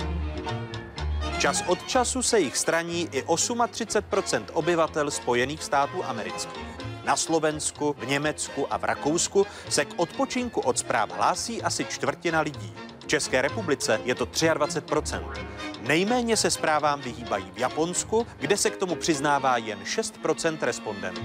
Čas 1.39 1.65
od 1.67 1.87
času 1.87 2.23
se 2.23 2.41
jich 2.41 2.57
straní 2.57 3.09
i 3.13 3.23
38% 3.23 4.45
obyvatel 4.53 5.11
Spojených 5.11 5.63
států 5.63 6.05
amerických. 6.05 6.69
Na 7.05 7.17
Slovensku, 7.17 7.97
v 7.99 8.07
Německu 8.07 8.73
a 8.73 8.77
v 8.77 8.85
Rakousku 8.85 9.47
se 9.69 9.85
k 9.85 9.95
odpočinku 9.97 10.61
od 10.61 10.79
zpráv 10.79 11.11
hlásí 11.17 11.63
asi 11.63 11.85
čtvrtina 11.85 12.41
lidí. 12.41 12.73
V 13.01 13.07
České 13.07 13.43
republice 13.43 14.01
je 14.05 14.15
to 14.15 14.27
23% 14.27 15.33
Nejméně 15.81 16.37
se 16.37 16.51
zprávám 16.51 17.01
vyhýbají 17.01 17.51
v 17.55 17.59
Japonsku, 17.59 18.27
kde 18.39 18.57
se 18.57 18.71
k 18.71 18.77
tomu 18.77 18.95
přiznává 18.95 19.57
jen 19.57 19.79
6% 19.79 20.59
respondentů. 20.61 21.23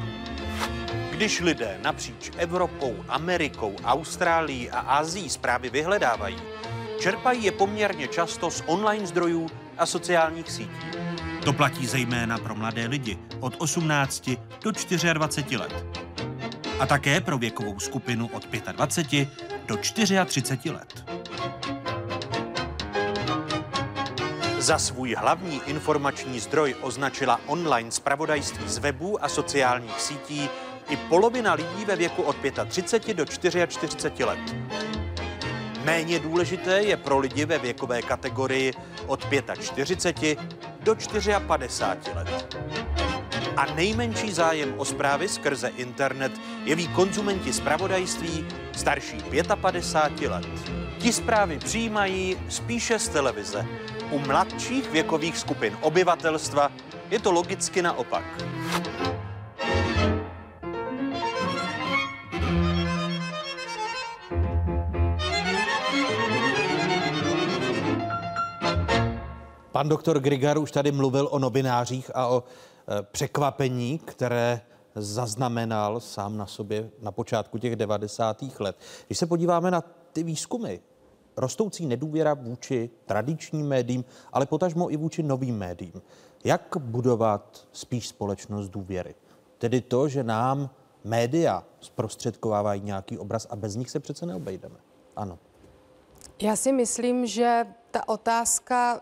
Když 1.14 1.40
lidé 1.40 1.80
napříč 1.84 2.32
Evropou, 2.38 2.96
Amerikou, 3.10 3.76
Austrálií 3.84 4.70
a 4.70 4.80
Ázií 4.80 5.30
zprávy 5.30 5.70
vyhledávají, 5.70 6.38
čerpají 7.00 7.44
je 7.44 7.52
poměrně 7.52 8.08
často 8.08 8.52
z 8.52 8.64
online 8.66 9.08
zdrojů 9.08 9.50
a 9.78 9.86
sociálních 9.86 10.52
sítí. 10.52 10.88
To 11.46 11.54
platí 11.54 11.88
zejména 11.88 12.38
pro 12.38 12.56
mladé 12.56 12.88
lidi 12.88 13.18
od 13.40 13.56
18 13.58 14.30
do 14.64 14.72
24 15.14 15.58
let. 15.58 15.86
A 16.80 16.86
také 16.86 17.22
pro 17.22 17.38
věkovou 17.38 17.80
skupinu 17.80 18.30
od 18.34 18.48
25 18.72 19.30
do 19.68 19.78
34 19.78 20.70
let. 20.70 21.06
Za 24.60 24.80
svůj 24.80 25.16
hlavní 25.16 25.62
informační 25.66 26.40
zdroj 26.40 26.76
označila 26.82 27.40
online 27.46 27.92
zpravodajství 27.92 28.68
z 28.68 28.78
webů 28.78 29.24
a 29.24 29.30
sociálních 29.30 30.02
sítí 30.02 30.50
i 30.90 30.98
polovina 30.98 31.54
lidí 31.54 31.86
ve 31.86 31.96
věku 31.96 32.22
od 32.22 32.36
35 32.68 33.18
do 33.18 33.26
44 33.26 34.24
let. 34.24 34.56
Méně 35.84 36.20
důležité 36.20 36.82
je 36.82 36.98
pro 36.98 37.20
lidi 37.20 37.46
ve 37.46 37.60
věkové 37.60 38.02
kategorii 38.02 38.74
od 39.08 39.26
45 39.60 40.40
do 40.80 40.96
54 41.48 42.16
let. 42.16 42.58
A 43.58 43.66
nejmenší 43.66 44.32
zájem 44.32 44.74
o 44.78 44.86
zprávy 44.86 45.28
skrze 45.28 45.68
internet 45.68 46.32
jeví 46.64 46.88
konzumenti 46.88 47.54
zpravodajství 47.54 48.48
starší 48.72 49.18
55 49.62 50.30
let. 50.30 50.48
Ti 51.00 51.14
zprávy 51.14 51.58
přijímají 51.58 52.38
spíše 52.50 53.00
z 53.00 53.10
televize. 53.10 53.66
U 54.12 54.20
mladších 54.20 54.92
věkových 54.92 55.38
skupin 55.38 55.78
obyvatelstva 55.82 56.72
je 57.12 57.20
to 57.20 57.32
logicky 57.32 57.82
naopak. 57.82 58.24
Pan 69.74 69.90
doktor 69.90 70.20
Grigar 70.20 70.58
už 70.58 70.72
tady 70.72 70.92
mluvil 70.92 71.28
o 71.32 71.40
novinářích 71.40 72.12
a 72.14 72.28
o 72.28 72.44
e, 72.44 73.04
překvapení, 73.04 74.00
které 74.00 74.62
zaznamenal 74.96 76.00
sám 76.00 76.38
na 76.38 76.46
sobě 76.46 76.90
na 77.02 77.12
počátku 77.12 77.58
těch 77.58 77.76
90. 77.76 78.44
let. 78.60 78.78
Když 79.08 79.18
se 79.18 79.26
podíváme 79.26 79.72
na 79.72 79.84
ty 80.14 80.24
výzkumy, 80.24 80.80
rostoucí 81.38 81.86
nedůvěra 81.86 82.34
vůči 82.34 82.90
tradičním 83.06 83.68
médiím, 83.68 84.06
ale 84.34 84.46
potažmo 84.46 84.92
i 84.92 84.98
vůči 84.98 85.24
novým 85.24 85.58
médiím. 85.58 86.02
Jak 86.44 86.76
budovat 86.80 87.68
spíš 87.72 88.08
společnost 88.08 88.70
důvěry? 88.70 89.16
Tedy 89.58 89.82
to, 89.82 90.08
že 90.08 90.24
nám 90.24 90.70
média 91.04 91.64
zprostředkovávají 91.80 92.82
nějaký 92.82 93.18
obraz 93.18 93.48
a 93.50 93.56
bez 93.56 93.76
nich 93.76 93.90
se 93.90 94.00
přece 94.00 94.26
neobejdeme. 94.26 94.76
Ano. 95.16 95.40
Já 96.42 96.56
si 96.56 96.72
myslím, 96.72 97.28
že 97.28 97.66
ta 97.92 98.08
otázka 98.08 99.02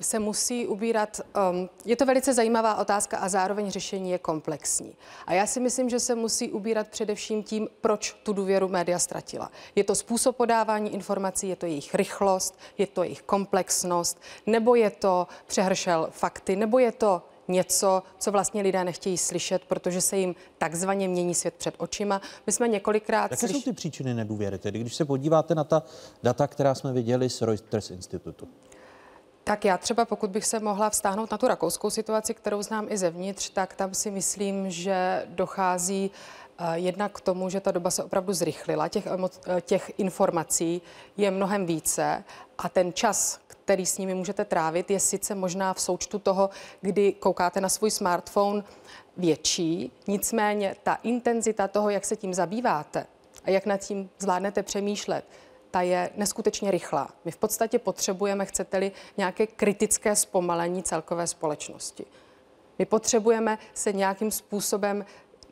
se 0.00 0.18
musí 0.18 0.66
ubírat. 0.66 1.20
Um, 1.50 1.70
je 1.84 1.96
to 1.96 2.06
velice 2.06 2.34
zajímavá 2.34 2.74
otázka 2.74 3.18
a 3.18 3.28
zároveň 3.28 3.70
řešení 3.70 4.10
je 4.10 4.18
komplexní. 4.18 4.96
A 5.26 5.32
já 5.32 5.46
si 5.46 5.60
myslím, 5.60 5.90
že 5.90 6.00
se 6.00 6.14
musí 6.14 6.52
ubírat 6.52 6.88
především 6.88 7.42
tím, 7.42 7.68
proč 7.80 8.16
tu 8.22 8.32
důvěru 8.32 8.68
média 8.68 8.98
ztratila. 8.98 9.50
Je 9.74 9.84
to 9.84 9.94
způsob 9.94 10.36
podávání 10.36 10.94
informací, 10.94 11.48
je 11.48 11.56
to 11.56 11.66
jejich 11.66 11.94
rychlost, 11.94 12.58
je 12.78 12.86
to 12.86 13.02
jejich 13.02 13.22
komplexnost, 13.22 14.20
nebo 14.46 14.74
je 14.74 14.90
to 14.90 15.26
přehršel 15.46 16.08
fakty, 16.10 16.56
nebo 16.56 16.78
je 16.78 16.92
to 16.92 17.22
něco, 17.48 18.02
co 18.18 18.32
vlastně 18.32 18.62
lidé 18.62 18.84
nechtějí 18.84 19.18
slyšet, 19.18 19.64
protože 19.64 20.00
se 20.00 20.16
jim 20.16 20.34
takzvaně 20.58 21.08
mění 21.08 21.34
svět 21.34 21.54
před 21.54 21.74
očima. 21.78 22.20
My 22.46 22.52
jsme 22.52 22.68
několikrát... 22.68 23.30
Jaké 23.30 23.36
slyš... 23.36 23.52
jsou 23.52 23.62
ty 23.62 23.72
příčiny 23.72 24.14
nedůvěry? 24.14 24.58
Tedy 24.58 24.78
když 24.78 24.94
se 24.94 25.04
podíváte 25.04 25.54
na 25.54 25.64
ta 25.64 25.82
data, 26.22 26.46
která 26.46 26.74
jsme 26.74 26.92
viděli 26.92 27.30
z 27.30 27.42
Reuters 27.42 27.90
institutu. 27.90 28.48
Tak 29.44 29.64
já 29.64 29.78
třeba, 29.78 30.04
pokud 30.04 30.30
bych 30.30 30.44
se 30.44 30.60
mohla 30.60 30.90
vztáhnout 30.90 31.30
na 31.30 31.38
tu 31.38 31.48
rakouskou 31.48 31.90
situaci, 31.90 32.34
kterou 32.34 32.62
znám 32.62 32.86
i 32.90 32.98
zevnitř, 32.98 33.50
tak 33.50 33.74
tam 33.74 33.94
si 33.94 34.10
myslím, 34.10 34.70
že 34.70 35.26
dochází 35.28 36.10
uh, 36.60 36.72
jednak 36.72 37.12
k 37.12 37.20
tomu, 37.20 37.48
že 37.48 37.60
ta 37.60 37.70
doba 37.70 37.90
se 37.90 38.04
opravdu 38.04 38.32
zrychlila, 38.32 38.88
těch, 38.88 39.06
uh, 39.06 39.28
těch 39.60 39.92
informací 39.98 40.82
je 41.16 41.30
mnohem 41.30 41.66
více 41.66 42.24
a 42.58 42.68
ten 42.68 42.92
čas, 42.92 43.40
který 43.46 43.86
s 43.86 43.98
nimi 43.98 44.14
můžete 44.14 44.44
trávit, 44.44 44.90
je 44.90 45.00
sice 45.00 45.34
možná 45.34 45.74
v 45.74 45.80
součtu 45.80 46.18
toho, 46.18 46.50
kdy 46.80 47.12
koukáte 47.12 47.60
na 47.60 47.68
svůj 47.68 47.90
smartphone 47.90 48.64
větší, 49.16 49.92
nicméně 50.06 50.76
ta 50.82 50.94
intenzita 50.94 51.68
toho, 51.68 51.90
jak 51.90 52.04
se 52.04 52.16
tím 52.16 52.34
zabýváte 52.34 53.06
a 53.44 53.50
jak 53.50 53.66
nad 53.66 53.76
tím 53.76 54.10
zvládnete 54.18 54.62
přemýšlet, 54.62 55.24
ta 55.74 55.82
je 55.82 56.10
neskutečně 56.16 56.70
rychlá. 56.70 57.08
My 57.24 57.30
v 57.30 57.36
podstatě 57.36 57.78
potřebujeme, 57.78 58.46
chcete-li, 58.46 58.92
nějaké 59.16 59.46
kritické 59.46 60.16
zpomalení 60.16 60.82
celkové 60.82 61.26
společnosti. 61.26 62.04
My 62.78 62.84
potřebujeme 62.84 63.58
se 63.74 63.92
nějakým 63.92 64.30
způsobem 64.30 65.04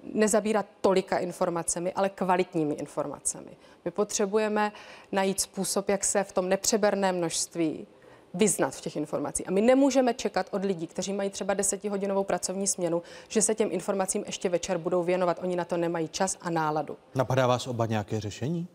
nezabírat 0.02 0.66
tolika 0.80 1.18
informacemi, 1.18 1.92
ale 1.92 2.08
kvalitními 2.08 2.74
informacemi. 2.74 3.50
My 3.84 3.90
potřebujeme 3.90 4.72
najít 5.12 5.40
způsob, 5.40 5.88
jak 5.88 6.04
se 6.04 6.24
v 6.24 6.32
tom 6.32 6.48
nepřeberném 6.48 7.16
množství 7.16 7.86
vyznat 8.34 8.74
v 8.74 8.80
těch 8.80 8.96
informacích. 8.96 9.48
A 9.48 9.50
my 9.50 9.60
nemůžeme 9.60 10.14
čekat 10.14 10.46
od 10.50 10.64
lidí, 10.64 10.86
kteří 10.86 11.12
mají 11.12 11.30
třeba 11.30 11.54
desetihodinovou 11.54 12.24
pracovní 12.24 12.66
směnu, 12.66 13.02
že 13.28 13.42
se 13.42 13.54
těm 13.54 13.68
informacím 13.72 14.22
ještě 14.26 14.48
večer 14.48 14.78
budou 14.78 15.02
věnovat. 15.02 15.38
Oni 15.42 15.56
na 15.56 15.64
to 15.64 15.76
nemají 15.76 16.08
čas 16.08 16.38
a 16.40 16.50
náladu. 16.50 16.96
Napadá 17.14 17.46
vás 17.46 17.66
oba 17.66 17.86
nějaké 17.86 18.20
řešení? 18.20 18.68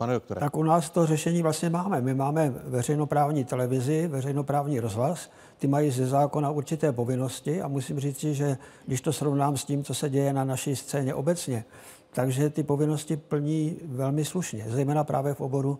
Pane 0.00 0.14
doktore. 0.14 0.40
Tak 0.40 0.56
u 0.56 0.62
nás 0.62 0.90
to 0.90 1.06
řešení 1.06 1.42
vlastně 1.42 1.70
máme. 1.70 2.00
My 2.00 2.14
máme 2.14 2.54
veřejnoprávní 2.64 3.44
televizi, 3.44 4.08
veřejnoprávní 4.08 4.80
rozhlas, 4.80 5.30
ty 5.58 5.66
mají 5.66 5.90
ze 5.90 6.06
zákona 6.06 6.50
určité 6.50 6.92
povinnosti 6.92 7.62
a 7.62 7.68
musím 7.68 8.00
říct, 8.00 8.20
že 8.20 8.56
když 8.86 9.00
to 9.00 9.12
srovnám 9.12 9.56
s 9.56 9.64
tím, 9.64 9.84
co 9.84 9.94
se 9.94 10.10
děje 10.10 10.32
na 10.32 10.44
naší 10.44 10.76
scéně 10.76 11.14
obecně, 11.14 11.64
takže 12.10 12.50
ty 12.50 12.62
povinnosti 12.62 13.16
plní 13.16 13.76
velmi 13.84 14.24
slušně, 14.24 14.66
zejména 14.68 15.04
právě 15.04 15.34
v 15.34 15.40
oboru 15.40 15.78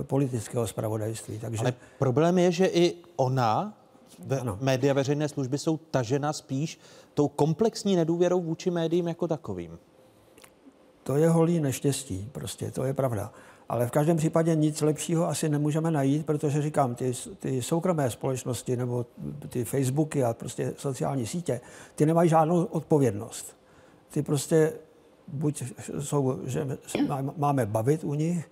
eh, 0.00 0.04
politického 0.04 0.66
zpravodajství. 0.66 1.38
Takže... 1.38 1.60
Ale 1.60 1.74
problém 1.98 2.38
je, 2.38 2.52
že 2.52 2.66
i 2.66 2.94
ona, 3.16 3.74
ve, 4.26 4.40
média 4.60 4.94
veřejné 4.94 5.28
služby, 5.28 5.58
jsou 5.58 5.76
tažena 5.76 6.32
spíš 6.32 6.80
tou 7.14 7.28
komplexní 7.28 7.96
nedůvěrou 7.96 8.40
vůči 8.40 8.70
médiím 8.70 9.08
jako 9.08 9.28
takovým. 9.28 9.78
To 11.02 11.16
je 11.16 11.28
holý 11.28 11.60
neštěstí, 11.60 12.28
prostě, 12.32 12.70
to 12.70 12.84
je 12.84 12.94
pravda. 12.94 13.32
Ale 13.68 13.86
v 13.86 13.90
každém 13.90 14.16
případě 14.16 14.54
nic 14.56 14.80
lepšího 14.80 15.28
asi 15.28 15.48
nemůžeme 15.48 15.90
najít, 15.90 16.26
protože 16.26 16.62
říkám, 16.62 16.94
ty, 16.94 17.12
ty 17.38 17.62
soukromé 17.62 18.10
společnosti 18.10 18.76
nebo 18.76 19.06
ty 19.48 19.64
Facebooky 19.64 20.24
a 20.24 20.34
prostě 20.34 20.74
sociální 20.76 21.26
sítě, 21.26 21.60
ty 21.94 22.06
nemají 22.06 22.28
žádnou 22.28 22.64
odpovědnost. 22.64 23.56
Ty 24.10 24.22
prostě 24.22 24.72
buď 25.28 25.64
jsou, 25.98 26.38
že 26.44 26.78
máme 27.36 27.66
bavit 27.66 28.04
u 28.04 28.14
nich, 28.14 28.50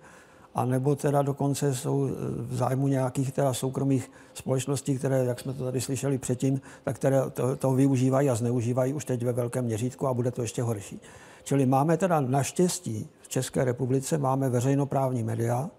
a 0.55 0.65
nebo 0.65 0.95
teda 0.95 1.21
dokonce 1.21 1.75
jsou 1.75 2.09
v 2.37 2.55
zájmu 2.55 2.87
nějakých 2.87 3.31
teda 3.31 3.53
soukromých 3.53 4.11
společností, 4.33 4.97
které, 4.97 5.25
jak 5.25 5.39
jsme 5.39 5.53
to 5.53 5.63
tady 5.63 5.81
slyšeli 5.81 6.17
předtím, 6.17 6.61
tak 6.83 6.95
které 6.95 7.21
to, 7.33 7.55
to 7.55 7.71
využívají 7.71 8.29
a 8.29 8.35
zneužívají 8.35 8.93
už 8.93 9.05
teď 9.05 9.23
ve 9.25 9.31
velkém 9.33 9.65
měřítku 9.65 10.07
a 10.07 10.13
bude 10.13 10.31
to 10.31 10.41
ještě 10.41 10.61
horší. 10.61 10.99
Čili 11.43 11.65
máme 11.65 11.97
teda 11.97 12.21
naštěstí 12.21 13.09
v 13.21 13.27
České 13.27 13.63
republice 13.63 14.17
máme 14.17 14.49
veřejnoprávní 14.49 15.23
média, 15.23 15.69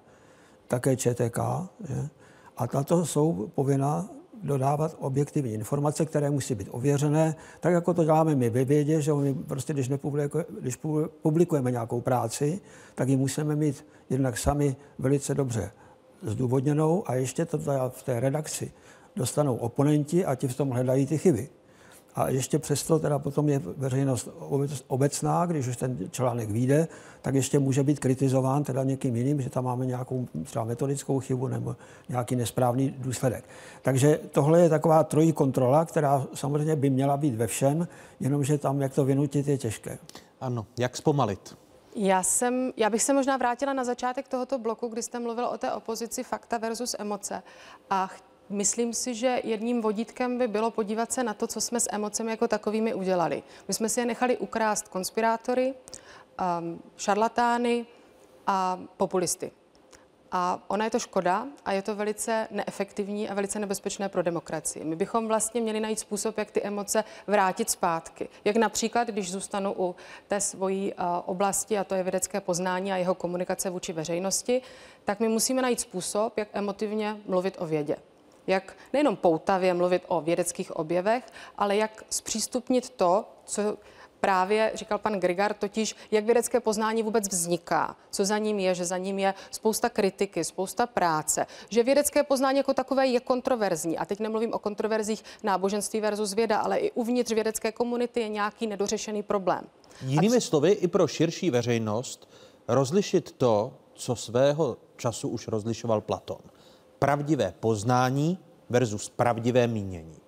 také 0.68 0.96
ČTK, 0.96 1.38
že? 1.88 2.08
a 2.56 2.66
tato 2.66 3.06
jsou 3.06 3.50
povinna 3.54 4.08
dodávat 4.42 4.96
objektivní 5.00 5.52
informace, 5.52 6.06
které 6.06 6.30
musí 6.30 6.54
být 6.54 6.68
ověřené, 6.70 7.36
tak 7.60 7.72
jako 7.72 7.94
to 7.94 8.04
děláme 8.04 8.34
my 8.34 8.50
ve 8.50 8.64
vědě, 8.64 9.02
že 9.02 9.14
my 9.14 9.34
prostě, 9.34 9.72
když, 9.72 9.90
když 10.60 10.78
publikujeme 11.22 11.70
nějakou 11.70 12.00
práci, 12.00 12.60
tak 12.94 13.08
ji 13.08 13.16
musíme 13.16 13.56
mít 13.56 13.86
jednak 14.10 14.38
sami 14.38 14.76
velice 14.98 15.34
dobře 15.34 15.70
zdůvodněnou 16.22 17.10
a 17.10 17.14
ještě 17.14 17.44
to 17.44 17.58
v 17.88 18.02
té 18.02 18.20
redakci 18.20 18.72
dostanou 19.16 19.56
oponenti 19.56 20.24
a 20.24 20.34
ti 20.34 20.48
v 20.48 20.56
tom 20.56 20.70
hledají 20.70 21.06
ty 21.06 21.18
chyby. 21.18 21.48
A 22.14 22.28
ještě 22.28 22.58
přesto 22.58 22.98
teda 22.98 23.18
potom 23.18 23.48
je 23.48 23.58
veřejnost 23.58 24.28
obecná, 24.86 25.46
když 25.46 25.68
už 25.68 25.76
ten 25.76 25.98
článek 26.10 26.50
vyjde, 26.50 26.88
tak 27.22 27.34
ještě 27.34 27.58
může 27.58 27.82
být 27.82 27.98
kritizován 27.98 28.64
teda 28.64 28.84
někým 28.84 29.16
jiným, 29.16 29.40
že 29.42 29.50
tam 29.50 29.64
máme 29.64 29.86
nějakou 29.86 30.28
třeba 30.44 30.64
metodickou 30.64 31.20
chybu 31.20 31.48
nebo 31.48 31.76
nějaký 32.08 32.36
nesprávný 32.36 32.94
důsledek. 32.98 33.44
Takže 33.82 34.20
tohle 34.30 34.60
je 34.60 34.68
taková 34.68 35.04
trojí 35.04 35.32
kontrola, 35.32 35.84
která 35.84 36.26
samozřejmě 36.34 36.76
by 36.76 36.90
měla 36.90 37.16
být 37.16 37.34
ve 37.34 37.46
všem, 37.46 37.88
jenomže 38.20 38.58
tam, 38.58 38.80
jak 38.80 38.94
to 38.94 39.04
vynutit, 39.04 39.48
je 39.48 39.58
těžké. 39.58 39.98
Ano, 40.40 40.66
jak 40.78 40.96
zpomalit? 40.96 41.56
Já, 41.96 42.22
jsem, 42.22 42.72
já 42.76 42.90
bych 42.90 43.02
se 43.02 43.12
možná 43.12 43.36
vrátila 43.36 43.72
na 43.72 43.84
začátek 43.84 44.28
tohoto 44.28 44.58
bloku, 44.58 44.88
kdy 44.88 45.02
jste 45.02 45.18
mluvil 45.18 45.46
o 45.46 45.58
té 45.58 45.72
opozici 45.72 46.22
fakta 46.22 46.58
versus 46.58 46.96
emoce. 46.98 47.42
A 47.90 48.10
Myslím 48.48 48.94
si, 48.94 49.14
že 49.14 49.40
jedním 49.44 49.82
vodítkem 49.82 50.38
by 50.38 50.48
bylo 50.48 50.70
podívat 50.70 51.12
se 51.12 51.24
na 51.24 51.34
to, 51.34 51.46
co 51.46 51.60
jsme 51.60 51.80
s 51.80 51.88
emocemi 51.92 52.30
jako 52.30 52.48
takovými 52.48 52.94
udělali. 52.94 53.42
My 53.68 53.74
jsme 53.74 53.88
si 53.88 54.00
je 54.00 54.06
nechali 54.06 54.36
ukrást 54.36 54.88
konspirátory, 54.88 55.74
um, 56.60 56.82
šarlatány 56.96 57.86
a 58.46 58.80
populisty. 58.96 59.50
A 60.32 60.62
ona 60.68 60.84
je 60.84 60.90
to 60.90 60.98
škoda 60.98 61.46
a 61.64 61.72
je 61.72 61.82
to 61.82 61.94
velice 61.94 62.48
neefektivní 62.50 63.28
a 63.28 63.34
velice 63.34 63.58
nebezpečné 63.58 64.08
pro 64.08 64.22
demokracii. 64.22 64.84
My 64.84 64.96
bychom 64.96 65.28
vlastně 65.28 65.60
měli 65.60 65.80
najít 65.80 65.98
způsob, 65.98 66.38
jak 66.38 66.50
ty 66.50 66.62
emoce 66.62 67.04
vrátit 67.26 67.70
zpátky. 67.70 68.28
Jak 68.44 68.56
například, 68.56 69.08
když 69.08 69.32
zůstanu 69.32 69.74
u 69.78 69.96
té 70.28 70.40
svojí 70.40 70.92
uh, 70.92 71.00
oblasti, 71.26 71.78
a 71.78 71.84
to 71.84 71.94
je 71.94 72.02
vědecké 72.02 72.40
poznání 72.40 72.92
a 72.92 72.96
jeho 72.96 73.14
komunikace 73.14 73.70
vůči 73.70 73.92
veřejnosti, 73.92 74.62
tak 75.04 75.20
my 75.20 75.28
musíme 75.28 75.62
najít 75.62 75.80
způsob, 75.80 76.38
jak 76.38 76.48
emotivně 76.52 77.16
mluvit 77.26 77.56
o 77.58 77.66
vědě 77.66 77.96
jak 78.46 78.76
nejenom 78.92 79.16
poutavě 79.16 79.74
mluvit 79.74 80.02
o 80.08 80.20
vědeckých 80.20 80.76
objevech, 80.76 81.24
ale 81.58 81.76
jak 81.76 82.04
zpřístupnit 82.10 82.90
to, 82.90 83.24
co 83.44 83.76
právě 84.24 84.72
říkal 84.74 84.98
pan 84.98 85.20
Grigar, 85.20 85.54
totiž 85.54 85.96
jak 86.10 86.24
vědecké 86.24 86.60
poznání 86.60 87.02
vůbec 87.02 87.28
vzniká, 87.28 87.96
co 88.10 88.24
za 88.24 88.38
ním 88.38 88.58
je, 88.58 88.74
že 88.74 88.84
za 88.84 88.96
ním 88.96 89.18
je 89.18 89.34
spousta 89.50 89.88
kritiky, 89.88 90.44
spousta 90.44 90.86
práce, 90.86 91.46
že 91.68 91.82
vědecké 91.82 92.22
poznání 92.22 92.58
jako 92.58 92.74
takové 92.74 93.06
je 93.06 93.20
kontroverzní. 93.20 93.98
A 93.98 94.04
teď 94.04 94.20
nemluvím 94.20 94.54
o 94.54 94.58
kontroverzích 94.58 95.24
náboženství 95.42 96.00
versus 96.00 96.32
věda, 96.32 96.58
ale 96.58 96.78
i 96.78 96.90
uvnitř 96.90 97.32
vědecké 97.32 97.72
komunity 97.72 98.20
je 98.20 98.28
nějaký 98.28 98.66
nedořešený 98.66 99.22
problém. 99.22 99.64
Jinými 100.02 100.40
slovy, 100.40 100.70
i 100.70 100.88
pro 100.88 101.06
širší 101.06 101.50
veřejnost 101.50 102.28
rozlišit 102.68 103.32
to, 103.32 103.72
co 103.94 104.16
svého 104.16 104.76
času 104.96 105.28
už 105.28 105.48
rozlišoval 105.48 106.00
Platon 106.00 106.40
pravdivé 107.04 107.54
poznání 107.60 108.38
versus 108.70 109.08
pravdivé 109.08 109.66
mínění. 109.66 110.23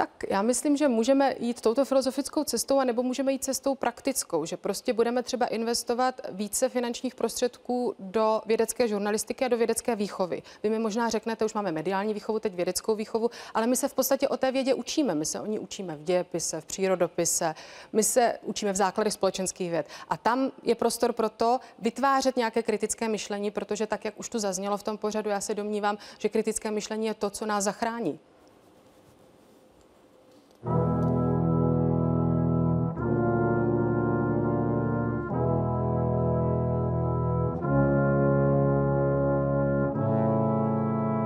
Tak 0.00 0.24
já 0.30 0.42
myslím, 0.42 0.76
že 0.76 0.88
můžeme 0.88 1.34
jít 1.38 1.60
touto 1.60 1.84
filozofickou 1.84 2.44
cestou, 2.44 2.78
a 2.78 2.84
nebo 2.84 3.02
můžeme 3.02 3.32
jít 3.32 3.44
cestou 3.44 3.74
praktickou, 3.74 4.44
že 4.44 4.56
prostě 4.56 4.92
budeme 4.92 5.22
třeba 5.22 5.46
investovat 5.46 6.20
více 6.30 6.68
finančních 6.68 7.14
prostředků 7.14 7.94
do 7.98 8.42
vědecké 8.46 8.88
žurnalistiky 8.88 9.44
a 9.44 9.48
do 9.48 9.56
vědecké 9.56 9.96
výchovy. 9.96 10.42
Vy 10.62 10.70
mi 10.70 10.78
možná 10.78 11.08
řeknete, 11.08 11.44
už 11.44 11.54
máme 11.54 11.72
mediální 11.72 12.14
výchovu, 12.14 12.38
teď 12.38 12.54
vědeckou 12.54 12.94
výchovu, 12.94 13.30
ale 13.54 13.66
my 13.66 13.76
se 13.76 13.88
v 13.88 13.94
podstatě 13.94 14.28
o 14.28 14.36
té 14.36 14.52
vědě 14.52 14.74
učíme. 14.74 15.14
My 15.14 15.26
se 15.26 15.40
o 15.40 15.46
ní 15.46 15.58
učíme 15.58 15.96
v 15.96 16.04
dějepise, 16.04 16.60
v 16.60 16.64
přírodopise, 16.64 17.54
my 17.92 18.02
se 18.02 18.38
učíme 18.42 18.72
v 18.72 18.76
základech 18.76 19.12
společenských 19.12 19.70
věd. 19.70 19.86
A 20.08 20.16
tam 20.16 20.52
je 20.62 20.74
prostor 20.74 21.12
pro 21.12 21.28
to 21.28 21.60
vytvářet 21.78 22.36
nějaké 22.36 22.62
kritické 22.62 23.08
myšlení, 23.08 23.50
protože 23.50 23.86
tak, 23.86 24.04
jak 24.04 24.20
už 24.20 24.28
tu 24.28 24.38
zaznělo 24.38 24.76
v 24.76 24.82
tom 24.82 24.98
pořadu, 24.98 25.30
já 25.30 25.40
se 25.40 25.54
domnívám, 25.54 25.98
že 26.18 26.28
kritické 26.28 26.70
myšlení 26.70 27.06
je 27.06 27.14
to, 27.14 27.30
co 27.30 27.46
nás 27.46 27.64
zachrání. 27.64 28.20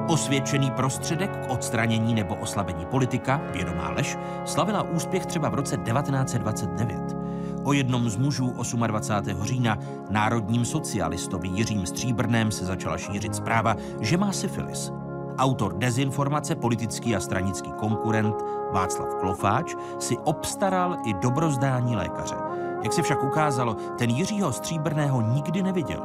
Osvědčený 0.09 0.71
prostředek 0.71 1.47
k 1.47 1.51
odstranění 1.51 2.15
nebo 2.15 2.35
oslabení 2.35 2.87
politika, 2.87 3.41
vědomá 3.53 3.91
lež, 3.91 4.19
slavila 4.45 4.83
úspěch 4.83 5.27
třeba 5.27 5.49
v 5.49 5.55
roce 5.55 5.77
1929. 5.77 7.17
O 7.65 7.73
jednom 7.73 8.11
z 8.11 8.17
mužů 8.17 8.55
28. 8.87 9.45
října 9.45 9.79
národním 10.11 10.65
socialistovi 10.65 11.49
Jiřím 11.49 11.87
Stříbrném 11.87 12.51
se 12.51 12.65
začala 12.65 12.99
šířit 12.99 13.35
zpráva, 13.35 13.77
že 14.01 14.17
má 14.17 14.33
syfilis. 14.33 14.93
Autor 15.39 15.75
dezinformace, 15.75 16.55
politický 16.55 17.17
a 17.17 17.21
stranický 17.21 17.73
konkurent 17.73 18.35
Václav 18.73 19.15
Klofáč 19.15 19.75
si 19.99 20.19
obstaral 20.19 20.97
i 21.05 21.15
dobrozdání 21.15 21.97
lékaře. 21.97 22.37
Jak 22.83 22.93
se 22.93 23.03
však 23.03 23.25
ukázalo, 23.25 23.75
ten 23.99 24.11
Jiřího 24.11 24.53
Stříbrného 24.53 25.21
nikdy 25.21 25.63
neviděl. 25.63 26.03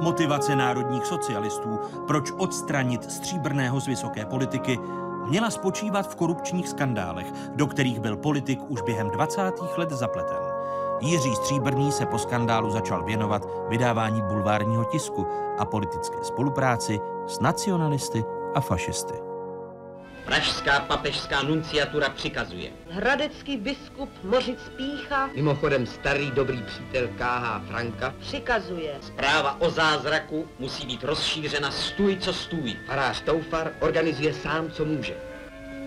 Motivace 0.00 0.56
národních 0.56 1.06
socialistů, 1.06 1.78
proč 2.06 2.30
odstranit 2.30 3.10
Stříbrného 3.10 3.80
z 3.80 3.86
vysoké 3.86 4.26
politiky, 4.26 4.78
měla 5.28 5.50
spočívat 5.50 6.10
v 6.10 6.14
korupčních 6.14 6.68
skandálech, 6.68 7.32
do 7.54 7.66
kterých 7.66 8.00
byl 8.00 8.16
politik 8.16 8.60
už 8.68 8.82
během 8.82 9.10
20. 9.10 9.52
let 9.76 9.90
zapleten. 9.90 10.54
Jiří 11.00 11.34
Stříbrný 11.34 11.92
se 11.92 12.06
po 12.06 12.18
skandálu 12.18 12.70
začal 12.70 13.04
věnovat 13.04 13.48
vydávání 13.68 14.22
bulvárního 14.22 14.84
tisku 14.84 15.26
a 15.58 15.64
politické 15.64 16.24
spolupráci 16.24 17.00
s 17.26 17.40
nacionalisty 17.40 18.24
a 18.54 18.60
fašisty. 18.60 19.14
Pražská 20.24 20.80
papežská 20.80 21.42
nunciatura 21.42 22.08
přikazuje. 22.08 22.70
Hradecký 22.90 23.56
biskup 23.56 24.10
Mořic 24.24 24.58
Pícha 24.76 25.30
Mimochodem 25.34 25.86
starý 25.86 26.30
dobrý 26.30 26.62
přítel 26.62 27.08
K.H. 27.08 27.62
Franka 27.68 28.14
přikazuje. 28.20 28.94
Zpráva 29.00 29.60
o 29.60 29.70
zázraku 29.70 30.48
musí 30.58 30.86
být 30.86 31.04
rozšířena 31.04 31.70
stůj 31.70 32.16
co 32.16 32.32
stůj. 32.32 32.76
Farář 32.86 33.20
Toufar 33.20 33.72
organizuje 33.80 34.34
sám, 34.34 34.70
co 34.70 34.84
může. 34.84 35.16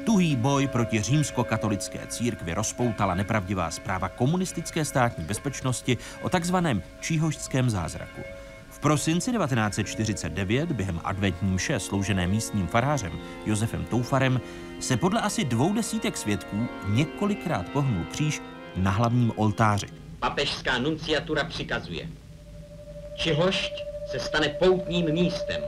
Tuhý 0.05 0.35
boj 0.35 0.67
proti 0.67 1.01
římskokatolické 1.01 2.07
církvi 2.07 2.53
rozpoutala 2.53 3.15
nepravdivá 3.15 3.71
zpráva 3.71 4.09
komunistické 4.09 4.85
státní 4.85 5.23
bezpečnosti 5.23 5.97
o 6.21 6.29
takzvaném 6.29 6.83
číhožském 6.99 7.69
zázraku. 7.69 8.21
V 8.87 8.89
prosinci 8.89 9.31
1949 9.31 10.71
během 10.71 11.01
adventní 11.03 11.51
mše 11.51 11.79
sloužené 11.79 12.27
místním 12.27 12.67
farářem 12.67 13.11
Josefem 13.45 13.85
Toufarem 13.85 14.41
se 14.79 14.97
podle 14.97 15.21
asi 15.21 15.43
dvou 15.43 15.73
desítek 15.73 16.17
svědků 16.17 16.67
několikrát 16.87 17.69
pohnul 17.69 18.05
kříž 18.11 18.41
na 18.75 18.91
hlavním 18.91 19.33
oltáři. 19.35 19.87
Papežská 20.19 20.77
nunciatura 20.77 21.43
přikazuje. 21.43 22.09
Čihošť 23.15 23.71
se 24.11 24.19
stane 24.19 24.49
poutním 24.49 25.11
místem. 25.13 25.61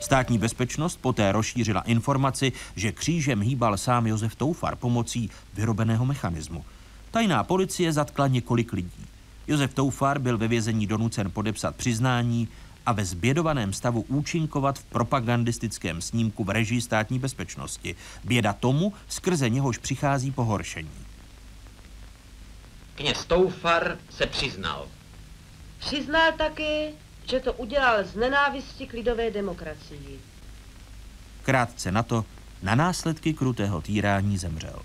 Státní 0.00 0.38
bezpečnost 0.38 0.96
poté 0.96 1.32
rozšířila 1.32 1.80
informaci, 1.80 2.52
že 2.76 2.92
křížem 2.92 3.40
hýbal 3.40 3.76
sám 3.76 4.06
Josef 4.06 4.36
Toufar 4.36 4.76
pomocí 4.76 5.30
vyrobeného 5.54 6.04
mechanismu. 6.04 6.64
Tajná 7.10 7.44
policie 7.44 7.92
zatkla 7.92 8.26
několik 8.26 8.72
lidí. 8.72 9.06
Josef 9.48 9.74
Toufar 9.74 10.18
byl 10.18 10.38
ve 10.38 10.48
vězení 10.48 10.86
donucen 10.86 11.30
podepsat 11.30 11.76
přiznání 11.76 12.48
a 12.86 12.92
ve 12.92 13.04
zbědovaném 13.04 13.72
stavu 13.72 14.04
účinkovat 14.08 14.78
v 14.78 14.84
propagandistickém 14.84 16.02
snímku 16.02 16.44
v 16.44 16.50
režii 16.50 16.80
státní 16.80 17.18
bezpečnosti. 17.18 17.96
Běda 18.24 18.52
tomu, 18.52 18.92
skrze 19.08 19.50
něhož 19.50 19.78
přichází 19.78 20.30
pohoršení. 20.30 20.90
Kněz 22.94 23.24
Toufar 23.24 23.98
se 24.10 24.26
přiznal. 24.26 24.88
Přiznal 25.78 26.32
taky, 26.32 26.90
že 27.30 27.40
to 27.40 27.52
udělal 27.52 28.04
z 28.04 28.14
nenávisti 28.14 28.86
k 28.86 28.92
lidové 28.92 29.30
demokracii. 29.30 30.20
Krátce 31.42 31.92
na 31.92 32.02
to 32.02 32.24
na 32.62 32.74
následky 32.74 33.34
krutého 33.34 33.80
týrání 33.80 34.38
zemřel. 34.38 34.82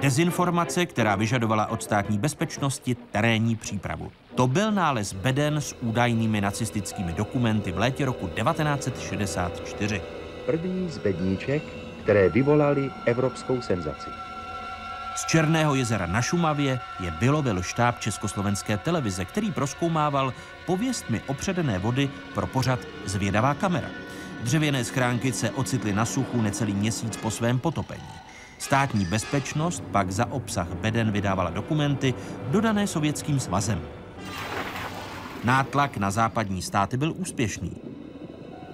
Dezinformace, 0.00 0.86
která 0.86 1.16
vyžadovala 1.16 1.66
od 1.66 1.82
státní 1.82 2.18
bezpečnosti 2.18 2.96
terénní 3.10 3.56
přípravu. 3.56 4.12
To 4.34 4.46
byl 4.46 4.72
nález 4.72 5.12
beden 5.12 5.56
s 5.56 5.76
údajnými 5.80 6.40
nacistickými 6.40 7.12
dokumenty 7.12 7.72
v 7.72 7.78
létě 7.78 8.04
roku 8.04 8.28
1964. 8.28 10.02
První 10.46 10.88
z 10.90 10.98
bedníček, 10.98 11.62
které 12.02 12.28
vyvolali 12.28 12.90
evropskou 13.06 13.60
senzaci. 13.60 14.10
Z 15.16 15.24
Černého 15.24 15.74
jezera 15.74 16.06
na 16.06 16.22
Šumavě 16.22 16.80
je 17.00 17.10
vylovil 17.10 17.62
štáb 17.62 18.00
Československé 18.00 18.76
televize, 18.76 19.24
který 19.24 19.52
proskoumával 19.52 20.32
pověstmi 20.66 21.20
opředené 21.26 21.78
vody 21.78 22.10
pro 22.34 22.46
pořad 22.46 22.78
Zvědavá 23.04 23.54
kamera. 23.54 23.88
Dřevěné 24.42 24.84
schránky 24.84 25.32
se 25.32 25.50
ocitly 25.50 25.92
na 25.92 26.04
suchu 26.04 26.42
necelý 26.42 26.72
měsíc 26.72 27.16
po 27.16 27.30
svém 27.30 27.58
potopení. 27.58 28.27
Státní 28.58 29.04
bezpečnost 29.04 29.84
pak 29.92 30.10
za 30.10 30.26
obsah 30.26 30.68
beden 30.68 31.10
vydávala 31.10 31.50
dokumenty 31.50 32.14
dodané 32.50 32.86
sovětským 32.86 33.40
svazem. 33.40 33.82
Nátlak 35.44 35.96
na 35.96 36.10
západní 36.10 36.62
státy 36.62 36.96
byl 36.96 37.14
úspěšný. 37.16 37.72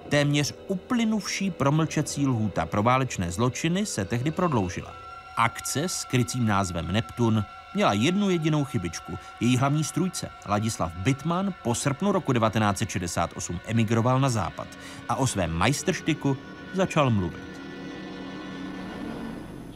Téměř 0.09 0.55
uplynuvší 0.69 1.51
promlčecí 1.51 2.27
lhůta 2.27 2.67
pro 2.67 2.83
válečné 2.83 3.31
zločiny 3.31 3.87
se 3.87 4.05
tehdy 4.05 4.31
prodloužila. 4.31 4.93
Akce 5.37 5.89
s 5.89 6.05
krycím 6.05 6.47
názvem 6.47 6.93
Neptun 6.93 7.45
měla 7.75 7.93
jednu 7.93 8.31
jedinou 8.31 8.65
chybičku. 8.65 9.19
Její 9.41 9.57
hlavní 9.57 9.85
strůjce, 9.85 10.31
Ladislav 10.47 10.93
Bitman, 10.93 11.55
po 11.63 11.75
srpnu 11.75 12.13
roku 12.13 12.33
1968 12.33 13.61
emigroval 13.67 14.21
na 14.21 14.29
západ 14.29 14.69
a 15.09 15.17
o 15.17 15.27
svém 15.27 15.53
majstrštiku 15.53 16.37
začal 16.75 17.11
mluvit. 17.11 17.54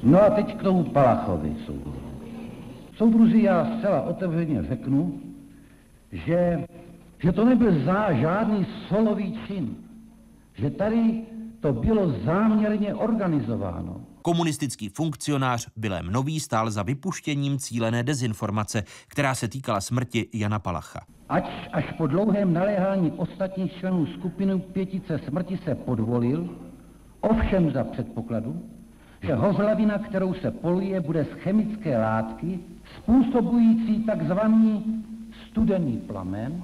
No 0.02 0.22
a 0.22 0.30
teď 0.30 0.56
k 0.56 0.62
tomu 0.62 0.84
Palachovi, 0.84 1.56
soudruzi. 1.66 1.98
Soudruzi, 2.96 3.42
já 3.42 3.78
zcela 3.78 4.02
otevřeně 4.02 4.62
řeknu, 4.62 5.20
že, 6.12 6.64
že 7.18 7.32
to 7.32 7.44
nebyl 7.44 7.84
zá, 7.84 8.12
žádný 8.12 8.66
solový 8.88 9.38
čin. 9.46 9.76
Že 10.54 10.70
tady 10.70 11.22
to 11.60 11.72
bylo 11.72 12.12
záměrně 12.24 12.94
organizováno. 12.94 14.00
Komunistický 14.22 14.88
funkcionář 14.88 15.68
Vilém 15.76 16.06
Nový 16.12 16.40
stál 16.40 16.70
za 16.70 16.82
vypuštěním 16.82 17.58
cílené 17.58 18.02
dezinformace, 18.02 18.82
která 19.08 19.34
se 19.34 19.48
týkala 19.48 19.80
smrti 19.80 20.28
Jana 20.34 20.58
Palacha. 20.58 21.00
Ať 21.28 21.50
až 21.72 21.84
po 21.96 22.06
dlouhém 22.06 22.52
naléhání 22.52 23.12
ostatních 23.12 23.72
členů 23.72 24.06
skupiny 24.06 24.60
pětice 24.60 25.20
smrti 25.28 25.58
se 25.64 25.74
podvolil, 25.74 26.48
ovšem 27.20 27.70
za 27.72 27.84
předpokladu, 27.84 28.62
že 29.22 29.34
hozlavina, 29.34 29.98
kterou 29.98 30.34
se 30.34 30.50
poluje, 30.50 31.00
bude 31.00 31.24
z 31.24 31.42
chemické 31.42 31.98
látky 31.98 32.58
způsobující 32.96 34.04
takzvaný 34.04 35.04
studený 35.50 35.96
plamen, 35.96 36.62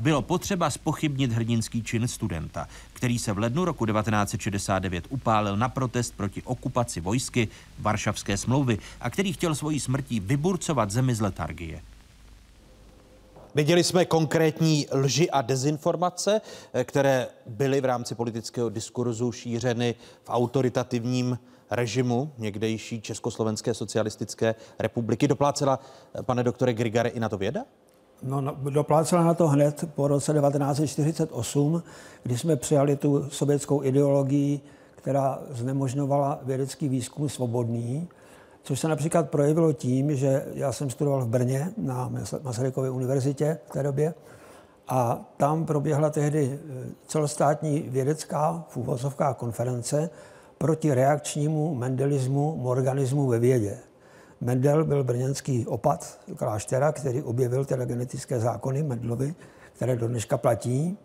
bylo 0.00 0.22
potřeba 0.22 0.70
spochybnit 0.70 1.32
hrdinský 1.32 1.82
čin 1.82 2.08
studenta, 2.08 2.68
který 2.92 3.18
se 3.18 3.32
v 3.32 3.38
lednu 3.38 3.64
roku 3.64 3.86
1969 3.86 5.04
upálil 5.08 5.56
na 5.56 5.68
protest 5.68 6.16
proti 6.16 6.42
okupaci 6.42 7.00
vojsky 7.00 7.48
Varšavské 7.78 8.36
smlouvy 8.36 8.78
a 9.00 9.10
který 9.10 9.32
chtěl 9.32 9.54
svojí 9.54 9.80
smrtí 9.80 10.20
vyburcovat 10.20 10.90
zemi 10.90 11.14
z 11.14 11.20
letargie. 11.20 11.80
Viděli 13.54 13.84
jsme 13.84 14.04
konkrétní 14.04 14.86
lži 14.92 15.30
a 15.30 15.42
dezinformace, 15.42 16.40
které 16.84 17.26
byly 17.46 17.80
v 17.80 17.84
rámci 17.84 18.14
politického 18.14 18.68
diskurzu 18.68 19.32
šířeny 19.32 19.94
v 20.24 20.30
autoritativním 20.30 21.38
režimu 21.70 22.32
někdejší 22.38 23.00
Československé 23.00 23.74
socialistické 23.74 24.54
republiky. 24.78 25.28
Doplácela, 25.28 25.78
pane 26.22 26.42
doktore 26.42 26.74
Grigare, 26.74 27.08
i 27.08 27.20
na 27.20 27.28
to 27.28 27.38
věda? 27.38 27.64
No, 28.22 28.40
no, 28.40 28.56
doplácela 28.70 29.24
na 29.24 29.34
to 29.34 29.48
hned 29.48 29.84
po 29.94 30.08
roce 30.08 30.32
1948, 30.32 31.82
kdy 32.22 32.38
jsme 32.38 32.56
přijali 32.56 32.96
tu 32.96 33.30
sovětskou 33.30 33.82
ideologii, 33.82 34.60
která 34.94 35.38
znemožňovala 35.50 36.38
vědecký 36.42 36.88
výzkum 36.88 37.28
svobodný, 37.28 38.08
což 38.62 38.80
se 38.80 38.88
například 38.88 39.30
projevilo 39.30 39.72
tím, 39.72 40.16
že 40.16 40.44
já 40.54 40.72
jsem 40.72 40.90
studoval 40.90 41.24
v 41.24 41.28
Brně 41.28 41.72
na 41.76 42.12
Masarykově 42.42 42.90
univerzitě 42.90 43.58
v 43.66 43.70
té 43.70 43.82
době 43.82 44.14
a 44.88 45.20
tam 45.36 45.66
proběhla 45.66 46.10
tehdy 46.10 46.58
eh, 46.58 46.86
celostátní 47.06 47.80
vědecká 47.80 48.64
v 48.68 48.78
konference 49.36 50.10
proti 50.58 50.94
reakčnímu 50.94 51.74
mendelismu, 51.74 52.56
morganismu 52.56 53.26
ve 53.26 53.38
vědě. 53.38 53.78
Mendel 54.40 54.84
byl 54.84 55.04
brněnský 55.04 55.66
opat 55.66 56.18
kláštera, 56.36 56.92
který 56.92 57.22
objevil 57.22 57.64
teda 57.64 57.84
genetické 57.84 58.40
zákony 58.40 58.82
Mendelovi, 58.82 59.34
které 59.72 59.96
do 59.96 60.08
dneška 60.08 60.36
platí. 60.36 60.98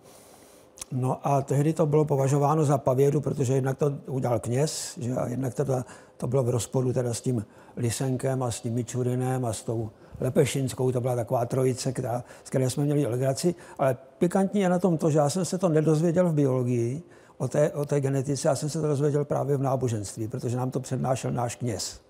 No 0.91 1.27
a 1.27 1.41
tehdy 1.41 1.73
to 1.73 1.85
bylo 1.85 2.05
považováno 2.05 2.65
za 2.65 2.77
pavědu, 2.77 3.21
protože 3.21 3.53
jednak 3.53 3.77
to 3.77 3.93
udělal 4.07 4.39
kněz, 4.39 4.97
že 5.01 5.15
a 5.15 5.27
jednak 5.27 5.53
teda 5.53 5.85
to 6.17 6.27
bylo 6.27 6.43
v 6.43 6.49
rozporu 6.49 6.93
teda 6.93 7.13
s 7.13 7.21
tím 7.21 7.45
Lisenkem 7.77 8.43
a 8.43 8.51
s 8.51 8.61
tím 8.61 8.73
Mičurinem 8.73 9.45
a 9.45 9.53
s 9.53 9.63
tou 9.63 9.89
Lepešinskou, 10.19 10.91
to 10.91 11.01
byla 11.01 11.15
taková 11.15 11.45
trojice, 11.45 11.91
která, 11.91 12.23
z 12.43 12.49
které 12.49 12.69
jsme 12.69 12.85
měli 12.85 13.05
legraci. 13.05 13.55
Ale 13.79 13.97
pikantní 14.17 14.61
je 14.61 14.69
na 14.69 14.79
tom 14.79 14.97
to, 14.97 15.11
že 15.11 15.17
já 15.17 15.29
jsem 15.29 15.45
se 15.45 15.57
to 15.57 15.69
nedozvěděl 15.69 16.29
v 16.29 16.33
biologii, 16.33 17.03
o 17.41 17.47
té, 17.47 17.71
o 17.71 17.85
té 17.85 18.01
genetice, 18.01 18.47
já 18.47 18.55
jsem 18.55 18.69
se 18.69 18.81
to 18.81 18.87
dozvěděl 18.87 19.25
právě 19.25 19.57
v 19.57 19.61
náboženství, 19.61 20.27
protože 20.27 20.57
nám 20.57 20.71
to 20.71 20.79
přednášel 20.79 21.31
náš 21.31 21.55
kněz, 21.55 22.01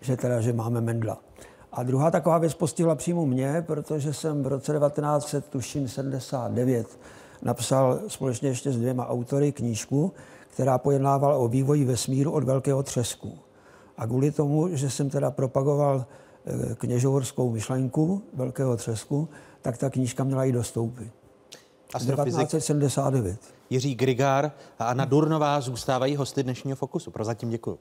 že 0.00 0.16
teda, 0.16 0.40
že 0.40 0.52
máme 0.52 0.80
Mendla. 0.80 1.18
A 1.72 1.82
druhá 1.82 2.10
taková 2.10 2.38
věc 2.38 2.54
postihla 2.54 2.94
přímo 2.94 3.26
mě, 3.26 3.64
protože 3.66 4.12
jsem 4.12 4.42
v 4.42 4.46
roce 4.46 4.72
1979 4.72 6.98
napsal 7.42 8.00
společně 8.08 8.48
ještě 8.48 8.72
s 8.72 8.76
dvěma 8.76 9.08
autory 9.08 9.52
knížku, 9.52 10.12
která 10.50 10.78
pojednávala 10.78 11.36
o 11.36 11.48
vývoji 11.48 11.84
vesmíru 11.84 12.32
od 12.32 12.44
velkého 12.44 12.82
třesku. 12.82 13.38
A 13.96 14.06
kvůli 14.06 14.30
tomu, 14.30 14.76
že 14.76 14.90
jsem 14.90 15.10
teda 15.10 15.30
propagoval 15.30 16.06
eh, 16.06 16.74
kněžovorskou 16.74 17.50
myšlenku 17.50 18.22
velkého 18.34 18.76
třesku, 18.76 19.28
tak 19.62 19.78
ta 19.78 19.90
knížka 19.90 20.24
měla 20.24 20.44
i 20.44 20.52
dostoupit. 20.52 21.17
Astrofyzik 21.94 22.48
1979. 22.48 23.40
Jiří 23.70 23.94
Grigár 23.94 24.52
a 24.78 24.84
Anna 24.84 25.04
Durnová 25.04 25.60
zůstávají 25.60 26.16
hosty 26.16 26.42
dnešního 26.42 26.76
Fokusu. 26.76 27.10
Prozatím 27.10 27.50
děkuji. 27.50 27.78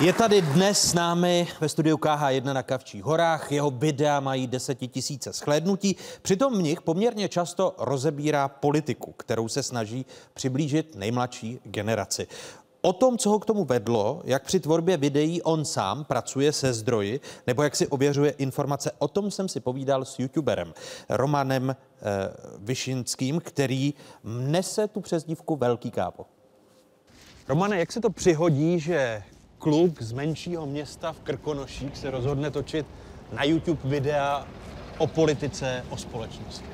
Je 0.00 0.12
tady 0.12 0.42
dnes 0.42 0.80
s 0.80 0.94
námi 0.94 1.48
ve 1.60 1.68
studiu 1.68 1.96
KH1 1.96 2.52
na 2.52 2.62
Kavčích 2.62 3.04
horách. 3.04 3.52
Jeho 3.52 3.70
videa 3.70 4.20
mají 4.20 4.46
desetitisíce 4.46 5.32
shlédnutí. 5.32 5.96
Přitom 6.22 6.58
v 6.58 6.62
nich 6.62 6.82
poměrně 6.82 7.28
často 7.28 7.74
rozebírá 7.78 8.48
politiku, 8.48 9.12
kterou 9.12 9.48
se 9.48 9.62
snaží 9.62 10.06
přiblížit 10.34 10.94
nejmladší 10.94 11.60
generaci. 11.64 12.26
O 12.86 12.92
tom, 12.92 13.18
co 13.18 13.30
ho 13.30 13.38
k 13.38 13.46
tomu 13.46 13.64
vedlo, 13.64 14.22
jak 14.24 14.44
při 14.44 14.60
tvorbě 14.60 14.96
videí 14.96 15.42
on 15.42 15.64
sám 15.64 16.04
pracuje 16.04 16.52
se 16.52 16.72
zdroji, 16.72 17.20
nebo 17.46 17.62
jak 17.62 17.76
si 17.76 17.86
ověřuje 17.86 18.30
informace, 18.30 18.92
o 18.98 19.08
tom 19.08 19.30
jsem 19.30 19.48
si 19.48 19.60
povídal 19.60 20.04
s 20.04 20.18
youtuberem 20.18 20.74
Romanem 21.08 21.70
eh, 21.70 22.04
Vyšinským, 22.58 23.40
který 23.40 23.94
nese 24.24 24.88
tu 24.88 25.00
přezdívku 25.00 25.56
Velký 25.56 25.90
kápo. 25.90 26.26
Romane, 27.48 27.78
jak 27.78 27.92
se 27.92 28.00
to 28.00 28.10
přihodí, 28.10 28.80
že 28.80 29.22
kluk 29.58 30.02
z 30.02 30.12
menšího 30.12 30.66
města 30.66 31.12
v 31.12 31.20
Krkonoších 31.20 31.96
se 31.98 32.10
rozhodne 32.10 32.50
točit 32.50 32.86
na 33.32 33.44
YouTube 33.44 33.80
videa 33.84 34.46
o 34.98 35.06
politice, 35.06 35.84
o 35.90 35.96
společnosti? 35.96 36.66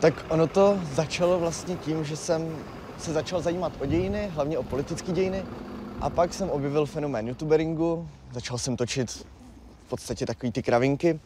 Tak 0.00 0.26
ono 0.28 0.46
to 0.46 0.78
začalo 0.92 1.38
vlastně 1.38 1.76
tím, 1.76 2.04
že 2.04 2.16
jsem 2.16 2.56
se 2.98 3.12
začal 3.12 3.42
zajímat 3.42 3.72
o 3.80 3.86
dějiny, 3.86 4.28
hlavně 4.34 4.58
o 4.58 4.62
politické 4.62 5.12
dějiny. 5.12 5.44
A 6.00 6.10
pak 6.10 6.34
jsem 6.34 6.50
objevil 6.50 6.86
fenomén 6.86 7.28
youtuberingu, 7.28 8.08
začal 8.32 8.58
jsem 8.58 8.76
točit 8.76 9.10
v 9.86 9.88
podstatě 9.88 10.26
takový 10.26 10.52
ty 10.52 10.62
kravinky. 10.62 11.20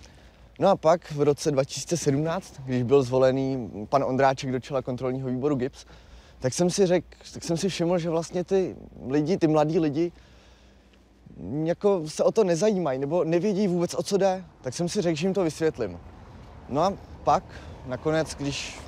No 0.58 0.68
a 0.68 0.76
pak 0.76 1.12
v 1.12 1.22
roce 1.22 1.50
2017, 1.50 2.60
když 2.64 2.82
byl 2.82 3.02
zvolený 3.02 3.70
pan 3.88 4.04
Ondráček 4.04 4.52
do 4.52 4.60
čela 4.60 4.82
kontrolního 4.82 5.28
výboru 5.28 5.54
GIPS, 5.54 5.86
tak 6.38 6.54
jsem 6.54 6.70
si 6.70 6.86
řekl, 6.86 7.06
tak 7.32 7.44
jsem 7.44 7.56
si 7.56 7.68
všiml, 7.68 7.98
že 7.98 8.10
vlastně 8.10 8.44
ty 8.44 8.76
lidi, 9.08 9.36
ty 9.36 9.46
mladí 9.46 9.78
lidi, 9.78 10.12
jako 11.64 12.02
se 12.08 12.24
o 12.24 12.32
to 12.32 12.44
nezajímají 12.44 12.98
nebo 12.98 13.24
nevědí 13.24 13.68
vůbec, 13.68 13.94
o 13.94 14.02
co 14.02 14.16
jde, 14.16 14.44
tak 14.60 14.74
jsem 14.74 14.88
si 14.88 15.02
řekl, 15.02 15.16
že 15.16 15.26
jim 15.26 15.34
to 15.34 15.44
vysvětlím. 15.44 15.98
No 16.68 16.82
a 16.82 16.92
pak 17.24 17.44
nakonec, 17.86 18.34
když 18.34 18.78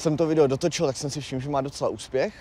jsem 0.00 0.16
to 0.16 0.26
video 0.26 0.46
dotočil, 0.46 0.86
tak 0.86 0.96
jsem 0.96 1.10
si 1.10 1.20
všiml, 1.20 1.40
že 1.40 1.50
má 1.50 1.60
docela 1.60 1.90
úspěch. 1.90 2.34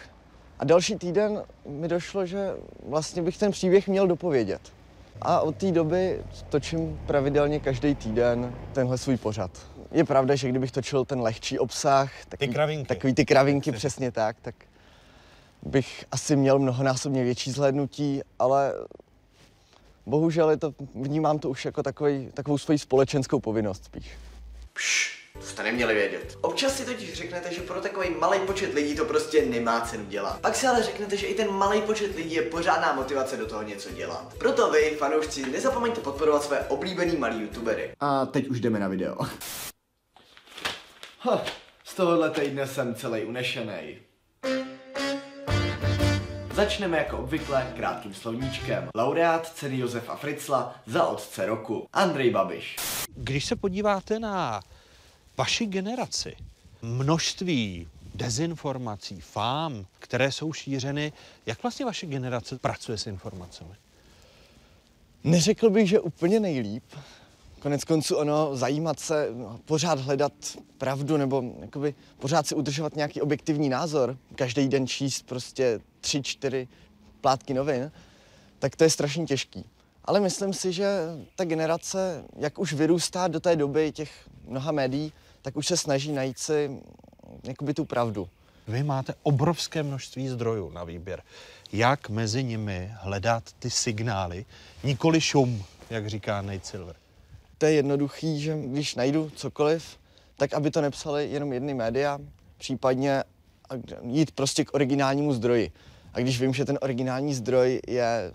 A 0.60 0.66
další 0.66 0.96
týden 0.96 1.44
mi 1.66 1.88
došlo, 1.88 2.26
že 2.26 2.54
vlastně 2.86 3.22
bych 3.22 3.38
ten 3.38 3.52
příběh 3.52 3.88
měl 3.88 4.08
dopovědět. 4.08 4.62
A 5.22 5.42
od 5.42 5.56
té 5.56 5.72
doby 5.72 6.24
točím 6.50 7.00
pravidelně 7.08 7.60
každý 7.60 7.96
týden 7.96 8.56
tenhle 8.74 8.98
svůj 8.98 9.18
pořad. 9.18 9.52
Je 9.92 10.04
pravda, 10.04 10.36
že 10.36 10.50
kdybych 10.50 10.72
točil 10.72 11.06
ten 11.06 11.22
lehčí 11.22 11.60
obsah, 11.60 12.12
takový 12.30 12.48
ty 12.48 12.54
kravinky, 12.54 12.88
takový 12.88 13.14
ty 13.14 13.26
kravinky 13.26 13.72
přesně 13.72 14.12
tak, 14.12 14.38
tak 14.42 14.56
bych 15.64 16.06
asi 16.12 16.36
měl 16.36 16.60
mnohonásobně 16.60 17.24
větší 17.24 17.52
zhlédnutí, 17.52 18.22
ale 18.40 18.74
bohužel 20.06 20.50
je 20.50 20.58
to, 20.58 20.74
vnímám 20.96 21.40
to 21.40 21.50
už 21.50 21.66
jako 21.66 21.84
takový, 21.84 22.30
takovou 22.34 22.58
svoji 22.58 22.80
společenskou 22.80 23.40
povinnost 23.40 23.86
spíš. 23.86 24.12
Pš, 24.74 25.19
to 25.40 25.46
jste 25.46 25.64
neměli 25.64 25.94
vědět. 25.94 26.38
Občas 26.42 26.78
si 26.78 26.86
totiž 26.86 27.14
řeknete, 27.14 27.54
že 27.54 27.62
pro 27.62 27.82
takový 27.82 28.10
malý 28.20 28.40
počet 28.40 28.74
lidí 28.74 28.96
to 28.96 29.06
prostě 29.06 29.46
nemá 29.46 29.82
cenu 29.82 30.06
dělat. 30.06 30.42
Pak 30.42 30.56
si 30.56 30.68
ale 30.68 30.84
řeknete, 30.84 31.18
že 31.18 31.28
i 31.28 31.36
ten 31.36 31.52
malý 31.52 31.82
počet 31.82 32.16
lidí 32.16 32.36
je 32.36 32.42
pořádná 32.42 32.94
motivace 32.94 33.38
do 33.38 33.46
toho 33.46 33.64
něco 33.64 33.90
dělat. 33.90 34.34
Proto 34.38 34.72
vy, 34.72 34.96
fanoušci, 35.00 35.52
nezapomeňte 35.52 36.02
podporovat 36.02 36.44
své 36.44 36.60
oblíbený 36.60 37.18
malý 37.18 37.42
youtubery. 37.42 37.92
A 38.00 38.26
teď 38.26 38.48
už 38.48 38.60
jdeme 38.60 38.80
na 38.80 38.88
video. 38.88 39.18
Ha, 41.20 41.44
z 41.84 41.96
tohohle 41.96 42.30
týdne 42.30 42.68
jsem 42.68 42.96
celý 42.96 43.24
unešený. 43.24 43.98
Začneme 46.54 46.98
jako 46.98 47.18
obvykle 47.18 47.74
krátkým 47.76 48.14
slovníčkem. 48.14 48.90
Laureát 48.96 49.48
ceny 49.48 49.80
Josefa 49.80 50.16
Fritzla 50.16 50.76
za 50.86 51.08
otce 51.08 51.46
roku. 51.46 51.88
Andrej 51.94 52.30
Babiš. 52.30 52.76
Když 53.16 53.46
se 53.46 53.56
podíváte 53.56 54.20
na 54.20 54.60
vaši 55.40 55.66
generaci, 55.66 56.36
množství 56.82 57.88
dezinformací, 58.16 59.22
fám, 59.22 59.86
které 60.00 60.32
jsou 60.32 60.54
šířeny, 60.54 61.14
jak 61.46 61.64
vlastně 61.64 61.86
vaše 61.86 62.06
generace 62.06 62.60
pracuje 62.60 62.98
s 62.98 63.08
informacemi? 63.08 63.74
Neřekl 65.24 65.70
bych, 65.70 65.90
že 65.90 66.00
úplně 66.00 66.40
nejlíp. 66.40 66.84
Konec 67.60 67.84
konců 67.84 68.16
ono, 68.16 68.56
zajímat 68.56 69.00
se, 69.00 69.30
no, 69.34 69.60
pořád 69.66 70.00
hledat 70.00 70.34
pravdu 70.78 71.18
nebo 71.18 71.44
jakoby 71.62 71.96
pořád 72.20 72.48
si 72.48 72.56
udržovat 72.56 72.96
nějaký 72.96 73.22
objektivní 73.22 73.70
názor, 73.70 74.18
každý 74.36 74.68
den 74.68 74.88
číst 74.88 75.26
prostě 75.26 75.80
tři, 76.02 76.24
čtyři 76.24 76.68
plátky 77.22 77.54
novin, 77.54 77.92
tak 78.60 78.76
to 78.76 78.84
je 78.84 78.90
strašně 78.90 79.26
těžký. 79.26 79.66
Ale 80.06 80.20
myslím 80.20 80.54
si, 80.54 80.74
že 80.74 80.88
ta 81.36 81.46
generace, 81.46 82.24
jak 82.36 82.60
už 82.60 82.74
vyrůstá 82.74 83.28
do 83.28 83.40
té 83.40 83.56
doby 83.56 83.92
těch 83.92 84.30
mnoha 84.48 84.72
médií, 84.72 85.14
tak 85.42 85.58
už 85.58 85.68
se 85.68 85.78
snaží 85.78 86.12
najít 86.12 86.40
si 86.40 86.82
jakoby 87.44 87.74
tu 87.74 87.86
pravdu. 87.86 88.30
Vy 88.68 88.84
máte 88.84 89.14
obrovské 89.24 89.84
množství 89.84 90.30
zdrojů 90.30 90.70
na 90.70 90.84
výběr. 90.84 91.24
Jak 91.72 92.10
mezi 92.10 92.44
nimi 92.44 92.92
hledat 93.02 93.44
ty 93.60 93.70
signály, 93.70 94.46
nikoli 94.84 95.22
šum, 95.22 95.64
jak 95.90 96.08
říká 96.08 96.42
Nate 96.42 96.66
Silver? 96.66 96.96
To 97.58 97.66
je 97.66 97.72
jednoduchý, 97.72 98.42
že 98.42 98.58
když 98.66 98.96
najdu 98.96 99.30
cokoliv, 99.36 99.98
tak 100.38 100.54
aby 100.54 100.72
to 100.72 100.82
nepsali 100.82 101.30
jenom 101.32 101.54
jedny 101.54 101.74
média, 101.74 102.20
případně 102.58 103.24
jít 104.02 104.32
prostě 104.32 104.66
k 104.66 104.74
originálnímu 104.74 105.34
zdroji. 105.34 105.72
A 106.14 106.20
když 106.20 106.42
vím, 106.42 106.54
že 106.54 106.66
ten 106.66 106.80
originální 106.82 107.34
zdroj 107.34 107.80
je 107.88 108.32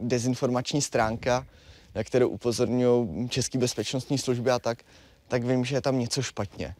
dezinformační 0.00 0.82
stránka, 0.82 1.46
na 1.94 2.04
kterou 2.04 2.28
upozorňují 2.28 3.28
české 3.28 3.58
bezpečnostní 3.58 4.18
služby 4.18 4.50
a 4.50 4.58
tak, 4.58 4.78
tak 5.34 5.44
vím, 5.44 5.64
že 5.64 5.76
je 5.76 5.80
tam 5.80 5.98
něco 5.98 6.22
špatně. 6.22 6.74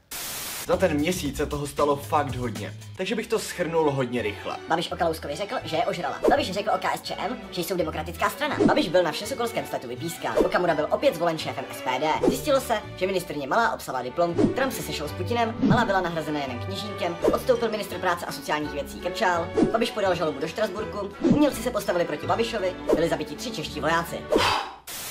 Za 0.67 0.77
ten 0.77 0.95
měsíc 0.95 1.37
se 1.37 1.47
toho 1.47 1.67
stalo 1.67 1.97
fakt 1.97 2.37
hodně, 2.37 2.75
takže 2.97 3.15
bych 3.15 3.27
to 3.27 3.39
schrnul 3.39 3.91
hodně 3.91 4.23
rychle. 4.23 4.57
Babiš 4.69 4.93
o 4.93 4.97
Kalouskovi 4.97 5.37
řekl, 5.37 5.57
že 5.65 5.77
je 5.77 5.87
ožrala. 5.87 6.21
Babiš 6.31 6.53
řekl 6.53 6.71
o 6.71 6.79
KSČM, 6.79 7.35
že 7.51 7.61
jsou 7.61 7.77
demokratická 7.77 8.31
strana. 8.31 8.57
Babiš 8.67 8.89
byl 8.89 9.03
na 9.03 9.13
Všesokolském 9.13 9.67
statu 9.67 9.89
vypískán. 9.89 10.35
Okamura 10.39 10.75
byl 10.75 10.89
opět 10.91 11.15
zvolen 11.15 11.39
šéfem 11.39 11.65
SPD. 11.73 12.27
Zjistilo 12.29 12.61
se, 12.61 12.75
že 12.97 13.07
ministrně 13.07 13.47
Malá 13.47 13.75
obsala 13.75 14.03
diplomku. 14.03 14.49
Trump 14.49 14.73
se 14.73 14.83
sešel 14.83 15.09
s 15.09 15.13
Putinem, 15.13 15.55
Malá 15.61 15.85
byla 15.85 16.01
nahrazena 16.01 16.41
jenom 16.41 16.59
kněžínkem. 16.59 17.17
Odstoupil 17.33 17.71
ministr 17.71 17.99
práce 17.99 18.27
a 18.27 18.33
sociálních 18.33 18.73
věcí 18.73 19.01
Krčál. 19.01 19.49
Babiš 19.73 19.91
podal 19.91 20.15
žalobu 20.15 20.41
do 20.41 20.49
Štrasburku. 20.49 21.11
Umělci 21.21 21.63
se 21.63 21.71
postavili 21.71 22.05
proti 22.05 22.27
Babišovi, 22.27 22.73
byli 22.95 23.09
zabiti 23.09 23.35
tři 23.35 23.51
čeští 23.51 23.81
vojáci. 23.81 24.17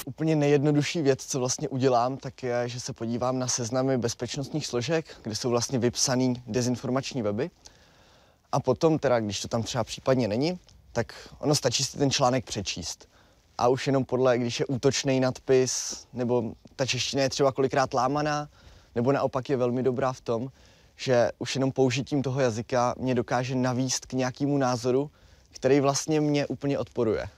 Úplně 0.06 0.36
nejjednodušší 0.36 1.02
věc, 1.02 1.26
co 1.26 1.40
vlastně 1.40 1.70
udělám, 1.70 2.18
tak 2.18 2.44
je, 2.44 2.70
že 2.70 2.80
se 2.80 2.94
podívám 2.94 3.40
na 3.40 3.48
seznamy 3.48 3.98
bezpečnostních 3.98 4.68
složek, 4.68 5.06
kde 5.24 5.36
jsou 5.36 5.50
vlastně 5.50 5.80
vypsané 5.80 6.34
dezinformační 6.48 7.22
weby. 7.22 7.52
A 8.52 8.60
potom 8.60 9.00
teda, 9.00 9.20
když 9.20 9.42
to 9.42 9.48
tam 9.48 9.64
třeba 9.64 9.84
případně 9.84 10.28
není, 10.28 10.60
tak 10.92 11.14
ono 11.40 11.56
stačí 11.56 11.84
si 11.84 11.98
ten 11.98 12.12
článek 12.12 12.46
přečíst. 12.46 13.10
A 13.58 13.68
už 13.68 13.88
jenom 13.88 14.06
podle, 14.06 14.38
když 14.38 14.60
je 14.60 14.66
útočný 14.66 15.20
nadpis, 15.20 16.06
nebo 16.14 16.54
ta 16.76 16.86
čeština 16.86 17.24
je 17.24 17.30
třeba 17.30 17.52
kolikrát 17.52 17.94
lámaná, 17.94 18.50
nebo 18.96 19.12
naopak 19.12 19.50
je 19.50 19.58
velmi 19.58 19.84
dobrá 19.84 20.14
v 20.14 20.22
tom, 20.22 20.52
že 20.96 21.32
už 21.40 21.56
jenom 21.56 21.72
použitím 21.72 22.22
toho 22.22 22.42
jazyka 22.42 22.96
mě 22.98 23.16
dokáže 23.16 23.56
navíst 23.56 24.06
k 24.06 24.14
nějakému 24.14 24.58
názoru, 24.58 25.12
který 25.52 25.80
vlastně 25.80 26.22
mě 26.22 26.48
úplně 26.48 26.80
odporuje. 26.80 27.30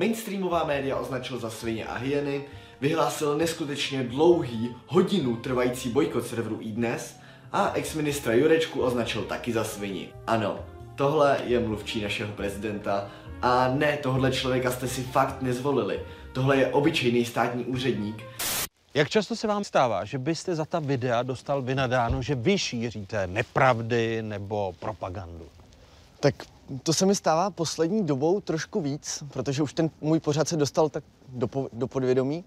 Mainstreamová 0.00 0.64
média 0.64 0.96
označil 0.96 1.38
za 1.38 1.50
svině 1.50 1.86
a 1.86 1.96
hyeny, 1.96 2.44
vyhlásil 2.80 3.38
neskutečně 3.38 4.02
dlouhý, 4.02 4.74
hodinu 4.86 5.36
trvající 5.36 5.88
bojkot 5.88 6.26
serveru 6.26 6.58
iDnes 6.60 7.16
a 7.52 7.72
ex-ministra 7.74 8.34
Jurečku 8.34 8.82
označil 8.82 9.22
taky 9.22 9.52
za 9.52 9.64
svini. 9.64 10.08
Ano, 10.26 10.58
tohle 10.96 11.38
je 11.44 11.60
mluvčí 11.60 12.02
našeho 12.02 12.32
prezidenta 12.32 13.10
a 13.42 13.68
ne, 13.68 13.96
tohle 14.02 14.32
člověka 14.32 14.70
jste 14.70 14.88
si 14.88 15.02
fakt 15.02 15.42
nezvolili. 15.42 16.00
Tohle 16.32 16.56
je 16.56 16.66
obyčejný 16.66 17.24
státní 17.24 17.64
úředník, 17.64 18.22
Jak 18.94 19.08
často 19.08 19.36
se 19.36 19.46
vám 19.46 19.64
stává, 19.64 20.04
že 20.04 20.18
byste 20.18 20.54
za 20.54 20.64
ta 20.64 20.78
videa 20.78 21.22
dostal 21.22 21.62
vynadáno, 21.62 22.22
že 22.22 22.34
vy 22.34 22.58
šíříte 22.58 23.26
nepravdy 23.26 24.22
nebo 24.22 24.74
propagandu? 24.78 25.48
Tak 26.20 26.34
to 26.82 26.92
se 26.92 27.06
mi 27.06 27.14
stává 27.14 27.50
poslední 27.50 28.06
dobou 28.06 28.40
trošku 28.40 28.80
víc, 28.80 29.24
protože 29.32 29.62
už 29.62 29.72
ten 29.72 29.90
můj 30.00 30.20
pořad 30.20 30.48
se 30.48 30.56
dostal 30.56 30.88
tak 30.88 31.04
do, 31.28 31.48
po, 31.48 31.68
do 31.72 31.86
podvědomí. 31.86 32.44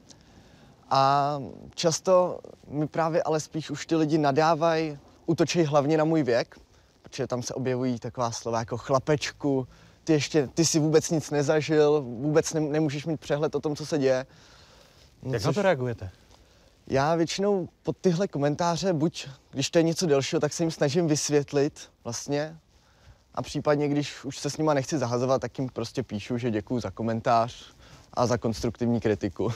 A 0.90 1.40
často 1.76 2.40
mi 2.68 2.88
právě 2.88 3.24
ale 3.24 3.40
spíš 3.40 3.72
už 3.72 3.86
ty 3.86 3.96
lidi 3.96 4.18
nadávají, 4.18 4.98
útočí 5.26 5.64
hlavně 5.64 5.98
na 5.98 6.04
můj 6.04 6.24
věk, 6.24 6.60
protože 7.02 7.28
tam 7.28 7.44
se 7.44 7.54
objevují 7.54 8.00
taková 8.00 8.32
slova 8.32 8.60
jako 8.60 8.78
chlapečku, 8.78 9.68
ty 10.04 10.14
ještě, 10.14 10.48
ty 10.48 10.66
si 10.66 10.80
vůbec 10.80 11.10
nic 11.10 11.32
nezažil, 11.32 12.02
vůbec 12.02 12.54
ne, 12.54 12.62
nemůžeš 12.62 13.06
mít 13.06 13.20
přehled 13.20 13.56
o 13.56 13.60
tom, 13.60 13.76
co 13.76 13.86
se 13.86 13.98
děje. 13.98 14.26
Jak 15.24 15.44
na 15.44 15.54
to 15.54 15.62
reagujete? 15.62 16.10
Já 16.88 17.16
většinou 17.16 17.70
pod 17.84 17.98
tyhle 17.98 18.28
komentáře, 18.28 18.94
buď 18.94 19.28
když 19.52 19.70
to 19.70 19.80
je 19.80 19.84
něco 19.84 20.06
delšího, 20.06 20.40
tak 20.40 20.54
se 20.54 20.64
jim 20.64 20.72
snažím 20.72 21.08
vysvětlit 21.08 21.92
vlastně. 22.04 22.60
A 23.36 23.42
případně, 23.42 23.88
když 23.88 24.26
už 24.26 24.38
se 24.38 24.50
s 24.50 24.58
nima 24.58 24.74
nechci 24.74 24.98
zahazovat, 24.98 25.42
tak 25.42 25.60
jim 25.60 25.70
prostě 25.70 26.04
píšu, 26.04 26.38
že 26.38 26.52
děkuju 26.52 26.80
za 26.80 26.92
komentář 26.92 27.74
a 28.14 28.28
za 28.28 28.38
konstruktivní 28.38 29.00
kritiku. 29.00 29.52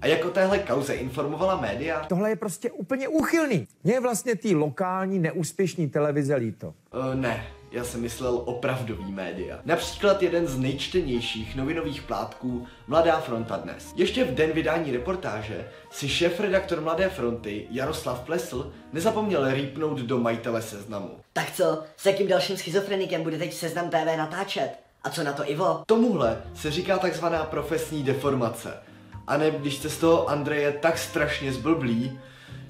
A 0.00 0.06
jako 0.06 0.30
téhle 0.30 0.58
kauze 0.58 0.94
informovala 0.94 1.60
média? 1.60 2.04
Tohle 2.08 2.30
je 2.30 2.36
prostě 2.36 2.70
úplně 2.70 3.08
úchylný. 3.08 3.68
Mně 3.84 3.94
je 3.94 4.00
vlastně 4.00 4.36
ty 4.36 4.54
lokální 4.54 5.18
neúspěšní 5.18 5.88
televize 5.88 6.34
líto. 6.34 6.74
Uh, 6.94 7.14
ne, 7.14 7.46
já 7.72 7.84
jsem 7.84 8.00
myslel 8.00 8.42
opravdový 8.44 9.12
média. 9.12 9.60
Například 9.64 10.22
jeden 10.22 10.46
z 10.46 10.58
nejčtenějších 10.58 11.56
novinových 11.56 12.02
plátků 12.02 12.66
Mladá 12.86 13.20
fronta 13.20 13.56
dnes. 13.56 13.92
Ještě 13.96 14.24
v 14.24 14.34
den 14.34 14.52
vydání 14.52 14.92
reportáže 14.92 15.68
si 15.90 16.08
šéf-redaktor 16.08 16.80
Mladé 16.80 17.08
fronty 17.08 17.66
Jaroslav 17.70 18.20
Plesl 18.20 18.72
nezapomněl 18.92 19.54
rýpnout 19.54 19.98
do 19.98 20.18
majitele 20.18 20.62
seznamu. 20.62 21.10
Tak 21.32 21.52
co, 21.52 21.82
s 21.96 22.06
jakým 22.06 22.28
dalším 22.28 22.56
schizofrenikem 22.56 23.22
bude 23.22 23.38
teď 23.38 23.54
Seznam 23.54 23.90
TV 23.90 24.16
natáčet? 24.16 24.70
A 25.04 25.10
co 25.10 25.24
na 25.24 25.32
to 25.32 25.50
Ivo? 25.50 25.82
Tomuhle 25.86 26.42
se 26.54 26.70
říká 26.70 26.98
takzvaná 26.98 27.44
profesní 27.44 28.02
deformace. 28.02 28.82
A 29.26 29.36
ne, 29.36 29.50
když 29.50 29.76
jste 29.76 29.88
z 29.88 29.98
toho 29.98 30.30
Andreje 30.30 30.72
tak 30.72 30.98
strašně 30.98 31.52
zblblí, 31.52 32.20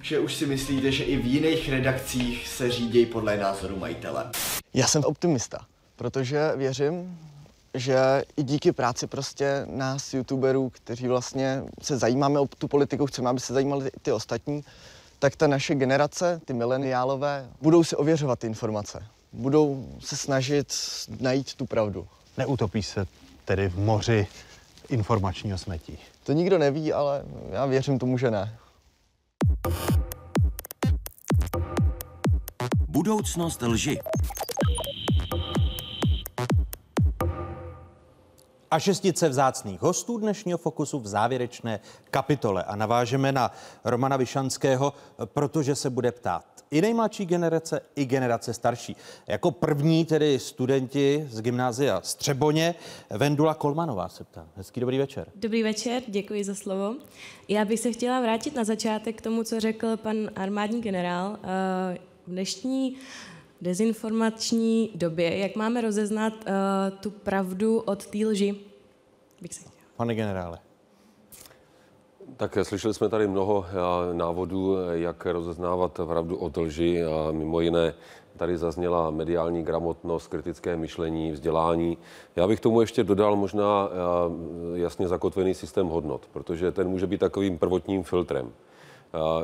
že 0.02 0.18
už 0.18 0.34
si 0.34 0.46
myslíte, 0.46 0.92
že 0.92 1.04
i 1.04 1.16
v 1.16 1.24
jiných 1.26 1.68
redakcích 1.68 2.48
se 2.48 2.70
řídějí 2.70 3.06
podle 3.06 3.36
názoru 3.36 3.76
majitele. 3.76 4.30
Já 4.74 4.86
jsem 4.86 5.04
optimista, 5.04 5.58
protože 5.96 6.52
věřím, 6.56 7.18
že 7.74 8.22
i 8.36 8.42
díky 8.42 8.72
práci 8.72 9.06
prostě 9.06 9.66
nás, 9.70 10.14
youtuberů, 10.14 10.70
kteří 10.70 11.08
vlastně 11.08 11.62
se 11.82 11.98
zajímáme 11.98 12.40
o 12.40 12.46
tu 12.46 12.68
politiku, 12.68 13.06
chceme, 13.06 13.30
aby 13.30 13.40
se 13.40 13.52
zajímali 13.52 13.88
i 13.88 14.00
ty 14.02 14.12
ostatní, 14.12 14.64
tak 15.18 15.36
ta 15.36 15.46
naše 15.46 15.74
generace, 15.74 16.40
ty 16.44 16.52
mileniálové, 16.52 17.46
budou 17.62 17.84
si 17.84 17.96
ověřovat 17.96 18.38
ty 18.38 18.46
informace. 18.46 19.06
Budou 19.32 19.88
se 20.00 20.16
snažit 20.16 20.74
najít 21.20 21.54
tu 21.54 21.66
pravdu. 21.66 22.06
Neutopí 22.36 22.82
se 22.82 23.06
tedy 23.44 23.68
v 23.68 23.78
moři 23.78 24.26
informačního 24.88 25.58
smetí. 25.58 25.98
To 26.24 26.32
nikdo 26.32 26.58
neví, 26.58 26.92
ale 26.92 27.22
já 27.50 27.66
věřím 27.66 27.98
tomu, 27.98 28.18
že 28.18 28.30
ne. 28.30 28.54
Budoucnost 32.89 33.62
lži. 33.62 33.98
A 38.70 38.78
šestice 38.78 39.28
vzácných 39.28 39.82
hostů 39.82 40.19
dnešního 40.19 40.59
Fokusu 40.59 41.01
v 41.01 41.06
závěrečné 41.06 41.81
kapitole. 42.10 42.65
A 42.65 42.77
navážeme 42.77 43.32
na 43.32 43.51
Romana 43.85 44.16
Vyšanského, 44.16 44.93
protože 45.24 45.74
se 45.74 45.90
bude 45.90 46.12
ptát 46.12 46.57
i 46.70 46.81
nejmladší 46.81 47.27
generace, 47.27 47.81
i 47.97 48.05
generace 48.07 48.55
starší. 48.55 48.97
Jako 49.27 49.51
první 49.51 50.05
tedy 50.05 50.39
studenti 50.39 51.28
z 51.31 51.40
gymnázia 51.40 52.01
Střeboně, 52.05 52.74
Vendula 53.11 53.55
Kolmanová 53.55 54.09
se 54.09 54.24
ptá. 54.24 54.47
Hezký 54.57 54.81
dobrý 54.81 54.99
večer. 54.99 55.27
Dobrý 55.35 55.62
večer, 55.62 56.03
děkuji 56.09 56.45
za 56.45 56.55
slovo. 56.55 56.95
Já 57.49 57.65
bych 57.65 57.81
se 57.81 57.93
chtěla 57.93 58.20
vrátit 58.20 58.55
na 58.55 58.65
začátek 58.65 59.16
k 59.16 59.20
tomu, 59.20 59.45
co 59.45 59.61
řekl 59.61 59.97
pan 59.97 60.16
armádní 60.36 60.81
generál. 60.81 61.39
Eh, 61.43 61.99
v 62.27 62.31
dnešní 62.31 62.97
dezinformační 63.61 64.90
době, 64.95 65.39
jak 65.39 65.57
máme 65.57 65.81
rozeznat 65.81 66.32
uh, 66.32 66.99
tu 67.01 67.11
pravdu 67.11 67.78
od 67.78 68.07
té 68.07 68.19
lži? 68.19 68.55
Bych 69.40 69.55
se 69.55 69.61
chtěla. 69.61 69.74
Pane 69.97 70.15
generále. 70.15 70.59
Tak 72.36 72.59
slyšeli 72.62 72.94
jsme 72.94 73.09
tady 73.09 73.26
mnoho 73.26 73.64
návodů, 74.12 74.76
jak 74.92 75.26
rozeznávat 75.26 75.92
pravdu 75.92 76.36
od 76.36 76.56
lži 76.56 77.05
a 77.05 77.32
mimo 77.32 77.60
jiné 77.60 77.94
tady 78.36 78.56
zazněla 78.59 79.10
mediální 79.10 79.62
gramotnost, 79.62 80.26
kritické 80.26 80.76
myšlení, 80.76 81.32
vzdělání. 81.32 81.98
Já 82.36 82.46
bych 82.46 82.60
tomu 82.60 82.80
ještě 82.80 83.05
dodal 83.05 83.36
možná 83.36 83.88
jasně 84.74 85.09
zakotvený 85.09 85.55
systém 85.55 85.86
hodnot, 85.86 86.28
protože 86.32 86.72
ten 86.72 86.88
může 86.88 87.06
být 87.06 87.20
takovým 87.20 87.59
prvotním 87.59 88.02
filtrem. 88.02 88.52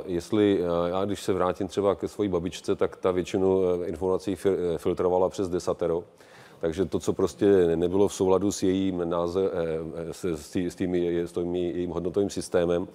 Jestli 0.06 0.60
já, 0.86 1.04
když 1.04 1.22
se 1.22 1.32
vrátím 1.32 1.68
třeba 1.68 1.94
ke 1.94 2.08
své 2.08 2.28
babičce, 2.28 2.76
tak 2.76 2.96
ta 2.96 3.10
většinu 3.10 3.82
informací 3.84 4.36
filtrovala 4.76 5.28
přes 5.28 5.48
desatero. 5.48 6.04
Takže 6.60 6.84
to, 6.84 6.98
co 6.98 7.12
prostě 7.12 7.76
nebylo 7.76 8.08
v 8.08 8.14
souladu 8.14 8.52
s 8.52 8.62
jejím 8.62 9.10
název, 9.10 9.50
e, 10.10 10.12
s, 10.12 10.24
s, 10.24 10.50
tím, 10.50 10.70
s 10.70 10.74
tím 11.32 11.54
jejím 11.54 11.90
hodnotovým 11.90 12.30
systémem, 12.30 12.88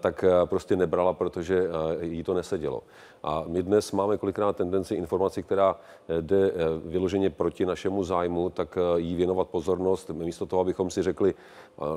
tak 0.00 0.24
prostě 0.44 0.76
nebrala, 0.76 1.12
protože 1.12 1.68
jí 2.00 2.22
to 2.22 2.34
nesedělo. 2.34 2.82
A 3.22 3.44
my 3.46 3.62
dnes 3.62 3.92
máme 3.92 4.18
kolikrát 4.18 4.56
tendenci 4.56 4.94
informaci, 4.94 5.42
která 5.42 5.76
jde 6.20 6.52
vyloženě 6.84 7.30
proti 7.30 7.66
našemu 7.66 8.04
zájmu, 8.04 8.50
tak 8.50 8.78
jí 8.96 9.14
věnovat 9.14 9.48
pozornost, 9.48 10.10
místo 10.10 10.46
toho, 10.46 10.60
abychom 10.60 10.90
si 10.90 11.02
řekli, 11.02 11.34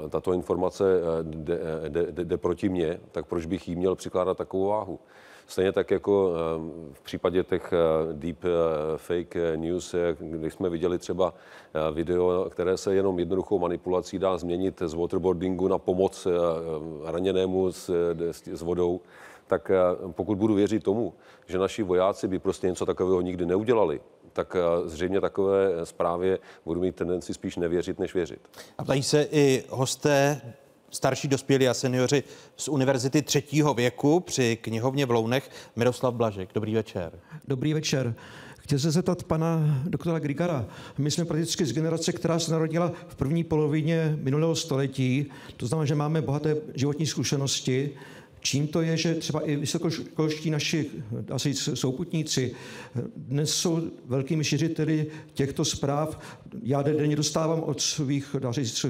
tato 0.09 0.33
informace 0.33 0.83
jde, 1.23 1.59
jde, 1.89 2.23
jde 2.23 2.37
proti 2.37 2.69
mně, 2.69 2.99
tak 3.11 3.25
proč 3.25 3.45
bych 3.45 3.67
jí 3.67 3.75
měl 3.75 3.95
přikládat 3.95 4.37
takovou 4.37 4.67
váhu? 4.67 4.99
Stejně 5.49 5.71
tak 5.71 5.91
jako 5.91 6.33
v 6.93 7.01
případě 7.01 7.43
těch 7.43 7.73
deep 8.11 8.43
fake 8.97 9.35
news, 9.55 9.95
když 10.19 10.53
jsme 10.53 10.69
viděli 10.69 10.97
třeba 10.97 11.33
video, 11.93 12.47
které 12.49 12.77
se 12.77 12.95
jenom 12.95 13.19
jednoduchou 13.19 13.59
manipulací 13.59 14.19
dá 14.19 14.37
změnit 14.37 14.81
z 14.85 14.93
waterboardingu 14.93 15.67
na 15.67 15.77
pomoc 15.77 16.27
raněnému 17.05 17.71
s, 17.71 17.89
s 18.53 18.61
vodou, 18.61 19.01
tak 19.47 19.71
pokud 20.11 20.37
budu 20.37 20.53
věřit 20.53 20.83
tomu, 20.83 21.13
že 21.47 21.57
naši 21.57 21.83
vojáci 21.83 22.27
by 22.27 22.39
prostě 22.39 22.67
něco 22.67 22.85
takového 22.85 23.21
nikdy 23.21 23.45
neudělali, 23.45 24.01
tak 24.33 24.55
zřejmě 24.85 25.21
takové 25.21 25.71
zprávě 25.83 26.39
budu 26.65 26.81
mít 26.81 26.95
tendenci 26.95 27.33
spíš 27.33 27.55
nevěřit, 27.57 27.99
než 27.99 28.13
věřit. 28.13 28.39
A 28.77 28.83
ptají 28.83 29.03
se 29.03 29.27
i 29.31 29.63
hosté 29.69 30.41
starší 30.91 31.27
dospělí 31.27 31.67
a 31.67 31.73
seniori 31.73 32.23
z 32.57 32.67
Univerzity 32.67 33.21
třetího 33.21 33.73
věku 33.73 34.19
při 34.19 34.57
knihovně 34.61 35.05
v 35.05 35.11
Lounech. 35.11 35.49
Miroslav 35.75 36.13
Blažek, 36.13 36.49
dobrý 36.53 36.75
večer. 36.75 37.11
Dobrý 37.47 37.73
večer. 37.73 38.15
Chtěl 38.59 38.79
se 38.79 38.91
zeptat 38.91 39.23
pana 39.23 39.81
doktora 39.85 40.19
Grigara. 40.19 40.65
My 40.97 41.11
jsme 41.11 41.25
prakticky 41.25 41.65
z 41.65 41.73
generace, 41.73 42.11
která 42.11 42.39
se 42.39 42.51
narodila 42.51 42.91
v 43.07 43.15
první 43.15 43.43
polovině 43.43 44.17
minulého 44.21 44.55
století. 44.55 45.25
To 45.57 45.67
znamená, 45.67 45.85
že 45.85 45.95
máme 45.95 46.21
bohaté 46.21 46.55
životní 46.75 47.07
zkušenosti. 47.07 47.89
Čím 48.41 48.67
to 48.67 48.81
je, 48.81 48.97
že 48.97 49.15
třeba 49.15 49.41
i 49.41 49.55
vysokoškolští 49.55 50.49
naši 50.49 50.85
asi 51.31 51.53
souputníci 51.53 52.55
dnes 53.17 53.53
jsou 53.53 53.81
velkými 54.05 54.43
šiřiteli 54.43 55.07
těchto 55.33 55.65
zpráv. 55.65 56.19
Já 56.63 56.81
denně 56.81 57.15
dostávám 57.15 57.59
od 57.59 57.81
svých, 57.81 58.35
říct, 58.49 58.85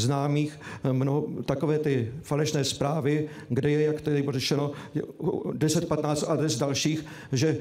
známých 0.00 0.60
mnoho 0.92 1.26
takové 1.44 1.78
ty 1.78 2.12
falešné 2.22 2.64
zprávy, 2.64 3.28
kde 3.48 3.70
je, 3.70 3.82
jak 3.82 4.00
tady 4.00 4.22
bylo 4.22 4.32
řešeno, 4.32 4.72
10-15 4.94 6.30
adres 6.30 6.58
dalších, 6.58 7.04
že 7.32 7.58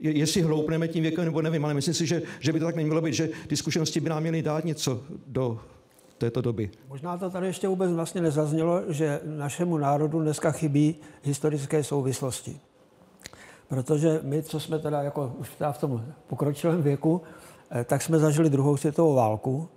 jestli 0.00 0.42
hloupneme 0.42 0.88
tím 0.88 1.02
věkem, 1.02 1.24
nebo 1.24 1.42
nevím, 1.42 1.64
ale 1.64 1.74
myslím 1.74 1.94
si, 1.94 2.06
že, 2.06 2.22
že 2.40 2.52
by 2.52 2.58
to 2.58 2.64
tak 2.64 2.76
nemělo 2.76 3.00
být, 3.00 3.14
že 3.14 3.28
ty 3.46 3.56
zkušenosti 3.56 4.00
by 4.00 4.10
nám 4.10 4.22
měly 4.22 4.42
dát 4.42 4.64
něco 4.64 5.02
do 5.26 5.60
této 6.18 6.40
doby. 6.40 6.70
Možná 6.88 7.18
to 7.18 7.30
tady 7.30 7.46
ještě 7.46 7.68
vůbec 7.68 7.92
vlastně 7.92 8.20
nezaznělo, 8.20 8.82
že 8.88 9.20
našemu 9.24 9.78
národu 9.78 10.20
dneska 10.20 10.50
chybí 10.50 10.94
historické 11.22 11.84
souvislosti. 11.84 12.60
Protože 13.68 14.20
my, 14.22 14.42
co 14.42 14.60
jsme 14.60 14.78
teda 14.78 15.02
jako 15.02 15.34
už 15.38 15.48
teda 15.58 15.72
v 15.72 15.78
tom 15.78 16.04
pokročilém 16.26 16.82
věku, 16.82 17.22
eh, 17.70 17.84
tak 17.84 18.02
jsme 18.02 18.18
zažili 18.18 18.50
druhou 18.50 18.76
světovou 18.76 19.14
válku, 19.14 19.68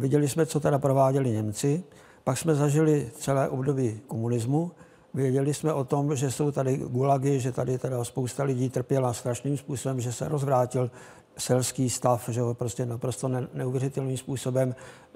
viděli 0.00 0.28
jsme, 0.28 0.46
co 0.46 0.60
teda 0.60 0.78
prováděli 0.78 1.30
Němci, 1.30 1.84
pak 2.24 2.38
jsme 2.38 2.54
zažili 2.54 3.10
celé 3.18 3.48
období 3.48 4.00
komunismu, 4.06 4.70
Věděli 5.14 5.54
jsme 5.54 5.72
o 5.72 5.84
tom, 5.84 6.16
že 6.16 6.30
jsou 6.30 6.50
tady 6.50 6.76
gulagy, 6.76 7.40
že 7.40 7.52
tady 7.52 7.78
teda 7.78 8.04
spousta 8.04 8.44
lidí 8.44 8.70
trpěla 8.70 9.12
strašným 9.12 9.56
způsobem, 9.56 10.00
že 10.00 10.12
se 10.12 10.28
rozvrátil 10.28 10.90
selský 11.38 11.90
stav, 11.90 12.28
že 12.28 12.40
ho 12.40 12.54
prostě 12.54 12.86
naprosto 12.86 13.28
ne, 13.28 13.48
neuvěřitelným 13.54 14.16
způsobem. 14.16 14.74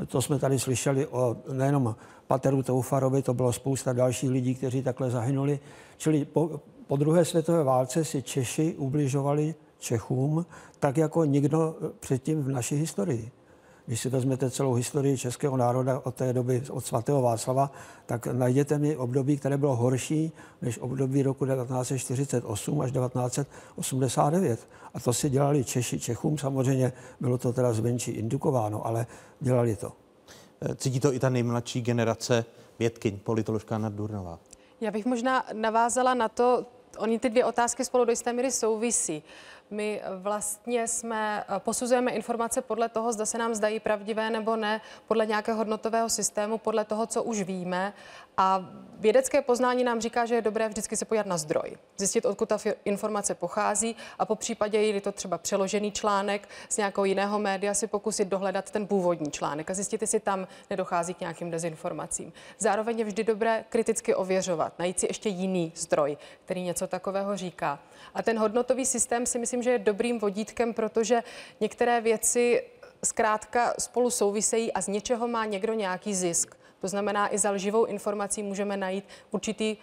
To 0.09 0.23
jsme 0.23 0.39
tady 0.39 0.59
slyšeli 0.59 1.07
o 1.07 1.37
nejenom 1.53 1.97
Pateru 2.27 2.63
Toufarovi, 2.63 3.23
to 3.23 3.35
bylo 3.35 3.53
spousta 3.53 3.93
dalších 3.93 4.31
lidí, 4.31 4.55
kteří 4.55 4.83
takhle 4.83 5.11
zahynuli. 5.11 5.61
Čili 5.97 6.25
po, 6.25 6.61
po 6.87 6.97
druhé 6.97 7.25
světové 7.25 7.65
válce 7.65 8.05
si 8.05 8.23
Češi 8.23 8.75
ubližovali 8.79 9.55
Čechům 9.79 10.47
tak 10.81 10.97
jako 10.97 11.25
nikdo 11.25 11.77
předtím 12.01 12.43
v 12.43 12.49
naší 12.49 12.77
historii. 12.77 13.31
Když 13.87 14.01
si 14.01 14.09
vezmete 14.09 14.51
celou 14.51 14.75
historii 14.75 15.19
českého 15.19 15.57
národa 15.57 16.01
od 16.05 16.15
té 16.15 16.33
doby, 16.33 16.63
od 16.71 16.87
svatého 16.87 17.23
Václava, 17.23 17.71
tak 18.07 18.27
najděte 18.27 18.79
mi 18.79 18.97
období, 18.97 19.37
které 19.37 19.57
bylo 19.57 19.77
horší 19.77 20.33
než 20.63 20.79
období 20.79 21.23
roku 21.23 21.47
1948 21.47 22.81
až 22.81 22.93
1989. 22.93 24.69
A 24.95 25.01
to 25.01 25.13
si 25.13 25.31
dělali 25.31 25.65
Češi 25.65 26.01
Čechům, 26.01 26.39
samozřejmě 26.39 26.93
bylo 27.21 27.39
to 27.39 27.53
teda 27.53 27.73
zvenčí 27.73 28.11
indukováno, 28.11 28.87
ale 28.87 29.07
dělali 29.41 29.77
to. 29.77 29.93
Cítí 30.77 31.01
to 31.01 31.13
i 31.13 31.19
ta 31.19 31.29
nejmladší 31.29 31.81
generace 31.81 32.45
vědkyň, 32.79 33.19
politoložka 33.19 33.75
Anna 33.75 33.89
Durnová. 33.89 34.39
Já 34.81 34.91
bych 34.91 35.07
možná 35.07 35.45
navázala 35.53 36.15
na 36.15 36.29
to, 36.29 36.67
oni 36.99 37.19
ty 37.19 37.31
dvě 37.31 37.45
otázky 37.45 37.85
spolu 37.85 38.05
do 38.05 38.13
jisté 38.13 38.33
míry 38.33 38.51
souvisí. 38.51 39.23
My 39.71 40.03
vlastně 40.19 40.89
jsme, 40.89 41.45
eh, 41.49 41.61
posuzujeme 41.61 42.11
informace 42.11 42.63
podle 42.63 42.89
toho, 42.89 43.13
zda 43.13 43.27
se 43.27 43.39
nám 43.39 43.55
zdají 43.55 43.81
pravdivé 43.81 44.31
nebo 44.31 44.57
ne, 44.57 44.81
podle 45.09 45.27
nějakého 45.27 45.59
hodnotového 45.59 46.09
systému, 46.09 46.59
podle 46.59 46.85
toho, 46.85 47.07
co 47.07 47.23
už 47.23 47.43
víme. 47.43 47.93
A 48.37 48.69
vědecké 48.99 49.43
poznání 49.43 49.85
nám 49.85 50.01
říká, 50.01 50.27
že 50.27 50.35
je 50.35 50.43
dobré 50.43 50.69
vždycky 50.69 50.97
se 50.97 51.05
podívat 51.05 51.27
na 51.27 51.39
zdroj, 51.39 51.77
zjistit, 51.97 52.27
odkud 52.27 52.49
ta 52.49 52.59
informace 52.85 53.35
pochází 53.35 53.97
a 54.19 54.25
po 54.25 54.37
případě, 54.37 54.79
je 54.83 55.01
to 55.01 55.13
třeba 55.13 55.39
přeložený 55.39 55.93
článek 55.93 56.49
z 56.69 56.77
nějakého 56.77 57.05
jiného 57.05 57.39
média, 57.39 57.75
si 57.75 57.87
pokusit 57.87 58.29
dohledat 58.29 58.71
ten 58.71 58.87
původní 58.87 59.31
článek 59.31 59.71
a 59.71 59.75
zjistit, 59.75 60.01
jestli 60.01 60.21
tam 60.21 60.49
nedochází 60.71 61.15
k 61.15 61.21
nějakým 61.21 61.51
dezinformacím. 61.51 62.33
Zároveň 62.59 62.99
je 62.99 63.05
vždy 63.05 63.25
dobré 63.25 63.65
kriticky 63.69 64.15
ověřovat, 64.15 64.79
najít 64.79 65.01
si 65.01 65.07
ještě 65.07 65.29
jiný 65.29 65.73
zdroj, 65.77 66.17
který 66.45 66.63
něco 66.63 66.87
takového 66.87 67.37
říká. 67.37 67.79
A 68.15 68.23
ten 68.23 68.39
hodnotový 68.39 68.87
systém 68.87 69.27
si 69.27 69.39
myslím, 69.39 69.63
že 69.63 69.71
je 69.71 69.79
dobrým 69.79 70.19
vodítkem, 70.19 70.75
protože 70.75 71.23
některé 71.61 72.01
věci 72.01 72.63
zkrátka 73.05 73.75
spolu 73.79 74.11
souvisejí 74.11 74.73
a 74.73 74.81
z 74.81 74.89
něčeho 74.89 75.29
má 75.29 75.45
někdo 75.45 75.73
nějaký 75.75 76.15
zisk. 76.15 76.57
To 76.85 76.89
znamená, 76.89 77.35
i 77.35 77.39
za 77.39 77.51
lživou 77.51 77.85
informací 77.85 78.43
můžeme 78.43 78.77
najít 78.77 79.05
určitý 79.31 79.77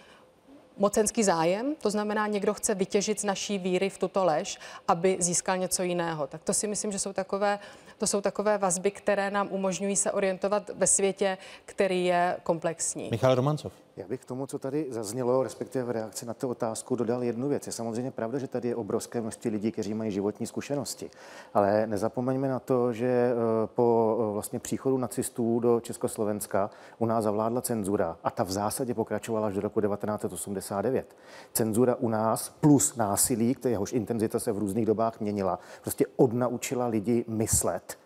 mocenský 0.77 1.23
zájem, 1.23 1.75
to 1.81 1.89
znamená, 1.89 2.27
někdo 2.27 2.53
chce 2.53 2.75
vytěžit 2.75 3.19
z 3.19 3.23
naší 3.23 3.57
víry 3.57 3.89
v 3.89 3.97
tuto 3.97 4.25
lež, 4.25 4.57
aby 4.87 5.17
získal 5.19 5.57
něco 5.57 5.83
jiného. 5.83 6.27
Tak 6.27 6.43
to 6.43 6.53
si 6.53 6.67
myslím, 6.67 6.91
že 6.91 6.99
jsou 6.99 7.13
takové, 7.13 7.59
to 7.97 8.07
jsou 8.07 8.21
takové 8.21 8.57
vazby, 8.57 8.91
které 8.91 9.31
nám 9.31 9.47
umožňují 9.51 9.95
se 9.95 10.11
orientovat 10.11 10.69
ve 10.73 10.87
světě, 10.87 11.37
který 11.65 12.05
je 12.05 12.37
komplexní. 12.43 13.09
Michal 13.11 13.35
Romancov. 13.35 13.73
Já 14.01 14.07
bych 14.07 14.21
k 14.21 14.25
tomu, 14.25 14.47
co 14.47 14.59
tady 14.59 14.87
zaznělo, 14.89 15.43
respektive 15.43 15.85
v 15.85 15.89
reakci 15.89 16.25
na 16.25 16.33
tu 16.33 16.49
otázku, 16.49 16.95
dodal 16.95 17.23
jednu 17.23 17.49
věc. 17.49 17.67
Je 17.67 17.73
samozřejmě 17.73 18.11
pravda, 18.11 18.39
že 18.39 18.47
tady 18.47 18.67
je 18.67 18.75
obrovské 18.75 19.21
množství 19.21 19.51
lidí, 19.51 19.71
kteří 19.71 19.93
mají 19.93 20.11
životní 20.11 20.47
zkušenosti. 20.47 21.09
Ale 21.53 21.87
nezapomeňme 21.87 22.47
na 22.47 22.59
to, 22.59 22.93
že 22.93 23.05
eh, 23.05 23.35
po 23.65 24.17
eh, 24.19 24.33
vlastně 24.33 24.59
příchodu 24.59 24.97
nacistů 24.97 25.59
do 25.59 25.79
Československa 25.79 26.69
u 26.99 27.05
nás 27.05 27.23
zavládla 27.23 27.61
cenzura 27.61 28.17
a 28.23 28.31
ta 28.31 28.43
v 28.43 28.51
zásadě 28.51 28.93
pokračovala 28.93 29.47
až 29.47 29.53
do 29.53 29.61
roku 29.61 29.81
1989. 29.81 31.15
Cenzura 31.53 31.95
u 31.95 32.09
nás 32.09 32.49
plus 32.49 32.95
násilí, 32.95 33.55
jehož 33.65 33.93
intenzita 33.93 34.39
se 34.39 34.51
v 34.51 34.57
různých 34.57 34.85
dobách 34.85 35.19
měnila, 35.19 35.59
prostě 35.81 36.05
odnaučila 36.15 36.87
lidi 36.87 37.25
myslet 37.27 38.00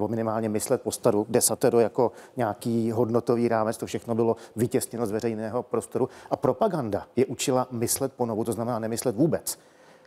nebo 0.00 0.08
minimálně 0.08 0.48
myslet 0.48 0.82
postaru 0.82 1.26
desatero 1.28 1.80
jako 1.80 2.12
nějaký 2.36 2.92
hodnotový 2.92 3.48
rámec, 3.48 3.76
to 3.76 3.86
všechno 3.86 4.14
bylo 4.14 4.36
vytěsněno 4.56 5.06
z 5.06 5.10
veřejného 5.10 5.62
prostoru. 5.62 6.08
A 6.30 6.36
propaganda 6.36 7.06
je 7.16 7.26
učila 7.26 7.66
myslet 7.70 8.12
ponovu, 8.12 8.44
to 8.44 8.52
znamená 8.52 8.78
nemyslet 8.78 9.16
vůbec. 9.16 9.58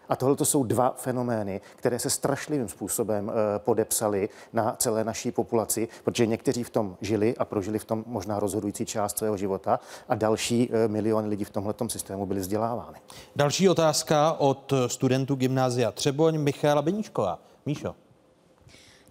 A 0.09 0.15
tohle 0.15 0.35
to 0.35 0.45
jsou 0.45 0.63
dva 0.63 0.93
fenomény, 0.97 1.61
které 1.75 1.99
se 1.99 2.09
strašlivým 2.09 2.67
způsobem 2.67 3.29
e, 3.29 3.59
podepsaly 3.59 4.29
na 4.53 4.75
celé 4.77 5.03
naší 5.03 5.31
populaci, 5.31 5.87
protože 6.03 6.25
někteří 6.25 6.63
v 6.63 6.69
tom 6.69 6.97
žili 7.01 7.37
a 7.37 7.45
prožili 7.45 7.79
v 7.79 7.85
tom 7.85 8.03
možná 8.07 8.39
rozhodující 8.39 8.85
část 8.85 9.17
svého 9.17 9.37
života 9.37 9.79
a 10.09 10.15
další 10.15 10.69
e, 10.71 10.87
miliony 10.87 11.27
lidí 11.27 11.43
v 11.43 11.49
tomhle 11.49 11.73
systému 11.87 12.25
byli 12.25 12.39
vzdělávány. 12.39 12.97
Další 13.35 13.69
otázka 13.69 14.33
od 14.33 14.73
studentů 14.87 15.35
gymnázia 15.35 15.91
Třeboň, 15.91 16.39
Michála 16.39 16.81
Beníčková. 16.81 17.39
Míšo. 17.65 17.95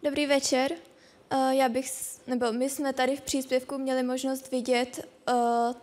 Dobrý 0.04 0.26
večer. 0.26 0.72
Eh, 1.30 1.54
já 1.54 1.68
bych, 1.68 1.92
nebo 2.26 2.52
my 2.52 2.70
jsme 2.70 2.92
tady 2.92 3.16
v 3.16 3.20
příspěvku 3.20 3.78
měli 3.78 4.02
možnost 4.02 4.50
vidět 4.50 5.08
uh, 5.28 5.34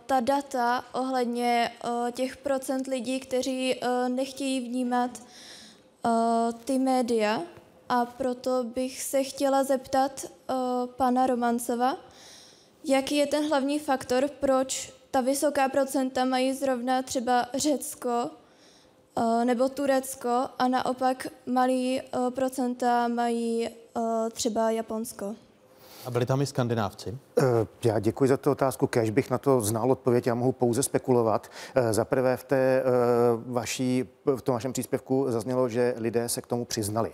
ta 0.06 0.20
data 0.20 0.84
ohledně 0.92 1.72
uh, 1.84 2.10
těch 2.10 2.36
procent 2.36 2.86
lidí, 2.86 3.20
kteří 3.20 3.74
uh, 3.74 4.08
nechtějí 4.08 4.60
vnímat 4.60 5.22
ty 6.64 6.78
média. 6.78 7.42
A 7.88 8.04
proto 8.04 8.64
bych 8.64 9.02
se 9.02 9.22
chtěla 9.22 9.64
zeptat 9.64 10.24
pana 10.96 11.26
Romancova, 11.26 11.96
jaký 12.84 13.16
je 13.16 13.26
ten 13.26 13.48
hlavní 13.48 13.78
faktor, 13.78 14.28
proč 14.28 14.92
ta 15.10 15.20
vysoká 15.20 15.68
procenta 15.68 16.24
mají 16.24 16.52
zrovna 16.52 17.02
třeba 17.02 17.48
Řecko 17.54 18.30
nebo 19.44 19.68
Turecko 19.68 20.48
a 20.58 20.68
naopak 20.68 21.26
malý 21.46 22.02
procenta 22.34 23.08
mají 23.08 23.68
třeba 24.32 24.70
Japonsko. 24.70 25.34
A 26.06 26.10
byli 26.10 26.26
tam 26.26 26.42
i 26.42 26.46
skandinávci? 26.46 27.18
Eh, 27.38 27.42
já 27.84 27.98
děkuji 27.98 28.28
za 28.28 28.36
tu 28.36 28.50
otázku. 28.50 28.86
Kež 28.86 29.10
bych 29.10 29.30
na 29.30 29.38
to 29.38 29.60
znal 29.60 29.92
odpověď, 29.92 30.26
já 30.26 30.34
mohu 30.34 30.52
pouze 30.52 30.82
spekulovat. 30.82 31.50
Eh, 31.74 31.92
za 31.92 32.04
prvé 32.04 32.36
v, 32.36 32.44
té 32.44 32.82
vaší, 33.46 34.04
v 34.36 34.42
tom 34.42 34.52
vašem 34.52 34.72
příspěvku 34.72 35.26
zaznělo, 35.28 35.68
že 35.68 35.94
lidé 35.96 36.28
se 36.28 36.42
k 36.42 36.46
tomu 36.46 36.64
přiznali. 36.64 37.12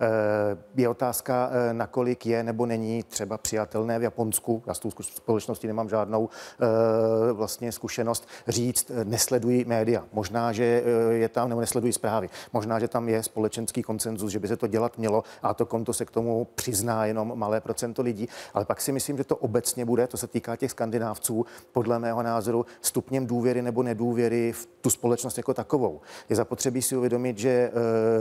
Eh, 0.00 0.56
je 0.76 0.88
otázka, 0.88 1.50
eh, 1.52 1.74
nakolik 1.74 2.26
je 2.26 2.42
nebo 2.42 2.66
není 2.66 3.02
třeba 3.02 3.38
přijatelné 3.38 3.98
v 3.98 4.02
Japonsku, 4.02 4.62
já 4.66 4.74
s 4.74 4.78
tou 4.78 4.90
společností 5.00 5.66
nemám 5.66 5.88
žádnou 5.88 6.28
eh, 6.60 7.32
vlastně 7.32 7.72
zkušenost, 7.72 8.28
říct, 8.48 8.90
nesledují 9.04 9.64
média. 9.64 10.04
Možná, 10.12 10.52
že 10.52 10.82
je 11.10 11.28
tam, 11.28 11.48
nebo 11.48 11.60
nesledují 11.60 11.92
zprávy. 11.92 12.28
Možná, 12.52 12.78
že 12.78 12.88
tam 12.88 13.08
je 13.08 13.22
společenský 13.22 13.82
konsenzus, 13.82 14.32
že 14.32 14.38
by 14.38 14.48
se 14.48 14.56
to 14.56 14.66
dělat 14.66 14.98
mělo 14.98 15.24
a 15.42 15.54
to 15.54 15.66
konto 15.66 15.92
se 15.92 16.04
k 16.04 16.10
tomu 16.10 16.44
přizná 16.54 17.06
jenom 17.06 17.32
malé 17.34 17.60
procento 17.60 18.02
lidí. 18.02 18.28
Ale 18.54 18.64
pak 18.64 18.80
si 18.80 18.92
myslím, 18.92 19.16
že 19.16 19.24
to 19.24 19.36
obecně 19.36 19.84
bude, 19.84 20.06
to 20.06 20.16
se 20.16 20.26
týká 20.26 20.56
těch 20.56 20.70
skandinávců, 20.70 21.46
podle 21.72 21.98
mého 21.98 22.22
názoru, 22.22 22.66
stupněm 22.80 23.26
důvěry 23.26 23.62
nebo 23.62 23.82
nedůvěry 23.82 24.52
v 24.52 24.68
tu 24.80 24.90
společnost 24.90 25.36
jako 25.36 25.54
takovou. 25.54 26.00
Je 26.28 26.36
zapotřebí 26.36 26.82
si 26.82 26.96
uvědomit, 26.96 27.38
že 27.38 27.72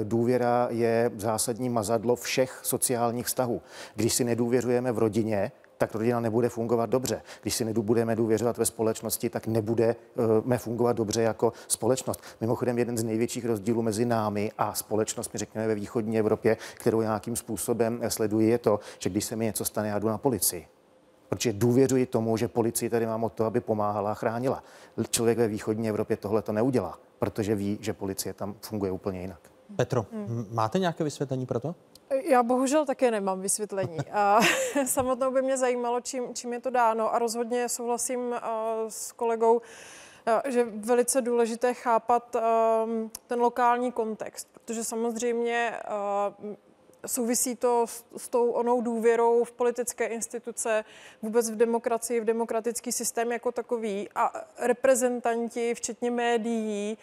důvěra 0.03 0.67
je 0.71 1.11
zásadní 1.17 1.66
základní 1.67 1.69
mazadlo 1.69 2.15
všech 2.15 2.59
sociálních 2.63 3.25
vztahů. 3.25 3.61
Když 3.95 4.13
si 4.13 4.23
nedůvěřujeme 4.23 4.91
v 4.91 4.97
rodině, 4.97 5.51
tak 5.77 5.95
rodina 5.95 6.19
nebude 6.19 6.49
fungovat 6.49 6.89
dobře. 6.89 7.21
Když 7.41 7.55
si 7.55 7.65
nebudeme 7.65 8.15
důvěřovat 8.15 8.57
ve 8.57 8.65
společnosti, 8.65 9.29
tak 9.29 9.47
nebudeme 9.47 10.57
fungovat 10.57 10.97
dobře 10.97 11.21
jako 11.21 11.53
společnost. 11.67 12.21
Mimochodem, 12.41 12.77
jeden 12.77 12.97
z 12.97 13.03
největších 13.03 13.45
rozdílů 13.45 13.81
mezi 13.81 14.05
námi 14.05 14.51
a 14.57 14.73
společnostmi, 14.73 15.37
řekněme 15.37 15.67
ve 15.67 15.75
východní 15.75 16.19
Evropě, 16.19 16.57
kterou 16.73 17.01
nějakým 17.01 17.35
způsobem 17.35 18.01
sleduji, 18.07 18.49
je 18.49 18.57
to, 18.57 18.79
že 18.99 19.09
když 19.09 19.25
se 19.25 19.35
mi 19.35 19.45
něco 19.45 19.65
stane, 19.65 19.89
já 19.89 19.99
jdu 19.99 20.07
na 20.07 20.17
policii. 20.17 20.67
Protože 21.29 21.53
důvěřuji 21.53 22.05
tomu, 22.05 22.37
že 22.37 22.47
policii 22.47 22.89
tady 22.89 23.05
mám 23.05 23.23
o 23.23 23.29
to, 23.29 23.45
aby 23.45 23.59
pomáhala 23.59 24.11
a 24.11 24.13
chránila. 24.13 24.63
Člověk 25.09 25.37
ve 25.37 25.47
východní 25.47 25.89
Evropě 25.89 26.17
tohle 26.17 26.41
to 26.41 26.51
neudělá, 26.51 26.99
protože 27.19 27.55
ví, 27.55 27.77
že 27.81 27.93
policie 27.93 28.33
tam 28.33 28.55
funguje 28.61 28.91
úplně 28.91 29.21
jinak. 29.21 29.56
Petro, 29.75 30.05
hmm. 30.11 30.47
máte 30.51 30.79
nějaké 30.79 31.03
vysvětlení 31.03 31.45
pro 31.45 31.59
to? 31.59 31.75
Já 32.23 32.43
bohužel 32.43 32.85
také 32.85 33.11
nemám 33.11 33.41
vysvětlení. 33.41 33.97
A 34.11 34.39
samotnou 34.85 35.31
by 35.31 35.41
mě 35.41 35.57
zajímalo, 35.57 36.01
čím, 36.01 36.33
čím 36.33 36.53
je 36.53 36.59
to 36.59 36.69
dáno 36.69 37.13
a 37.13 37.19
rozhodně 37.19 37.69
souhlasím 37.69 38.19
uh, 38.19 38.35
s 38.89 39.11
kolegou, 39.11 39.55
uh, 39.55 40.51
že 40.51 40.63
velice 40.63 41.21
důležité 41.21 41.73
chápat 41.73 42.35
um, 42.35 43.11
ten 43.27 43.39
lokální 43.39 43.91
kontext, 43.91 44.47
protože 44.53 44.83
samozřejmě 44.83 45.73
uh, 46.43 46.55
souvisí 47.07 47.55
to 47.55 47.87
s, 47.87 48.05
s 48.17 48.29
tou 48.29 48.49
onou 48.49 48.81
důvěrou 48.81 49.43
v 49.43 49.51
politické 49.51 50.05
instituce, 50.05 50.85
vůbec 51.21 51.51
v 51.51 51.55
demokracii, 51.55 52.19
v 52.19 52.25
demokratický 52.25 52.91
systém 52.91 53.31
jako 53.31 53.51
takový 53.51 54.09
a 54.15 54.31
reprezentanti, 54.59 55.73
včetně 55.75 56.11
médií, 56.11 56.97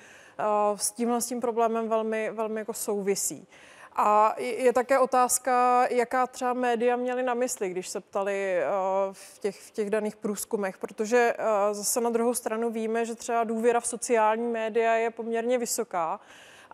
s 0.76 0.92
tímhle 0.92 1.20
s 1.20 1.26
tím 1.26 1.40
problémem 1.40 1.88
velmi, 1.88 2.30
velmi 2.30 2.60
jako 2.60 2.72
souvisí. 2.72 3.48
A 3.96 4.34
je 4.38 4.72
také 4.72 4.98
otázka, 4.98 5.86
jaká 5.90 6.26
třeba 6.26 6.52
média 6.52 6.96
měly 6.96 7.22
na 7.22 7.34
mysli, 7.34 7.70
když 7.70 7.88
se 7.88 8.00
ptali 8.00 8.60
v 9.12 9.38
těch, 9.38 9.60
v 9.60 9.70
těch 9.70 9.90
daných 9.90 10.16
průzkumech, 10.16 10.78
protože 10.78 11.34
zase 11.72 12.00
na 12.00 12.10
druhou 12.10 12.34
stranu 12.34 12.70
víme, 12.70 13.04
že 13.04 13.14
třeba 13.14 13.44
důvěra 13.44 13.80
v 13.80 13.86
sociální 13.86 14.48
média 14.48 14.94
je 14.94 15.10
poměrně 15.10 15.58
vysoká 15.58 16.20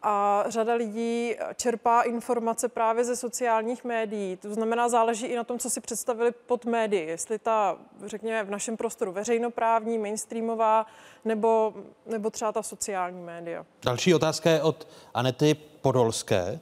a 0.03 0.45
řada 0.49 0.75
lidí 0.75 1.37
čerpá 1.57 2.03
informace 2.03 2.69
právě 2.69 3.05
ze 3.05 3.17
sociálních 3.17 3.85
médií. 3.85 4.37
To 4.37 4.55
znamená, 4.55 4.89
záleží 4.89 5.27
i 5.27 5.37
na 5.37 5.45
tom, 5.45 5.59
co 5.59 5.71
si 5.71 5.81
představili 5.81 6.33
pod 6.47 6.65
médii. 6.65 7.07
Jestli 7.07 7.39
ta, 7.39 7.79
řekněme, 8.05 8.45
v 8.45 8.51
našem 8.51 8.77
prostoru 8.77 9.13
veřejnoprávní, 9.13 9.99
mainstreamová, 9.99 10.87
nebo, 11.25 11.75
nebo 12.07 12.31
třeba 12.31 12.53
ta 12.53 12.63
sociální 12.63 13.23
média. 13.23 13.67
Další 13.85 14.15
otázka 14.15 14.51
je 14.51 14.63
od 14.63 14.89
Anety 15.15 15.55
Podolské. 15.55 16.61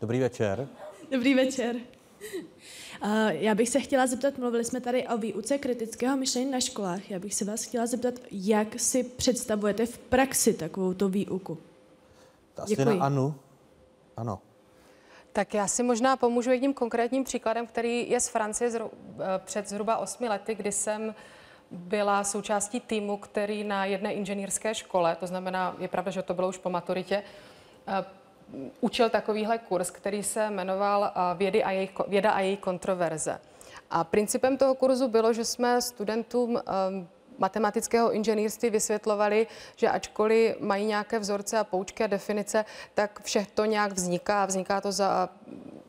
Dobrý 0.00 0.20
večer. 0.20 0.68
Dobrý 1.10 1.34
večer. 1.34 1.76
Já 3.28 3.54
bych 3.54 3.68
se 3.68 3.80
chtěla 3.80 4.06
zeptat, 4.06 4.38
mluvili 4.38 4.64
jsme 4.64 4.80
tady 4.80 5.08
o 5.08 5.18
výuce 5.18 5.58
kritického 5.58 6.16
myšlení 6.16 6.50
na 6.50 6.60
školách. 6.60 7.10
Já 7.10 7.18
bych 7.18 7.34
se 7.34 7.44
vás 7.44 7.64
chtěla 7.64 7.86
zeptat, 7.86 8.14
jak 8.30 8.80
si 8.80 9.04
představujete 9.04 9.86
v 9.86 9.98
praxi 9.98 10.54
takovou 10.54 10.94
to 10.94 11.08
výuku? 11.08 11.58
Asi 12.56 12.76
Děkuji. 12.76 12.98
na 12.98 13.06
Anu. 13.06 13.34
Ano. 14.16 14.38
Tak 15.32 15.54
já 15.54 15.68
si 15.68 15.82
možná 15.82 16.16
pomůžu 16.16 16.50
jedním 16.50 16.74
konkrétním 16.74 17.24
příkladem, 17.24 17.66
který 17.66 18.10
je 18.10 18.20
z 18.20 18.28
Francie 18.28 18.70
zru, 18.70 18.90
eh, 18.90 19.24
před 19.44 19.68
zhruba 19.68 19.96
osmi 19.96 20.28
lety, 20.28 20.54
kdy 20.54 20.72
jsem 20.72 21.14
byla 21.70 22.24
součástí 22.24 22.80
týmu, 22.80 23.16
který 23.16 23.64
na 23.64 23.84
jedné 23.84 24.14
inženýrské 24.14 24.74
škole, 24.74 25.16
to 25.20 25.26
znamená, 25.26 25.76
je 25.78 25.88
pravda, 25.88 26.10
že 26.10 26.22
to 26.22 26.34
bylo 26.34 26.48
už 26.48 26.58
po 26.58 26.70
maturitě, 26.70 27.22
eh, 27.88 28.04
učil 28.80 29.10
takovýhle 29.10 29.58
kurz, 29.58 29.90
který 29.90 30.22
se 30.22 30.50
jmenoval 30.50 31.04
eh, 31.04 31.34
Vědy 31.36 31.64
a 31.64 31.70
její, 31.70 31.90
Věda 32.08 32.30
a 32.30 32.40
její 32.40 32.56
kontroverze. 32.56 33.40
A 33.90 34.04
principem 34.04 34.56
toho 34.56 34.74
kurzu 34.74 35.08
bylo, 35.08 35.32
že 35.32 35.44
jsme 35.44 35.82
studentům 35.82 36.50
um, 36.50 36.60
matematického 37.38 38.12
inženýrství 38.12 38.70
vysvětlovali, 38.70 39.46
že 39.76 39.88
ačkoliv 39.88 40.60
mají 40.60 40.86
nějaké 40.86 41.18
vzorce 41.18 41.58
a 41.58 41.64
poučky 41.64 42.04
a 42.04 42.06
definice, 42.06 42.64
tak 42.94 43.20
vše 43.22 43.46
to 43.54 43.64
nějak 43.64 43.92
vzniká. 43.92 44.46
Vzniká 44.46 44.80
to 44.80 44.92
za, 44.92 45.28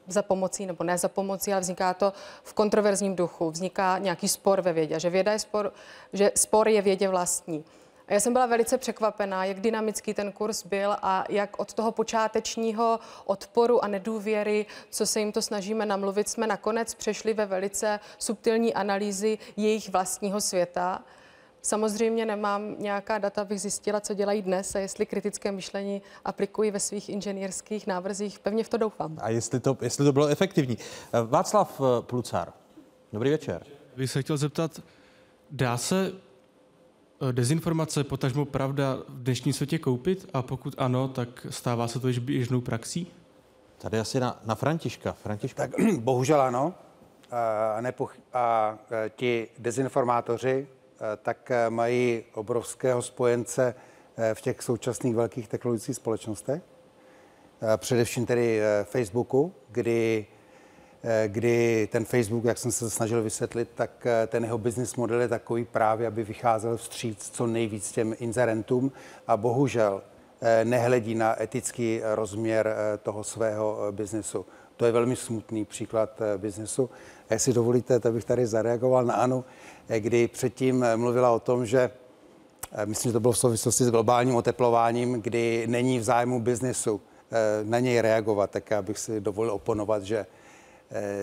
za 0.07 0.21
pomocí, 0.21 0.65
nebo 0.65 0.83
ne 0.83 0.97
za 0.97 1.07
pomocí, 1.07 1.51
ale 1.51 1.61
vzniká 1.61 1.93
to 1.93 2.13
v 2.43 2.53
kontroverzním 2.53 3.15
duchu. 3.15 3.51
Vzniká 3.51 3.97
nějaký 3.97 4.27
spor 4.27 4.61
ve 4.61 4.73
vědě, 4.73 4.99
že 4.99 5.09
věda 5.09 5.31
je 5.31 5.39
spor, 5.39 5.73
že 6.13 6.31
spor 6.35 6.67
je 6.67 6.81
vědě 6.81 7.07
vlastní. 7.09 7.65
A 8.07 8.13
já 8.13 8.19
jsem 8.19 8.33
byla 8.33 8.45
velice 8.45 8.77
překvapená, 8.77 9.45
jak 9.45 9.59
dynamický 9.59 10.13
ten 10.13 10.31
kurz 10.31 10.65
byl 10.65 10.95
a 11.01 11.23
jak 11.29 11.59
od 11.59 11.73
toho 11.73 11.91
počátečního 11.91 12.99
odporu 13.25 13.83
a 13.83 13.87
nedůvěry, 13.87 14.65
co 14.89 15.05
se 15.05 15.19
jim 15.19 15.31
to 15.31 15.41
snažíme 15.41 15.85
namluvit, 15.85 16.29
jsme 16.29 16.47
nakonec 16.47 16.93
přešli 16.93 17.33
ve 17.33 17.45
velice 17.45 17.99
subtilní 18.17 18.73
analýzy 18.73 19.37
jejich 19.57 19.89
vlastního 19.89 20.41
světa. 20.41 21.03
Samozřejmě 21.61 22.25
nemám 22.25 22.75
nějaká 22.79 23.17
data, 23.17 23.41
abych 23.41 23.61
zjistila, 23.61 23.99
co 23.99 24.13
dělají 24.13 24.41
dnes 24.41 24.75
a 24.75 24.79
jestli 24.79 25.05
kritické 25.05 25.51
myšlení 25.51 26.01
aplikují 26.25 26.71
ve 26.71 26.79
svých 26.79 27.09
inženýrských 27.09 27.87
návrzích. 27.87 28.39
Pevně 28.39 28.63
v 28.63 28.69
to 28.69 28.77
doufám. 28.77 29.17
A 29.21 29.29
jestli 29.29 29.59
to, 29.59 29.77
jestli 29.81 30.05
to 30.05 30.13
bylo 30.13 30.27
efektivní. 30.27 30.77
Václav 31.27 31.81
eh, 31.81 32.01
Plucar, 32.01 32.53
dobrý 33.13 33.29
večer. 33.29 33.65
Bych 33.95 34.11
se 34.11 34.21
chtěl 34.21 34.37
zeptat, 34.37 34.81
dá 35.51 35.77
se 35.77 36.11
dezinformace, 37.31 38.03
potažmo 38.03 38.45
pravda 38.45 38.97
v 39.09 39.23
dnešním 39.23 39.53
světě 39.53 39.77
koupit? 39.79 40.29
A 40.33 40.41
pokud 40.41 40.75
ano, 40.77 41.07
tak 41.07 41.47
stává 41.49 41.87
se 41.87 41.99
to 41.99 42.07
již 42.07 42.19
běžnou 42.19 42.61
praxí? 42.61 43.11
Tady 43.77 43.99
asi 43.99 44.19
na, 44.19 44.41
na 44.45 44.55
Františka. 44.55 45.11
Františka. 45.13 45.67
Tak 45.67 45.71
bohužel 45.99 46.41
ano. 46.41 46.73
A, 47.31 47.81
nepoch- 47.81 48.19
a 48.33 48.77
ti 49.15 49.47
dezinformátoři 49.59 50.67
Eh, 51.03 51.17
tak 51.21 51.51
eh, 51.51 51.69
mají 51.69 52.23
obrovského 52.33 53.01
spojence 53.01 53.75
eh, 54.17 54.35
v 54.35 54.41
těch 54.41 54.61
současných 54.61 55.15
velkých 55.15 55.47
technologických 55.47 55.95
společnostech. 55.95 56.61
Především 57.77 58.25
tedy 58.25 58.61
Facebooku, 58.83 59.53
kdy, 59.69 60.25
kdy 61.27 61.87
ten 61.91 62.05
Facebook, 62.05 62.43
jak 62.43 62.57
jsem 62.57 62.71
se 62.71 62.89
snažil 62.89 63.23
vysvětlit, 63.23 63.69
tak 63.75 64.07
ten 64.27 64.43
jeho 64.43 64.57
business 64.57 64.95
model 64.95 65.21
je 65.21 65.27
takový 65.27 65.65
právě, 65.65 66.07
aby 66.07 66.23
vycházel 66.23 66.77
vstříc 66.77 67.29
co 67.29 67.47
nejvíc 67.47 67.91
těm 67.91 68.15
inzerentům 68.19 68.91
a 69.27 69.37
bohužel 69.37 70.01
nehledí 70.63 71.15
na 71.15 71.43
etický 71.43 72.01
rozměr 72.03 72.75
toho 73.03 73.23
svého 73.23 73.77
biznesu. 73.91 74.45
To 74.77 74.85
je 74.85 74.91
velmi 74.91 75.15
smutný 75.15 75.65
příklad 75.65 76.21
biznesu. 76.37 76.89
A 77.29 77.33
jestli 77.33 77.53
dovolíte, 77.53 77.99
tak 77.99 78.13
bych 78.13 78.25
tady 78.25 78.47
zareagoval 78.47 79.05
na 79.05 79.13
Anu. 79.13 79.45
Eh, 79.89 79.99
kdy 79.99 80.27
předtím 80.27 80.83
eh, 80.83 80.97
mluvila 80.97 81.31
o 81.31 81.39
tom, 81.39 81.65
že 81.65 81.91
eh, 82.71 82.85
myslím, 82.85 83.09
že 83.09 83.13
to 83.13 83.19
bylo 83.19 83.33
v 83.33 83.37
souvislosti 83.37 83.83
s 83.83 83.91
globálním 83.91 84.35
oteplováním, 84.35 85.21
kdy 85.21 85.67
není 85.67 85.99
v 85.99 86.03
zájmu 86.03 86.39
biznesu 86.39 87.01
na 87.63 87.79
něj 87.79 88.01
reagovat, 88.01 88.51
tak 88.51 88.71
já 88.71 88.81
bych 88.81 88.99
si 88.99 89.21
dovolil 89.21 89.51
oponovat, 89.51 90.03
že 90.03 90.25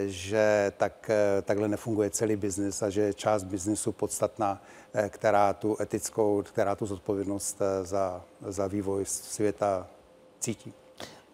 že 0.07 0.73
tak, 0.77 1.11
takhle 1.43 1.69
nefunguje 1.69 2.11
celý 2.11 2.37
biznis 2.37 2.83
a 2.83 2.91
že 2.91 3.01
je 3.01 3.15
část 3.15 3.43
biznisu 3.43 3.93
podstatná, 3.93 4.63
která 5.09 5.53
tu 5.53 5.77
etickou, 5.81 6.43
která 6.43 6.75
tu 6.75 6.87
zodpovědnost 6.87 7.63
za, 7.83 8.25
za 8.47 8.67
vývoj 8.67 9.05
světa 9.05 9.87
cítí. 10.41 10.73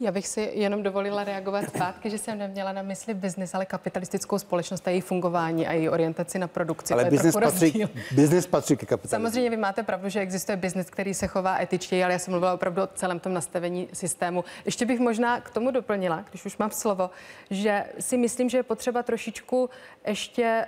Já 0.01 0.12
bych 0.12 0.28
si 0.28 0.51
jenom 0.55 0.82
dovolila 0.82 1.24
reagovat 1.24 1.64
zpátky, 1.68 2.10
že 2.10 2.18
jsem 2.18 2.39
neměla 2.39 2.73
na 2.73 2.82
mysli 2.82 3.14
biznis, 3.14 3.55
ale 3.55 3.66
kapitalistickou 3.66 4.39
společnost 4.39 4.89
a 4.89 4.90
její 4.90 5.01
fungování 5.01 5.66
a 5.66 5.73
její 5.73 5.89
orientaci 5.89 6.39
na 6.39 6.48
produkci. 6.48 6.94
Ale 6.94 7.05
biznis 7.05 7.35
patří, 7.35 7.85
business 8.12 8.47
patří 8.47 8.77
ke 8.77 8.86
kapitalismu. 8.86 9.16
Samozřejmě 9.16 9.51
vy 9.51 9.56
máte 9.56 9.82
pravdu, 9.82 10.09
že 10.09 10.20
existuje 10.20 10.56
biznis, 10.56 10.90
který 10.90 11.14
se 11.14 11.27
chová 11.27 11.60
etičtěji, 11.60 12.05
ale 12.05 12.12
já 12.12 12.18
jsem 12.18 12.32
mluvila 12.32 12.55
opravdu 12.55 12.82
o 12.82 12.86
celém 12.86 13.20
tom 13.20 13.35
nastavení 13.35 13.89
systému. 13.93 14.44
Ještě 14.64 14.86
bych 14.86 15.01
možná 15.01 15.40
k 15.40 15.51
tomu 15.51 15.70
doplnila, 15.70 16.24
když 16.31 16.44
už 16.44 16.56
mám 16.56 16.70
slovo, 16.70 17.10
že 17.51 17.85
si 18.01 18.16
myslím, 18.16 18.48
že 18.48 18.59
je 18.59 18.62
potřeba 18.62 19.02
trošičku 19.02 19.70
ještě 20.06 20.66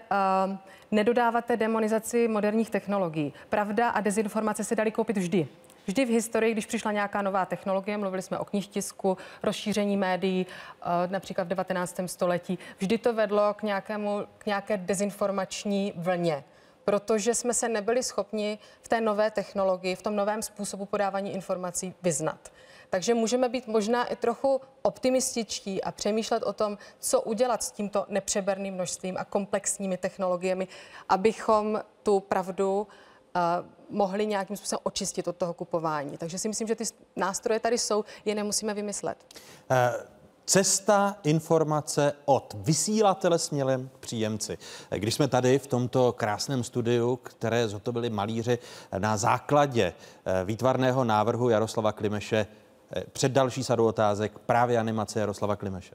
uh, 0.48 0.56
nedodávat 0.90 1.44
té 1.44 1.56
demonizaci 1.56 2.28
moderních 2.28 2.70
technologií. 2.70 3.32
Pravda 3.48 3.88
a 3.88 4.00
dezinformace 4.00 4.64
se 4.64 4.76
dali 4.76 4.90
koupit 4.90 5.16
vždy. 5.16 5.48
Vždy 5.88 6.04
v 6.04 6.08
historii, 6.08 6.52
když 6.52 6.66
přišla 6.66 6.92
nějaká 6.92 7.22
nová 7.22 7.46
technologie, 7.46 7.96
mluvili 7.96 8.22
jsme 8.22 8.38
o 8.38 8.44
knihtisku, 8.44 9.16
rozšíření 9.42 9.96
médií, 9.96 10.46
eh, 10.46 10.84
například 11.06 11.44
v 11.44 11.48
19. 11.48 12.08
století, 12.08 12.58
vždy 12.78 12.98
to 12.98 13.12
vedlo 13.12 13.54
k, 13.54 13.62
nějakému, 13.62 14.26
k 14.38 14.46
nějaké 14.46 14.76
dezinformační 14.76 15.92
vlně 15.96 16.44
protože 16.84 17.34
jsme 17.34 17.54
se 17.54 17.68
nebyli 17.68 18.02
schopni 18.02 18.58
v 18.80 18.88
té 18.88 19.00
nové 19.00 19.30
technologii, 19.30 19.94
v 19.94 20.02
tom 20.02 20.16
novém 20.16 20.42
způsobu 20.42 20.84
podávání 20.84 21.34
informací 21.34 21.94
vyznat. 22.02 22.52
Takže 22.90 23.14
můžeme 23.14 23.48
být 23.48 23.66
možná 23.66 24.04
i 24.04 24.16
trochu 24.16 24.60
optimističtí 24.82 25.84
a 25.84 25.92
přemýšlet 25.92 26.42
o 26.42 26.52
tom, 26.52 26.78
co 26.98 27.20
udělat 27.20 27.62
s 27.62 27.70
tímto 27.70 28.06
nepřeberným 28.08 28.74
množstvím 28.74 29.16
a 29.18 29.24
komplexními 29.24 29.96
technologiemi, 29.96 30.68
abychom 31.08 31.80
tu 32.02 32.20
pravdu 32.20 32.86
mohli 33.90 34.26
nějakým 34.26 34.56
způsobem 34.56 34.80
očistit 34.82 35.28
od 35.28 35.36
toho 35.36 35.54
kupování. 35.54 36.18
Takže 36.18 36.38
si 36.38 36.48
myslím, 36.48 36.68
že 36.68 36.74
ty 36.74 36.84
nástroje 37.16 37.60
tady 37.60 37.78
jsou, 37.78 38.04
je 38.24 38.34
nemusíme 38.34 38.74
vymyslet. 38.74 39.18
Eh, 39.70 39.92
cesta 40.44 41.16
informace 41.24 42.12
od 42.24 42.56
vysílatele 42.58 43.38
směrem 43.38 43.90
k 43.94 43.98
příjemci. 43.98 44.58
Eh, 44.90 44.98
když 44.98 45.14
jsme 45.14 45.28
tady 45.28 45.58
v 45.58 45.66
tomto 45.66 46.12
krásném 46.12 46.64
studiu, 46.64 47.16
které 47.16 47.68
zhotovili 47.68 48.10
malíři 48.10 48.58
na 48.98 49.16
základě 49.16 49.92
eh, 50.24 50.44
výtvarného 50.44 51.04
návrhu 51.04 51.48
Jaroslava 51.48 51.92
Klimeše, 51.92 52.46
před 53.12 53.32
další 53.32 53.64
sadu 53.64 53.86
otázek 53.86 54.38
právě 54.38 54.78
animace 54.78 55.20
Jaroslava 55.20 55.56
Klimeše. 55.56 55.94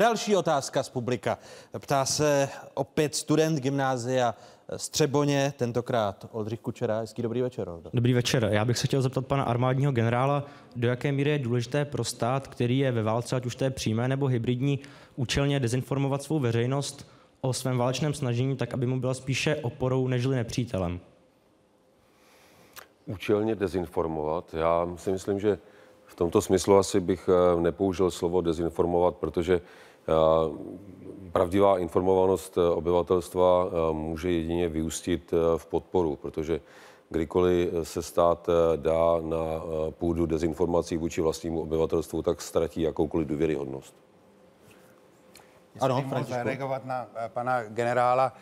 další 0.00 0.36
otázka 0.36 0.82
z 0.82 0.88
publika. 0.88 1.38
Ptá 1.78 2.04
se 2.04 2.48
opět 2.74 3.14
student 3.14 3.58
gymnázia 3.58 4.34
Střeboně, 4.76 5.52
tentokrát 5.56 6.26
Oldřich 6.32 6.60
Kučera. 6.60 7.00
Hezký 7.00 7.22
dobrý 7.22 7.42
večer. 7.42 7.68
Oldo. 7.68 7.90
Dobrý 7.94 8.12
večer. 8.12 8.48
Já 8.52 8.64
bych 8.64 8.78
se 8.78 8.86
chtěl 8.86 9.02
zeptat 9.02 9.26
pana 9.26 9.42
armádního 9.44 9.92
generála, 9.92 10.44
do 10.76 10.88
jaké 10.88 11.12
míry 11.12 11.30
je 11.30 11.38
důležité 11.38 11.84
pro 11.84 12.04
stát, 12.04 12.48
který 12.48 12.78
je 12.78 12.92
ve 12.92 13.02
válce, 13.02 13.36
ať 13.36 13.46
už 13.46 13.54
to 13.56 13.64
je 13.64 13.70
přímé 13.70 14.08
nebo 14.08 14.26
hybridní, 14.26 14.78
účelně 15.16 15.60
dezinformovat 15.60 16.22
svou 16.22 16.38
veřejnost 16.38 17.10
o 17.40 17.52
svém 17.52 17.78
válečném 17.78 18.14
snažení, 18.14 18.56
tak 18.56 18.74
aby 18.74 18.86
mu 18.86 19.00
byla 19.00 19.14
spíše 19.14 19.56
oporou 19.56 20.08
nežli 20.08 20.36
nepřítelem. 20.36 21.00
Účelně 23.06 23.54
dezinformovat. 23.54 24.54
Já 24.54 24.88
si 24.96 25.12
myslím, 25.12 25.40
že 25.40 25.58
v 26.06 26.14
tomto 26.14 26.42
smyslu 26.42 26.76
asi 26.76 27.00
bych 27.00 27.28
eh, 27.28 27.60
nepoužil 27.60 28.10
slovo 28.10 28.40
dezinformovat, 28.40 29.16
protože 29.16 29.60
pravdivá 31.32 31.78
informovanost 31.78 32.58
eh, 32.58 32.60
obyvatelstva 32.60 33.70
může 33.92 34.30
jedině 34.30 34.68
vyústit 34.68 35.34
v 35.56 35.66
podporu, 35.66 36.16
protože 36.16 36.60
kdykoliv 37.08 37.70
se 37.82 38.02
stát 38.02 38.48
dá 38.76 39.20
na 39.20 39.62
půdu 39.90 40.26
dezinformací 40.26 40.96
vůči 40.96 41.20
vlastnímu 41.20 41.60
obyvatelstvu, 41.60 42.22
tak 42.22 42.42
ztratí 42.42 42.82
jakoukoliv 42.82 43.28
důvěryhodnost. 43.28 43.94
Ano, 45.80 46.04
Františku. 46.08 46.40
reagovat 46.42 46.84
na 46.84 47.06
pana 47.28 47.62
generála. 47.62 48.32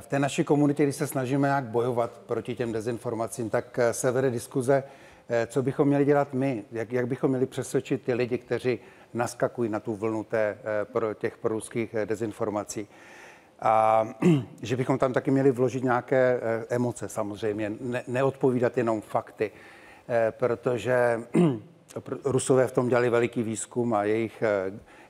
V 0.00 0.06
té 0.06 0.18
naší 0.18 0.44
komunitě, 0.44 0.82
když 0.82 0.96
se 0.96 1.06
snažíme 1.06 1.48
nějak 1.48 1.64
bojovat 1.64 2.10
proti 2.26 2.56
těm 2.56 2.72
dezinformacím, 2.72 3.50
tak 3.50 3.78
se 3.92 4.10
vede 4.10 4.30
diskuze, 4.30 4.84
Eh, 5.32 5.46
co 5.46 5.62
bychom 5.62 5.88
měli 5.88 6.04
dělat 6.04 6.34
my, 6.34 6.64
jak, 6.72 6.92
jak 6.92 7.06
bychom 7.06 7.30
měli 7.30 7.46
přesvědčit 7.46 8.02
ty 8.02 8.14
lidi, 8.14 8.38
kteří 8.38 8.78
naskakují 9.14 9.70
na 9.70 9.80
tu 9.80 9.96
vlnu 9.96 10.24
té, 10.24 10.58
eh, 10.60 10.84
pro 10.84 11.14
těch 11.14 11.38
proruských 11.38 11.94
eh, 11.94 12.06
dezinformací. 12.06 12.88
A 13.60 14.06
že 14.62 14.76
bychom 14.76 14.98
tam 14.98 15.12
taky 15.12 15.30
měli 15.30 15.50
vložit 15.50 15.84
nějaké 15.84 16.40
emoce 16.68 17.08
samozřejmě, 17.08 17.72
ne, 17.80 18.02
neodpovídat 18.08 18.78
jenom 18.78 19.00
fakty, 19.00 19.50
protože 20.30 21.20
Rusové 22.24 22.66
v 22.66 22.72
tom 22.72 22.88
dělali 22.88 23.10
veliký 23.10 23.42
výzkum 23.42 23.94
a 23.94 24.04
jejich 24.04 24.42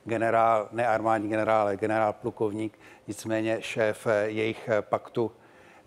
generál, 0.05 0.68
ne 0.72 0.86
armádní 0.86 1.28
generál, 1.28 1.60
ale 1.60 1.77
generál 1.77 2.12
plukovník, 2.12 2.78
nicméně 3.09 3.56
šéf 3.60 4.06
jejich 4.27 4.70
paktu 4.81 5.32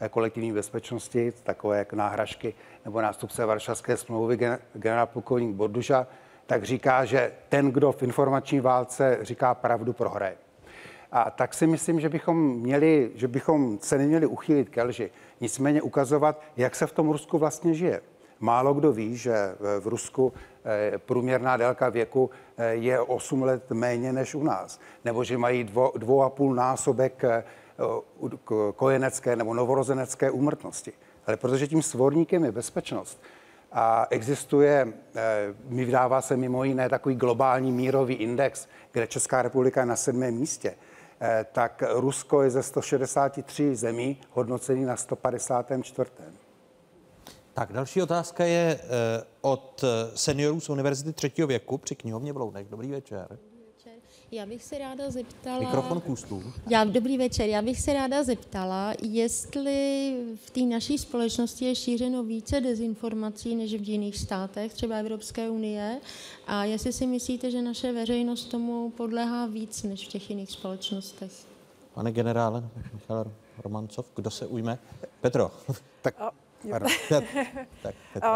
kolektivní 0.10 0.53
bezpečnosti, 0.53 1.34
takové 1.44 1.77
jak 1.77 1.94
náhražky, 1.94 2.53
nebo 2.85 3.02
nástupce 3.02 3.45
Varšavské 3.45 3.98
smlouvy, 3.98 4.40
generál 4.73 5.07
plukovník 5.07 5.56
Borduša, 5.56 6.07
tak 6.45 6.64
říká, 6.64 7.06
že 7.06 7.32
ten, 7.49 7.72
kdo 7.72 7.91
v 7.91 8.03
informační 8.03 8.60
válce 8.60 9.18
říká 9.22 9.53
pravdu, 9.56 9.94
prohraje. 9.94 10.36
A 11.11 11.32
tak 11.32 11.53
si 11.53 11.68
myslím, 11.68 11.99
že 11.99 12.10
bychom, 12.10 12.60
měli, 12.60 13.11
že 13.15 13.28
bychom 13.28 13.80
se 13.82 13.98
neměli 13.98 14.26
uchýlit 14.26 14.70
ke 14.70 14.84
lži, 14.84 15.11
nicméně 15.41 15.82
ukazovat, 15.82 16.41
jak 16.57 16.76
se 16.76 16.88
v 16.88 16.91
tom 16.91 17.10
Rusku 17.10 17.38
vlastně 17.38 17.74
žije. 17.74 18.02
Málo 18.40 18.74
kdo 18.74 18.91
ví, 18.91 19.18
že 19.18 19.36
v 19.80 19.88
Rusku 19.88 20.34
eh, 20.65 20.98
průměrná 20.98 21.57
délka 21.57 21.90
věku 21.90 22.30
eh, 22.57 22.74
je 22.74 22.99
8 22.99 23.44
let 23.44 23.72
méně 23.72 24.14
než 24.14 24.36
u 24.36 24.44
nás, 24.44 24.80
nebo 25.06 25.24
že 25.24 25.38
mají 25.38 25.64
dvo, 25.64 25.91
dvou 25.95 26.24
a 26.24 26.30
půl 26.30 26.56
násobek 26.56 27.24
eh, 27.24 27.44
kojenecké 28.76 29.36
nebo 29.36 29.53
novorozenecké 29.53 30.32
úmrtnosti. 30.32 30.94
Ale 31.28 31.38
protože 31.38 31.68
tím 31.68 31.82
svorníkem 31.82 32.45
je 32.45 32.52
bezpečnost 32.52 33.22
a 33.74 34.08
existuje, 34.10 34.94
mi 35.68 35.86
vydává 35.86 36.22
se 36.22 36.38
mimo 36.38 36.64
jiné 36.64 36.90
takový 36.90 37.16
globální 37.16 37.72
mírový 37.72 38.14
index, 38.14 38.68
kde 38.91 39.08
Česká 39.08 39.41
republika 39.41 39.80
je 39.80 39.86
na 39.86 39.95
sedmém 39.95 40.34
místě, 40.34 40.76
tak 41.52 41.84
Rusko 41.90 42.41
je 42.41 42.50
ze 42.50 42.64
163 42.64 43.76
zemí 43.76 44.18
hodnocený 44.32 44.86
na 44.86 44.98
154. 44.98 46.12
Tak 47.54 47.74
další 47.74 48.02
otázka 48.02 48.45
je 48.45 48.80
od 49.41 49.84
seniorů 50.16 50.60
z 50.60 50.70
Univerzity 50.70 51.14
třetího 51.14 51.48
věku 51.48 51.78
při 51.78 51.95
knihovně 51.95 52.34
v 52.34 52.38
Lounech. 52.38 52.68
Dobrý 52.70 52.91
večer. 52.91 53.40
Já 54.34 54.46
bych 54.46 54.64
se 54.64 54.78
ráda 54.78 55.12
zeptala... 55.12 55.60
Mikrofon 55.60 56.02
k 56.02 56.10
ústů. 56.10 56.44
Já, 56.70 56.84
dobrý 56.84 57.18
večer. 57.18 57.50
Já 57.50 57.62
bych 57.62 57.82
se 57.82 57.94
ráda 57.94 58.24
zeptala, 58.24 58.94
jestli 59.02 60.16
v 60.36 60.52
té 60.52 60.62
naší 60.62 60.98
společnosti 60.98 61.66
je 61.66 61.76
šířeno 61.76 62.24
více 62.24 62.62
dezinformací 62.62 63.56
než 63.56 63.74
v 63.74 63.90
jiných 63.90 64.18
státech, 64.18 64.74
třeba 64.74 64.96
Evropské 64.96 65.50
unie, 65.50 66.00
a 66.48 66.66
jestli 66.66 66.94
si 66.94 67.08
myslíte, 67.08 67.52
že 67.52 67.62
naše 67.62 67.92
veřejnost 67.92 68.46
tomu 68.46 68.90
podléhá 68.90 69.46
víc 69.46 69.84
než 69.84 70.08
v 70.08 70.10
těch 70.10 70.30
jiných 70.30 70.52
společnostech. 70.52 71.32
Pane 71.94 72.12
generále, 72.12 72.70
Michal 72.94 73.32
Romancov, 73.64 74.06
kdo 74.16 74.30
se 74.30 74.48
ujme? 74.48 74.80
Petro. 75.22 75.52
tak, 76.02 76.16
pardon. 76.70 76.92
tak, 77.10 77.24
Petro. 78.14 78.30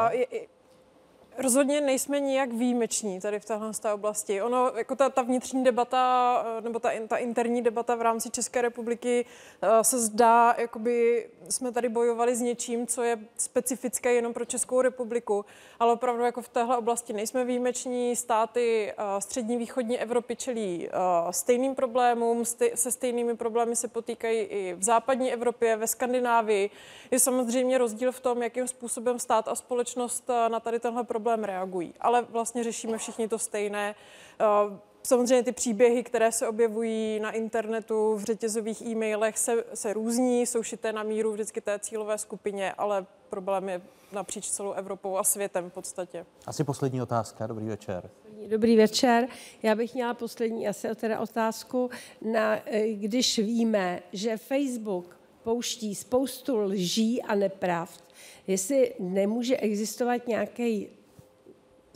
Rozhodně 1.38 1.82
nejsme 1.82 2.20
nijak 2.20 2.54
výjimeční 2.54 3.20
tady 3.20 3.40
v 3.40 3.46
téhle 3.46 3.72
té 3.82 3.94
oblasti. 3.94 4.42
Ono, 4.42 4.72
jako 4.76 4.96
ta, 4.96 5.10
ta 5.10 5.22
vnitřní 5.22 5.64
debata, 5.64 6.44
eh, 6.58 6.62
nebo 6.62 6.80
ta, 6.80 6.90
ta 7.08 7.18
interní 7.18 7.62
debata 7.62 7.96
v 7.96 8.02
rámci 8.02 8.30
České 8.30 8.62
republiky 8.62 9.26
eh, 9.62 9.84
se 9.84 10.00
zdá, 10.00 10.56
jakoby 10.58 11.28
jsme 11.50 11.72
tady 11.72 11.90
bojovali 11.90 12.36
s 12.36 12.42
něčím, 12.42 12.88
co 12.88 13.04
je 13.04 13.20
specifické 13.38 14.14
jenom 14.14 14.34
pro 14.34 14.46
Českou 14.46 14.82
republiku, 14.82 15.46
ale 15.80 15.94
opravdu 15.94 16.24
jako 16.24 16.42
v 16.42 16.50
téhle 16.50 16.78
oblasti 16.78 17.14
nejsme 17.14 17.46
výjimeční. 17.46 18.16
Státy 18.16 18.94
eh, 18.98 19.22
střední 19.22 19.58
východní 19.58 20.00
Evropy 20.00 20.36
čelí 20.36 20.90
stejným 21.32 21.76
problémům, 21.76 22.46
se 22.76 22.92
stejnými 22.92 23.36
problémy 23.36 23.76
se 23.76 23.88
potýkají 23.88 24.40
i 24.40 24.74
v 24.74 24.84
západní 24.84 25.34
Evropě, 25.34 25.76
ve 25.76 25.88
Skandinávii. 25.88 26.70
Je 27.12 27.20
samozřejmě 27.20 27.78
rozdíl 27.78 28.12
v 28.12 28.20
tom, 28.20 28.44
jakým 28.44 28.68
způsobem 28.68 29.20
stát 29.20 29.48
a 29.48 29.56
společnost 29.56 30.30
na 30.48 30.60
tady 30.60 30.80
tenhle 30.80 31.04
problém 31.04 31.27
problém 31.28 31.44
reagují. 31.44 31.94
Ale 32.00 32.22
vlastně 32.30 32.64
řešíme 32.64 32.98
všichni 32.98 33.28
to 33.28 33.40
stejné. 33.40 33.96
Eh, 34.40 34.80
samozřejmě 35.04 35.44
ty 35.44 35.52
příběhy, 35.52 36.04
které 36.04 36.32
se 36.32 36.48
objevují 36.48 37.20
na 37.20 37.32
internetu, 37.32 38.16
v 38.16 38.24
řetězových 38.24 38.82
e-mailech, 38.82 39.38
se, 39.38 39.64
se 39.74 39.94
různí, 39.94 40.46
jsou 40.46 40.64
šité 40.64 40.94
na 40.94 41.04
míru 41.04 41.34
vždycky 41.34 41.62
té 41.62 41.80
cílové 41.80 42.18
skupině, 42.18 42.74
ale 42.74 43.06
problém 43.30 43.70
je 43.70 43.82
napříč 44.12 44.50
celou 44.50 44.72
Evropou 44.72 45.18
a 45.18 45.24
světem 45.24 45.70
v 45.70 45.74
podstatě. 45.74 46.26
Asi 46.46 46.64
poslední 46.64 47.02
otázka. 47.02 47.48
Dobrý 47.48 47.66
večer. 47.66 48.10
Dobrý 48.48 48.78
večer. 48.78 49.28
Já 49.64 49.76
bych 49.76 49.94
měla 49.94 50.14
poslední 50.14 50.68
asi 50.68 50.96
teda 50.96 51.20
otázku, 51.20 51.90
na, 52.22 52.56
eh, 52.66 52.94
když 52.94 53.40
víme, 53.40 54.00
že 54.14 54.38
Facebook 54.38 55.18
pouští 55.44 55.96
spoustu 55.96 56.58
lží 56.58 57.22
a 57.22 57.36
nepravd, 57.36 58.04
jestli 58.48 58.94
nemůže 59.00 59.58
existovat 59.58 60.28
nějaký 60.28 60.97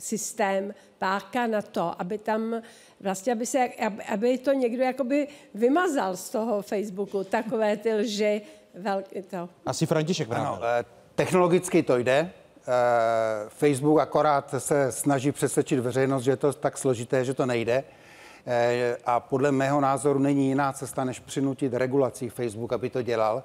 systém, 0.02 0.74
páka 0.98 1.46
na 1.46 1.62
to, 1.62 1.94
aby 1.98 2.18
tam 2.18 2.62
vlastně, 3.00 3.32
aby, 3.32 3.46
se, 3.46 3.68
aby 4.12 4.38
to 4.38 4.52
někdo 4.52 4.82
jakoby 4.82 5.28
vymazal 5.54 6.16
z 6.16 6.30
toho 6.30 6.62
Facebooku, 6.62 7.24
takové 7.24 7.76
ty 7.76 7.94
lži, 7.94 8.42
velký 8.74 9.22
to. 9.22 9.48
Asi 9.66 9.86
František. 9.86 10.28
Ano, 10.30 10.58
eh, 10.62 10.84
technologicky 11.14 11.82
to 11.82 11.96
jde. 11.96 12.18
Eh, 12.20 12.70
Facebook 13.48 14.00
akorát 14.00 14.54
se 14.58 14.92
snaží 14.92 15.32
přesvědčit 15.32 15.80
veřejnost, 15.80 16.22
že 16.22 16.30
je 16.30 16.36
to 16.36 16.52
tak 16.52 16.78
složité, 16.78 17.24
že 17.24 17.34
to 17.34 17.46
nejde. 17.46 17.84
Eh, 18.46 18.96
A 19.04 19.20
podle 19.20 19.52
mého 19.52 19.80
názoru 19.80 20.18
není 20.18 20.48
jiná 20.48 20.72
cesta, 20.72 21.04
než 21.04 21.18
přinutit 21.18 21.74
regulací 21.74 22.28
Facebook, 22.28 22.72
aby 22.72 22.90
to 22.90 23.02
dělal. 23.02 23.42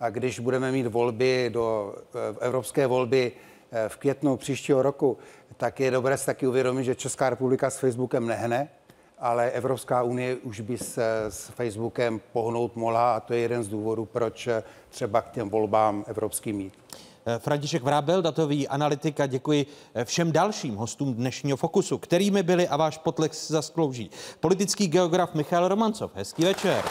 A 0.00 0.10
když 0.10 0.40
budeme 0.40 0.72
mít 0.72 0.86
volby 0.86 1.50
do 1.52 1.94
evropské 2.40 2.86
volby 2.86 3.32
v 3.88 3.96
květnu 3.96 4.36
příštího 4.36 4.82
roku, 4.82 5.18
tak 5.56 5.80
je 5.80 5.90
dobré 5.90 6.18
si 6.18 6.26
taky 6.26 6.46
uvědomit, 6.46 6.84
že 6.84 6.94
Česká 6.94 7.30
republika 7.30 7.70
s 7.70 7.78
Facebookem 7.78 8.26
nehne, 8.26 8.68
ale 9.18 9.50
Evropská 9.50 10.02
unie 10.02 10.36
už 10.36 10.60
by 10.60 10.78
se 10.78 11.24
s 11.28 11.48
Facebookem 11.48 12.20
pohnout 12.32 12.76
mohla 12.76 13.14
a 13.16 13.20
to 13.20 13.34
je 13.34 13.40
jeden 13.40 13.62
z 13.62 13.68
důvodů, 13.68 14.04
proč 14.04 14.46
eh, 14.46 14.62
třeba 14.90 15.22
k 15.22 15.30
těm 15.30 15.50
volbám 15.50 16.04
evropským 16.06 16.60
jít. 16.60 16.72
Eh, 17.26 17.38
František 17.38 17.82
Vrábel, 17.82 18.22
datový 18.22 18.68
analytik 18.68 19.20
a 19.20 19.26
děkuji 19.26 19.66
eh, 19.94 20.04
všem 20.04 20.32
dalším 20.32 20.76
hostům 20.76 21.14
dnešního 21.14 21.56
Fokusu, 21.56 21.98
kterými 21.98 22.42
byli 22.42 22.68
a 22.68 22.76
váš 22.76 22.98
potlech 22.98 23.34
si 23.34 23.52
zasklouží. 23.52 24.10
Politický 24.40 24.88
geograf 24.88 25.34
Michal 25.34 25.68
Romancov, 25.68 26.10
hezký 26.14 26.44
večer. 26.44 26.84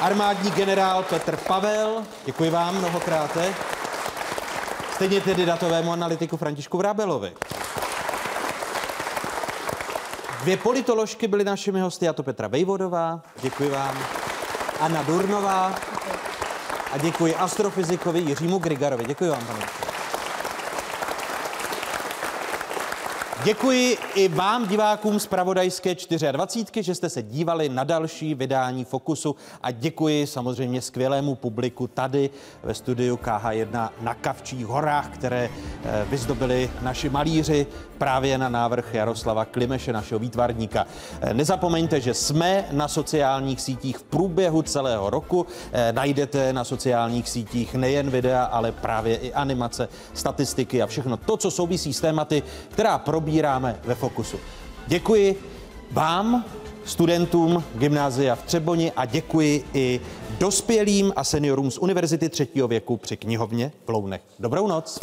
Armádní 0.00 0.50
generál 0.50 1.02
Petr 1.02 1.36
Pavel, 1.36 2.02
děkuji 2.26 2.50
vám 2.50 2.78
mnohokrát. 2.78 3.38
Stejně 4.96 5.20
tedy 5.20 5.46
datovému 5.46 5.92
analytiku 5.92 6.36
Františku 6.36 6.78
Vrábelovi. 6.78 7.32
Dvě 10.42 10.56
politoložky 10.56 11.28
byly 11.28 11.44
našimi 11.44 11.80
hosty, 11.80 12.08
a 12.08 12.12
to 12.12 12.22
Petra 12.22 12.48
Vejvodová, 12.48 13.20
děkuji 13.42 13.70
vám, 13.70 13.98
Anna 14.80 15.02
Durnová 15.02 15.74
a 16.92 16.98
děkuji 16.98 17.34
astrofyzikovi 17.34 18.20
Jiřímu 18.20 18.58
Grigarovi. 18.58 19.04
Děkuji 19.04 19.30
vám, 19.30 19.46
pane. 19.46 19.85
Děkuji 23.44 23.96
i 24.14 24.28
vám, 24.28 24.68
divákům 24.68 25.20
z 25.20 25.26
Pravodajské 25.26 25.94
24, 26.32 26.82
že 26.86 26.94
jste 26.94 27.08
se 27.08 27.22
dívali 27.22 27.68
na 27.68 27.84
další 27.84 28.34
vydání 28.34 28.84
Fokusu 28.84 29.36
a 29.62 29.70
děkuji 29.70 30.26
samozřejmě 30.26 30.82
skvělému 30.82 31.34
publiku 31.34 31.86
tady 31.86 32.30
ve 32.62 32.74
studiu 32.74 33.16
KH1 33.16 33.90
na 34.00 34.14
Kavčích 34.14 34.66
horách, 34.66 35.08
které 35.08 35.50
eh, 35.84 36.06
vyzdobili 36.10 36.70
naši 36.82 37.08
malíři 37.08 37.66
právě 37.98 38.38
na 38.38 38.48
návrh 38.48 38.94
Jaroslava 38.94 39.44
Klimeše, 39.44 39.92
našeho 39.92 40.18
výtvarníka. 40.18 40.86
Eh, 41.20 41.34
Nezapomeňte, 41.34 42.00
že 42.00 42.14
jsme 42.14 42.68
na 42.72 42.88
sociálních 42.88 43.60
sítích 43.60 43.98
v 43.98 44.02
průběhu 44.02 44.62
celého 44.62 45.10
roku. 45.10 45.46
Eh, 45.72 45.92
Najdete 45.92 46.52
na 46.52 46.64
sociálních 46.64 47.28
sítích 47.28 47.74
nejen 47.74 48.10
videa, 48.10 48.44
ale 48.44 48.72
právě 48.72 49.16
i 49.16 49.32
animace, 49.32 49.88
statistiky 50.14 50.82
a 50.82 50.86
všechno 50.86 51.16
to, 51.16 51.36
co 51.36 51.50
souvisí 51.50 51.92
s 51.92 52.00
tématy, 52.00 52.42
která 52.68 52.98
probíráme 53.26 53.80
ve 53.84 53.94
Fokusu. 53.94 54.38
Děkuji 54.86 55.38
vám, 55.90 56.44
studentům 56.84 57.64
gymnázia 57.74 58.34
v 58.34 58.42
Třeboni 58.42 58.92
a 58.96 59.04
děkuji 59.04 59.64
i 59.74 60.00
dospělým 60.38 61.12
a 61.16 61.24
seniorům 61.24 61.70
z 61.70 61.78
Univerzity 61.78 62.28
třetího 62.28 62.68
věku 62.68 62.96
při 62.96 63.16
knihovně 63.16 63.72
v 63.86 63.88
Lounech. 63.88 64.20
Dobrou 64.38 64.66
noc. 64.66 65.00